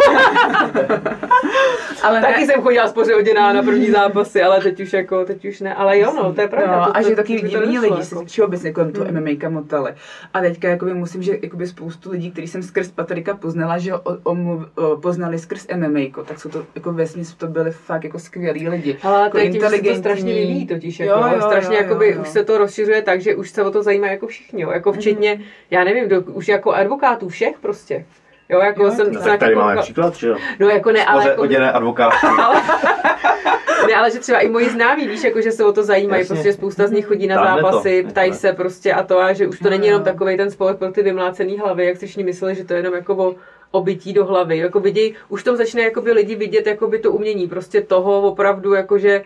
ale 2.02 2.20
ne, 2.20 2.26
Taky 2.26 2.46
jsem 2.46 2.62
chodila 2.62 2.88
spořilděná 2.88 3.52
na 3.52 3.62
první 3.62 3.90
zápasy, 3.90 4.42
ale 4.42 4.60
teď 4.60 4.80
už 4.80 4.92
jako, 4.92 5.24
teď 5.24 5.44
už 5.44 5.60
ne, 5.60 5.74
ale 5.74 5.98
jo 5.98 6.12
no, 6.16 6.32
to 6.34 6.40
je 6.40 6.48
pravda. 6.48 6.80
No, 6.80 6.86
to, 6.86 6.96
a 6.96 7.02
že 7.02 7.16
taky 7.16 7.34
divní 7.40 7.78
lidi 7.78 8.02
se 8.02 8.14
jako. 8.14 8.26
všeobecně 8.26 8.72
kolem 8.72 8.92
toho 8.92 9.04
Hmm. 9.06 9.20
MMA 9.24 9.48
motali. 9.48 9.94
A 10.34 10.40
teďka 10.40 10.68
jakoby 10.68 10.94
musím, 10.94 11.22
že 11.22 11.38
jakoby 11.42 11.66
spoustu 11.66 12.10
lidí, 12.10 12.30
který 12.30 12.48
jsem 12.48 12.62
skrz 12.62 12.90
Patrika 12.90 13.34
poznala, 13.36 13.78
že 13.78 13.92
ho 13.92 14.00
o, 14.00 14.16
omluv, 14.22 14.62
o, 14.74 14.96
poznali 14.96 15.38
skrz 15.38 15.66
MMA, 15.76 16.24
tak 16.24 16.40
jsou 16.40 16.48
to 16.48 16.66
jako 16.74 16.92
vesměs 16.92 17.34
to 17.34 17.46
byli 17.46 17.70
fakt 17.70 18.04
jako 18.04 18.18
skvělí 18.18 18.68
lidi. 18.68 18.96
Ale 19.02 19.20
Jako 19.24 19.38
že 19.38 19.60
se 19.60 19.82
to 19.82 19.94
strašně 19.94 20.34
vyvíjí 20.34 20.66
totiž, 20.66 21.00
jako, 21.00 21.20
Jo, 21.20 21.26
jo, 21.34 21.40
strašně 21.40 21.76
jo, 21.76 21.82
jakoby 21.82 22.10
jo. 22.10 22.20
už 22.22 22.28
se 22.28 22.44
to 22.44 22.58
rozšiřuje 22.58 23.02
tak, 23.02 23.20
že 23.20 23.34
už 23.34 23.50
se 23.50 23.62
o 23.62 23.70
to 23.70 23.82
zajímá 23.82 24.06
jako 24.06 24.26
všichni, 24.26 24.62
jo, 24.62 24.70
jako 24.70 24.92
včetně, 24.92 25.40
já 25.70 25.84
nevím, 25.84 26.08
do, 26.08 26.20
už 26.20 26.48
jako 26.48 26.72
advokátů 26.72 27.28
všech 27.28 27.58
prostě. 27.60 28.04
Jo, 28.48 28.60
jako 28.60 28.84
Jo, 28.84 28.90
jsem 28.90 29.14
tak 29.14 29.38
tady 29.40 29.52
jako- 29.52 29.64
máme 29.64 29.80
příklad, 29.82 30.14
že 30.14 30.28
jo? 30.28 30.36
No 30.60 30.68
jako 30.68 30.92
ne, 30.92 31.04
ale 31.04 31.28
jako, 31.28 31.42
oděné 31.42 31.72
advokátky. 31.72 32.26
ne, 33.88 33.94
ale 33.94 34.10
že 34.10 34.18
třeba 34.18 34.38
i 34.38 34.48
moji 34.48 34.68
známí, 34.70 35.08
víš, 35.08 35.24
jako 35.24 35.40
že 35.40 35.52
se 35.52 35.64
o 35.64 35.72
to 35.72 35.82
zajímají, 35.82 36.20
Jasně. 36.20 36.34
prostě 36.34 36.52
spousta 36.52 36.86
z 36.86 36.90
nich 36.90 37.06
chodí 37.06 37.26
na 37.26 37.36
Táhne 37.36 37.62
to. 37.62 37.66
zápasy, 37.66 38.02
ptají 38.08 38.32
se 38.34 38.52
prostě 38.52 38.92
a 38.92 39.02
to 39.02 39.18
a 39.20 39.32
že 39.32 39.46
už 39.46 39.58
to 39.58 39.70
není 39.70 39.86
jenom 39.86 40.02
takový 40.02 40.36
ten 40.36 40.50
sport 40.50 40.78
pro 40.78 40.92
ty 40.92 41.02
vymlácený 41.02 41.58
hlavy, 41.58 41.86
jak 41.86 41.96
si 41.96 42.06
všichni 42.06 42.24
mysleli, 42.24 42.54
že 42.54 42.64
to 42.64 42.72
je 42.72 42.78
jenom 42.78 42.94
jako 42.94 43.14
o 43.16 43.34
obytí 43.70 44.12
do 44.12 44.24
hlavy, 44.24 44.58
jako 44.58 44.80
vidějí, 44.80 45.14
už 45.28 45.40
v 45.40 45.44
tom 45.44 45.56
začne 45.56 45.82
jakoby 45.82 46.12
lidi 46.12 46.34
vidět 46.34 46.66
jakoby 46.66 46.98
to 46.98 47.12
umění, 47.12 47.48
prostě 47.48 47.80
toho 47.80 48.22
opravdu 48.22 48.74
jakože 48.74 49.22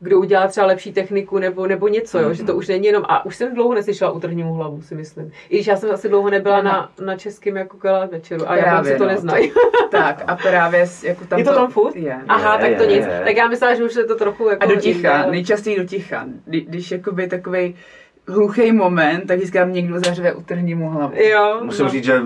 kdo 0.00 0.18
udělá 0.18 0.46
třeba 0.46 0.66
lepší 0.66 0.92
techniku 0.92 1.38
nebo, 1.38 1.66
nebo 1.66 1.88
něco, 1.88 2.18
jo? 2.18 2.34
že 2.34 2.44
to 2.44 2.54
už 2.54 2.68
není 2.68 2.86
jenom, 2.86 3.04
a 3.08 3.24
už 3.24 3.36
jsem 3.36 3.54
dlouho 3.54 3.74
neslyšela 3.74 4.10
utrhni 4.10 4.44
mu 4.44 4.54
hlavu, 4.54 4.82
si 4.82 4.94
myslím. 4.94 5.32
I 5.48 5.54
když 5.56 5.66
já 5.66 5.76
jsem 5.76 5.90
asi 5.90 6.08
dlouho 6.08 6.30
nebyla 6.30 6.62
na, 6.62 6.92
na 7.04 7.16
českém 7.16 7.56
jako 7.56 7.76
gala 7.76 8.06
večeru 8.06 8.50
a 8.50 8.56
já 8.56 8.62
Právě, 8.62 8.92
si 8.92 8.98
to 8.98 9.04
no, 9.04 9.10
neznají. 9.10 9.52
Tak 9.90 10.24
a 10.26 10.36
právě 10.36 10.86
jako 11.02 11.24
tam 11.24 11.38
Je 11.38 11.44
to 11.44 11.54
tam 11.54 11.70
furt? 11.70 11.96
Je. 11.96 12.16
Aha, 12.28 12.54
Je, 12.54 12.68
tak 12.68 12.76
to 12.78 12.90
je, 12.90 12.96
nic. 12.96 13.06
je. 13.06 13.22
Tak 13.24 13.36
já 13.36 13.48
myslela, 13.48 13.74
že 13.74 13.84
už 13.84 13.94
je 13.94 14.04
to 14.04 14.14
trochu 14.16 14.48
jako... 14.48 14.62
A 14.62 14.66
do 14.66 14.76
ticha, 14.76 15.30
nejčastěji 15.30 15.76
do 15.76 15.84
ticha. 15.84 16.26
Kdy, 16.44 16.60
když 16.60 16.90
jakoby 16.90 17.26
takovej 17.28 17.74
hluchý 18.28 18.72
moment, 18.72 19.26
tak 19.26 19.40
říkám, 19.40 19.72
někdo 19.72 19.98
zařve, 19.98 20.32
utrhni 20.32 20.74
mu 20.74 20.90
hlavu. 20.90 21.12
Jo, 21.16 21.60
Musím 21.62 21.84
no. 21.84 21.90
říct, 21.90 22.04
že 22.04 22.20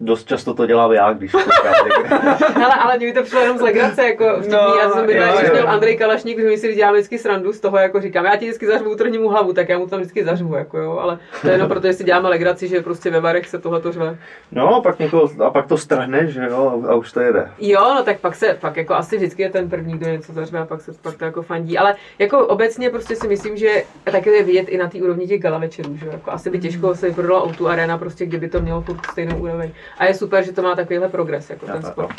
dost 0.00 0.28
často 0.28 0.54
to 0.54 0.66
dělám 0.66 0.92
já, 0.92 1.12
když 1.12 1.32
někde. 1.32 2.16
Hele, 2.54 2.74
ale 2.80 2.98
mě 2.98 3.12
to 3.12 3.22
přišlo 3.22 3.40
jenom 3.40 3.58
z 3.58 3.60
legrace, 3.60 4.04
jako 4.06 4.24
vtipný. 4.36 4.52
No, 4.52 4.74
já 4.74 4.90
jsem 4.90 5.10
jo, 5.10 5.24
když 5.38 5.48
jo. 5.48 5.52
měl 5.52 5.68
Andrej 5.68 5.96
Kalašník, 5.96 6.38
že 6.38 6.46
mi 6.46 6.58
si 6.58 6.74
dělám 6.74 6.94
vždycky 6.94 7.18
srandu 7.18 7.52
z 7.52 7.60
toho, 7.60 7.78
jako 7.78 8.00
říkám, 8.00 8.24
já 8.24 8.36
ti 8.36 8.44
vždycky 8.44 8.66
zařvu, 8.66 8.92
utrhni 8.92 9.18
mu 9.18 9.28
hlavu, 9.28 9.52
tak 9.52 9.68
já 9.68 9.78
mu 9.78 9.86
tam 9.86 10.00
vždycky 10.00 10.24
zařvu, 10.24 10.54
jako 10.54 10.78
jo, 10.78 10.98
ale 10.98 11.18
to 11.42 11.48
je 11.48 11.54
jenom 11.54 11.68
proto, 11.68 11.86
že 11.86 11.92
si 11.92 12.04
děláme 12.04 12.28
legraci, 12.28 12.68
že 12.68 12.82
prostě 12.82 13.10
ve 13.10 13.20
varech 13.20 13.48
se 13.48 13.58
tohle 13.58 13.80
to 13.80 13.92
řve. 13.92 14.18
No, 14.52 14.74
a 14.74 14.80
pak, 14.80 14.98
někoho, 14.98 15.30
a 15.44 15.50
pak 15.50 15.66
to 15.66 15.76
strhne, 15.76 16.26
že 16.26 16.46
jo, 16.50 16.82
a 16.88 16.94
už 16.94 17.12
to 17.12 17.20
jede. 17.20 17.50
Jo, 17.58 17.94
no 17.94 18.02
tak 18.02 18.20
pak 18.20 18.34
se, 18.34 18.58
pak 18.60 18.76
jako 18.76 18.94
asi 18.94 19.16
vždycky 19.16 19.42
je 19.42 19.50
ten 19.50 19.70
první, 19.70 19.98
kdo 19.98 20.10
něco 20.10 20.32
zařve 20.32 20.58
a 20.58 20.66
pak 20.66 20.80
se 20.80 20.92
pak 21.02 21.16
to 21.16 21.24
jako 21.24 21.42
fandí, 21.42 21.78
ale 21.78 21.94
jako 22.18 22.46
obecně 22.46 22.90
prostě 22.90 23.16
si 23.16 23.28
myslím, 23.28 23.56
že 23.56 23.84
taky 24.04 24.30
je 24.30 24.42
vidět 24.42 24.68
i 24.68 24.78
na 24.78 24.88
té 24.88 24.98
úrovni 24.98 25.26
těch 25.26 25.40
gala 25.48 25.58
večerů, 25.58 25.96
že 25.96 26.06
jo, 26.06 26.12
jako 26.12 26.30
asi 26.30 26.50
by 26.50 26.58
těžko 26.58 26.94
se 26.94 27.08
vyprodala 27.08 27.42
o 27.42 27.52
tu 27.52 27.68
arena, 27.68 27.98
prostě 27.98 28.26
kdyby 28.26 28.48
to 28.48 28.60
mělo 28.60 28.80
furt 28.80 29.06
stejnou 29.12 29.38
úroveň. 29.38 29.70
A 29.98 30.04
je 30.04 30.14
super, 30.14 30.44
že 30.44 30.52
to 30.52 30.62
má 30.62 30.74
takovýhle 30.76 31.08
progres, 31.08 31.50
jako 31.50 31.66
ten 31.66 31.82
sport. 31.82 32.16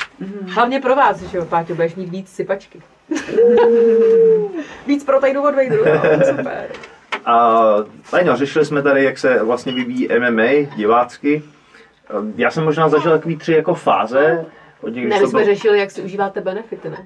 Hlavně 0.55 0.79
pro 0.79 0.95
vás, 0.95 1.21
že 1.21 1.37
jo, 1.37 1.45
Páťo, 1.45 1.75
budeš 1.75 1.95
mít 1.95 2.09
víc 2.09 2.29
sypačky. 2.29 2.81
víc 4.87 5.03
proteinů 5.03 5.41
od 5.43 5.55
Vaderu, 5.55 5.83
no, 5.85 6.25
super. 6.37 6.67
A 7.25 7.59
Tajno, 8.11 8.35
řešili 8.35 8.65
jsme 8.65 8.81
tady, 8.81 9.03
jak 9.03 9.17
se 9.17 9.43
vlastně 9.43 9.71
vyvíjí 9.73 10.07
MMA 10.19 10.75
divácky. 10.75 11.43
Já 12.35 12.51
jsem 12.51 12.63
možná 12.63 12.89
zažil 12.89 13.11
takový 13.11 13.37
tři 13.37 13.53
jako 13.53 13.73
fáze. 13.73 14.45
Od 14.81 14.95
Ne, 14.95 15.01
my 15.01 15.17
jsme 15.17 15.27
bylo- 15.27 15.43
řešili, 15.45 15.79
jak 15.79 15.91
si 15.91 16.01
užíváte 16.01 16.41
benefity, 16.41 16.89
ne? 16.89 16.97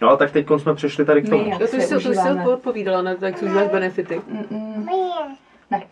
No 0.00 0.10
a 0.10 0.16
tak 0.16 0.30
teď 0.30 0.46
jsme 0.56 0.74
přešli 0.74 1.04
tady 1.04 1.22
k 1.22 1.28
tomu. 1.28 1.44
My, 1.44 1.50
Jo, 1.50 1.58
to 1.58 1.66
si 1.66 1.80
jsi, 1.80 1.94
to 1.94 2.00
jsi 2.00 2.48
odpovídala 2.52 3.02
na 3.02 3.14
to, 3.14 3.24
jak 3.24 3.38
si 3.38 3.44
užíváš 3.44 3.68
benefity. 3.68 4.20
Mm-mm. 4.32 4.86
Ne, 5.70 5.82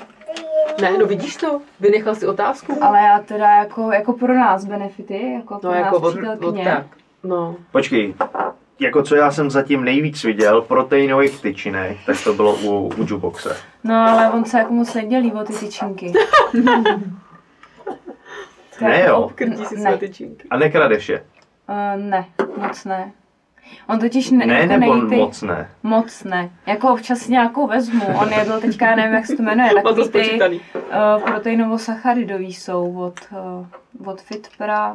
Ne, 0.80 0.98
no 0.98 1.06
vidíš 1.06 1.36
to, 1.36 1.60
vynechal 1.80 2.14
si 2.14 2.26
otázku. 2.26 2.78
ale 2.84 2.98
já 2.98 3.18
teda 3.18 3.50
jako, 3.50 3.92
jako 3.92 4.12
pro 4.12 4.34
nás 4.34 4.64
benefity, 4.64 5.32
jako 5.32 5.58
pro 5.58 5.70
No 5.70 5.76
nás 5.76 5.84
jako 5.84 5.96
od, 5.96 6.44
od 6.44 6.56
tak. 6.64 6.86
No. 7.24 7.56
Počkej, 7.72 8.14
jako 8.80 9.02
co 9.02 9.16
já 9.16 9.30
jsem 9.30 9.50
zatím 9.50 9.84
nejvíc 9.84 10.24
viděl 10.24 10.62
proteinových 10.62 11.40
tyčinek, 11.42 11.96
tak 12.06 12.16
to 12.24 12.34
bylo 12.34 12.54
u, 12.54 12.86
u 12.86 13.04
juboxe. 13.06 13.56
No 13.84 13.94
ale 13.94 14.30
on 14.30 14.44
se 14.44 14.58
jako 14.58 14.72
moc 14.72 14.94
nedělí 14.94 15.32
o 15.32 15.44
ty 15.44 15.52
tyčinky. 15.52 16.12
Ne, 18.80 19.04
jo. 19.08 19.30
si 19.38 19.74
ne, 19.76 19.80
své 19.80 19.98
tyčinky. 19.98 20.48
A 20.50 20.56
nekradeš 20.56 21.08
je? 21.08 21.24
uh, 21.68 22.02
ne, 22.02 22.26
moc 22.56 22.84
ne. 22.84 23.12
On 23.88 23.98
totiž 23.98 24.30
ne, 24.30 24.46
Ne, 24.46 24.54
jako 24.54 24.72
nebo 24.78 24.94
nejty, 24.94 25.16
moc 25.16 25.42
ne. 25.42 25.70
Moc 25.82 26.24
ne. 26.24 26.50
Jako 26.66 26.92
občas 26.92 27.28
nějakou 27.28 27.66
vezmu. 27.66 28.06
On 28.20 28.32
jedl 28.32 28.60
teďka, 28.60 28.86
já 28.86 28.96
nevím, 28.96 29.14
jak 29.14 29.26
se 29.26 29.36
to 29.36 29.42
jmenuje, 29.42 29.70
takový 29.82 30.08
ty 30.08 30.40
uh, 30.40 30.80
proteinovo-sacharidový 31.24 32.52
jsou 32.52 32.98
od, 32.98 33.20
uh, 34.00 34.08
od 34.08 34.20
Fitpra. 34.22 34.94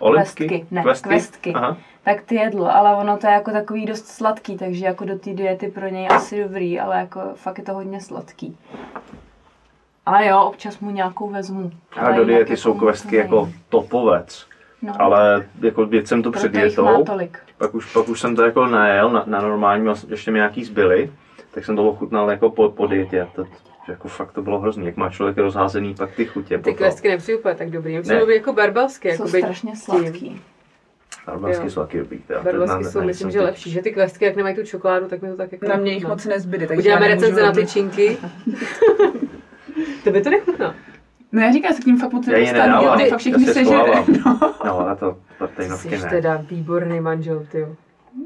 Olivky? 0.00 0.48
Kvestky, 0.48 0.66
ne, 0.70 0.82
Kvestky? 0.82 1.08
kvestky. 1.08 1.52
Aha. 1.54 1.76
Tak 2.04 2.22
ty 2.22 2.34
jedl, 2.34 2.66
ale 2.66 2.96
ono 2.96 3.16
to 3.16 3.26
je 3.26 3.32
jako 3.32 3.50
takový 3.50 3.86
dost 3.86 4.06
sladký, 4.06 4.56
takže 4.58 4.84
jako 4.84 5.04
do 5.04 5.18
té 5.18 5.30
diety 5.32 5.68
pro 5.68 5.88
něj 5.88 6.08
asi 6.10 6.42
dobrý, 6.42 6.80
ale 6.80 6.96
jako 6.96 7.20
fakt 7.34 7.58
je 7.58 7.64
to 7.64 7.72
hodně 7.74 8.00
sladký. 8.00 8.58
Ale 10.06 10.26
jo, 10.26 10.40
občas 10.42 10.78
mu 10.78 10.90
nějakou 10.90 11.30
vezmu. 11.30 11.70
A 11.96 12.00
Ale 12.00 12.16
do 12.16 12.24
diety 12.24 12.56
jsou 12.56 12.74
kvestky 12.74 13.16
ne. 13.16 13.22
jako 13.22 13.48
topovec. 13.68 14.46
No, 14.82 14.92
Ale 14.98 15.46
jako 15.62 15.88
jedl 15.90 16.06
jsem 16.06 16.22
to 16.22 16.30
před 16.30 16.52
proto 16.52 16.66
jich 16.66 16.78
má 16.78 16.90
dietou, 16.92 17.04
tolik. 17.04 17.38
pak 17.58 17.74
už, 17.74 17.92
pak 17.92 18.08
už 18.08 18.20
jsem 18.20 18.36
to 18.36 18.42
jako 18.42 18.66
najel 18.66 19.10
na, 19.10 19.24
na 19.26 19.40
normální, 19.40 19.88
a 19.88 19.94
ještě 20.08 20.30
mi 20.30 20.38
nějaký 20.38 20.64
zbyly, 20.64 21.12
tak 21.50 21.64
jsem 21.64 21.76
to 21.76 21.88
ochutnal 21.88 22.30
jako 22.30 22.50
po, 22.50 22.70
po 22.70 22.86
dietě. 22.86 23.26
To, 23.34 23.44
jako 23.88 24.08
fakt 24.08 24.32
to 24.32 24.42
bylo 24.42 24.58
hrozný, 24.60 24.86
jak 24.86 24.96
má 24.96 25.10
člověk 25.10 25.38
rozházený 25.38 25.94
pak 25.94 26.10
ty 26.14 26.24
chutě. 26.24 26.56
Ty 26.58 26.62
potom. 26.62 26.74
kvestky 26.74 27.08
nepřijdu 27.08 27.38
úplně 27.38 27.54
tak 27.54 27.70
dobrý. 27.70 27.92
Ne. 27.92 27.98
Musím 27.98 28.26
být 28.26 28.34
jako 28.34 28.52
berbelsky. 28.52 29.08
Jsou 29.16 29.22
Jako 29.22 29.28
strašně 29.38 29.76
sladký. 29.76 30.40
Jo. 31.28 31.70
jsou 31.70 31.80
taky 31.80 31.98
dobrý. 31.98 32.20
Na- 32.66 32.82
jsou, 32.82 33.00
myslím, 33.00 33.14
jsem 33.14 33.30
že 33.30 33.38
teď- 33.38 33.46
lepší. 33.46 33.70
Že 33.70 33.82
ty 33.82 33.92
kvestky, 33.92 34.24
jak 34.24 34.36
nemají 34.36 34.54
tu 34.54 34.62
čokoládu, 34.64 35.08
tak 35.08 35.22
mi 35.22 35.30
to 35.30 35.36
tak 35.36 35.52
jako 35.52 35.66
Na 35.68 35.76
mě 35.76 35.92
jich 35.92 36.06
moc 36.06 36.26
nezbyde, 36.26 36.66
takže 36.66 36.78
Uděláme 36.80 37.06
já 37.06 37.08
nemůžu 37.08 37.26
recenze 37.26 37.46
na 37.46 37.52
tyčinky. 37.52 38.18
to 40.04 40.10
by 40.10 40.20
to 40.20 40.30
nechutná. 40.30 40.74
No 41.32 41.42
já 41.42 41.52
říkám, 41.52 41.72
se 41.74 41.82
k 41.82 41.86
ním 41.86 41.98
fakt 42.00 42.12
moc 42.12 42.26
nedostanu, 42.26 42.84
já 42.84 43.08
fakt 43.10 43.18
všichni 43.18 43.44
si 43.46 43.54
sežere. 43.54 43.64
schovávám. 43.78 44.04
No. 44.24 44.54
No 44.64 44.88
a 44.88 44.94
to 44.94 45.12
Ty 45.12 45.18
proteinovky 45.38 45.96
jsi 45.98 46.04
ne. 46.04 46.10
teda 46.10 46.36
výborný 46.50 47.00
manžel, 47.00 47.46
ty 47.52 47.58
jo. 47.60 47.68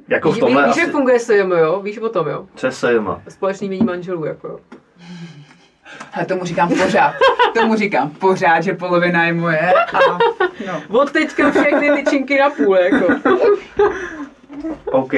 Jako 0.08 0.30
v 0.30 0.34
Víš, 0.34 0.40
tomhle 0.40 0.66
víš, 0.66 0.76
jak 0.76 0.84
asi... 0.86 0.92
funguje 0.92 1.18
SJM, 1.18 1.50
jo? 1.52 1.80
Víš 1.82 1.98
o 1.98 2.08
tom, 2.08 2.26
jo? 2.28 2.46
Co 2.54 2.70
se 2.70 2.92
jima? 2.92 3.22
Společný 3.28 3.68
mění 3.68 3.84
manželů, 3.84 4.24
jako 4.24 4.48
jo. 4.48 4.58
Hele, 6.10 6.26
tomu 6.26 6.44
říkám 6.44 6.68
pořád. 6.68 7.14
Tomu 7.54 7.74
říkám 7.76 8.10
pořád, 8.10 8.60
že 8.60 8.72
polovina 8.74 9.24
je 9.24 9.32
moje. 9.32 9.72
A, 9.74 9.98
no. 10.66 10.82
Od 11.00 11.12
teďka 11.12 11.50
všechny 11.50 11.90
tyčinky 11.90 12.38
na 12.38 12.50
půl, 12.50 12.76
jako. 12.76 13.06
OK. 14.84 15.12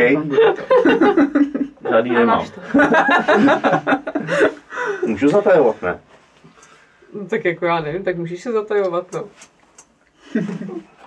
Žádný 1.91 2.11
nemám. 2.11 2.45
to. 2.55 2.61
Můžu 5.07 5.29
zatajovat, 5.29 5.83
ne? 5.83 5.99
No, 7.13 7.27
tak 7.27 7.45
jako 7.45 7.67
já 7.67 7.81
nevím, 7.81 8.05
tak 8.05 8.17
můžeš 8.17 8.43
se 8.43 8.53
zatajovat, 8.53 9.07
no. 9.13 9.25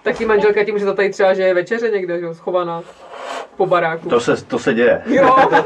Taky 0.04 0.26
manželka 0.26 0.64
tím, 0.64 0.80
že 0.80 0.86
zatají 0.86 1.12
třeba, 1.12 1.34
že 1.34 1.42
je 1.44 1.54
večeře 1.54 1.90
někde, 1.90 2.20
že 2.20 2.26
jo, 2.26 2.34
schovaná 2.34 2.84
po 3.58 3.66
baráku. 3.66 4.10
To 4.10 4.20
se, 4.20 4.46
to 4.46 4.60
se 4.60 4.74
děje. 4.74 5.02
Jo. 5.06 5.36
Ono 5.36 5.66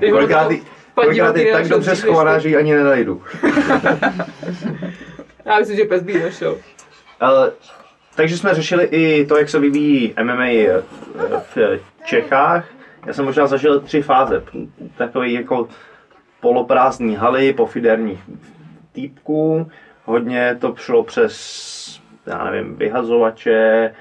Kolikrát 0.10 0.44
to 0.46 0.52
je- 0.52 0.60
kolikrát 0.94 1.36
tak 1.52 1.68
dobře 1.68 1.96
schovaná, 1.96 2.38
že 2.38 2.48
ji 2.48 2.56
ani 2.56 2.74
nenajdu. 2.74 3.22
Já 5.44 5.58
myslím, 5.58 5.76
že 5.76 5.84
pes 5.84 6.02
by 6.02 6.22
našel. 6.22 6.58
Ale, 7.20 7.52
takže 8.14 8.38
jsme 8.38 8.54
řešili 8.54 8.84
i 8.84 9.26
to, 9.26 9.38
jak 9.38 9.48
se 9.48 9.58
vyvíjí 9.58 10.14
MMA 10.22 10.46
eh, 10.46 10.82
v 11.54 11.80
Čechách. 12.04 12.64
Já 13.06 13.12
jsem 13.12 13.24
možná 13.24 13.46
zažil 13.46 13.80
tři 13.80 14.02
fáze. 14.02 14.42
Takový 14.96 15.32
jako 15.32 15.68
poloprázdný 16.46 17.16
haly, 17.16 17.52
pofiderních 17.52 18.20
týpků. 18.92 19.70
Hodně 20.04 20.56
to 20.60 20.74
šlo 20.76 21.02
přes, 21.02 22.00
já 22.26 22.44
nevím, 22.44 22.76
vyhazovače, 22.76 23.94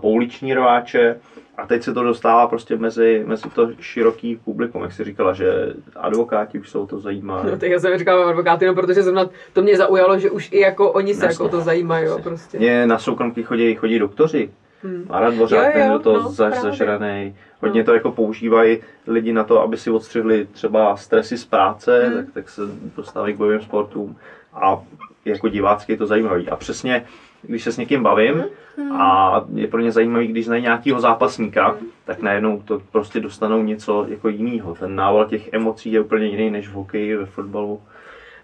pouliční 0.00 0.54
rváče 0.54 1.16
a 1.56 1.66
teď 1.66 1.82
se 1.82 1.94
to 1.94 2.02
dostává 2.02 2.46
prostě 2.46 2.76
mezi, 2.76 3.22
mezi 3.26 3.50
to 3.54 3.70
široký 3.80 4.36
publikum, 4.44 4.82
jak 4.82 4.92
jsi 4.92 5.04
říkala, 5.04 5.32
že 5.32 5.74
advokáti 5.96 6.58
už 6.58 6.70
jsou 6.70 6.86
to 6.86 7.00
zajímá. 7.00 7.42
No, 7.42 7.58
tak 7.58 7.70
já 7.70 7.78
jsem 7.78 7.98
říkal 7.98 8.28
advokáty, 8.28 8.66
no, 8.66 8.74
protože 8.74 9.02
zrovna 9.02 9.30
to 9.52 9.62
mě 9.62 9.76
zaujalo, 9.76 10.18
že 10.18 10.30
už 10.30 10.48
i 10.52 10.60
jako 10.60 10.92
oni 10.92 11.14
se 11.14 11.26
Jasně. 11.26 11.44
jako 11.44 11.56
to 11.56 11.60
zajímají, 11.60 12.06
jo, 12.06 12.18
prostě. 12.22 12.58
Mě 12.58 12.86
na 12.86 12.98
soukromky 12.98 13.42
chodí, 13.42 13.74
chodí 13.74 13.98
doktoři, 13.98 14.50
Hmm. 14.82 15.06
Lara 15.10 15.30
Dvořák, 15.30 15.72
ten 15.72 15.92
do 15.92 15.98
toho 15.98 16.22
no, 16.22 16.30
zaž, 16.30 16.60
zažraný. 16.60 17.36
Hodně 17.60 17.80
no. 17.80 17.86
to 17.86 17.94
jako 17.94 18.12
používají 18.12 18.78
lidi 19.06 19.32
na 19.32 19.44
to, 19.44 19.62
aby 19.62 19.76
si 19.76 19.90
odstřihli 19.90 20.46
třeba 20.52 20.96
stresy 20.96 21.38
z 21.38 21.44
práce, 21.44 22.04
hmm. 22.06 22.16
tak, 22.16 22.34
tak 22.34 22.48
se 22.48 22.62
dostávají 22.96 23.34
k 23.34 23.36
bojovým 23.36 23.60
sportům. 23.60 24.16
A 24.54 24.82
jako 25.24 25.48
divácky 25.48 25.92
je 25.92 25.96
to 25.96 26.06
zajímavé. 26.06 26.42
A 26.50 26.56
přesně, 26.56 27.04
když 27.42 27.62
se 27.62 27.72
s 27.72 27.76
někým 27.76 28.02
bavím 28.02 28.44
hmm. 28.76 28.92
a 28.92 29.44
je 29.54 29.66
pro 29.66 29.80
ně 29.80 29.92
zajímavý, 29.92 30.26
když 30.26 30.44
znají 30.46 30.62
nějakého 30.62 31.00
zápasníka, 31.00 31.68
hmm. 31.68 31.88
tak 32.04 32.22
najednou 32.22 32.62
to 32.62 32.82
prostě 32.92 33.20
dostanou 33.20 33.62
něco 33.62 34.06
jako 34.08 34.28
jiného. 34.28 34.74
Ten 34.74 34.96
nával 34.96 35.26
těch 35.26 35.52
emocí 35.52 35.92
je 35.92 36.00
úplně 36.00 36.26
jiný 36.26 36.50
než 36.50 36.68
v 36.68 36.72
hokeji, 36.72 37.16
ve 37.16 37.26
fotbalu. 37.26 37.80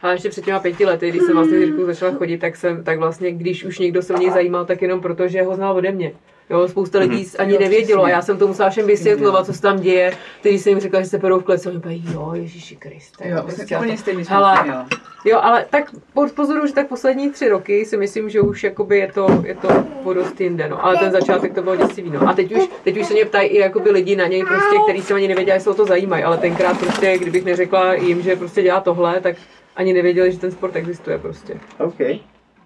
A 0.05 0.13
ještě 0.13 0.29
před 0.29 0.45
těma 0.45 0.59
pěti 0.59 0.85
lety, 0.85 1.11
když 1.11 1.23
jsem 1.23 1.35
vlastně 1.35 1.59
Jirku 1.59 1.87
začala 1.87 2.13
chodit, 2.13 2.39
tak 2.39 2.57
jsem, 2.57 2.85
tak 2.85 2.99
vlastně, 2.99 3.33
když 3.33 3.65
už 3.65 3.79
někdo 3.79 4.03
se 4.03 4.15
o 4.15 4.19
něj 4.19 4.31
zajímal, 4.31 4.65
tak 4.65 4.83
jenom 4.83 5.01
proto, 5.01 5.29
že 5.29 5.43
ho 5.43 5.55
znal 5.55 5.77
ode 5.77 5.93
mě. 5.93 6.13
Jo, 6.51 6.69
spousta 6.69 6.99
lidí 6.99 7.23
mm-hmm. 7.23 7.37
ani 7.39 7.59
nevědělo 7.59 8.05
a 8.05 8.09
já 8.09 8.23
jsem 8.23 8.39
to 8.39 8.47
musela 8.47 8.71
všem 8.71 8.87
vysvětlovat, 8.87 9.47
co 9.47 9.53
se 9.53 9.63
tam 9.63 9.81
děje. 9.81 10.17
Teď 10.43 10.61
jsem 10.61 10.71
jim 10.71 10.81
řekla, 10.81 11.01
že 11.01 11.07
se 11.07 11.19
perou 11.19 11.41
v 11.41 11.45
kleci, 11.45 11.69
oni 11.69 11.77
říkají, 11.77 12.05
jo, 12.13 12.31
Ježíši 12.35 12.77
Kriste. 12.77 13.29
Jo, 13.29 13.43
prostě 13.43 13.77
úplně 13.77 13.99
stejný 13.99 14.25
Hele, 14.29 14.87
Jo, 15.25 15.39
ale 15.43 15.67
tak 15.71 15.91
pozoruju, 16.35 16.67
že 16.67 16.73
tak 16.73 16.89
poslední 16.89 17.31
tři 17.31 17.49
roky 17.49 17.85
si 17.85 17.97
myslím, 17.97 18.31
že 18.31 18.41
už 18.41 18.65
jakoby 18.65 18.99
je 18.99 19.13
to, 19.13 19.43
je 19.47 19.55
to 19.55 19.69
podost 20.03 20.41
jinde, 20.41 20.69
no. 20.69 20.85
Ale 20.85 20.97
ten 20.97 21.13
začátek 21.13 21.55
to 21.55 21.63
bylo 21.63 21.77
děsivý, 21.77 22.11
no. 22.11 22.29
A 22.29 22.33
teď 22.33 22.55
už, 22.55 22.69
teď 22.85 23.01
už 23.01 23.07
se 23.07 23.15
mě 23.15 23.25
ptají 23.25 23.49
i 23.49 23.59
jakoby 23.59 23.91
lidi 23.91 24.17
na 24.17 24.27
něj 24.27 24.45
prostě, 24.45 24.79
který 24.85 25.03
se 25.03 25.15
ani 25.15 25.29
nevěděli, 25.29 25.57
jestli 25.57 25.71
o 25.71 25.75
to 25.75 25.87
zajímají, 25.87 26.25
ale 26.25 26.39
tenkrát 26.39 26.79
prostě, 26.79 27.19
kdybych 27.19 27.45
neřekla 27.45 27.95
jim, 27.95 28.23
že 28.23 28.37
prostě 28.37 28.63
dělá 28.63 28.81
tohle, 28.81 29.21
tak 29.21 29.37
ani 29.77 29.93
nevěděli, 29.93 30.33
že 30.33 30.39
ten 30.39 30.51
sport 30.51 30.77
existuje 30.77 31.19
prostě. 31.19 31.61
OK, 31.79 32.01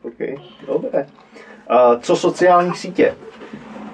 OK, 0.02 0.40
dobré. 0.66 1.06
Uh, 1.70 2.00
co 2.00 2.16
sociální 2.16 2.74
sítě? 2.74 3.14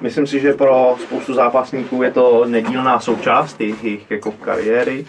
Myslím 0.01 0.27
si, 0.27 0.41
že 0.41 0.53
pro 0.53 0.97
spoustu 1.03 1.35
zápasníků 1.35 2.03
je 2.03 2.11
to 2.11 2.45
nedílná 2.45 3.01
součást 3.01 3.61
jejich 3.61 4.11
jako 4.11 4.33
kariéry. 4.33 5.07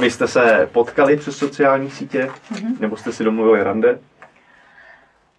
Vy 0.00 0.10
jste 0.10 0.28
se 0.28 0.68
potkali 0.72 1.16
přes 1.16 1.36
sociální 1.36 1.90
sítě? 1.90 2.30
Mm-hmm. 2.52 2.80
Nebo 2.80 2.96
jste 2.96 3.12
si 3.12 3.24
domluvili 3.24 3.62
rande? 3.64 3.98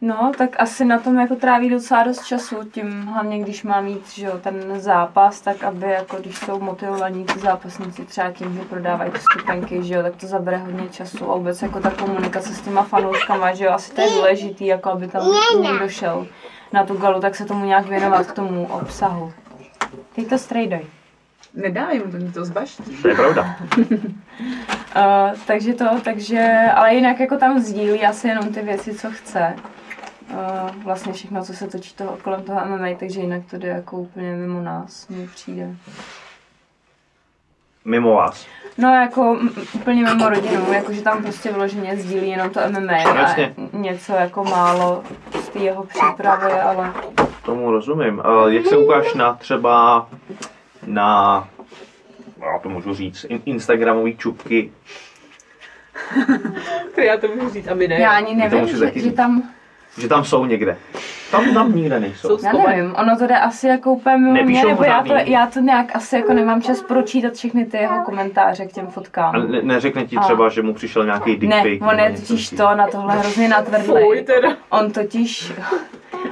No, 0.01 0.31
tak 0.37 0.55
asi 0.59 0.85
na 0.85 0.99
tom 0.99 1.19
jako 1.19 1.35
tráví 1.35 1.69
docela 1.69 2.03
dost 2.03 2.25
času, 2.25 2.55
tím 2.71 3.05
hlavně 3.05 3.39
když 3.39 3.63
má 3.63 3.81
mít 3.81 4.09
že 4.09 4.25
jo, 4.25 4.39
ten 4.43 4.79
zápas, 4.79 5.41
tak 5.41 5.63
aby 5.63 5.89
jako 5.89 6.17
když 6.17 6.37
jsou 6.37 6.59
motivovaní 6.59 7.25
ty 7.25 7.39
zápasníci 7.39 8.05
třeba 8.05 8.31
tím, 8.31 8.53
že 8.53 8.61
prodávají 8.61 9.11
ty 9.11 9.19
stupenky, 9.19 9.83
že 9.83 9.93
jo, 9.93 10.03
tak 10.03 10.15
to 10.15 10.27
zabere 10.27 10.57
hodně 10.57 10.89
času 10.89 11.31
a 11.31 11.35
vůbec 11.35 11.61
jako 11.61 11.79
ta 11.79 11.91
komunikace 11.91 12.53
s 12.53 12.61
těma 12.61 12.83
fanouškama, 12.83 13.53
že 13.53 13.65
jo, 13.65 13.71
asi 13.71 13.91
to 13.91 14.01
je 14.01 14.09
důležitý, 14.09 14.65
jako 14.65 14.89
aby 14.89 15.07
tam 15.07 15.21
někdo 15.61 15.89
šel 15.89 16.27
na 16.73 16.83
tu 16.85 16.97
galu, 16.97 17.21
tak 17.21 17.35
se 17.35 17.45
tomu 17.45 17.65
nějak 17.65 17.85
věnovat 17.85 18.27
k 18.27 18.35
tomu 18.35 18.67
obsahu. 18.67 19.33
Teď 20.15 20.29
to 20.29 20.37
strejdoj. 20.37 20.85
Nedávej 21.53 21.99
mu 21.99 22.11
to, 22.11 22.17
to 22.33 22.45
zbaští. 22.45 22.97
To 23.01 23.07
je 23.07 23.15
pravda. 23.15 23.55
uh, 23.77 23.95
takže 25.47 25.73
to, 25.73 25.85
takže, 26.03 26.57
ale 26.75 26.95
jinak 26.95 27.19
jako 27.19 27.37
tam 27.37 27.59
sdílí 27.59 28.05
asi 28.05 28.27
jenom 28.27 28.53
ty 28.53 28.61
věci, 28.61 28.93
co 28.93 29.11
chce. 29.11 29.55
Uh, 30.31 30.83
vlastně 30.83 31.13
všechno, 31.13 31.43
co 31.43 31.53
se 31.53 31.67
točí 31.67 31.95
toho, 31.95 32.17
kolem 32.23 32.43
toho 32.43 32.61
MMA, 32.65 32.87
takže 32.99 33.19
jinak 33.19 33.41
to 33.51 33.57
jde 33.57 33.67
jako 33.67 33.97
úplně 33.97 34.35
mimo 34.35 34.61
nás, 34.61 35.07
mi 35.07 35.27
přijde. 35.27 35.75
Mimo 37.85 38.13
vás? 38.13 38.45
No 38.77 38.93
jako 38.93 39.37
m- 39.39 39.49
úplně 39.73 40.03
mimo 40.03 40.29
rodinu, 40.29 40.73
jakože 40.73 41.01
tam 41.01 41.23
prostě 41.23 41.51
vyloženě 41.51 41.97
sdílí 41.97 42.29
jenom 42.29 42.49
to 42.49 42.59
MMA 42.69 42.91
Jasně. 42.93 43.53
a 43.73 43.77
něco 43.77 44.13
jako 44.13 44.43
málo 44.43 45.03
z 45.43 45.49
té 45.49 45.59
jeho 45.59 45.83
přípravy, 45.83 46.51
ale... 46.51 46.93
Tomu 47.45 47.71
rozumím. 47.71 48.19
Uh, 48.19 48.47
jak 48.53 48.65
se 48.65 48.77
ukáž 48.77 49.13
na 49.13 49.33
třeba 49.33 50.07
na, 50.85 51.47
já 52.41 52.59
to 52.59 52.69
můžu 52.69 52.93
říct, 52.93 53.25
instagramové 53.45 54.11
čupky. 54.13 54.71
já 56.97 57.17
to 57.17 57.27
můžu 57.27 57.49
říct, 57.49 57.67
a 57.67 57.73
my 57.73 57.87
ne. 57.87 57.99
Já 57.99 58.11
ani 58.11 58.35
nevím, 58.35 58.67
že, 58.67 58.91
že 58.95 59.11
tam 59.11 59.43
že 59.99 60.07
tam 60.07 60.25
jsou 60.25 60.45
někde. 60.45 60.77
Tam, 61.31 61.53
tam 61.53 61.75
nikde 61.75 61.99
nejsou. 61.99 62.37
Já 62.43 62.53
nevím, 62.53 62.95
ono 62.99 63.17
to 63.17 63.27
jde 63.27 63.39
asi 63.39 63.67
jako 63.67 63.91
úplně 63.91 64.17
mimo 64.17 64.43
mě, 64.43 64.65
nebo 64.65 64.83
já 64.83 65.03
to, 65.03 65.13
já 65.13 65.47
to 65.47 65.59
nějak 65.59 65.95
asi 65.95 66.15
jako 66.15 66.33
nemám 66.33 66.61
čas 66.61 66.81
pročítat 66.81 67.33
všechny 67.33 67.65
ty 67.65 67.77
jeho 67.77 68.03
komentáře 68.05 68.65
k 68.65 68.71
těm 68.71 68.87
fotkám. 68.87 69.35
A 69.35 69.37
ne, 69.37 69.61
neřekne 69.61 70.05
ti 70.05 70.17
třeba, 70.19 70.45
a... 70.45 70.49
že 70.49 70.61
mu 70.61 70.73
přišel 70.73 71.05
nějaký 71.05 71.35
dick 71.35 71.49
Ne, 71.49 71.63
on 71.91 71.99
je 71.99 72.11
totiž 72.11 72.49
to 72.49 72.75
na 72.75 72.87
tohle 72.87 73.19
hrozně 73.19 73.47
natvrdlý. 73.47 74.03
On 74.69 74.91
totiž, 74.91 75.53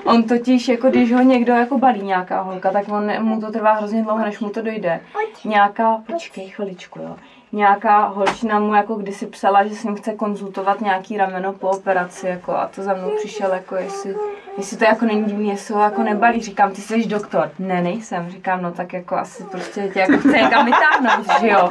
on 0.03 0.23
totiž, 0.23 0.67
jako 0.67 0.89
když 0.89 1.13
ho 1.13 1.21
někdo 1.21 1.53
jako 1.53 1.77
balí 1.77 2.01
nějaká 2.01 2.41
holka, 2.41 2.71
tak 2.71 2.89
on, 2.89 3.11
mu 3.19 3.41
to 3.41 3.51
trvá 3.51 3.73
hrozně 3.73 4.03
dlouho, 4.03 4.25
než 4.25 4.39
mu 4.39 4.49
to 4.49 4.61
dojde. 4.61 4.99
Nějaká, 5.45 5.97
počkej 6.07 6.47
chviličku, 6.47 6.99
jo 6.99 7.15
nějaká 7.51 8.05
holčina 8.05 8.59
mu 8.59 8.75
jako 8.75 8.95
kdysi 8.95 9.27
psala, 9.27 9.67
že 9.67 9.75
s 9.75 9.83
ním 9.83 9.95
chce 9.95 10.13
konzultovat 10.13 10.81
nějaký 10.81 11.17
rameno 11.17 11.53
po 11.53 11.69
operaci, 11.69 12.27
jako 12.27 12.55
a 12.55 12.67
to 12.67 12.83
za 12.83 12.93
mnou 12.93 13.11
přišel, 13.17 13.53
jako 13.53 13.75
jestli, 13.75 14.15
jestli 14.57 14.77
to 14.77 14.83
jako 14.83 15.05
není 15.05 15.23
divný, 15.23 15.49
jestli 15.49 15.73
ho 15.73 15.81
jako 15.81 16.03
nebalí. 16.03 16.41
Říkám, 16.41 16.71
ty 16.71 16.81
jsi 16.81 17.05
doktor. 17.05 17.51
Ne, 17.59 17.81
nejsem. 17.81 18.29
Říkám, 18.29 18.61
no 18.61 18.71
tak 18.71 18.93
jako 18.93 19.15
asi 19.15 19.43
prostě 19.43 19.89
tě 19.93 19.99
jako 19.99 20.17
chce 20.17 20.37
někam 20.37 20.65
vytáhnout, 20.65 21.39
že 21.41 21.47
jo. 21.47 21.69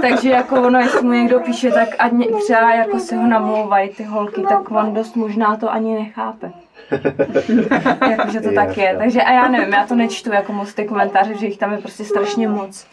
Takže 0.00 0.30
jako 0.30 0.62
ono, 0.62 0.78
jestli 0.78 1.02
mu 1.02 1.12
někdo 1.12 1.40
píše, 1.40 1.70
tak 1.70 1.88
ať 1.98 2.12
třeba 2.44 2.74
jako 2.74 2.98
se 2.98 3.16
ho 3.16 3.26
namlouvají 3.26 3.88
ty 3.88 4.02
holky, 4.02 4.42
tak 4.48 4.70
on 4.70 4.94
dost 4.94 5.16
možná 5.16 5.56
to 5.56 5.72
ani 5.72 5.94
nechápe. 5.94 6.52
Jakože 8.10 8.40
to 8.40 8.52
tak 8.52 8.76
je. 8.76 8.96
Takže 8.98 9.22
a 9.22 9.32
já 9.32 9.48
nevím, 9.48 9.72
já 9.72 9.86
to 9.86 9.94
nečtu 9.94 10.32
jako 10.32 10.52
moc 10.52 10.74
ty 10.74 10.84
komentáře, 10.84 11.34
že 11.34 11.46
jich 11.46 11.58
tam 11.58 11.72
je 11.72 11.78
prostě 11.78 12.04
strašně 12.04 12.48
moc. 12.48 12.86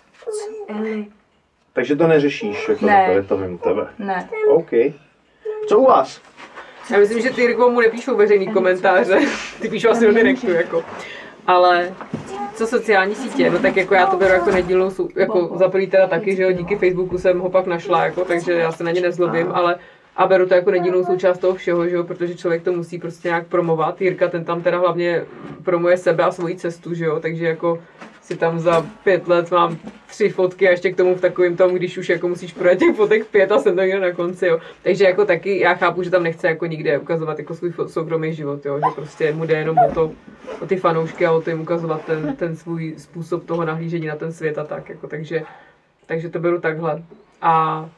Eli, 0.67 1.05
takže 1.77 1.95
to 1.95 2.07
neřešíš, 2.07 2.69
jako 2.69 2.85
ne. 2.85 3.09
je 3.13 3.23
to 3.23 3.37
mimo 3.37 3.57
tebe? 3.57 3.87
Ne. 3.99 4.29
OK. 4.47 4.69
Co 5.67 5.79
u 5.79 5.85
vás? 5.85 6.21
Já 6.91 6.99
myslím, 6.99 7.21
že 7.21 7.29
ty 7.29 7.41
Jirko 7.41 7.69
mu 7.69 7.81
nepíšou 7.81 8.17
veřejný 8.17 8.47
komentáře. 8.47 9.19
Ty 9.61 9.69
píšou 9.69 9.89
asi 9.89 10.05
do 10.05 10.13
direktu, 10.13 10.51
jako. 10.51 10.83
Ale 11.47 11.93
co 12.53 12.67
sociální 12.67 13.15
sítě, 13.15 13.49
no 13.49 13.59
tak 13.59 13.77
jako 13.77 13.93
já 13.93 14.05
to 14.05 14.17
beru 14.17 14.33
jako 14.33 14.51
nedílnou, 14.51 14.91
jako 15.15 15.51
za 15.57 15.71
teda 15.91 16.07
taky, 16.07 16.35
že 16.35 16.43
jo, 16.43 16.51
díky 16.51 16.75
Facebooku 16.75 17.17
jsem 17.17 17.39
ho 17.39 17.49
pak 17.49 17.65
našla, 17.65 18.05
jako, 18.05 18.25
takže 18.25 18.53
já 18.53 18.71
se 18.71 18.83
na 18.83 18.91
ně 18.91 19.01
nezlobím, 19.01 19.51
ale 19.53 19.75
a 20.15 20.27
beru 20.27 20.47
to 20.47 20.53
jako 20.53 20.71
nedílnou 20.71 21.05
součást 21.05 21.37
toho 21.37 21.55
všeho, 21.55 21.87
že 21.87 21.95
jo, 21.95 22.03
protože 22.03 22.35
člověk 22.35 22.63
to 22.63 22.71
musí 22.71 22.99
prostě 22.99 23.27
nějak 23.27 23.47
promovat. 23.47 24.01
Jirka 24.01 24.27
ten 24.27 24.45
tam 24.45 24.61
teda 24.61 24.79
hlavně 24.79 25.25
promuje 25.63 25.97
sebe 25.97 26.23
a 26.23 26.31
svoji 26.31 26.55
cestu, 26.55 26.93
že 26.93 27.05
jo, 27.05 27.19
takže 27.19 27.47
jako 27.47 27.79
si 28.27 28.37
tam 28.37 28.59
za 28.59 28.85
pět 29.03 29.27
let 29.27 29.51
mám 29.51 29.77
tři 30.07 30.29
fotky 30.29 30.67
a 30.67 30.71
ještě 30.71 30.91
k 30.91 30.97
tomu 30.97 31.15
v 31.15 31.21
takovém 31.21 31.57
tom, 31.57 31.73
když 31.73 31.97
už 31.97 32.09
jako 32.09 32.27
musíš 32.27 32.53
projet 32.53 32.79
těch 32.79 32.95
fotek 32.95 33.27
pět 33.27 33.51
a 33.51 33.59
jsem 33.59 33.75
tam 33.75 33.85
někde 33.85 33.99
na 33.99 34.11
konci, 34.11 34.45
jo. 34.45 34.59
Takže 34.83 35.03
jako 35.03 35.25
taky 35.25 35.59
já 35.59 35.73
chápu, 35.73 36.03
že 36.03 36.09
tam 36.11 36.23
nechce 36.23 36.47
jako 36.47 36.65
nikde 36.65 36.97
ukazovat 36.97 37.39
jako 37.39 37.55
svůj 37.55 37.73
soukromý 37.87 38.33
život, 38.33 38.65
jo, 38.65 38.77
že 38.77 38.95
prostě 38.95 39.33
mu 39.33 39.45
jde 39.45 39.57
jenom 39.57 39.77
o 39.89 39.93
to, 39.93 40.11
o 40.61 40.65
ty 40.65 40.75
fanoušky 40.75 41.25
a 41.25 41.31
o 41.31 41.41
to 41.41 41.49
jim 41.49 41.61
ukazovat 41.61 42.05
ten, 42.05 42.35
ten 42.35 42.55
svůj 42.55 42.93
způsob 42.97 43.45
toho 43.45 43.65
nahlížení 43.65 44.07
na 44.07 44.15
ten 44.15 44.33
svět 44.33 44.57
a 44.57 44.63
tak, 44.63 44.89
jako 44.89 45.07
takže, 45.07 45.43
takže 46.05 46.29
to 46.29 46.39
beru 46.39 46.61
takhle. 46.61 47.03
A 47.41 47.89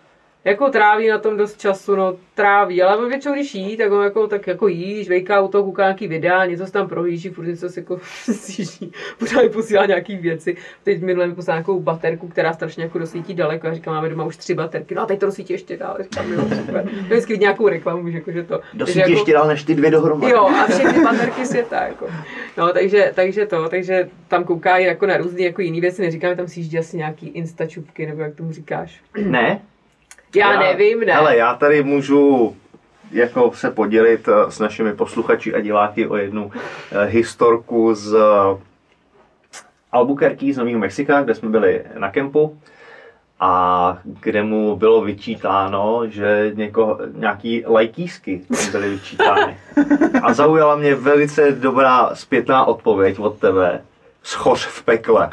jako 0.46 0.70
tráví 0.70 1.08
na 1.08 1.18
tom 1.18 1.38
dost 1.38 1.60
času, 1.60 1.96
no 1.96 2.16
tráví, 2.36 2.82
ale 2.82 2.98
on 2.98 3.10
většinou, 3.10 3.34
když 3.34 3.56
jí, 3.56 3.78
tak 3.78 3.92
on 3.92 4.04
jako, 4.04 4.28
tak 4.28 4.48
jako 4.48 4.68
jíš, 4.68 5.10
vejká 5.10 5.42
u 5.42 5.48
toho, 5.48 5.64
kouká 5.64 5.84
nějaký 5.84 6.08
videa, 6.08 6.46
něco 6.46 6.66
se 6.66 6.72
tam 6.72 6.88
prohlíží, 6.88 7.30
furt 7.30 7.46
něco 7.46 7.70
si 7.70 7.80
jako 7.80 8.00
sjíždí, 8.32 8.92
pořád 9.20 9.52
posílá 9.54 9.86
nějaký 9.86 10.16
věci. 10.16 10.57
Teď 10.84 11.02
minule 11.02 11.28
mi 11.28 11.36
poslal 11.36 11.57
nějakou 11.57 11.80
baterku, 11.80 12.28
která 12.28 12.53
strašně 12.53 12.84
jako 12.84 12.99
dosvítí 12.99 13.34
daleko 13.34 13.68
a 13.68 13.74
říkám, 13.74 13.94
máme 13.94 14.10
doma 14.10 14.26
už 14.26 14.38
tři 14.38 14.53
baterky, 14.53 14.95
no 14.95 15.02
a 15.02 15.06
teď 15.06 15.20
to 15.20 15.26
dosvítí 15.26 15.53
ještě 15.53 15.78
dál, 15.78 15.98
říkám, 16.02 16.34
jo, 16.34 16.41
super. 16.41 16.84
To 16.84 17.06
vždycky 17.06 17.38
nějakou 17.38 17.68
reklamu, 17.68 18.03
víš, 18.03 18.16
jako, 18.16 18.32
že 18.32 18.44
to. 18.44 18.61
Dosvítí 18.74 18.99
jako, 18.99 19.11
ještě 19.11 19.34
dál 19.34 19.48
než 19.48 19.64
ty 19.64 19.76
dvě 19.76 19.91
dohromady. 19.91 20.32
Jo, 20.32 20.48
a 20.48 20.68
všechny 20.68 21.03
baterky 21.03 21.45
světa, 21.45 21.84
jako. 21.84 22.07
No, 22.57 22.74
takže, 22.74 23.11
takže 23.16 23.45
to, 23.45 23.70
takže 23.70 24.10
tam 24.28 24.44
kouká 24.44 24.78
jako 24.78 25.06
na 25.06 25.18
různé 25.18 25.41
jako 25.41 25.61
jiné 25.61 25.82
věci, 25.82 26.02
neříkám, 26.02 26.36
tam 26.36 26.48
si 26.48 26.80
asi 26.80 26.98
nějaký 26.98 27.28
instačupky, 27.28 28.06
nebo 28.06 28.22
jak 28.22 28.36
tomu 28.36 28.52
říkáš. 28.52 29.02
Ne, 29.26 29.61
já, 30.35 30.53
já 30.53 30.60
nevím, 30.60 30.99
ne. 30.99 31.14
Ale 31.14 31.38
já 31.38 31.53
tady 31.53 31.84
můžu 31.84 32.56
jako 33.11 33.51
se 33.53 33.72
podělit 33.72 34.27
eh, 34.27 34.51
s 34.51 34.60
našimi 34.60 34.93
posluchači 34.93 35.56
a 35.56 35.60
diváky 35.60 36.07
o 36.07 36.15
jednu 36.15 36.51
eh, 36.91 37.06
historku 37.06 37.95
z 37.95 38.14
eh, 38.14 38.57
Albuquerque 39.91 40.53
z 40.53 40.57
Nového 40.57 40.80
Mexika, 40.80 41.22
kde 41.22 41.35
jsme 41.35 41.49
byli 41.49 41.84
na 41.97 42.11
kempu. 42.11 42.57
a 43.41 43.97
kde 44.03 44.43
mu 44.43 44.76
bylo 44.76 45.01
vyčítáno, 45.01 46.01
že 46.07 46.51
někoho, 46.56 46.99
nějaký 47.14 47.64
lajkísky 47.68 48.41
byly 48.72 48.89
vyčítány. 48.89 49.57
A 50.23 50.34
zaujala 50.34 50.76
mě 50.76 50.95
velice 50.95 51.51
dobrá 51.51 52.15
zpětná 52.15 52.65
odpověď 52.65 53.19
od 53.19 53.39
tebe. 53.39 53.81
Schoř 54.23 54.65
v 54.65 54.84
pekle. 54.84 55.30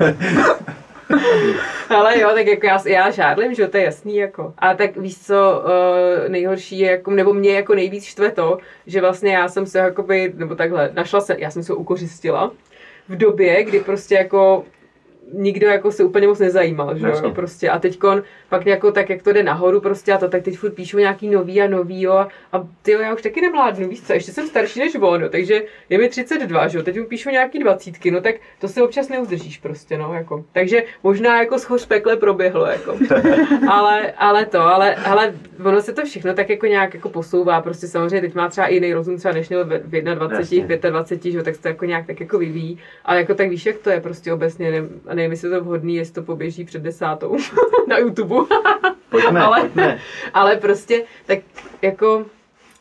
Ale 1.88 2.20
jo, 2.20 2.30
tak 2.34 2.46
jako 2.46 2.66
já, 2.66 2.82
já 2.86 3.10
žádlím, 3.10 3.54
že 3.54 3.68
to 3.68 3.76
je 3.76 3.84
jasný, 3.84 4.16
jako. 4.16 4.54
A 4.58 4.74
tak 4.74 4.96
víš 4.96 5.18
co, 5.18 5.62
uh, 5.64 6.28
nejhorší 6.28 6.78
je, 6.78 6.90
jako, 6.90 7.10
nebo 7.10 7.34
mě 7.34 7.52
jako 7.52 7.74
nejvíc 7.74 8.04
štve 8.04 8.30
to, 8.30 8.58
že 8.86 9.00
vlastně 9.00 9.34
já 9.34 9.48
jsem 9.48 9.66
se 9.66 9.78
jakoby, 9.78 10.32
nebo 10.36 10.54
takhle, 10.54 10.90
našla 10.94 11.20
se, 11.20 11.36
já 11.38 11.50
jsem 11.50 11.62
se 11.62 11.74
ukořistila 11.74 12.52
v 13.08 13.16
době, 13.16 13.64
kdy 13.64 13.80
prostě 13.80 14.14
jako 14.14 14.64
nikdo 15.32 15.66
jako 15.66 15.92
se 15.92 16.04
úplně 16.04 16.26
moc 16.26 16.38
nezajímal, 16.38 16.98
že 16.98 17.06
jo, 17.06 17.30
prostě. 17.34 17.70
A 17.70 17.78
teďkon 17.78 18.22
pak 18.48 18.66
jako 18.66 18.92
tak, 18.92 19.10
jak 19.10 19.22
to 19.22 19.32
jde 19.32 19.42
nahoru 19.42 19.80
prostě 19.80 20.12
a 20.12 20.18
to, 20.18 20.28
tak 20.28 20.42
teď 20.42 20.58
furt 20.58 20.70
píšou 20.70 20.98
nějaký 20.98 21.28
nový 21.28 21.62
a 21.62 21.68
nový, 21.68 22.02
jo, 22.02 22.26
a 22.52 22.68
ty 22.82 22.92
jo, 22.92 23.00
já 23.00 23.14
už 23.14 23.22
taky 23.22 23.40
nemládnu, 23.40 23.88
víš 23.88 24.02
co, 24.02 24.12
ještě 24.12 24.32
jsem 24.32 24.46
starší 24.46 24.80
než 24.80 24.94
on, 25.00 25.20
no, 25.20 25.28
takže 25.28 25.62
je 25.90 25.98
mi 25.98 26.08
32, 26.08 26.68
že 26.68 26.78
jo, 26.78 26.84
teď 26.84 26.98
mu 26.98 27.06
píšou 27.06 27.30
nějaký 27.30 27.58
dvacítky, 27.58 28.10
no 28.10 28.20
tak 28.20 28.34
to 28.58 28.68
se 28.68 28.82
občas 28.82 29.08
neuzdržíš 29.08 29.58
prostě, 29.58 29.98
no, 29.98 30.14
jako, 30.14 30.44
takže 30.52 30.82
možná 31.02 31.40
jako 31.40 31.58
schoř 31.58 31.86
pekle 31.86 32.16
proběhlo, 32.16 32.66
jako, 32.66 32.98
ale, 33.70 34.12
ale 34.12 34.46
to, 34.46 34.60
ale, 34.60 34.94
ale 34.94 35.34
ono 35.64 35.82
se 35.82 35.92
to 35.92 36.04
všechno 36.04 36.34
tak 36.34 36.50
jako 36.50 36.66
nějak 36.66 36.94
jako 36.94 37.08
posouvá, 37.08 37.60
prostě 37.60 37.86
samozřejmě 37.86 38.20
teď 38.20 38.34
má 38.34 38.48
třeba 38.48 38.66
i 38.66 38.74
jiný 38.74 38.94
rozum 38.94 39.16
třeba 39.16 39.34
než 39.34 39.48
měl 39.48 39.64
v 39.64 39.68
21, 39.90 40.76
v 40.76 40.80
25, 40.80 41.32
že 41.32 41.38
jo, 41.38 41.44
tak 41.44 41.54
se 41.54 41.62
to 41.62 41.68
jako 41.68 41.84
nějak 41.84 42.06
tak 42.06 42.20
jako 42.20 42.38
vyvíjí, 42.38 42.78
ale 43.04 43.18
jako 43.18 43.34
tak 43.34 43.48
víš, 43.48 43.66
jak 43.66 43.78
to 43.78 43.90
je 43.90 44.00
prostě 44.00 44.32
obecně, 44.32 44.70
nevím, 44.70 45.00
nevím 45.16 45.30
jestli 45.30 45.50
to 45.50 45.60
vhodný, 45.60 45.96
jestli 45.96 46.14
to 46.14 46.22
poběží 46.22 46.64
před 46.64 46.82
desátou 46.82 47.36
na 47.88 47.98
YouTube. 47.98 48.34
Pojďme, 49.10 49.40
ale, 49.40 49.60
pojďme. 49.60 49.98
ale 50.34 50.56
prostě 50.56 51.04
tak 51.26 51.38
jako 51.82 52.26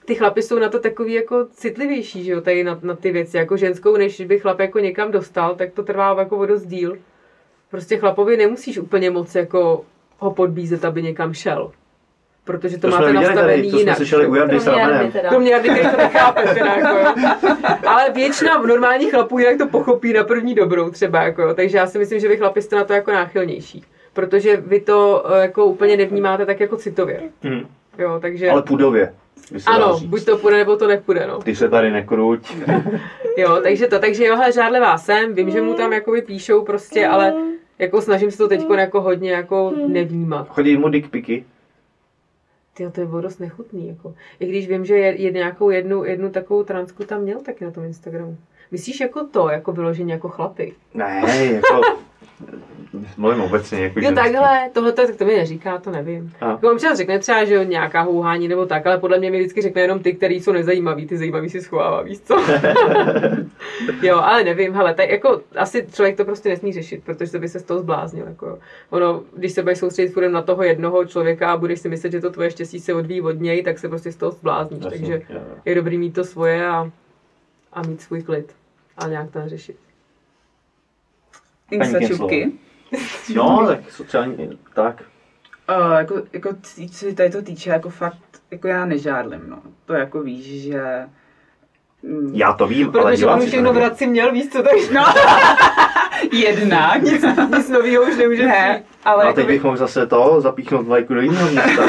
ty 0.06 0.16
chlapy 0.16 0.42
jsou 0.42 0.60
na 0.60 0.70
to 0.70 0.80
takový 0.80 1.14
jako 1.14 1.46
citlivější, 1.46 2.24
že 2.24 2.32
jo, 2.32 2.42
tady 2.42 2.64
na, 2.64 2.80
na 2.82 2.96
ty 2.96 3.12
věci, 3.12 3.38
jako 3.38 3.58
ženskou, 3.58 3.98
než 3.98 4.22
by 4.22 4.40
chlap 4.40 4.60
jako 4.60 4.80
někam 4.80 5.12
dostal, 5.12 5.56
tak 5.56 5.74
to 5.74 5.84
trvá 5.84 6.16
jako 6.20 6.38
o 6.38 6.46
dost 6.46 6.66
díl. 6.66 6.98
Prostě 7.72 7.98
chlapovi 7.98 8.38
nemusíš 8.38 8.78
úplně 8.78 9.12
moc 9.12 9.36
jako 9.36 9.86
ho 10.20 10.32
podbízet, 10.32 10.86
aby 10.86 11.04
někam 11.04 11.34
šel. 11.34 11.72
Protože 12.46 12.78
to, 12.78 12.88
To 12.88 12.94
jsme 12.98 13.00
máte 13.06 13.14
nastavený 13.14 13.48
tady, 13.48 13.64
to 13.64 13.70
jsme 13.70 13.80
jinak. 13.80 13.98
slyšeli 13.98 14.28
u 14.28 14.36
Jardy 14.36 14.60
s 14.60 14.68
ramenem. 14.68 15.12
To 15.30 15.40
mě 15.40 15.52
Jardy, 15.52 15.70
který 15.70 15.90
to 15.90 15.98
nechápe, 15.98 16.42
teda, 16.54 16.66
jako, 16.76 16.98
jo. 16.98 17.30
Ale 17.88 18.12
většina 18.12 18.62
normálních 18.62 19.12
chlapů 19.12 19.40
jinak 19.40 19.58
to 19.58 19.68
pochopí 19.68 20.14
na 20.14 20.24
první 20.24 20.56
dobrou 20.56 20.90
třeba, 20.90 21.24
jako, 21.24 21.42
jo. 21.42 21.54
takže 21.54 21.78
já 21.78 21.88
si 21.88 21.98
myslím, 21.98 22.20
že 22.20 22.28
vy 22.28 22.38
chlapi 22.38 22.62
jste 22.62 22.76
na 22.76 22.84
to 22.84 22.94
jako 22.94 23.12
náchylnější. 23.12 23.84
Protože 24.14 24.58
vy 24.58 24.80
to 24.80 25.26
eh, 25.34 25.42
jako 25.42 25.66
úplně 25.66 25.98
nevnímáte 25.98 26.46
tak 26.46 26.60
jako 26.60 26.78
citově. 26.78 27.20
Hm. 27.44 27.66
Jo, 27.98 28.20
takže 28.22 28.50
Ale 28.50 28.62
pudově. 28.62 29.14
ano, 29.66 30.00
buď 30.06 30.26
to 30.26 30.38
půjde, 30.38 30.58
nebo 30.58 30.78
to 30.78 30.88
nepůjde, 30.88 31.28
no. 31.28 31.40
Ty 31.40 31.56
se 31.56 31.70
tady 31.70 31.92
nekruť. 31.92 32.58
Jo, 33.38 33.60
takže 33.64 33.88
to, 33.88 34.00
takže 34.00 34.26
jo, 34.26 34.36
hele, 34.36 34.52
žádlivá 34.52 34.98
jsem, 34.98 35.34
vím, 35.36 35.50
že 35.52 35.62
mu 35.62 35.74
tam 35.74 35.94
jakoby 35.94 36.22
píšou 36.22 36.66
prostě, 36.66 37.08
ale 37.08 37.34
jako 37.80 38.02
snažím 38.02 38.32
se 38.32 38.38
to 38.38 38.48
teď 38.48 38.66
jako 38.78 39.02
hodně 39.02 39.32
jako 39.32 39.74
nevnímat. 39.88 40.48
Chodí 40.50 40.78
mu 40.78 40.90
dickpiky. 40.90 41.46
Ty 42.78 42.90
to 42.90 43.02
je 43.02 43.08
bylo 43.08 43.22
dost 43.22 43.40
nechutný, 43.40 43.88
jako. 43.88 44.16
I 44.40 44.48
když 44.48 44.68
vím, 44.68 44.86
že 44.86 44.98
je, 44.98 45.22
je 45.22 45.32
nějakou 45.32 45.70
jednu, 45.70 46.04
jednu 46.04 46.30
takovou 46.30 46.64
transku 46.64 47.04
tam 47.04 47.22
měl 47.22 47.40
taky 47.40 47.66
na 47.66 47.72
tom 47.72 47.84
Instagramu. 47.84 48.38
Myslíš 48.72 49.00
jako 49.00 49.28
to, 49.28 49.50
jako 49.50 49.72
vyloženě 49.72 50.14
jako 50.14 50.30
chlapy? 50.30 50.74
Ne, 50.94 51.24
jako... 51.54 51.82
Mluvím 53.18 53.42
obecně, 53.42 53.84
jako 53.84 54.00
Jo, 54.00 54.12
takhle, 54.16 54.70
tohle 54.74 54.92
to, 54.92 55.08
tak 55.08 55.16
to 55.16 55.26
mi 55.26 55.38
neříká, 55.38 55.78
to 55.78 55.92
nevím. 55.92 56.34
A. 56.42 56.50
Jako 56.50 56.72
občas 56.72 56.98
řekne 56.98 57.20
třeba, 57.20 57.46
že 57.46 57.66
nějaká 57.66 58.02
houhání 58.02 58.48
nebo 58.48 58.66
tak, 58.66 58.88
ale 58.88 58.98
podle 58.98 59.20
mě 59.20 59.32
mi 59.32 59.40
vždycky 59.40 59.62
řekne 59.62 59.82
jenom 59.82 60.00
ty, 60.00 60.14
který 60.14 60.42
jsou 60.42 60.52
nezajímaví, 60.52 61.08
ty 61.08 61.18
zajímavý 61.18 61.50
si 61.50 61.62
schovává, 61.62 62.02
víš 62.02 62.20
co? 62.20 62.36
jo, 64.02 64.18
ale 64.18 64.44
nevím, 64.44 64.74
hele, 64.74 64.94
tak 64.94 65.10
jako 65.10 65.42
asi 65.56 65.88
člověk 65.94 66.18
to 66.18 66.26
prostě 66.26 66.50
nesmí 66.50 66.74
řešit, 66.74 67.04
protože 67.04 67.32
to 67.32 67.40
by 67.40 67.50
se 67.50 67.60
z 67.60 67.64
toho 67.64 67.80
zbláznil, 67.80 68.26
jako. 68.28 68.60
Ono, 68.90 69.24
když 69.36 69.52
se 69.52 69.62
budeš 69.62 69.78
soustředit 69.78 70.14
furt 70.14 70.30
na 70.30 70.42
toho 70.42 70.64
jednoho 70.64 71.06
člověka 71.06 71.52
a 71.52 71.58
budeš 71.58 71.80
si 71.80 71.90
myslet, 71.90 72.12
že 72.12 72.22
to 72.22 72.30
tvoje 72.30 72.52
štěstí 72.52 72.80
se 72.80 72.94
odvíjí 72.94 73.22
od 73.22 73.40
něj, 73.40 73.64
tak 73.64 73.80
se 73.80 73.90
prostě 73.90 74.12
z 74.12 74.16
toho 74.16 74.32
zblázníš, 74.32 74.84
Jasně, 74.84 75.00
takže 75.00 75.22
jo, 75.30 75.42
je 75.66 75.76
dobrý 75.76 75.98
mít 75.98 76.14
to 76.14 76.24
svoje 76.24 76.68
a, 76.68 76.92
a 77.74 77.82
mít 77.82 78.02
svůj 78.02 78.24
klid 78.24 78.56
a 78.98 79.08
nějak 79.08 79.32
to 79.32 79.40
neřešit. 79.40 79.85
Insta 81.72 81.94
Paní 81.98 82.08
čupky. 82.08 82.52
No, 83.36 83.68
tak 83.68 83.80
sociální, 83.92 84.60
tak. 84.74 85.04
Uh, 85.88 85.94
jako, 85.98 86.22
jako 86.34 86.50
tý- 86.50 86.90
co 86.90 86.98
se 86.98 87.14
tady 87.14 87.30
to 87.30 87.42
týče, 87.42 87.70
jako 87.70 87.90
fakt, 87.90 88.18
jako 88.52 88.68
já 88.68 88.86
nežádlím, 88.86 89.42
no. 89.48 89.58
To 89.86 89.94
jako 89.94 90.22
víš, 90.24 90.64
že... 90.64 90.84
mm, 92.04 92.32
Já 92.36 92.54
to 92.54 92.68
vím, 92.68 92.92
ale 93.00 93.12
Protože 93.12 93.26
on 93.28 93.38
už 93.40 93.44
to 93.46 93.48
všechno 93.50 93.74
v. 93.74 93.76
Hradci 93.76 94.08
měl, 94.08 94.32
víš 94.32 94.50
co, 94.50 94.64
takže 94.64 94.94
No, 94.94 95.06
jednak. 96.32 97.02
nic, 97.02 97.26
nic 97.58 97.70
nového 97.70 98.04
už 98.04 98.18
nemůže 98.18 98.46
ne, 98.46 98.84
ale 99.06 99.24
A 99.24 99.28
jako 99.28 99.36
teď 99.36 99.48
bych 99.48 99.64
mohl 99.64 99.78
zase 99.78 100.08
to 100.08 100.42
zapíchnout 100.42 100.86
vlajku 100.86 101.14
do 101.14 101.22
jiného 101.22 101.50
města. 101.52 101.84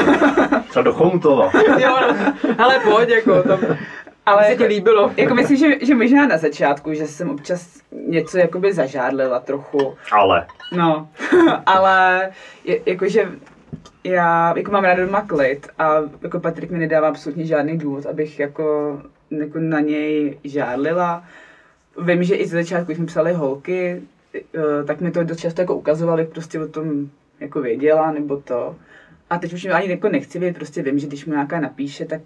Třeba 0.69 0.83
do 0.83 0.93
Choutova. 0.93 1.51
Jo, 1.79 1.95
no. 2.07 2.33
Ale 2.57 2.79
pojď, 2.79 3.09
jako, 3.09 3.43
tam 3.43 3.59
ale 4.27 4.43
se 4.43 4.51
jako, 4.51 4.63
ti 4.63 4.69
líbilo. 4.69 5.11
jako 5.17 5.35
myslím, 5.35 5.57
že, 5.57 5.85
že 5.85 5.95
možná 5.95 6.27
na 6.27 6.37
začátku, 6.37 6.93
že 6.93 7.07
jsem 7.07 7.29
občas 7.29 7.81
něco 7.91 8.37
jakoby 8.37 8.73
zažádlila 8.73 9.39
trochu. 9.39 9.95
Ale. 10.11 10.47
No, 10.71 11.09
ale 11.65 12.29
je, 12.63 12.79
jakože 12.85 13.31
já 14.03 14.53
jako 14.57 14.71
mám 14.71 14.83
ráda 14.83 15.05
doma 15.05 15.21
klid 15.21 15.67
a 15.79 15.95
jako 16.21 16.39
Patrik 16.39 16.71
mi 16.71 16.79
nedává 16.79 17.07
absolutně 17.07 17.45
žádný 17.45 17.77
důvod, 17.77 18.05
abych 18.05 18.39
jako, 18.39 19.01
jako 19.31 19.59
na 19.59 19.79
něj 19.79 20.39
žádlila. 20.43 21.23
Vím, 22.01 22.23
že 22.23 22.35
i 22.35 22.47
ze 22.47 22.57
začátku, 22.57 22.85
když 22.85 22.97
jsme 22.97 23.05
psali 23.05 23.33
holky, 23.33 24.01
eh, 24.35 24.83
tak 24.85 25.01
mi 25.01 25.11
to 25.11 25.23
dost 25.23 25.39
často 25.39 25.61
jako 25.61 25.75
ukazovali, 25.75 26.25
prostě 26.25 26.59
o 26.59 26.67
tom 26.67 27.09
jako 27.39 27.61
věděla, 27.61 28.11
nebo 28.11 28.37
to. 28.37 28.75
A 29.29 29.37
teď 29.37 29.53
už 29.53 29.65
ani 29.65 29.89
jako 29.89 30.09
nechci 30.09 30.39
vědět, 30.39 30.57
prostě 30.57 30.81
vím, 30.81 30.99
že 30.99 31.07
když 31.07 31.25
mu 31.25 31.33
nějaká 31.33 31.59
napíše, 31.59 32.05
tak 32.05 32.21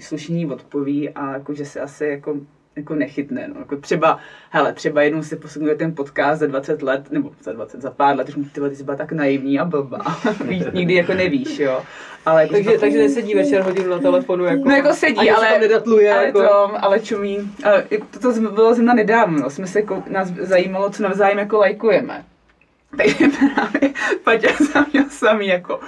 slušně 0.00 0.46
odpoví 0.46 1.10
a 1.10 1.32
jako, 1.32 1.54
že 1.54 1.64
se 1.64 1.80
asi 1.80 2.04
jako 2.04 2.36
jako 2.76 2.94
nechytne. 2.94 3.48
No. 3.48 3.60
Jako 3.60 3.76
třeba, 3.76 4.18
hele, 4.50 4.72
třeba 4.72 5.02
jednou 5.02 5.22
si 5.22 5.36
posunuje 5.36 5.74
ten 5.74 5.94
podcast 5.94 6.40
za 6.40 6.46
20 6.46 6.82
let, 6.82 7.10
nebo 7.10 7.30
za 7.42 7.52
20, 7.52 7.82
za 7.82 7.90
pár 7.90 8.16
let, 8.16 8.26
ty 8.52 8.60
vole, 8.60 8.70
ty 8.70 8.76
jsi 8.76 8.84
byla 8.84 8.96
tak 8.96 9.12
naivní 9.12 9.60
a 9.60 9.64
blbá. 9.64 9.98
Víš, 10.48 10.64
Nikdy 10.72 10.94
jako 10.94 11.14
nevíš, 11.14 11.58
jo. 11.58 11.82
Ale 12.26 12.42
jako, 12.42 12.54
Takže, 12.54 12.78
takže 12.78 12.98
nesedí 12.98 13.34
večer 13.34 13.62
hodinu 13.62 13.90
na 13.90 13.98
telefonu, 13.98 14.44
jako. 14.44 14.68
No 14.68 14.76
jako 14.76 14.92
sedí, 14.92 15.26
se 15.26 15.30
ale, 15.30 15.48
tam 15.48 15.60
nedatluje, 15.60 16.14
ale, 16.14 16.26
jako. 16.26 16.42
to, 16.42 16.84
ale 16.84 17.00
čumí. 17.00 17.52
Ale 17.64 17.84
jako 17.90 18.06
to, 18.10 18.34
to 18.34 18.40
bylo 18.40 18.74
zrovna 18.74 18.94
nedávno, 18.94 19.38
no. 19.38 19.50
jsme 19.50 19.66
se, 19.66 19.82
kou- 19.82 20.10
nás 20.10 20.28
zajímalo, 20.28 20.90
co 20.90 21.02
navzájem 21.02 21.38
jako 21.38 21.58
lajkujeme. 21.58 22.24
Takže 22.96 23.26
právě 23.28 23.94
Paťa 24.24 24.48
jsem 24.52 24.86
měl 24.92 25.04
samý 25.08 25.46
jako 25.46 25.80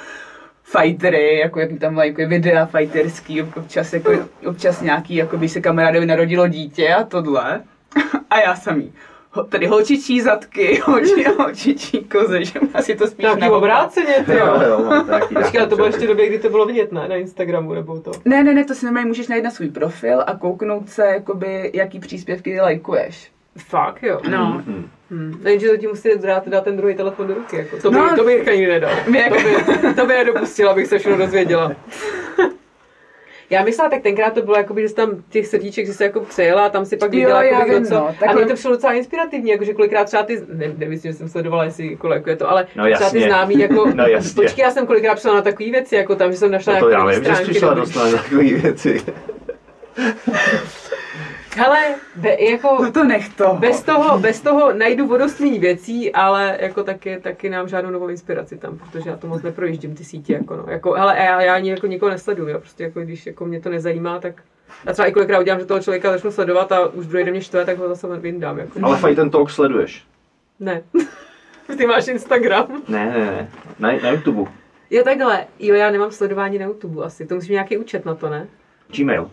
fightery, 0.72 1.38
jako 1.38 1.60
jak 1.60 1.70
tam 1.80 1.96
lajkuje 1.96 2.26
videa 2.26 2.66
fighterský, 2.66 3.42
občas, 3.42 3.92
jako, 3.92 4.12
občas 4.46 4.80
nějaký, 4.82 5.14
jako 5.14 5.36
by 5.38 5.48
se 5.48 5.60
kamarádovi 5.60 6.06
narodilo 6.06 6.48
dítě 6.48 6.94
a 6.94 7.04
tohle. 7.04 7.62
A 8.30 8.40
já 8.40 8.56
samý. 8.56 8.92
Tady 9.48 9.66
holčičí 9.66 10.20
zadky, 10.20 10.80
holči, 10.84 11.24
holčičí 11.38 12.04
koze, 12.04 12.44
že 12.44 12.60
asi 12.74 12.96
to 12.96 13.06
spíš 13.06 13.24
naopak. 13.26 13.52
obráceně, 13.52 14.14
ty 14.26 14.32
Jo, 14.32 14.46
jo. 14.46 14.84
jo, 14.94 15.04
taky 15.06 15.34
Počkej, 15.34 15.66
to 15.66 15.76
bylo 15.76 15.86
ještě 15.86 16.06
době, 16.06 16.28
kdy 16.28 16.38
to 16.38 16.48
bylo 16.48 16.66
vidět, 16.66 16.92
ne? 16.92 17.08
Na 17.08 17.14
Instagramu 17.16 17.74
nebo 17.74 18.00
to. 18.00 18.10
Ne, 18.24 18.44
ne, 18.44 18.54
ne, 18.54 18.64
to 18.64 18.74
si 18.74 18.84
normálně 18.84 19.06
můžeš 19.08 19.28
najít 19.28 19.44
na 19.44 19.50
svůj 19.50 19.68
profil 19.70 20.24
a 20.26 20.36
kouknout 20.38 20.88
se, 20.88 21.06
jakoby, 21.06 21.70
jaký 21.74 21.98
příspěvky 22.00 22.52
ty 22.52 22.60
lajkuješ. 22.60 23.30
Fakt, 23.58 24.02
jo. 24.02 24.20
No. 24.30 24.62
Mhm. 24.66 24.90
Hmm. 25.10 25.40
Jenže 25.46 25.68
to 25.68 25.76
ti 25.76 25.86
musí 25.86 26.08
dát, 26.18 26.48
dát 26.48 26.64
ten 26.64 26.76
druhý 26.76 26.94
telefon 26.94 27.26
do 27.26 27.34
ruky, 27.34 27.56
jako. 27.56 27.76
To 27.76 27.90
by, 27.90 27.96
No. 27.96 28.16
to 28.16 28.24
bych 28.24 28.48
ani 28.48 28.66
nedal. 28.66 28.90
My 29.10 29.18
jak- 29.18 29.32
To 29.66 29.72
by, 29.88 29.94
to 29.94 30.06
by 30.06 30.14
nedopustila, 30.14 30.72
abych 30.72 30.86
se 30.86 30.98
všechno 30.98 31.18
dozvěděla. 31.18 31.72
Já 33.50 33.64
myslela, 33.64 33.90
tak 33.90 34.02
tenkrát 34.02 34.34
to 34.34 34.42
bylo, 34.42 34.56
jakoby, 34.56 34.82
že 34.82 34.88
jsi 34.88 34.94
tam 34.94 35.22
těch 35.30 35.46
srdíček, 35.46 35.86
že 35.86 35.94
jsi 35.94 36.02
jako 36.02 36.20
přejela 36.20 36.66
a 36.66 36.68
tam 36.68 36.84
si 36.84 36.96
pak 36.96 37.12
Jo, 37.14 37.20
viděla, 37.20 37.42
já 37.42 37.58
jakoby, 37.58 37.74
vím, 37.74 37.86
co. 37.86 37.94
no, 37.94 38.14
A 38.28 38.32
mě 38.32 38.46
to 38.46 38.54
přišlo 38.54 38.70
docela 38.70 38.92
inspirativní, 38.92 39.50
jakože 39.50 39.74
kolikrát 39.74 40.04
třeba 40.04 40.22
ty, 40.22 40.42
ne, 40.52 40.72
nemyslím, 40.76 41.12
že 41.12 41.18
jsem 41.18 41.28
sledovala, 41.28 41.64
jestli 41.64 41.90
jako 41.90 42.08
lajkuje 42.08 42.36
to, 42.36 42.50
ale 42.50 42.66
No 42.76 42.84
třeba 42.84 43.10
ty 43.10 43.16
jasně. 43.18 43.20
známí, 43.20 43.58
jako, 43.58 43.90
No 43.94 44.06
jasně. 44.06 44.42
počkej, 44.42 44.62
já 44.62 44.70
jsem 44.70 44.86
kolikrát 44.86 45.14
přišla 45.14 45.34
na 45.34 45.42
takové 45.42 45.70
věci, 45.70 45.94
jako 45.96 46.14
tam, 46.16 46.32
že 46.32 46.38
jsem 46.38 46.50
našla 46.50 46.74
No 46.74 46.80
to 46.80 46.88
já 46.88 46.98
nějaké 47.04 47.20
vím, 47.20 47.24
že 47.30 47.36
jsi 47.36 47.42
přišla 47.42 47.74
na 47.74 47.84
takové 48.12 48.42
věci. 48.44 49.00
Hele, 51.56 51.94
be, 52.16 52.36
jako, 52.40 52.78
No 52.82 52.92
to 52.92 53.04
nech 53.04 53.28
to. 53.34 53.56
bez 53.60 53.82
toho, 53.82 54.18
bez 54.18 54.40
toho 54.40 54.72
najdu 54.72 55.06
vodoství 55.06 55.58
věcí, 55.58 56.12
ale 56.12 56.58
jako 56.60 56.82
taky, 56.84 57.18
taky 57.22 57.50
nám 57.50 57.68
žádnou 57.68 57.90
novou 57.90 58.08
inspiraci 58.08 58.56
tam, 58.58 58.78
protože 58.78 59.10
já 59.10 59.16
to 59.16 59.26
moc 59.26 59.42
neprojíždím 59.42 59.94
ty 59.94 60.04
sítě, 60.04 60.32
jako 60.32 60.56
no. 60.56 60.64
Jako, 60.68 60.92
hele, 60.92 61.16
já, 61.18 61.40
já 61.42 61.54
ani 61.54 61.70
jako 61.70 61.86
nikoho 61.86 62.10
nesleduju, 62.10 62.48
jo. 62.48 62.58
prostě 62.58 62.84
jako 62.84 63.00
když 63.00 63.26
jako 63.26 63.46
mě 63.46 63.60
to 63.60 63.70
nezajímá, 63.70 64.18
tak 64.18 64.42
já 64.86 64.92
třeba 64.92 65.08
i 65.08 65.12
kolikrát 65.12 65.40
udělám, 65.40 65.60
že 65.60 65.66
toho 65.66 65.80
člověka 65.80 66.12
začnu 66.12 66.30
sledovat 66.32 66.72
a 66.72 66.86
už 66.86 67.06
druhý 67.06 67.24
den 67.24 67.32
mě 67.32 67.42
štve, 67.42 67.64
tak 67.64 67.78
ho 67.78 67.88
zase 67.88 68.06
vyndám, 68.18 68.58
jako. 68.58 68.78
Ale 68.82 68.96
Fight 68.98 69.18
and 69.18 69.30
Talk 69.30 69.50
sleduješ. 69.50 70.06
Ne. 70.60 70.82
Ty 71.78 71.86
máš 71.86 72.08
Instagram. 72.08 72.82
Ne, 72.88 73.06
ne, 73.06 73.26
ne. 73.26 73.48
Na, 73.78 73.92
na 74.02 74.10
YouTube. 74.10 74.50
Jo, 74.90 75.04
takhle. 75.04 75.46
Jo, 75.58 75.74
já 75.74 75.90
nemám 75.90 76.10
sledování 76.10 76.58
na 76.58 76.64
YouTube 76.66 77.04
asi. 77.04 77.26
To 77.26 77.34
musím 77.34 77.52
nějaký 77.52 77.76
účet 77.76 78.04
na 78.04 78.14
to, 78.14 78.28
ne? 78.30 78.46
Gmail. 78.96 79.30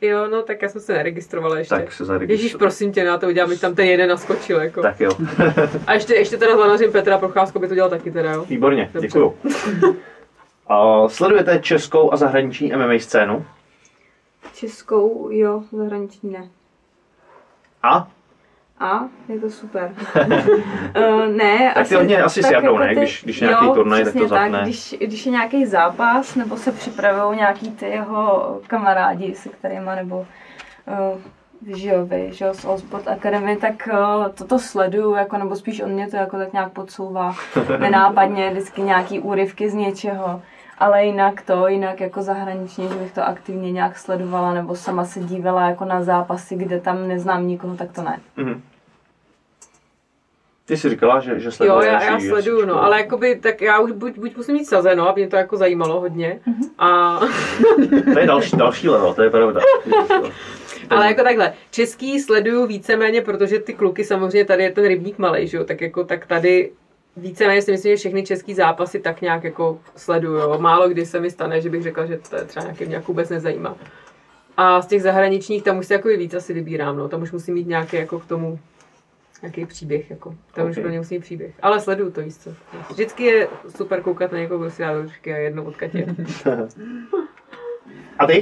Jo, 0.00 0.28
no 0.28 0.42
tak 0.42 0.62
já 0.62 0.68
jsem 0.68 0.80
se 0.80 0.92
neregistrovala 0.92 1.58
ještě. 1.58 1.74
Tak 1.74 1.92
se 1.92 2.04
zaregistruj. 2.04 2.36
Ježíš, 2.36 2.54
prosím 2.56 2.92
tě, 2.92 3.04
na 3.04 3.18
to 3.18 3.26
udělám, 3.26 3.58
tam 3.58 3.74
ten 3.74 3.86
jeden 3.86 4.08
naskočil, 4.08 4.60
jako. 4.60 4.82
Tak 4.82 5.00
jo. 5.00 5.10
A 5.86 5.92
ještě, 5.94 6.14
ještě 6.14 6.36
teda 6.36 6.56
zlanařím 6.56 6.92
Petra 6.92 7.18
Procházko 7.18 7.58
by 7.58 7.68
to 7.68 7.74
dělal 7.74 7.90
taky 7.90 8.10
teda, 8.10 8.32
jo. 8.32 8.44
Výborně, 8.44 8.90
Dobře. 8.92 9.08
děkuju. 9.08 9.34
A 10.68 11.08
sledujete 11.08 11.58
českou 11.58 12.12
a 12.12 12.16
zahraniční 12.16 12.72
MMA 12.76 12.98
scénu? 12.98 13.46
Českou, 14.54 15.28
jo, 15.30 15.62
zahraniční 15.72 16.30
ne. 16.30 16.48
A? 17.82 18.10
A 18.80 19.00
je 19.28 19.40
to 19.40 19.50
super. 19.50 19.92
uh, 20.16 21.26
ne, 21.36 21.72
Tak 21.74 21.88
ty 21.88 21.94
hodně 21.94 22.22
asi 22.22 22.40
tak 22.42 22.50
sjadou, 22.50 22.66
jako 22.66 22.78
ne? 22.78 22.88
ty- 22.88 22.94
Když- 22.94 23.24
když 23.24 23.40
nějaký 23.40 23.64
jo, 23.66 23.74
turnaj, 23.74 24.04
tak 24.04 24.14
to 24.14 24.28
zapne. 24.28 24.60
Když, 24.62 24.94
když 25.00 25.26
je 25.26 25.32
nějaký 25.32 25.66
zápas, 25.66 26.34
nebo 26.34 26.56
se 26.56 26.72
připravují 26.72 27.38
nějaký 27.38 27.70
ty 27.70 27.86
jeho 27.86 28.60
kamarádi, 28.66 29.34
se 29.34 29.48
kterýma, 29.48 29.94
nebo 29.94 30.18
uh, 30.18 31.76
že 31.76 31.88
jo, 31.88 32.06
vy, 32.06 32.28
že 32.32 32.44
jo, 32.44 32.54
z 32.54 32.64
Allsport 32.64 33.08
Academy, 33.08 33.56
tak 33.56 33.88
uh, 33.92 34.28
toto 34.28 34.58
sleduju, 34.58 35.14
jako, 35.14 35.36
nebo 35.38 35.56
spíš 35.56 35.80
on 35.80 35.90
mě 35.90 36.08
to 36.08 36.16
jako 36.16 36.38
tak 36.38 36.52
nějak 36.52 36.72
podsouvá 36.72 37.34
nenápadně, 37.78 38.50
vždycky 38.50 38.82
nějaký 38.82 39.20
úryvky 39.20 39.70
z 39.70 39.74
něčeho. 39.74 40.42
Ale 40.80 41.04
jinak 41.04 41.42
to, 41.42 41.68
jinak 41.68 42.00
jako 42.00 42.22
zahraničně, 42.22 42.88
že 42.88 42.94
bych 42.94 43.12
to 43.12 43.22
aktivně 43.26 43.72
nějak 43.72 43.98
sledovala, 43.98 44.54
nebo 44.54 44.76
sama 44.76 45.04
se 45.04 45.20
dívala 45.20 45.68
jako 45.68 45.84
na 45.84 46.02
zápasy, 46.02 46.56
kde 46.56 46.80
tam 46.80 47.08
neznám 47.08 47.46
nikoho, 47.46 47.76
tak 47.76 47.92
to 47.92 48.02
ne. 48.02 48.18
Mhm. 48.36 48.62
Ty 50.68 50.76
jsi 50.76 50.88
říkala, 50.88 51.20
že, 51.20 51.40
že 51.40 51.46
Jo, 51.46 51.52
sleduješ 51.52 51.86
já, 51.86 52.02
já 52.02 52.16
UFC. 52.16 52.26
sleduju, 52.26 52.66
no, 52.66 52.82
ale 52.82 53.00
jakoby, 53.00 53.36
tak 53.36 53.60
já 53.62 53.78
už 53.80 53.92
buď, 53.92 54.18
buď 54.18 54.36
musím 54.36 54.54
mít 54.54 54.64
sazeno, 54.64 55.08
aby 55.08 55.20
mě 55.20 55.30
to 55.30 55.36
jako 55.36 55.56
zajímalo 55.56 56.00
hodně. 56.00 56.40
A, 56.78 57.20
To 58.12 58.18
je 58.18 58.26
další, 58.26 58.56
další 58.56 58.88
level, 58.88 59.14
to 59.14 59.22
je 59.22 59.30
pravda. 59.30 59.60
ale 60.90 61.06
jako 61.06 61.22
takhle, 61.22 61.52
český 61.70 62.20
sleduju 62.20 62.66
víceméně, 62.66 63.22
protože 63.22 63.58
ty 63.58 63.72
kluky 63.74 64.04
samozřejmě 64.04 64.44
tady 64.44 64.62
je 64.62 64.70
ten 64.70 64.86
rybník 64.86 65.18
malej, 65.18 65.46
že 65.46 65.56
jo, 65.56 65.64
tak 65.64 65.80
jako 65.80 66.04
tak 66.04 66.26
tady 66.26 66.70
víceméně 67.16 67.62
si 67.62 67.70
myslím, 67.72 67.92
že 67.92 67.96
všechny 67.96 68.22
český 68.22 68.54
zápasy 68.54 69.00
tak 69.00 69.20
nějak 69.20 69.44
jako 69.44 69.78
sleduju. 69.96 70.34
jo. 70.38 70.58
Málo 70.58 70.88
kdy 70.88 71.06
se 71.06 71.20
mi 71.20 71.30
stane, 71.30 71.60
že 71.60 71.70
bych 71.70 71.82
řekla, 71.82 72.06
že 72.06 72.18
to 72.30 72.36
je 72.36 72.44
třeba 72.44 72.64
nějaký 72.64 72.84
mě 72.84 72.94
jako 72.94 73.06
vůbec 73.12 73.28
nezajímá. 73.28 73.76
A 74.56 74.82
z 74.82 74.86
těch 74.86 75.02
zahraničních 75.02 75.62
tam 75.62 75.78
už 75.78 75.86
si 75.86 75.92
jako 75.92 76.08
víc 76.08 76.34
asi 76.34 76.52
vybírám, 76.54 76.96
no. 76.96 77.08
Tam 77.08 77.22
už 77.22 77.32
musím 77.32 77.54
mít 77.54 77.66
nějaký 77.68 77.96
jako 77.96 78.18
k 78.18 78.24
tomu 78.24 78.58
nějaký 79.42 79.66
příběh, 79.66 80.10
jako. 80.10 80.30
Tam 80.30 80.64
okay. 80.64 80.70
už 80.70 80.78
pro 80.78 80.88
mě 80.88 80.98
musí 80.98 81.18
příběh. 81.18 81.54
Ale 81.62 81.80
sleduju 81.80 82.10
to, 82.10 82.20
víš 82.20 82.36
co. 82.36 82.54
Vždycky 82.90 83.24
je 83.24 83.48
super 83.76 84.02
koukat 84.02 84.32
na 84.32 84.38
někoho, 84.38 84.60
kdo 84.60 84.70
si 84.70 84.82
dá 84.82 84.92
ručky 84.92 85.32
a 85.32 85.36
jednou 85.36 85.64
od 85.64 85.76
Katě. 85.76 86.06
A 88.18 88.26
ty? 88.26 88.40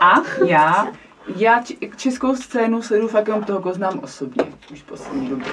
A 0.00 0.14
já, 0.46 0.92
já 1.36 1.62
č- 1.62 1.74
českou 1.96 2.36
scénu 2.36 2.82
sleduju 2.82 3.08
fakt 3.08 3.28
jenom 3.28 3.44
toho, 3.44 3.60
koho 3.60 3.74
znám 3.74 3.98
osobně, 3.98 4.44
už 4.72 4.82
poslední 4.82 5.28
době. 5.28 5.46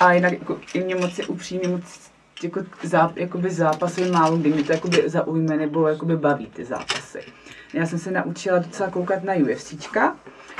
A 0.00 0.12
jinak 0.12 0.32
jako, 0.32 0.58
i 0.74 0.84
mě 0.84 0.94
moc 0.94 1.18
je 1.18 1.26
upřímně 1.26 1.68
moc 1.68 2.10
jako 2.42 2.60
záp, 2.82 3.16
jakoby 3.16 3.50
zápasy 3.50 4.10
málo 4.10 4.36
kdy 4.36 4.52
mě 4.52 4.64
to 4.64 4.72
jakoby 4.72 5.02
zaujme 5.06 5.56
nebo 5.56 5.88
jakoby 5.88 6.16
baví 6.16 6.46
ty 6.46 6.64
zápasy. 6.64 7.20
Já 7.74 7.86
jsem 7.86 7.98
se 7.98 8.10
naučila 8.10 8.58
docela 8.58 8.90
koukat 8.90 9.24
na 9.24 9.34
UFCčka 9.34 10.16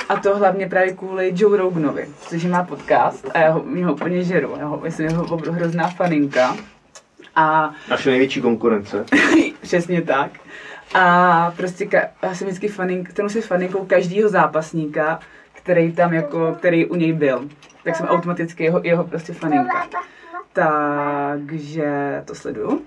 a 0.08 0.16
to 0.16 0.36
hlavně 0.38 0.68
právě 0.68 0.92
kvůli 0.92 1.32
Joe 1.36 1.58
Roganovi, 1.58 2.08
což 2.28 2.44
má 2.44 2.64
podcast 2.64 3.30
a 3.34 3.38
já 3.38 3.50
ho, 3.50 3.62
mě 3.62 3.86
ho 3.86 3.92
úplně 3.92 4.22
žeru. 4.24 4.56
Já, 4.58 4.66
ho, 4.66 4.82
jsem 4.86 5.06
jeho 5.06 5.24
obr- 5.24 5.52
hrozná 5.52 5.88
faninka. 5.88 6.56
A 7.36 7.70
Naše 7.90 8.10
největší 8.10 8.40
konkurence. 8.40 9.04
Přesně 9.60 10.02
tak. 10.02 10.30
A 10.94 11.52
prostě 11.56 11.84
ka- 11.84 12.08
já 12.22 12.34
jsem 12.34 12.46
vždycky 12.46 12.68
fanink, 12.68 13.08
kterou 13.10 13.28
si 13.28 13.40
faninkou 13.40 13.84
každého 13.84 14.28
zápasníka, 14.28 15.20
který 15.52 15.92
tam 15.92 16.14
jako, 16.14 16.54
který 16.58 16.86
u 16.86 16.94
něj 16.94 17.12
byl. 17.12 17.48
Tak 17.84 17.96
jsem 17.96 18.06
automaticky 18.06 18.64
jeho, 18.64 18.80
jeho 18.84 19.04
prostě 19.04 19.32
faninka. 19.32 19.86
Takže 20.52 22.22
to 22.24 22.34
sleduju. 22.34 22.82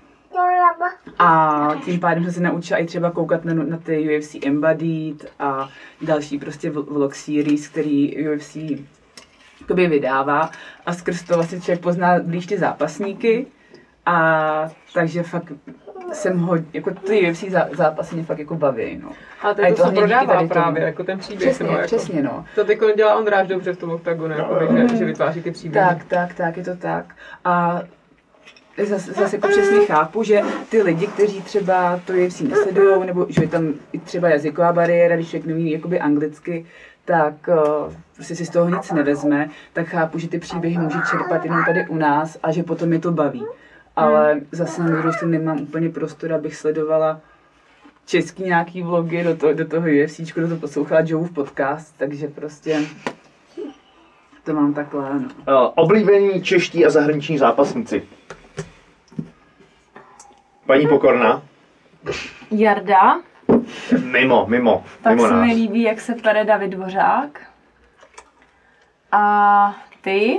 A 1.18 1.68
tím 1.84 2.00
pádem 2.00 2.24
jsem 2.24 2.32
se 2.32 2.40
naučila 2.40 2.78
i 2.80 2.86
třeba 2.86 3.10
koukat 3.10 3.44
na, 3.44 3.54
na 3.54 3.76
ty 3.76 4.18
UFC 4.18 4.34
Embodied 4.46 5.32
a 5.38 5.68
další 6.02 6.38
prostě 6.38 6.70
vl- 6.70 6.92
vlog 6.92 7.14
series, 7.14 7.68
který 7.68 8.28
UFC 8.28 8.56
jakoby 9.60 9.86
vydává. 9.86 10.50
A 10.86 10.92
skrz 10.92 11.22
to 11.22 11.34
vlastně 11.34 11.60
člověk 11.60 11.80
pozná 11.80 12.18
blíž 12.22 12.46
ty 12.46 12.58
zápasníky. 12.58 13.46
A 14.06 14.68
takže 14.94 15.22
fakt 15.22 15.52
jsem 16.12 16.38
ho, 16.38 16.56
jako 16.72 16.90
ty 16.90 17.30
UFC 17.30 17.44
zá, 17.50 17.68
zápasy 17.72 18.14
mě 18.14 18.24
fakt 18.24 18.38
jako 18.38 18.54
baví, 18.56 19.00
no. 19.02 19.10
A 19.42 19.54
to, 19.54 19.62
A 19.62 19.66
je 19.66 19.74
to 19.74 19.82
to 19.82 19.88
se 19.88 19.94
prodává 19.94 20.26
tady 20.26 20.38
tomu. 20.38 20.48
právě, 20.48 20.82
jako 20.82 21.04
ten 21.04 21.18
příběh. 21.18 21.50
Přesně, 21.54 21.72
jako, 21.72 21.86
přesně, 21.86 22.22
no. 22.22 22.44
To 22.54 22.64
teď 22.64 22.78
dělá 22.96 23.16
Ondráš 23.16 23.48
dobře 23.48 23.72
v 23.72 23.76
tom 23.78 23.90
oktagonu, 23.90 24.34
jako, 24.34 24.58
že, 24.88 24.96
že 24.96 25.04
vytváří 25.04 25.42
ty 25.42 25.50
příběhy. 25.50 25.88
Tak, 25.88 26.04
tak, 26.04 26.34
tak, 26.34 26.56
je 26.56 26.64
to 26.64 26.76
tak. 26.76 27.14
A 27.44 27.82
zase, 28.84 29.12
zase 29.12 29.36
jako 29.36 29.48
přesně 29.48 29.86
chápu, 29.86 30.22
že 30.22 30.42
ty 30.68 30.82
lidi, 30.82 31.06
kteří 31.06 31.42
třeba 31.42 32.00
to 32.04 32.12
UFC 32.12 32.40
nesledují, 32.40 33.06
nebo 33.06 33.26
že 33.28 33.42
je 33.42 33.48
tam 33.48 33.74
i 33.92 33.98
třeba 33.98 34.28
jazyková 34.28 34.72
bariéra, 34.72 35.16
když 35.16 35.28
člověk 35.28 35.46
neví 35.46 35.70
jakoby 35.70 36.00
anglicky, 36.00 36.66
tak 37.04 37.34
uh, 37.48 37.92
prostě 38.14 38.36
si 38.36 38.46
z 38.46 38.50
toho 38.50 38.68
nic 38.68 38.92
nevezme, 38.92 39.50
tak 39.72 39.86
chápu, 39.86 40.18
že 40.18 40.28
ty 40.28 40.38
příběhy 40.38 40.78
může 40.78 40.98
čerpat 41.10 41.44
jenom 41.44 41.64
tady 41.64 41.86
u 41.88 41.96
nás 41.96 42.38
a 42.42 42.52
že 42.52 42.62
potom 42.62 42.92
je 42.92 42.98
to 42.98 43.12
baví. 43.12 43.44
Ale 43.96 44.40
zase 44.52 44.82
na 44.82 44.88
druhou 44.88 45.12
stranu 45.12 45.32
nemám 45.32 45.60
úplně 45.60 45.88
prostor, 45.88 46.32
abych 46.32 46.56
sledovala 46.56 47.20
český 48.06 48.42
nějaký 48.44 48.82
vlogy 48.82 49.24
do, 49.24 49.36
to, 49.36 49.54
do 49.54 49.66
toho 49.66 49.86
UFC, 50.04 50.20
do 50.20 50.48
toho 50.48 50.60
poslouchala 50.60 51.00
Joeův 51.04 51.30
podcast, 51.30 51.94
takže 51.98 52.28
prostě 52.28 52.80
to 54.44 54.52
mám 54.52 54.74
takhle, 54.74 55.20
no. 55.20 55.28
Uh, 55.64 55.72
oblíbení 55.74 56.42
čeští 56.42 56.86
a 56.86 56.90
zahraniční 56.90 57.38
zápasníci. 57.38 58.02
Paní 60.66 60.86
Pokorná. 60.88 61.42
Jarda, 62.50 63.20
Mimo, 64.12 64.46
mimo, 64.48 64.84
tak 65.02 65.16
mimo 65.16 65.28
se 65.28 65.34
nás. 65.34 65.46
mi 65.46 65.54
líbí, 65.54 65.82
jak 65.82 66.00
se 66.00 66.14
pere 66.14 66.44
David 66.44 66.70
Dvořák. 66.70 67.40
A 69.12 69.76
ty? 70.00 70.38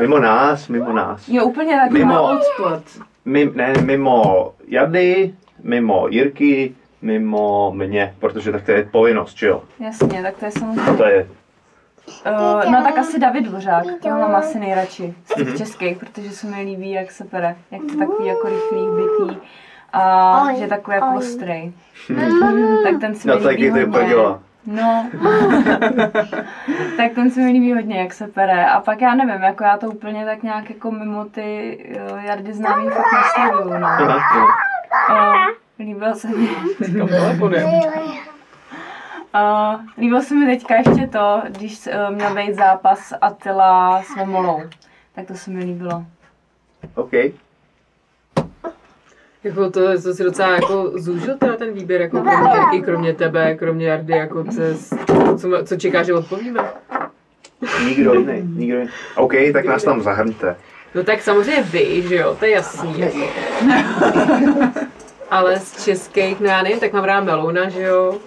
Mimo 0.00 0.18
nás, 0.18 0.68
mimo 0.68 0.92
nás. 0.92 1.28
Jo, 1.28 1.44
úplně 1.44 1.76
tak 1.76 1.90
Mimo. 1.90 2.38
spot. 2.42 2.82
Mim, 3.24 3.52
ne, 3.54 3.72
mimo 3.84 4.52
Jardy, 4.68 5.34
mimo 5.62 6.08
Jirky, 6.08 6.74
mimo 7.02 7.72
mě, 7.74 8.14
protože 8.18 8.52
tak 8.52 8.62
to 8.64 8.70
je 8.72 8.84
povinnost, 8.84 9.38
že 9.38 9.46
jo? 9.46 9.62
Jasně, 9.78 10.22
tak 10.22 10.36
to 10.36 10.44
je 10.44 10.50
samozřejmě. 10.50 10.92
To 10.96 11.04
je, 11.04 11.28
Uh, 12.64 12.72
no 12.72 12.82
tak 12.82 12.98
asi 12.98 13.18
David 13.18 13.44
Dvořák, 13.44 13.84
toho 14.02 14.18
mám 14.20 14.34
asi 14.34 14.58
nejradši 14.58 15.14
z 15.24 15.36
Mhm. 15.36 15.46
těch 15.46 15.56
českých, 15.58 15.98
protože 15.98 16.30
se 16.30 16.46
mi 16.46 16.62
líbí, 16.62 16.90
jak 16.90 17.10
se 17.10 17.24
pere, 17.24 17.56
jak 17.70 17.82
to 17.92 17.98
takový 17.98 18.28
jako 18.28 18.48
rychlý, 18.48 18.86
bytý 18.96 19.38
a 19.92 20.46
že 20.56 20.62
je 20.62 20.68
takový 20.68 20.94
jako 20.94 21.14
ostrý. 21.16 21.72
tak 22.84 23.00
ten 23.00 23.14
se 23.14 23.28
mi 23.28 23.34
no 23.34 23.40
taky 23.42 23.56
líbí 23.72 23.78
ty 23.92 23.98
hodně. 23.98 24.14
No, 24.66 25.06
tak 26.96 27.12
ten 27.14 27.30
se 27.30 27.40
mi 27.40 27.50
líbí 27.50 27.72
hodně, 27.74 28.00
jak 28.00 28.12
se 28.12 28.26
pere. 28.26 28.66
A 28.66 28.80
pak 28.80 29.00
já 29.00 29.14
nevím, 29.14 29.42
jako 29.42 29.64
já 29.64 29.76
to 29.76 29.86
úplně 29.90 30.24
tak 30.24 30.42
nějak 30.42 30.70
jako 30.70 30.90
mimo 30.90 31.24
ty 31.24 31.78
jo, 31.98 32.16
Jardy 32.16 32.52
známý 32.52 32.88
fakt 32.88 33.06
nesleduju, 33.12 33.78
no. 33.78 33.88
Uh, 35.10 35.34
líbil 35.78 36.14
se 36.14 36.28
mi? 36.28 36.48
Uh, 39.34 39.80
líbil 39.98 40.22
se 40.22 40.34
mi 40.34 40.46
teďka 40.46 40.76
ještě 40.76 41.06
to, 41.06 41.42
když 41.48 41.86
uh, 41.86 42.14
měl 42.14 42.34
být 42.34 42.54
zápas 42.54 43.12
Attila 43.20 44.02
s 44.02 44.16
Vemolou. 44.16 44.62
Tak 45.14 45.26
to 45.26 45.34
se 45.34 45.50
mi 45.50 45.64
líbilo. 45.64 46.04
OK. 46.94 47.12
Jako 49.44 49.70
to, 49.70 50.02
to 50.02 50.14
si 50.14 50.24
docela 50.24 50.54
jako 50.54 50.92
zúžil 50.94 51.38
teda 51.38 51.56
ten 51.56 51.72
výběr, 51.72 52.00
jako 52.00 52.20
kromě 52.20 52.50
Jirky, 52.50 52.82
kromě 52.82 53.14
tebe, 53.14 53.54
kromě 53.54 53.86
Jardy, 53.86 54.12
jako 54.12 54.44
co, 54.44 54.60
co, 55.38 55.64
co 55.64 55.76
čekáš, 55.76 56.06
že 56.06 56.14
odpovíme? 56.14 56.60
Nikdo 57.84 58.14
jiný, 58.14 58.42
nikdo 58.56 58.78
jiný. 58.78 58.90
OK, 59.16 59.32
tak 59.52 59.64
nás 59.64 59.82
tam 59.82 60.02
zahrňte. 60.02 60.56
No 60.94 61.04
tak 61.04 61.22
samozřejmě 61.22 61.62
vy, 61.62 62.02
že 62.08 62.16
jo, 62.16 62.36
to 62.38 62.44
je 62.44 62.50
jasný. 62.50 63.00
Jako. 63.00 63.18
Ale 65.30 65.60
z 65.60 65.84
českých, 65.84 66.40
no 66.40 66.46
já 66.46 66.62
nevím, 66.62 66.80
tak 66.80 66.92
mám 66.92 67.04
ráda 67.04 67.24
Melouna, 67.24 67.68
že 67.68 67.82
jo. 67.82 68.18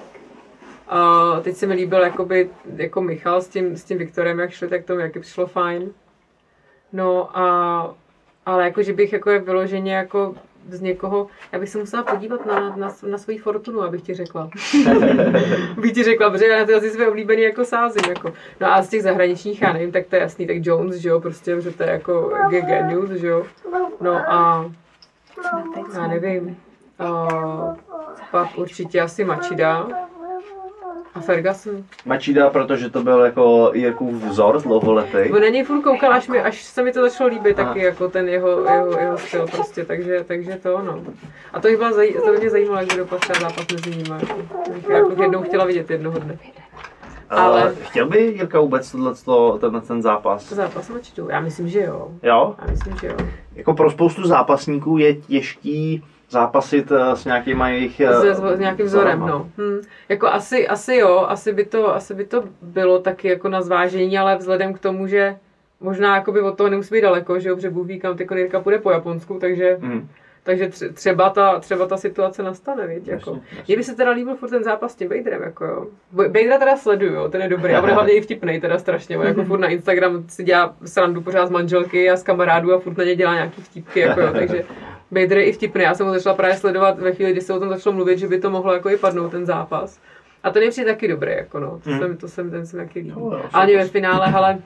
A 0.88 1.32
teď 1.44 1.56
se 1.56 1.68
mi 1.68 1.74
líbil 1.74 2.02
jakoby, 2.02 2.50
jako 2.76 3.02
Michal 3.02 3.42
s 3.42 3.48
tím, 3.48 3.78
s 3.78 3.84
tím 3.84 3.98
Viktorem, 3.98 4.40
jak 4.40 4.52
šli, 4.52 4.68
tak 4.68 4.86
to 4.86 4.96
mi 4.96 5.02
jaký 5.02 5.20
přišlo 5.20 5.48
fajn. 5.48 5.92
No 6.94 7.38
a, 7.38 7.96
ale 8.46 8.64
jako, 8.64 8.84
že 8.84 8.94
bych 8.94 9.14
jako 9.14 9.30
je 9.30 9.40
vyloženě 9.40 9.96
jako 9.96 10.36
z 10.70 10.82
někoho, 10.82 11.28
já 11.52 11.60
bych 11.60 11.70
se 11.70 11.78
musela 11.78 12.04
podívat 12.04 12.46
na, 12.46 12.76
na, 12.76 12.96
na 13.08 13.18
svoji 13.18 13.38
fortunu, 13.38 13.82
abych 13.82 14.02
ti 14.02 14.14
řekla. 14.14 14.50
bych 15.78 15.92
ti 15.94 16.04
řekla, 16.04 16.30
protože 16.30 16.46
já 16.46 16.60
na 16.60 16.66
ty 16.66 16.74
asi 16.74 16.90
své 16.90 17.08
oblíbený 17.08 17.42
jako 17.42 17.66
sázím. 17.66 18.04
Jako. 18.10 18.34
No 18.60 18.74
a 18.74 18.82
z 18.82 18.90
těch 18.90 19.04
zahraničních, 19.04 19.62
já 19.62 19.74
nevím, 19.74 19.92
tak 19.92 20.06
to 20.06 20.16
je 20.16 20.22
jasný, 20.22 20.48
tak 20.48 20.58
Jones, 20.60 20.96
že 20.96 21.10
jo, 21.10 21.20
prostě, 21.20 21.62
že 21.62 21.72
to 21.72 21.84
je 21.84 21.90
jako 21.90 22.34
GG 22.50 22.70
News, 22.90 23.10
že 23.10 23.28
jo. 23.28 23.46
No 24.02 24.16
a 24.16 24.72
já 25.94 26.08
nevím. 26.08 26.58
Uh, 27.00 27.76
pak 28.32 28.58
určitě 28.58 29.02
asi 29.02 29.24
Machida 29.24 29.88
a 31.16 31.20
Ferguson. 31.20 31.84
Machida, 32.06 32.50
protože 32.50 32.90
to 32.90 33.04
byl 33.04 33.20
jako 33.20 33.72
Jirkův 33.74 34.24
vzor 34.24 34.62
dlouholetý. 34.62 35.30
Bo 35.32 35.40
na 35.40 35.48
něj 35.48 35.64
furt 35.64 35.82
koukala, 35.82 36.16
až, 36.16 36.28
mi, 36.28 36.40
až 36.40 36.64
se 36.64 36.84
mi 36.84 36.92
to 36.92 37.02
začalo 37.02 37.30
líbit 37.30 37.60
Aha. 37.60 37.68
taky, 37.68 37.80
jako 37.86 38.10
ten 38.10 38.30
jeho, 38.30 38.50
jeho, 38.50 39.00
jeho 39.00 39.18
styl 39.18 39.48
prostě, 39.48 39.86
takže, 39.86 40.24
takže 40.28 40.56
to 40.64 40.76
ono. 40.76 41.00
A 41.54 41.60
to, 41.60 41.68
by 41.68 41.78
byla 41.78 41.92
zaj, 41.92 42.14
to 42.26 42.34
mě 42.34 42.50
zajímalo, 42.50 42.80
jak 42.80 42.90
by 42.90 42.98
dopadl 42.98 43.20
třeba 43.20 43.40
zápas 43.40 43.66
mezi 43.74 43.90
nimi. 43.90 44.10
Jako, 44.90 45.12
jako 45.12 45.24
jednou 45.24 45.42
chtěla 45.42 45.66
vidět 45.66 45.90
jednoho 45.90 46.20
dne. 46.20 46.38
Ale 47.30 47.62
ale- 47.62 47.76
chtěl 47.82 48.10
by 48.10 48.20
Jirka 48.22 48.60
vůbec 48.60 48.92
tohleto, 48.92 49.58
tenhle 49.62 49.82
ten 49.82 50.02
zápas? 50.02 50.50
Zápas 50.50 50.86
s 50.86 50.90
Machidou, 50.90 51.30
já 51.30 51.40
myslím, 51.40 51.70
že 51.70 51.82
jo. 51.82 52.12
Jo? 52.24 52.56
Já 52.66 52.72
myslím, 52.72 52.98
že 52.98 53.08
jo. 53.08 53.16
Jako 53.56 53.74
pro 53.74 53.92
spoustu 53.92 54.28
zápasníků 54.28 54.98
je 54.98 55.16
těžký 55.16 56.04
zápasit 56.34 56.92
eh, 56.92 57.16
s 57.16 57.26
nějakýma 57.26 57.70
jejich... 57.70 58.00
eh, 58.00 58.14
S, 58.14 58.38
s, 58.56 58.60
nějakým 58.60 58.86
vzorem, 58.86 59.18
vzorama. 59.20 59.28
no. 59.28 59.50
Hm. 59.58 59.82
Jako 60.10 60.28
asi, 60.28 60.68
asi 60.68 60.96
jo, 60.96 61.26
asi 61.28 61.54
by, 61.54 61.66
to, 61.66 61.96
asi 61.96 62.14
by 62.14 62.26
to 62.26 62.44
bylo 62.62 63.00
taky 63.00 63.28
jako 63.28 63.50
na 63.50 63.62
zvážení, 63.62 64.18
ale 64.18 64.36
vzhledem 64.38 64.74
k 64.74 64.80
tomu, 64.80 65.08
že 65.08 65.36
možná 65.80 66.16
jakoby 66.16 66.42
od 66.42 66.58
toho 66.58 66.70
nemusí 66.70 66.96
být 66.96 67.02
daleko, 67.02 67.40
že 67.40 67.50
jo, 67.50 67.56
protože 67.56 67.70
Bůh 67.70 67.88
ví, 67.88 68.00
kam 68.00 68.18
ty 68.18 68.28
Jirka 68.36 68.60
půjde 68.60 68.78
po 68.80 68.92
Japonsku, 68.92 69.40
takže, 69.40 69.78
Mhm. 69.80 70.08
takže 70.44 70.68
tře- 70.68 70.94
třeba, 70.94 71.30
ta, 71.30 71.60
třeba 71.60 71.86
ta 71.86 71.98
situace 71.98 72.44
nastane, 72.44 72.88
víš, 72.88 73.08
jako. 73.08 73.40
Mně 73.68 73.78
by 73.78 73.84
se 73.84 73.96
teda 73.96 74.12
líbil 74.12 74.36
furt 74.36 74.50
ten 74.50 74.64
zápas 74.64 74.92
s 74.92 74.96
tím 74.96 75.10
Baderem, 75.10 75.42
jako 75.44 75.66
jo. 75.66 75.88
Teda 76.60 76.78
sleduju, 76.78 77.14
jo, 77.14 77.30
ten 77.30 77.42
je 77.42 77.50
dobrý, 77.50 77.74
a 77.74 77.88
je 77.88 77.94
hlavně 77.94 78.14
i 78.14 78.22
vtipnej 78.22 78.62
teda 78.62 78.78
strašně, 78.80 79.18
on 79.18 79.28
jako 79.28 79.44
furt 79.50 79.60
na 79.60 79.68
Instagram 79.68 80.24
si 80.28 80.44
dělá 80.44 80.76
srandu 80.86 81.22
pořád 81.22 81.46
z 81.46 81.52
manželky 81.52 82.10
a 82.10 82.16
z 82.18 82.24
kamarádů 82.24 82.74
a 82.74 82.80
furt 82.80 82.98
na 82.98 83.04
ně 83.04 83.16
dělá 83.16 83.34
nějaký 83.34 83.62
vtipky, 83.62 84.00
jako 84.00 84.22
jo, 84.22 84.28
takže 84.34 84.64
Bader 85.14 85.38
je 85.38 85.44
i 85.46 85.52
vtipný, 85.52 85.82
já 85.84 85.94
jsem 85.96 86.06
ho 86.08 86.14
začala 86.14 86.36
právě 86.36 86.58
sledovat 86.58 87.00
ve 87.00 87.12
chvíli, 87.14 87.32
kdy 87.32 87.42
se 87.42 87.54
o 87.54 87.60
tom 87.60 87.70
začalo 87.70 87.96
mluvit, 87.96 88.20
že 88.20 88.28
by 88.28 88.40
to 88.40 88.50
mohlo 88.50 88.74
jako 88.74 88.90
i 88.90 88.98
padnout 88.98 89.32
ten 89.32 89.46
zápas. 89.46 90.00
A 90.44 90.52
ten 90.52 90.64
je 90.64 90.70
přijde 90.70 90.92
taky 90.92 91.08
dobrý, 91.08 91.32
jako 91.32 91.60
no, 91.60 91.80
to, 91.84 91.90
Mm. 91.90 92.00
jsem, 92.00 92.18
to 92.18 92.28
jsem, 92.28 92.52
ten 92.52 92.66
jsem 92.66 92.80
taky 92.80 93.00
líbí. 93.00 93.12
Ale 93.54 93.68
super. 93.68 93.78
ve 93.84 93.86
finále, 93.88 94.28
hele, 94.28 94.60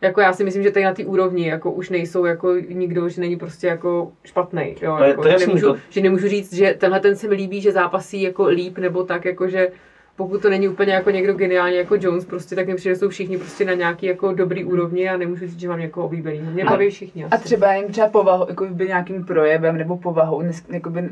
jako 0.00 0.20
já 0.20 0.32
si 0.32 0.44
myslím, 0.44 0.62
že 0.62 0.70
tady 0.70 0.84
na 0.84 0.94
té 0.94 1.04
úrovni 1.04 1.48
jako 1.48 1.70
už 1.72 1.90
nejsou 1.90 2.24
jako 2.24 2.54
nikdo, 2.54 3.08
že 3.08 3.20
není 3.20 3.36
prostě 3.36 3.66
jako 3.66 4.12
špatný. 4.24 4.76
Jo, 4.82 4.96
To 4.96 5.02
je- 5.02 5.08
jako, 5.08 5.22
to 5.22 5.28
že, 5.28 5.32
jasný, 5.32 5.46
nemůžu, 5.46 5.66
to- 5.72 5.78
že 5.90 6.00
nemůžu 6.00 6.28
říct, 6.28 6.52
že 6.52 6.74
tenhle 6.78 7.00
ten 7.00 7.16
se 7.16 7.28
mi 7.28 7.34
líbí, 7.34 7.60
že 7.60 7.72
zápasí 7.72 8.22
jako 8.22 8.44
líp 8.46 8.78
nebo 8.78 9.02
tak, 9.04 9.24
jako 9.24 9.48
že 9.48 9.68
pokud 10.16 10.42
to 10.42 10.48
není 10.50 10.68
úplně 10.68 10.92
jako 10.92 11.10
někdo 11.10 11.32
geniální 11.34 11.76
jako 11.76 11.96
Jones, 12.00 12.24
prostě, 12.24 12.54
tak 12.56 12.66
mi 12.66 12.74
přijde, 12.74 12.94
že 12.94 12.98
jsou 12.98 13.08
všichni 13.08 13.38
prostě 13.38 13.64
na 13.64 13.72
nějaký 13.72 14.06
jako 14.06 14.32
dobrý 14.32 14.64
úrovni 14.64 15.08
a 15.08 15.16
nemůžu 15.16 15.46
říct, 15.46 15.60
že 15.60 15.68
mám 15.68 15.80
někoho 15.80 16.06
oblíbený. 16.06 16.40
Mě 16.40 16.62
A- 16.64 16.70
baví 16.70 16.90
všichni. 16.90 17.24
A 17.24 17.28
Asi. 17.30 17.44
třeba 17.44 17.72
jen 17.72 17.92
třeba 17.92 18.08
povahou, 18.08 18.46
jako 18.48 18.66
by 18.70 18.86
nějakým 18.88 19.24
projevem 19.24 19.76
nebo 19.76 19.96
povahou, 19.96 20.42
nes- 20.42 20.64
jakoby 20.74 21.08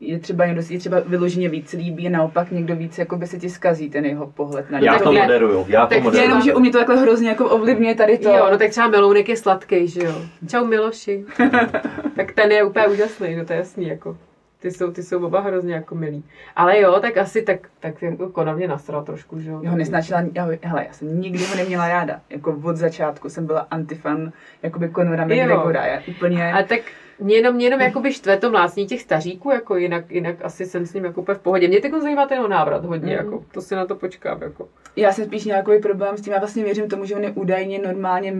je 0.00 0.18
třeba 0.18 0.46
někdo 0.46 0.62
si 0.62 0.78
třeba 0.78 1.00
vyloženě 1.06 1.48
víc 1.48 1.72
líbí 1.72 2.06
a 2.06 2.10
naopak 2.10 2.50
někdo 2.50 2.76
víc 2.76 2.98
jako 2.98 3.16
by 3.16 3.26
se 3.26 3.38
ti 3.38 3.50
skazí 3.50 3.90
ten 3.90 4.04
jeho 4.04 4.26
pohled 4.26 4.70
na 4.70 4.78
Já 4.78 4.98
to 4.98 5.12
moderuju, 5.12 5.64
já 5.68 5.86
to 5.86 5.94
tak 5.94 6.02
moderuju. 6.02 6.28
Jenom, 6.28 6.42
že 6.42 6.54
u 6.54 6.60
mě 6.60 6.70
to 6.70 6.78
takhle 6.78 6.96
hrozně 6.96 7.28
jako 7.28 7.44
ovlivňuje 7.50 7.94
tady 7.94 8.18
to. 8.18 8.28
Jo, 8.28 8.48
no 8.50 8.58
tak 8.58 8.70
třeba 8.70 8.88
Melounek 8.88 9.28
je 9.28 9.36
sladký, 9.36 9.88
že 9.88 10.00
jo. 10.04 10.12
Čau 10.48 10.64
Miloši. 10.66 11.24
tak 12.16 12.32
ten 12.32 12.52
je 12.52 12.64
úplně 12.64 12.86
úžasný, 12.86 13.36
no 13.36 13.44
to 13.44 13.52
je 13.52 13.58
jasný, 13.58 13.88
jako. 13.88 14.16
Ty 14.60 14.70
jsou, 14.70 14.90
ty 14.92 15.02
jsou 15.02 15.26
oba 15.26 15.40
hrozně 15.40 15.74
jako 15.74 15.94
milí. 15.94 16.24
Ale 16.56 16.80
jo, 16.80 16.98
tak 17.00 17.16
asi 17.16 17.42
tak, 17.42 17.68
tak 17.80 18.02
jako 18.02 18.28
Kona 18.28 18.54
mě 18.54 18.68
nasral 18.68 19.04
trošku, 19.04 19.40
že 19.40 19.50
jo. 19.50 19.60
Já 19.62 19.70
ho 19.70 19.76
nesnačila, 19.76 20.22
já, 20.34 20.48
hele, 20.62 20.84
já 20.88 20.92
jsem 20.92 21.20
nikdy 21.20 21.44
ho 21.44 21.54
neměla 21.56 21.88
ráda. 21.88 22.20
Jako 22.30 22.60
od 22.64 22.76
začátku 22.76 23.28
jsem 23.28 23.46
byla 23.46 23.66
antifan 23.70 24.32
jakoby 24.62 24.90
Conora 24.90 25.22
Jo. 25.22 25.28
McGregora. 25.44 25.86
Já 25.86 26.00
úplně... 26.08 26.52
A 26.52 26.62
tak 26.62 26.80
mě 27.20 27.34
jenom, 27.34 27.54
mě 27.54 27.66
jenom 27.66 27.80
jakoby 27.80 28.12
štve 28.12 28.36
to 28.36 28.50
mlácní 28.50 28.86
těch 28.86 29.02
staříků, 29.02 29.50
jako 29.50 29.76
jinak, 29.76 30.10
jinak 30.10 30.36
asi 30.42 30.66
jsem 30.66 30.86
s 30.86 30.94
ním 30.94 31.04
jako 31.04 31.20
úplně 31.20 31.34
v 31.34 31.40
pohodě. 31.40 31.68
Mě 31.68 31.80
teď 31.80 31.92
zajímá 32.02 32.26
ten 32.26 32.48
návrat 32.50 32.84
hodně, 32.84 33.16
Mhm. 33.16 33.24
jako, 33.26 33.44
to 33.52 33.60
si 33.60 33.74
na 33.74 33.86
to 33.86 33.94
počkám, 33.94 34.42
jako. 34.42 34.68
Já 34.96 35.12
jsem 35.12 35.24
spíš 35.24 35.44
nějaký 35.44 35.78
problém 35.82 36.16
s 36.16 36.20
tím, 36.20 36.32
já 36.32 36.38
vlastně 36.38 36.64
věřím 36.64 36.88
tomu, 36.88 37.04
že 37.04 37.14
on 37.16 37.24
je 37.24 37.30
údajně 37.30 37.78
normálně, 37.78 38.34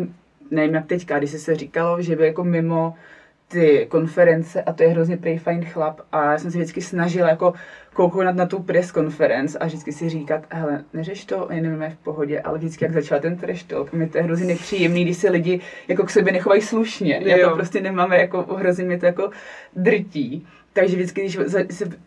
nevím 0.50 0.74
jak 0.74 0.86
teďka, 0.86 1.18
když 1.18 1.30
se 1.30 1.38
se 1.38 1.54
říkalo, 1.54 2.02
že 2.02 2.16
byl 2.16 2.24
jako 2.24 2.44
mimo 2.44 2.94
ty 3.48 3.86
konference 3.90 4.62
a 4.62 4.72
to 4.72 4.82
je 4.82 4.88
hrozně 4.88 5.16
prej 5.16 5.38
fajn 5.38 5.64
chlap 5.64 6.00
a 6.12 6.32
já 6.32 6.38
jsem 6.38 6.50
se 6.50 6.58
vždycky 6.58 6.82
snažila 6.82 7.28
jako 7.28 7.52
kouknout 7.94 8.36
na 8.36 8.46
tu 8.46 8.58
press 8.62 8.92
conference 8.92 9.58
a 9.58 9.66
vždycky 9.66 9.92
si 9.92 10.08
říkat, 10.08 10.46
hele, 10.50 10.84
neřeš 10.92 11.24
to, 11.24 11.46
oni 11.46 11.60
nevíme 11.60 11.90
v 11.90 11.96
pohodě, 11.96 12.40
ale 12.40 12.58
vždycky 12.58 12.84
jak 12.84 12.92
začal 12.92 13.20
ten 13.20 13.36
trash 13.36 13.62
talk, 13.62 13.92
mi 13.92 14.08
to 14.08 14.18
je 14.18 14.24
hrozně 14.24 14.46
nepříjemný, 14.46 15.04
když 15.04 15.16
se 15.16 15.30
lidi 15.30 15.60
jako 15.88 16.04
k 16.04 16.10
sobě 16.10 16.32
nechovají 16.32 16.62
slušně, 16.62 17.20
já 17.24 17.36
Jo. 17.36 17.48
to 17.50 17.56
prostě 17.56 17.80
nemám, 17.80 18.12
jako 18.12 18.42
hrozně 18.42 18.84
mě 18.84 18.98
to 18.98 19.06
jako 19.06 19.30
drtí. 19.76 20.46
Takže 20.80 20.96
vždycky, 20.96 21.20
když 21.20 21.38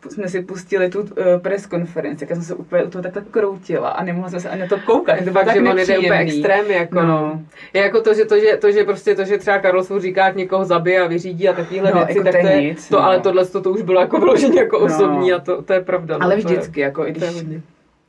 jsme 0.09 0.27
si 0.27 0.41
pustili 0.41 0.89
tu 0.89 1.01
uh, 1.01 1.07
press 1.41 1.65
konferenci, 1.65 2.25
tak 2.25 2.35
jsem 2.35 2.43
se 2.43 2.53
úplně 2.55 2.83
u 2.83 2.89
toho 2.89 3.01
takhle 3.01 3.21
kroutila 3.31 3.89
a 3.89 4.03
nemohla 4.03 4.29
jsem 4.29 4.39
se 4.39 4.49
ani 4.49 4.61
na 4.61 4.67
to 4.67 4.79
koukat. 4.85 5.19
Je 5.19 5.25
to 5.25 5.31
Fakt, 5.31 5.45
tak 5.45 5.53
že 5.55 5.61
on 5.61 5.77
jde 5.77 5.97
úplně 5.99 6.19
extrém, 6.19 6.71
jako 6.71 6.95
no. 6.95 7.07
No. 7.07 7.41
Je 7.73 7.81
jako 7.81 8.01
to, 8.01 8.13
že 8.13 8.25
to, 8.25 8.39
že, 8.39 8.57
to, 8.57 8.71
že 8.71 8.83
prostě 8.83 9.15
to, 9.15 9.25
že 9.25 9.37
třeba 9.37 9.59
Karol 9.59 9.83
Svůj 9.83 10.01
říká, 10.01 10.25
ať 10.25 10.35
někoho 10.35 10.65
zabije 10.65 11.01
a 11.01 11.07
vyřídí 11.07 11.49
a 11.49 11.53
takovéhle 11.53 11.91
No, 11.91 11.97
věci, 11.97 12.17
jako 12.17 12.23
tak 12.23 12.31
to 12.31 12.37
je 12.37 12.43
to 12.43 12.49
je, 12.49 12.61
nic, 12.61 12.89
to, 12.89 12.95
no. 12.95 13.03
ale 13.05 13.19
tohle 13.19 13.45
to, 13.45 13.61
to 13.61 13.71
už 13.71 13.81
bylo 13.81 14.01
jako 14.01 14.19
vyloženě 14.19 14.59
jako 14.59 14.79
No. 14.79 14.85
osobní 14.85 15.33
a 15.33 15.39
to, 15.39 15.61
to 15.61 15.73
je 15.73 15.81
pravda. 15.81 16.17
no, 16.17 16.23
Ale 16.25 16.33
je- 16.33 16.37
vždycky, 16.37 16.79
jako 16.79 17.05
i 17.05 17.07
je 17.07 17.13
když... 17.13 17.43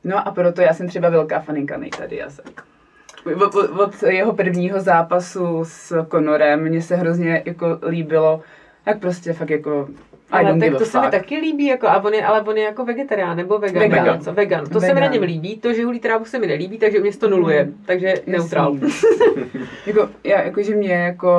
No 0.03 0.27
a 0.27 0.31
proto 0.31 0.61
já 0.61 0.73
jsem 0.73 0.87
třeba 0.87 1.09
velká 1.09 1.39
faninka 1.39 1.79
tady 1.97 2.15
Jasek. 2.17 2.63
Od, 3.35 3.55
od, 3.55 3.69
od 3.79 4.03
jeho 4.03 4.33
prvního 4.33 4.81
zápasu 4.81 5.59
s 5.63 6.05
Conorem 6.11 6.61
mně 6.63 6.81
se 6.81 6.95
hrozně 6.95 7.43
jako 7.45 7.79
líbilo, 7.87 8.41
jak 8.85 8.99
prostě 8.99 9.33
fakt 9.33 9.49
jako 9.49 9.87
I 10.31 10.35
Ale 10.45 10.59
tak 10.59 10.77
to 10.77 10.85
se 10.85 11.01
mi 11.01 11.07
taky 11.11 11.37
líbí, 11.37 11.65
jako, 11.65 11.87
a 11.87 12.03
on 12.03 12.13
je, 12.13 12.25
ale 12.25 12.41
on 12.41 12.57
je 12.57 12.63
jako 12.63 12.85
vegetarián 12.85 13.37
nebo 13.37 13.59
vegan. 13.59 13.79
Vegan. 13.83 13.99
Vegan. 13.99 14.21
Co? 14.21 14.33
vegan. 14.33 14.65
To 14.65 14.79
se 14.79 14.87
mi 14.87 14.93
na 14.93 15.07
Vegan. 15.07 15.11
něm 15.13 15.23
líbí, 15.23 15.57
to, 15.57 15.73
že 15.73 15.85
hulí 15.85 15.99
trávu 15.99 16.25
se 16.25 16.39
mi 16.39 16.47
nelíbí, 16.47 16.77
takže 16.77 16.99
u 16.99 17.01
mě 17.01 17.11
to 17.11 17.29
nuluje. 17.29 17.67
Takže 17.85 18.13
neutrál. 18.27 18.77
Jako, 19.87 20.09
já, 20.23 20.41
jako, 20.41 20.63
že 20.63 20.75
mě 20.75 20.93
jako, 20.93 21.29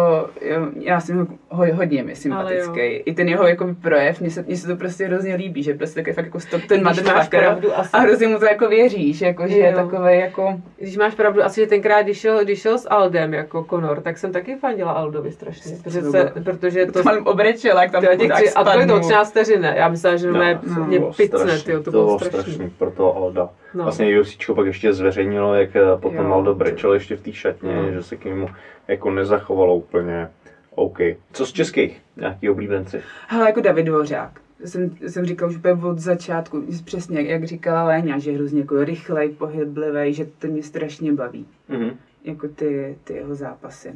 já 0.80 1.00
jsem 1.00 1.18
ho, 1.18 1.26
ho 1.48 1.74
hodně 1.74 2.02
mi 2.02 2.16
sympatický. 2.16 2.80
I 2.80 3.14
ten 3.14 3.28
jeho 3.28 3.46
jako 3.46 3.74
projev, 3.82 4.20
mně 4.20 4.30
se, 4.30 4.42
mně 4.42 4.56
se 4.56 4.66
to 4.66 4.76
prostě 4.76 5.06
hrozně 5.06 5.34
líbí, 5.34 5.62
že 5.62 5.74
prostě 5.74 6.00
takový 6.00 6.14
fakt 6.14 6.24
jako 6.24 6.40
stop 6.40 6.62
ten 6.68 6.84
motherfucker 6.84 7.58
a 7.92 7.98
hrozně 7.98 8.28
mu 8.28 8.38
to 8.38 8.44
jako 8.44 8.68
věříš, 8.68 9.20
jako, 9.20 9.46
že 9.48 9.56
je 9.56 9.70
Jo. 9.70 9.76
takový 9.76 10.18
jako, 10.18 10.60
Když 10.78 10.96
máš 10.96 11.14
pravdu, 11.14 11.44
asi 11.44 11.60
že 11.60 11.66
tenkrát, 11.66 12.02
když 12.02 12.18
šel, 12.18 12.44
když 12.44 12.60
šel 12.60 12.78
s 12.78 12.88
Aldem 12.90 13.34
jako 13.34 13.66
Conor, 13.70 14.00
tak 14.00 14.18
jsem 14.18 14.32
taky 14.32 14.56
fandila 14.56 14.92
Aldovi 14.92 15.32
strašně. 15.32 15.76
Protože, 15.82 16.02
se, 16.02 16.32
protože 16.44 16.86
to, 16.86 17.02
to 17.02 17.10
obrečel, 17.24 17.78
jak 17.78 17.90
tam 17.90 18.04
chudák 18.04 18.42
to 18.86 18.94
je 18.94 19.00
to 19.00 19.04
spadnul. 19.04 19.08
13 19.10 19.30
vteřin, 19.30 19.60
ne? 19.60 19.74
Já 19.76 19.88
myslela, 19.88 20.16
že 20.16 20.30
no, 20.32 20.40
to 20.74 20.84
mě 20.84 20.98
bylo 20.98 21.12
picne, 21.12 21.38
strašný, 21.38 21.64
tyjo, 21.64 21.82
to 21.82 21.90
bylo 21.90 22.18
strašný. 22.18 22.40
strašný 22.42 22.70
pro 22.70 22.90
toho 22.90 23.16
Alda. 23.16 23.48
No. 23.74 23.84
Vlastně 23.84 24.20
UFCčko 24.20 24.54
pak 24.54 24.66
ještě 24.66 24.92
zveřejnilo, 24.92 25.54
jak 25.54 25.76
eh, 25.76 25.80
potom 26.00 26.26
Jo. 26.26 26.32
Aldo 26.32 26.54
brečel 26.54 26.92
ještě 26.94 27.16
v 27.16 27.22
té 27.22 27.32
šatně, 27.32 27.76
No. 27.76 27.92
že 27.92 28.02
se 28.02 28.16
k 28.16 28.24
němu 28.24 28.48
jako 28.88 29.10
nezachovalo 29.10 29.76
úplně 29.76 30.28
OK. 30.74 30.98
Co 31.32 31.46
z 31.46 31.52
českých? 31.52 32.00
Nějaký 32.16 32.50
oblíbenci? 32.50 33.02
Hele, 33.28 33.46
jako 33.46 33.60
David 33.60 33.86
Dvořák. 33.86 34.30
Jsem, 34.64 34.90
jsem 35.08 35.24
říkal 35.26 35.48
už 35.48 35.56
úplně 35.56 35.74
od 35.74 35.98
začátku, 35.98 36.62
přesně 36.84 37.20
jak 37.20 37.44
říkala 37.44 37.84
Léňa, 37.84 38.18
že 38.18 38.30
je 38.30 38.36
hrozně 38.36 38.60
jako 38.60 38.84
rychlej, 38.84 39.28
pohyblivý, 39.28 40.14
že 40.14 40.24
to 40.38 40.46
mě 40.46 40.62
strašně 40.62 41.12
baví. 41.12 41.46
Mhm. 41.68 41.90
Jako 42.24 42.48
ty, 42.48 42.98
ty 43.04 43.12
jeho 43.14 43.34
zápasy. 43.34 43.92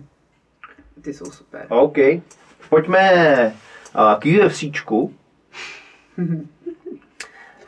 Ty 1.02 1.14
jsou 1.14 1.24
super. 1.24 1.66
OK. 1.68 1.96
Pojďme 2.70 3.00
k 4.20 4.24
UFCčku. 4.46 5.14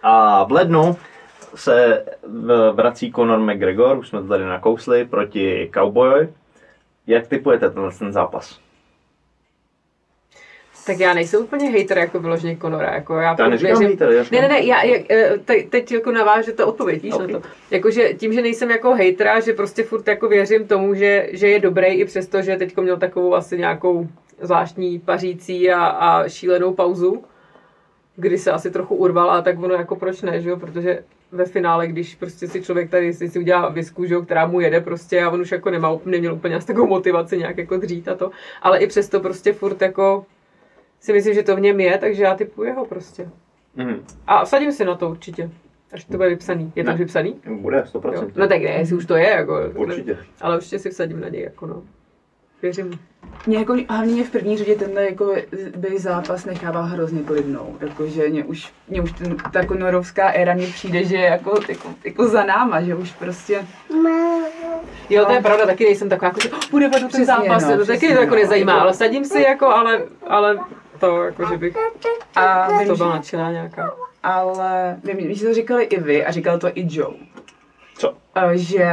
A 0.02 0.44
v 0.44 0.52
lednu 0.52 0.96
se 1.54 2.04
vrací 2.72 3.12
Conor 3.12 3.38
McGregor, 3.40 3.98
už 3.98 4.08
jsme 4.08 4.20
to 4.22 4.28
tady 4.28 4.44
nakousli, 4.44 5.04
proti 5.04 5.70
Cowboyovi. 5.74 6.28
Jak 7.06 7.26
typujete 7.26 7.70
tenhle 7.70 7.90
ten 7.98 8.12
zápas? 8.12 8.60
Tak 10.86 11.00
já 11.00 11.14
nejsem 11.14 11.42
úplně 11.42 11.70
hater 11.70 11.98
jako 11.98 12.20
vyloženě 12.20 12.56
Conora, 12.56 12.94
jako 12.94 13.16
já 13.16 13.36
Já 13.38 13.48
neříkám 13.48 13.78
věřím- 13.78 13.98
hater, 13.98 14.26
Ne, 14.32 14.40
ne, 14.40 14.48
ne, 14.48 14.60
já, 14.66 14.82
jak, 14.82 15.10
eh, 15.10 15.38
te, 15.44 15.62
teď 15.62 15.92
jako 15.92 16.12
navážu 16.12 16.52
to 16.52 16.66
odpověď, 16.66 17.02
víš 17.02 17.12
Ok. 17.14 17.20
na 17.30 17.40
to. 17.40 17.46
Jakože 17.70 18.14
tím, 18.14 18.32
že 18.32 18.42
nejsem 18.42 18.70
jako 18.70 18.94
hejtera, 18.94 19.40
že 19.40 19.52
prostě 19.52 19.82
furt 19.84 20.08
jako 20.08 20.28
věřím 20.28 20.66
tomu, 20.68 20.94
že, 20.94 21.28
že 21.32 21.48
je 21.48 21.60
dobrý 21.60 21.86
i 21.86 22.04
přesto, 22.04 22.42
že 22.42 22.56
teď 22.56 22.76
měl 22.76 22.96
takovou 22.96 23.34
asi 23.34 23.58
nějakou 23.58 24.08
zvláštní 24.40 24.98
pařící 24.98 25.70
a, 25.70 25.84
a 25.86 26.28
šílenou 26.28 26.74
pauzu, 26.74 27.24
kdy 28.16 28.38
se 28.38 28.52
asi 28.52 28.70
trochu 28.70 28.94
urval, 28.94 29.30
a 29.30 29.42
tak 29.42 29.62
ono 29.62 29.74
jako 29.74 29.96
proč 29.96 30.22
ne, 30.22 30.40
že 30.40 30.50
jo, 30.50 30.56
protože 30.56 31.04
ve 31.32 31.44
finále, 31.44 31.86
když 31.86 32.14
prostě 32.14 32.48
si 32.48 32.62
člověk 32.62 32.90
tady 32.90 33.12
si, 33.12 33.28
si 33.28 33.38
udělá 33.38 33.68
visku, 33.68 34.04
že 34.04 34.14
jo, 34.14 34.22
která 34.22 34.46
mu 34.46 34.60
jede 34.60 34.80
prostě 34.80 35.22
a 35.22 35.30
on 35.30 35.40
už 35.40 35.52
jako 35.52 35.70
nemá, 35.70 35.98
neměl 36.04 36.34
úplně 36.34 36.56
asi 36.56 36.66
takovou 36.66 36.86
motivaci 36.86 37.38
nějak 37.38 37.58
jako 37.58 37.76
dřít 37.76 38.08
a 38.08 38.14
to, 38.14 38.30
ale 38.62 38.78
i 38.78 38.86
přesto 38.86 39.20
prostě 39.20 39.52
furt 39.52 39.82
jako 39.82 40.26
si 41.00 41.12
myslím, 41.12 41.34
že 41.34 41.42
to 41.42 41.56
v 41.56 41.60
něm 41.60 41.80
je, 41.80 41.98
takže 41.98 42.22
já 42.22 42.34
typuji 42.34 42.68
jeho 42.68 42.86
prostě. 42.86 43.28
Mhm. 43.76 44.04
A 44.26 44.44
vsadím 44.44 44.72
si 44.72 44.84
na 44.84 44.94
to 44.94 45.10
určitě. 45.10 45.50
Až 45.92 46.04
to 46.04 46.16
bude 46.16 46.28
vypsaný. 46.28 46.72
Je 46.76 46.84
to 46.84 46.88
Ne. 46.90 46.94
už 46.94 47.00
vypsaný? 47.00 47.40
Bude, 47.60 47.80
100%. 47.82 48.12
Jo. 48.14 48.28
No 48.36 48.48
tak 48.48 48.62
ne, 48.62 48.70
jestli 48.70 48.96
už 48.96 49.06
to 49.06 49.16
je, 49.16 49.28
jako. 49.30 49.60
Určitě. 49.74 50.18
Ale 50.40 50.56
určitě 50.56 50.78
si 50.78 50.90
vsadím 50.90 51.20
na 51.20 51.28
něj, 51.28 51.42
jako 51.42 51.66
no. 51.66 51.82
Věřím. 52.62 52.98
Mě 53.46 53.58
jako, 53.58 53.76
hlavně 53.88 54.12
mě 54.12 54.24
v 54.24 54.30
první 54.30 54.56
řadě 54.58 54.76
tenhle 54.76 55.04
jako 55.04 55.34
by 55.76 55.98
zápas 55.98 56.44
nechával 56.44 56.82
hrozně 56.82 57.22
klidnou. 57.22 57.76
Jakože 57.80 58.28
mě 58.28 58.44
už, 58.44 58.72
mě 58.88 59.02
už 59.02 59.12
ten, 59.12 59.36
ta 59.52 59.66
konorovská 59.66 60.28
éra 60.28 60.54
mně 60.54 60.66
přijde, 60.66 61.04
že 61.04 61.16
je 61.16 61.24
jako, 61.24 61.60
jako, 61.68 61.88
jako, 62.04 62.28
za 62.28 62.44
náma, 62.44 62.82
že 62.82 62.94
už 62.94 63.12
prostě 63.12 63.66
Jo, 65.10 65.24
to 65.24 65.32
je 65.32 65.42
pravda, 65.42 65.66
taky 65.66 65.84
nejsem 65.84 66.08
taková, 66.08 66.28
jako, 66.28 66.40
že 66.40 66.50
oh, 66.50 66.58
bude 66.70 66.88
vedou 66.88 67.08
ten 67.08 67.24
zápas, 67.24 67.64
no, 67.64 67.78
to 67.78 67.86
taky 67.86 68.14
to 68.14 68.20
jako 68.20 68.34
no. 68.34 68.40
nezajímá, 68.40 68.80
ale 68.80 68.94
sadím 68.94 69.24
si 69.24 69.42
jako, 69.42 69.66
ale, 69.66 70.02
ale 70.26 70.58
to, 70.98 71.22
jako, 71.22 71.46
že 71.46 71.56
bych 71.56 71.76
a 72.36 72.68
to 72.86 72.96
byla 72.96 73.14
nadšená 73.14 73.52
nějaká. 73.52 73.94
ale 74.22 74.96
vím, 75.04 75.34
že 75.34 75.46
to 75.46 75.54
říkali 75.54 75.84
i 75.84 76.00
vy 76.00 76.24
a 76.24 76.30
říkal 76.30 76.58
to 76.58 76.68
i 76.68 76.86
Joe. 76.90 77.14
Co? 78.00 78.14
Eh, 78.34 78.58
Že 78.58 78.86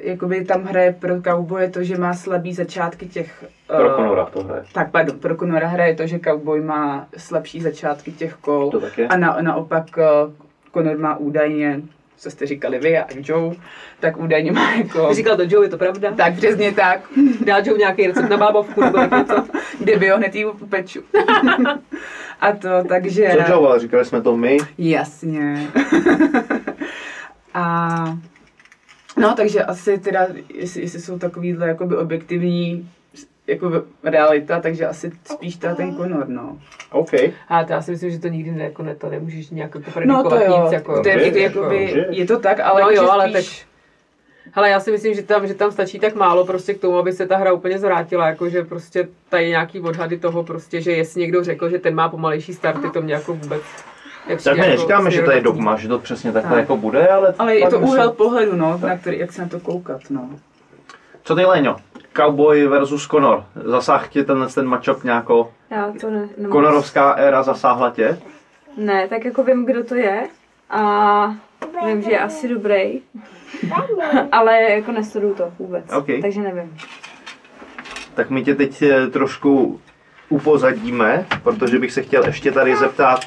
jakoby 0.00 0.44
tam 0.44 0.62
hraje 0.64 0.92
pro 1.00 1.22
Cowboye 1.22 1.70
to, 1.70 1.84
že 1.84 1.98
má 1.98 2.14
slabý 2.14 2.54
začátky 2.54 3.06
těch... 3.06 3.44
Pro 3.66 3.90
eh, 3.90 3.96
Conora 3.96 4.24
to 4.24 4.42
hraje. 4.42 4.62
Tak, 4.72 4.90
pardon, 4.90 5.18
pro 5.18 5.36
Conora 5.36 5.68
hraje 5.68 5.94
to, 5.94 6.06
že 6.06 6.18
Cowboy 6.18 6.60
má 6.60 7.06
slabší 7.16 7.60
začátky 7.60 8.12
těch 8.12 8.34
kol. 8.34 8.70
To 8.70 8.80
tak 8.80 8.98
je. 8.98 9.08
A 9.08 9.16
na, 9.16 9.36
naopak 9.40 9.98
eh, 9.98 10.04
Conor 10.74 10.98
má 10.98 11.16
údajně, 11.16 11.80
co 12.16 12.30
jste 12.30 12.46
říkali 12.46 12.78
vy 12.78 12.98
a 12.98 13.06
Joe, 13.14 13.56
tak 14.00 14.16
údajně 14.16 14.52
má 14.52 14.72
jako... 14.72 15.14
Říkal 15.14 15.36
to 15.36 15.42
Joe, 15.48 15.66
je 15.66 15.70
to 15.70 15.78
pravda? 15.78 16.12
Tak 16.12 16.36
přesně 16.36 16.72
tak, 16.72 17.00
Dá 17.44 17.58
Joe 17.58 17.78
nějaký 17.78 18.06
recept 18.06 18.28
na 18.30 18.36
bábovku 18.36 18.80
nebo 18.80 18.98
tak 18.98 19.10
něco? 19.10 19.44
kdyby 19.80 20.08
ho 20.08 20.16
hned 20.16 20.34
jí 20.34 20.44
upeču. 20.44 21.02
a 22.40 22.52
to, 22.52 22.68
takže... 22.88 23.28
Co 23.30 23.52
Joe, 23.52 23.68
ale 23.68 23.80
říkali 23.80 24.04
jsme 24.04 24.22
to 24.22 24.36
my. 24.36 24.58
Jasně. 24.78 25.68
a 27.54 28.04
no, 29.16 29.34
takže 29.36 29.64
asi 29.64 29.98
teda, 29.98 30.26
jestli, 30.54 30.80
jestli 30.80 31.00
jsou 31.00 31.18
takovýhle 31.18 31.68
jakoby 31.68 31.96
objektivní 31.96 32.90
jako 33.46 33.82
realita, 34.02 34.60
takže 34.60 34.86
asi 34.86 35.12
spíš 35.24 35.56
teda 35.56 35.74
ten 35.74 35.96
Conor, 35.96 36.28
no. 36.28 36.58
OK. 36.90 37.12
A 37.48 37.64
to 37.64 37.72
já 37.72 37.82
si 37.82 37.90
myslím, 37.90 38.10
že 38.10 38.18
to 38.18 38.28
nikdy 38.28 38.50
ne, 38.50 38.64
jako 38.64 38.82
ne, 38.82 38.94
to 38.94 39.10
nemůžeš 39.10 39.50
nějak 39.50 39.74
jako 39.74 39.88
No 39.88 39.92
predikovat 39.94 40.38
to 40.38 40.44
jo, 40.44 40.62
nic, 40.62 40.72
jako, 40.72 41.02
to 41.02 41.08
je, 41.08 41.26
jako, 41.26 41.38
jakoby, 41.38 41.78
můžeš. 41.86 42.06
je 42.10 42.26
to 42.26 42.38
tak, 42.38 42.60
ale 42.60 42.82
no 42.82 42.90
jo, 42.90 43.10
ale 43.10 43.32
tak, 43.32 43.42
spíš, 43.42 43.66
Hele, 44.52 44.70
já 44.70 44.80
si 44.80 44.90
myslím, 44.90 45.14
že 45.14 45.22
tam, 45.22 45.46
že 45.46 45.54
tam 45.54 45.72
stačí 45.72 45.98
tak 45.98 46.14
málo 46.14 46.46
prostě 46.46 46.74
k 46.74 46.80
tomu, 46.80 46.98
aby 46.98 47.12
se 47.12 47.26
ta 47.26 47.36
hra 47.36 47.52
úplně 47.52 47.78
zvrátila, 47.78 48.28
jako 48.28 48.48
že 48.48 48.64
prostě 48.64 49.08
tady 49.28 49.48
nějaký 49.48 49.80
odhady 49.80 50.18
toho 50.18 50.44
prostě, 50.44 50.80
že 50.80 50.92
jestli 50.92 51.20
někdo 51.20 51.44
řekl, 51.44 51.68
že 51.68 51.78
ten 51.78 51.94
má 51.94 52.08
pomalejší 52.08 52.54
starty, 52.54 52.90
to 52.90 53.02
mě 53.02 53.14
jako 53.14 53.34
vůbec 53.34 53.62
Tak 54.24 54.30
nepřijde 54.30 54.54
my 54.54 54.60
jako 54.60 54.70
neříkáme, 54.70 55.10
že 55.10 55.22
to 55.22 55.30
je 55.30 55.40
dogma, 55.40 55.76
že 55.76 55.88
to 55.88 55.98
přesně 55.98 56.32
takhle 56.32 56.50
Tak. 56.50 56.60
jako 56.60 56.76
bude, 56.76 57.08
ale... 57.08 57.34
ale 57.38 57.56
je 57.56 57.70
to 57.70 57.78
úhel 57.80 58.10
pohledu, 58.10 58.56
no, 58.56 58.78
na 58.78 58.98
který, 58.98 59.18
jak 59.18 59.32
se 59.32 59.42
na 59.42 59.48
to 59.48 59.60
koukat, 59.60 60.00
no. 60.10 60.30
Co 61.22 61.36
ty, 61.36 61.44
Léňo? 61.44 61.76
Cowboy 62.16 62.66
versus 62.66 63.08
Conor. 63.08 63.44
Zasáhl 63.64 64.04
tě 64.10 64.24
tenhle 64.24 64.48
ten 64.48 64.66
matchup 64.66 65.04
nějako? 65.04 65.52
Já 65.70 65.92
to 66.00 66.10
ne, 66.10 66.28
ne 66.38 66.48
Conorovská 66.48 67.12
éra 67.12 67.42
zasáhla 67.42 67.90
tě? 67.90 68.18
Ne, 68.76 69.08
tak 69.08 69.24
jako 69.24 69.42
vím, 69.42 69.66
kdo 69.66 69.84
to 69.84 69.94
je 69.94 70.28
a 70.70 71.34
vím, 71.86 72.02
že 72.02 72.10
je 72.10 72.20
asi 72.20 72.48
dobrý, 72.48 73.00
ale 74.32 74.62
jako 74.62 74.92
nesleduju 74.92 75.34
to 75.34 75.52
vůbec, 75.58 75.84
Ok. 75.92 76.06
takže 76.22 76.40
nevím. 76.40 76.76
Tak 78.14 78.30
my 78.30 78.44
tě 78.44 78.54
teď 78.54 78.82
eh, 78.82 79.06
trošku 79.06 79.80
upozadíme, 80.28 81.26
protože 81.42 81.78
bych 81.78 81.92
se 81.92 82.02
chtěl 82.02 82.26
ještě 82.26 82.52
tady 82.52 82.76
zeptat 82.76 83.20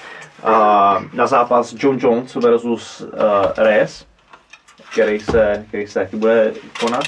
na 1.14 1.28
zápas 1.28 1.76
John 1.78 1.98
Jones 2.00 2.36
versus 2.36 3.02
uh, 3.02 3.10
Reyes, 3.58 4.06
který 4.92 5.20
se, 5.20 5.66
který 5.68 5.88
se 5.88 6.00
taky 6.00 6.16
bude 6.16 6.54
konat. 6.80 7.04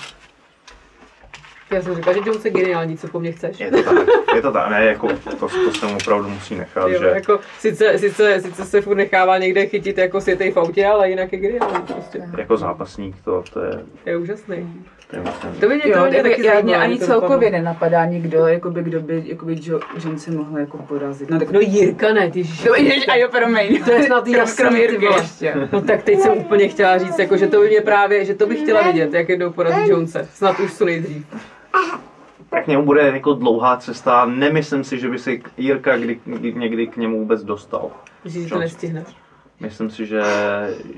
Já 1.71 1.81
jsem 1.81 1.95
říkal, 1.95 2.13
že 2.13 2.19
Jones 2.25 2.45
je 2.45 2.51
geniální, 2.51 2.97
co 2.97 3.07
po 3.07 3.19
mně 3.19 3.31
chceš. 3.31 3.59
Je 3.59 3.71
to 3.71 3.83
tak, 3.83 4.07
je 4.35 4.41
to 4.41 4.51
tak, 4.51 4.69
ne, 4.69 4.85
jako 4.85 5.07
to, 5.39 5.47
to 5.49 5.71
jsem 5.71 5.95
opravdu 5.95 6.29
musí 6.29 6.55
nechat, 6.55 6.89
Jo, 6.89 6.99
že 6.99 7.05
jako, 7.05 7.39
sice, 7.59 7.99
sice, 7.99 8.41
sice 8.41 8.65
se 8.65 8.81
furt 8.81 8.95
nechává 8.95 9.37
někde 9.37 9.65
chytit 9.65 9.97
jako 9.97 10.21
světej 10.21 10.51
v 10.51 10.57
autě, 10.57 10.85
ale 10.85 11.09
jinak 11.09 11.33
je 11.33 11.39
geniální 11.39 11.81
prostě. 11.81 12.21
jako 12.37 12.57
zápasník 12.57 13.15
to, 13.23 13.43
to 13.53 13.63
je, 13.63 13.85
Je 14.05 14.17
úžasný. 14.17 14.83
To 15.11 15.17
To 15.59 15.67
by 15.67 15.75
mě, 15.75 15.83
to 15.83 15.89
Jo, 15.89 16.03
by 16.03 16.09
mě 16.09 16.23
taky 16.23 16.45
já, 16.45 16.61
mě 16.61 16.77
ani 16.77 16.99
to 16.99 17.05
celkově 17.05 17.29
dopadlo. 17.37 17.51
nenapadá 17.51 18.05
nikdo, 18.05 18.47
jakoby, 18.47 18.83
kdo 18.83 19.01
by, 19.01 19.23
jakoby 19.25 19.55
Jo- 19.63 19.79
John 20.05 20.19
se 20.19 20.31
mohl 20.31 20.57
jako 20.59 20.77
porazit. 20.77 21.29
No 21.29 21.39
tak 21.39 21.51
No 21.51 21.59
Jirka 21.59 22.13
ne, 22.13 22.31
ty 22.31 22.43
žij. 22.43 22.67
to 22.67 22.75
je, 22.75 23.05
a 23.05 23.15
jo, 23.15 23.27
promiň. 23.31 23.83
To 23.83 23.91
je 23.91 24.03
snad 24.03 24.27
jasný, 24.27 24.69
ty 24.99 25.05
ještě. 25.05 25.53
No 25.71 25.81
tak 25.81 26.03
teď 26.03 26.19
jsem 26.19 26.37
úplně 26.37 26.67
chtěla 26.67 26.97
říct, 26.97 27.19
jako, 27.19 27.37
že 27.37 27.47
to 27.47 27.59
by 27.61 27.67
mě 27.67 27.81
právě, 27.81 28.25
že 28.25 28.35
to 28.35 28.45
bych 28.47 28.59
chtěla 28.61 28.81
vidět, 28.81 29.13
jak 29.13 29.29
jednou 29.29 29.51
porazit 29.51 29.87
Jonese. 29.87 30.27
Snad 30.33 30.59
už 30.59 30.73
co 30.73 30.85
nejdřív. 30.85 31.25
Tak 32.49 32.67
němu 32.67 32.85
bude 32.85 33.01
jako 33.01 33.33
dlouhá 33.33 33.77
cesta, 33.77 34.25
nemyslím 34.25 34.83
si, 34.83 34.99
že 34.99 35.09
by 35.09 35.19
si 35.19 35.41
Jirka 35.57 35.97
kdy, 35.97 36.19
kdy, 36.25 36.53
někdy 36.53 36.87
k 36.87 36.97
němu 36.97 37.19
vůbec 37.19 37.43
dostal. 37.43 37.91
Myslíš, 38.23 38.43
že 38.43 38.49
to 38.49 38.59
nestihne. 38.59 39.03
Myslím 39.59 39.89
si, 39.89 40.05
že, 40.05 40.21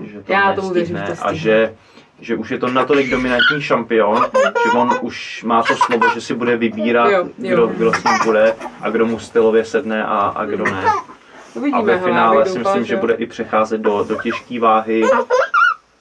že 0.04 0.22
to 0.24 0.32
Já 0.34 0.54
tomu 0.54 0.70
věřím, 0.70 0.96
nestihne 0.96 1.16
že 1.16 1.22
to 1.22 1.28
a 1.28 1.30
stihne. 1.30 1.38
že, 1.44 1.74
že 2.22 2.36
už 2.36 2.52
je 2.52 2.58
to 2.58 2.68
natolik 2.68 3.10
dominantní 3.10 3.62
šampion, 3.62 4.26
že 4.66 4.78
on 4.78 4.90
už 5.02 5.44
má 5.44 5.64
to 5.64 5.76
slovo, 5.76 6.10
že 6.14 6.22
si 6.22 6.34
bude 6.34 6.58
vybírat, 6.58 7.10
Jo, 7.12 7.28
jo. 7.38 7.54
Kdo, 7.54 7.68
kdo 7.68 7.94
s 7.94 8.04
ním 8.04 8.14
bude 8.26 8.56
a 8.82 8.90
kdo 8.90 9.06
mu 9.06 9.20
stylově 9.20 9.66
sedne 9.66 10.06
a, 10.06 10.18
a 10.18 10.46
kdo 10.46 10.64
ne. 10.64 10.84
Uvidíme, 11.54 11.80
A 11.80 11.82
ve 11.82 11.96
hele, 11.96 12.08
finále 12.08 12.40
já 12.40 12.46
si 12.46 12.52
bych 12.52 12.68
myslím, 12.68 12.86
že 12.86 12.96
bude 12.98 13.14
i 13.14 13.26
přecházet 13.26 13.82
do, 13.82 14.04
do 14.04 14.16
těžké 14.16 14.60
váhy 14.60 15.04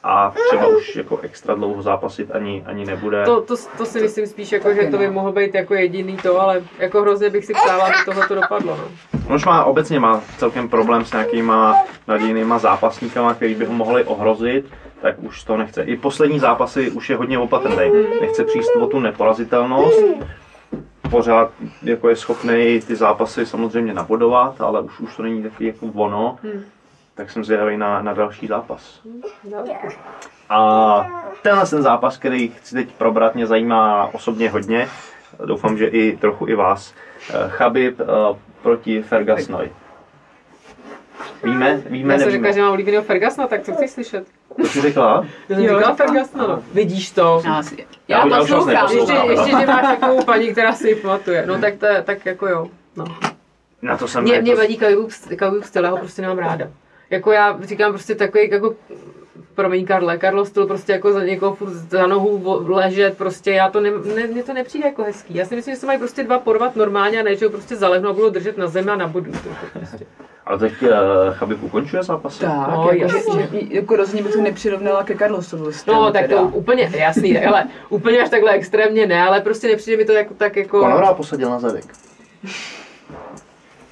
a 0.03 0.35
třeba 0.49 0.67
už 0.67 0.97
jako 0.97 1.19
extra 1.19 1.55
dlouho 1.55 1.83
zápasit 1.83 2.31
ani, 2.35 2.65
ani 2.67 2.85
nebude. 2.85 3.25
To, 3.25 3.41
to, 3.41 3.55
to 3.79 3.87
si 3.87 4.01
myslím 4.01 4.27
spíš, 4.27 4.53
jako, 4.53 4.75
že 4.75 4.89
to 4.91 4.99
by 4.99 5.11
mohl 5.11 5.33
být 5.33 5.55
jako 5.55 5.75
jediný 5.75 6.17
to, 6.17 6.41
ale 6.41 6.63
jako 6.79 7.03
hrozně 7.03 7.31
bych 7.31 7.45
si 7.45 7.53
přála, 7.55 7.85
aby 7.85 7.95
tohle 8.05 8.29
to 8.29 8.35
dopadlo. 8.35 8.77
No. 8.77 8.85
On 9.29 9.37
už 9.37 9.45
má 9.45 9.65
obecně 9.65 10.01
má 10.01 10.21
celkem 10.39 10.69
problém 10.69 11.05
s 11.05 11.13
nějakýma 11.13 11.77
nadějnýma 12.09 12.59
zápasníkama, 12.59 13.35
který 13.35 13.55
by 13.55 13.65
ho 13.65 13.73
mohli 13.73 14.05
ohrozit, 14.05 14.67
tak 15.03 15.19
už 15.19 15.45
to 15.45 15.57
nechce. 15.57 15.83
I 15.83 15.97
poslední 15.97 16.39
zápasy 16.39 16.91
už 16.91 17.11
je 17.11 17.17
hodně 17.17 17.39
opatrný. 17.39 17.91
Nechce 18.21 18.45
přijít 18.45 18.67
o 18.81 18.87
tu 18.87 19.01
neporazitelnost. 19.01 20.03
Pořád 21.11 21.51
jako 21.83 22.09
je 22.09 22.17
schopný 22.17 22.81
ty 22.87 22.97
zápasy 22.97 23.47
samozřejmě 23.47 23.95
nabodovat, 23.95 24.61
ale 24.61 24.81
už, 24.81 25.01
už 25.01 25.17
to 25.17 25.23
není 25.23 25.43
takový 25.43 25.67
jako 25.67 25.87
ono. 25.87 26.39
Tak 27.15 27.31
jsem 27.31 27.45
zvědavý 27.45 27.77
na, 27.77 28.03
na 28.03 28.13
další 28.15 28.47
zápas. 28.47 29.01
A 30.49 31.07
tenhle 31.43 31.67
ten 31.67 31.83
zápas, 31.83 32.17
který 32.19 32.49
chci 32.49 32.75
teď 32.75 32.93
probrat, 32.93 33.35
mě 33.35 33.47
zajímá 33.47 34.11
osobně 34.15 34.51
hodně. 34.51 34.89
Doufám, 35.45 35.79
že 35.79 35.87
i 35.87 36.17
trochu 36.17 36.49
i 36.49 36.55
vás. 36.55 36.95
Eh, 37.31 37.49
Chabib 37.49 38.01
eh, 38.01 38.05
proti 38.63 39.03
Fergusonovi. 39.03 39.73
Víme, 41.45 41.83
víme, 41.87 42.15
Já 42.15 42.19
jsem 42.19 42.29
nevíme. 42.29 42.31
řekla, 42.31 42.51
že 42.53 42.63
mám 42.63 42.71
oblíbeného 42.71 43.03
Fergasna, 43.03 43.47
tak 43.47 43.63
co 43.63 43.73
chceš 43.73 43.91
slyšet? 43.91 44.27
To 44.61 44.67
jsi 44.69 44.81
řekla? 44.81 45.27
Jo, 45.49 45.57
říkala 45.57 45.79
řekla. 45.81 45.95
Fergasna, 45.95 46.47
no. 46.47 46.63
Vidíš 46.75 47.11
to. 47.11 47.43
Já, 47.45 47.63
Já 48.09 48.27
já 48.29 48.39
poslouchám. 48.39 48.89
Ještě, 48.93 49.13
ještě, 49.31 49.51
že 49.51 49.67
máš 49.67 49.87
takovou 50.01 50.25
paní, 50.25 50.53
která 50.53 50.73
si 50.73 50.89
ji 50.89 50.95
pamatuje. 50.95 51.45
No 51.47 51.59
tak, 51.59 51.75
to, 51.75 51.87
tak 52.05 52.27
jako 52.27 52.47
jo. 52.49 52.67
No. 52.97 53.05
Na 53.83 53.97
to 53.97 54.09
jsem 54.09 54.23
Mě, 54.23 54.41
mě 54.41 54.51
jako- 54.51 54.61
vadí 54.63 54.77
Kavibův 54.77 55.15
styl, 55.63 55.85
já 55.85 55.91
ho 55.91 55.97
prostě 55.97 56.23
nemám 56.23 56.39
ráda. 56.39 56.69
Jako 57.11 57.33
já 57.33 57.59
říkám 57.63 57.93
prostě 57.93 58.15
takový 58.15 58.51
jako 58.51 58.75
promiň 59.55 59.87
Karle, 59.87 60.19
Karlo 60.19 60.45
styl 60.45 60.67
prostě 60.67 60.93
jako 60.93 61.13
za 61.13 61.23
někoho 61.25 61.55
furt 61.55 61.71
za 61.71 62.07
nohu 62.07 62.65
ležet, 62.69 63.17
prostě 63.19 63.51
já 63.51 63.69
to 63.71 63.81
ne, 63.81 63.91
ne, 64.15 64.27
mně 64.27 64.43
to 64.43 64.53
nepřijde 64.55 64.87
jako 64.89 65.03
hezký. 65.03 65.35
Já 65.35 65.45
si 65.47 65.57
myslím, 65.57 65.75
že 65.75 65.81
se 65.81 65.87
mají 65.87 65.99
prostě 65.99 66.23
dva 66.25 66.39
porvat 66.39 66.77
normálně 66.77 67.21
a 67.21 67.23
ne, 67.23 67.37
že 67.37 67.47
ho 67.47 67.51
prostě 67.51 67.77
zalehnou 67.77 68.11
a 68.11 68.13
budou 68.13 68.31
držet 68.31 68.59
na 68.59 68.67
zemi 68.67 68.91
a 68.91 68.97
na 68.97 69.07
bodu. 69.09 69.33
To, 69.33 69.39
to 69.39 69.79
prostě. 69.79 70.07
Ale 70.51 70.59
teď 70.59 70.73
uh, 70.83 70.89
Chabib 71.33 71.63
ukončuje 71.63 72.03
zápasy. 72.03 72.41
Tak, 72.41 72.51
No, 72.51 72.91
jako, 72.93 73.09
že, 73.09 73.17
jasně. 73.17 73.49
že, 73.53 73.59
jako 73.75 73.97
rozhodně 73.97 74.23
bych 74.23 74.33
to 74.33 74.41
nepřirovnala 74.41 75.05
ke 75.05 75.15
Carlosovu 75.17 75.73
stylu. 75.73 75.97
No, 75.97 76.13
tak 76.13 76.23
to 76.23 76.29
teda. 76.29 76.41
úplně, 76.43 76.91
jasný, 76.97 77.39
ale 77.45 77.65
úplně 77.89 78.23
až 78.23 78.29
takhle 78.31 78.53
extrémně 78.53 79.07
ne, 79.07 79.23
ale 79.23 79.41
prostě 79.41 79.69
nepřijde 79.69 79.97
mi 79.97 80.05
to 80.05 80.13
jako, 80.13 80.35
tak 80.35 80.57
jako... 80.57 80.81
Konora 80.81 81.15
posadil 81.15 81.51
na 81.51 81.59
zadek. 81.59 81.85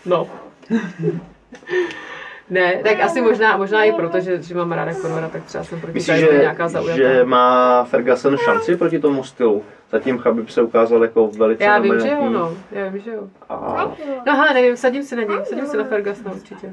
No. 0.07 0.27
ne, 2.51 2.81
tak 2.85 3.01
asi 3.01 3.21
možná, 3.21 3.57
možná 3.57 3.85
i 3.85 3.93
proto, 3.93 4.21
že, 4.21 4.43
že 4.43 4.55
mám 4.55 4.73
ráda 4.73 4.95
Conora, 4.95 5.29
tak 5.29 5.45
třeba 5.45 5.65
jsem 5.65 5.81
proti 5.81 5.95
Myslíš, 5.95 6.19
že, 6.19 6.39
nějaká 6.41 6.69
zaujatá. 6.69 6.97
že 6.97 7.25
má 7.25 7.85
Ferguson 7.85 8.37
šanci 8.37 8.77
proti 8.77 8.99
tomu 8.99 9.25
stylu? 9.25 9.63
Zatím 9.91 10.19
Chabib 10.19 10.49
se 10.51 10.63
ukázal 10.63 11.03
jako 11.03 11.29
velice 11.29 11.65
Já 11.65 11.79
vím, 11.79 12.01
že 12.01 12.09
jo, 12.09 12.31
no. 12.31 12.55
Já 12.73 12.89
vím, 12.89 13.03
že 13.03 13.11
jo. 13.11 13.29
A 13.49 13.95
No 14.27 14.33
hele, 14.37 14.55
nevím, 14.55 14.77
sadím 14.77 15.03
se 15.03 15.17
na 15.17 15.23
něj, 15.23 15.39
sadím 15.45 15.67
se 15.67 15.77
na 15.77 15.85
Fergusona 15.85 16.33
určitě. 16.33 16.73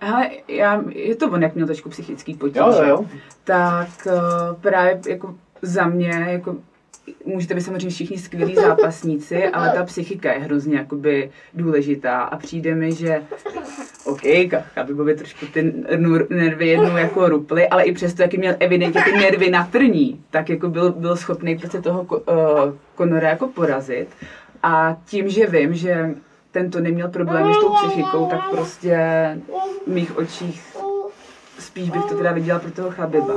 Hele, 0.00 0.30
já, 0.48 0.82
je 0.88 1.16
to 1.16 1.30
on, 1.30 1.42
jak 1.42 1.54
měl 1.54 1.66
trošku 1.66 1.88
psychický 1.88 2.34
potíže. 2.34 2.60
jo, 2.60 2.72
jo, 2.72 2.84
jo. 2.88 3.06
Tak 3.44 3.88
uh, 4.06 4.60
právě 4.60 5.00
jako 5.08 5.34
za 5.62 5.86
mě, 5.86 6.08
jako 6.08 6.56
můžete 7.24 7.54
být 7.54 7.60
samozřejmě 7.60 7.90
všichni 7.90 8.18
skvělí 8.18 8.54
zápasníci, 8.54 9.48
ale 9.48 9.72
ta 9.72 9.84
psychika 9.84 10.32
je 10.32 10.38
hrozně 10.38 10.78
jakoby 10.78 11.30
důležitá 11.54 12.20
a 12.20 12.36
přijde 12.36 12.74
mi, 12.74 12.92
že 12.92 13.22
OK, 14.04 14.20
Khabibovi 14.74 15.14
trošku 15.14 15.46
ty 15.46 15.74
nervy 16.30 16.68
jednou 16.68 16.96
jako 16.96 17.28
ruply, 17.28 17.68
ale 17.68 17.84
i 17.84 17.92
přesto, 17.92 18.22
jaký 18.22 18.38
měl 18.38 18.54
evidentně 18.58 19.02
ty 19.04 19.12
nervy 19.12 19.50
na 19.50 19.64
trní, 19.64 20.24
tak 20.30 20.48
jako 20.48 20.68
byl, 20.68 20.92
byl 20.92 21.16
schopný 21.16 21.58
prostě 21.58 21.80
toho 21.80 22.02
uh, 22.02 22.18
Conora 22.96 23.28
jako 23.28 23.48
porazit. 23.48 24.08
A 24.62 24.96
tím, 25.06 25.28
že 25.28 25.46
vím, 25.46 25.74
že 25.74 26.14
tento 26.50 26.80
neměl 26.80 27.08
problémy 27.08 27.54
s 27.54 27.60
tou 27.60 27.74
psychikou, 27.74 28.26
tak 28.26 28.40
prostě 28.50 28.96
v 29.86 29.90
mých 29.90 30.18
očích 30.18 30.76
spíš 31.58 31.90
bych 31.90 32.04
to 32.04 32.16
teda 32.16 32.32
viděla 32.32 32.58
pro 32.58 32.70
toho 32.70 32.90
Chabiba. 32.90 33.34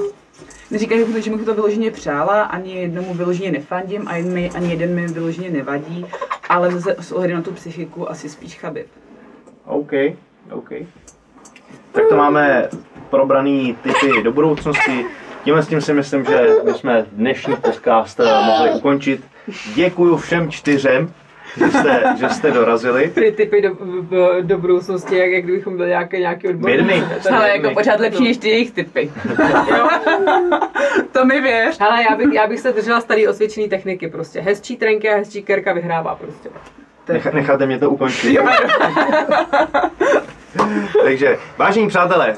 Neříkám, 0.72 1.22
že 1.22 1.32
mu 1.32 1.46
to 1.46 1.54
vyloženě 1.54 1.92
přála, 1.92 2.44
ani 2.44 2.74
jednomu 2.76 3.14
vyloženě 3.14 3.52
nefandím, 3.52 4.08
ani, 4.08 4.50
ani 4.50 4.70
jeden 4.70 4.96
mi 4.96 5.08
vyloženě 5.08 5.50
nevadí, 5.50 6.06
ale 6.50 6.72
s 7.00 7.12
ohledem 7.12 7.38
na 7.38 7.44
tu 7.44 7.52
psychiku 7.52 8.10
asi 8.10 8.30
spíš 8.30 8.60
Chabib. 8.60 8.88
OK, 9.66 9.92
OK. 10.52 10.70
Tak 11.92 12.04
to 12.10 12.16
máme 12.16 12.70
probraný 13.10 13.78
typy 13.84 14.24
do 14.24 14.32
budoucnosti. 14.32 15.06
Tímhle 15.44 15.64
s 15.64 15.68
tím 15.68 15.82
si 15.82 15.94
myslím, 15.94 16.26
že 16.26 16.48
bychom 16.66 17.06
dnešní 17.12 17.56
podcast 17.56 18.20
eh, 18.20 18.46
mohli 18.46 18.72
ukončit. 18.72 19.24
Děkuji 19.76 20.18
všem 20.18 20.52
čtyřem, 20.52 21.14
že 21.58 21.70
jste, 21.70 22.04
že 22.20 22.30
jste 22.30 22.52
dorazili. 22.52 23.12
Ty 23.16 23.32
typy 23.32 23.62
do, 23.62 23.78
do 24.42 24.58
budoucnosti, 24.58 25.18
jak, 25.18 25.32
jak 25.32 25.44
kdybychom 25.44 25.78
byli 25.78 25.90
nějaký, 25.90 26.18
nějaký. 26.18 26.48
Birny. 26.54 27.04
Ale 27.36 27.50
jako 27.50 27.72
pořád 27.72 28.00
lepší 28.00 28.24
než 28.24 28.38
ty 28.38 28.50
jejich 28.50 28.72
typy. 28.72 29.12
to 31.12 31.26
mi 31.26 31.42
věř. 31.42 31.78
Ale 31.80 32.04
já 32.04 32.16
bych, 32.16 32.34
já 32.34 32.48
bych 32.48 32.60
se 32.60 32.72
držela 32.72 33.02
starý 33.02 33.28
osvědčený 33.28 33.70
techniky 33.70 34.08
prostě. 34.08 34.42
Hezčí 34.42 34.78
trenky 34.78 35.10
a 35.10 35.16
hezčí 35.16 35.44
kerka 35.44 35.74
vyhrává 35.74 36.16
prostě. 36.16 36.50
Nech, 37.10 37.34
necháte 37.34 37.66
mě 37.66 37.80
to 37.80 37.90
ukončit. 37.90 38.40
Takže, 41.04 41.38
vážení 41.58 41.88
přátelé, 41.88 42.36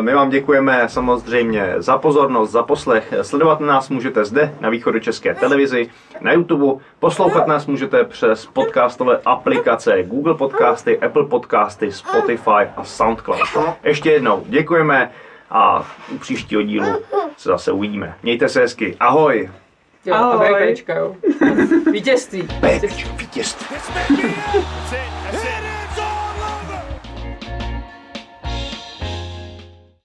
my 0.00 0.14
vám 0.14 0.30
děkujeme 0.30 0.88
samozřejmě 0.88 1.74
za 1.76 1.98
pozornost, 1.98 2.50
za 2.50 2.62
poslech. 2.62 3.14
Sledovat 3.22 3.60
nás 3.60 3.88
můžete 3.88 4.24
zde 4.24 4.54
na 4.60 4.70
východu 4.70 4.98
České 4.98 5.34
televizi, 5.34 5.90
na 6.20 6.32
YouTube. 6.32 6.82
Poslouchat 6.98 7.46
nás 7.46 7.66
můžete 7.66 8.04
přes 8.04 8.46
podcastové 8.46 9.20
aplikace 9.24 10.02
Google 10.02 10.34
Podcasty, 10.34 10.98
Apple 10.98 11.26
Podcasty, 11.26 11.92
Spotify 11.92 12.68
a 12.76 12.84
SoundCloud. 12.84 13.40
Ještě 13.84 14.10
jednou 14.10 14.44
děkujeme 14.46 15.10
a 15.50 15.84
u 16.14 16.18
příštího 16.18 16.62
dílu 16.62 16.86
se 17.36 17.48
zase 17.48 17.72
uvidíme. 17.72 18.14
Mějte 18.22 18.48
se 18.48 18.60
hezky. 18.60 18.96
Ahoj! 19.00 19.61
Jo, 20.06 20.14
Ahoj. 20.14 20.46
a 20.88 20.94
jo. 20.94 21.16
Vítězství. 21.92 22.48
Vítězství. 23.16 23.76
It's 23.76 25.21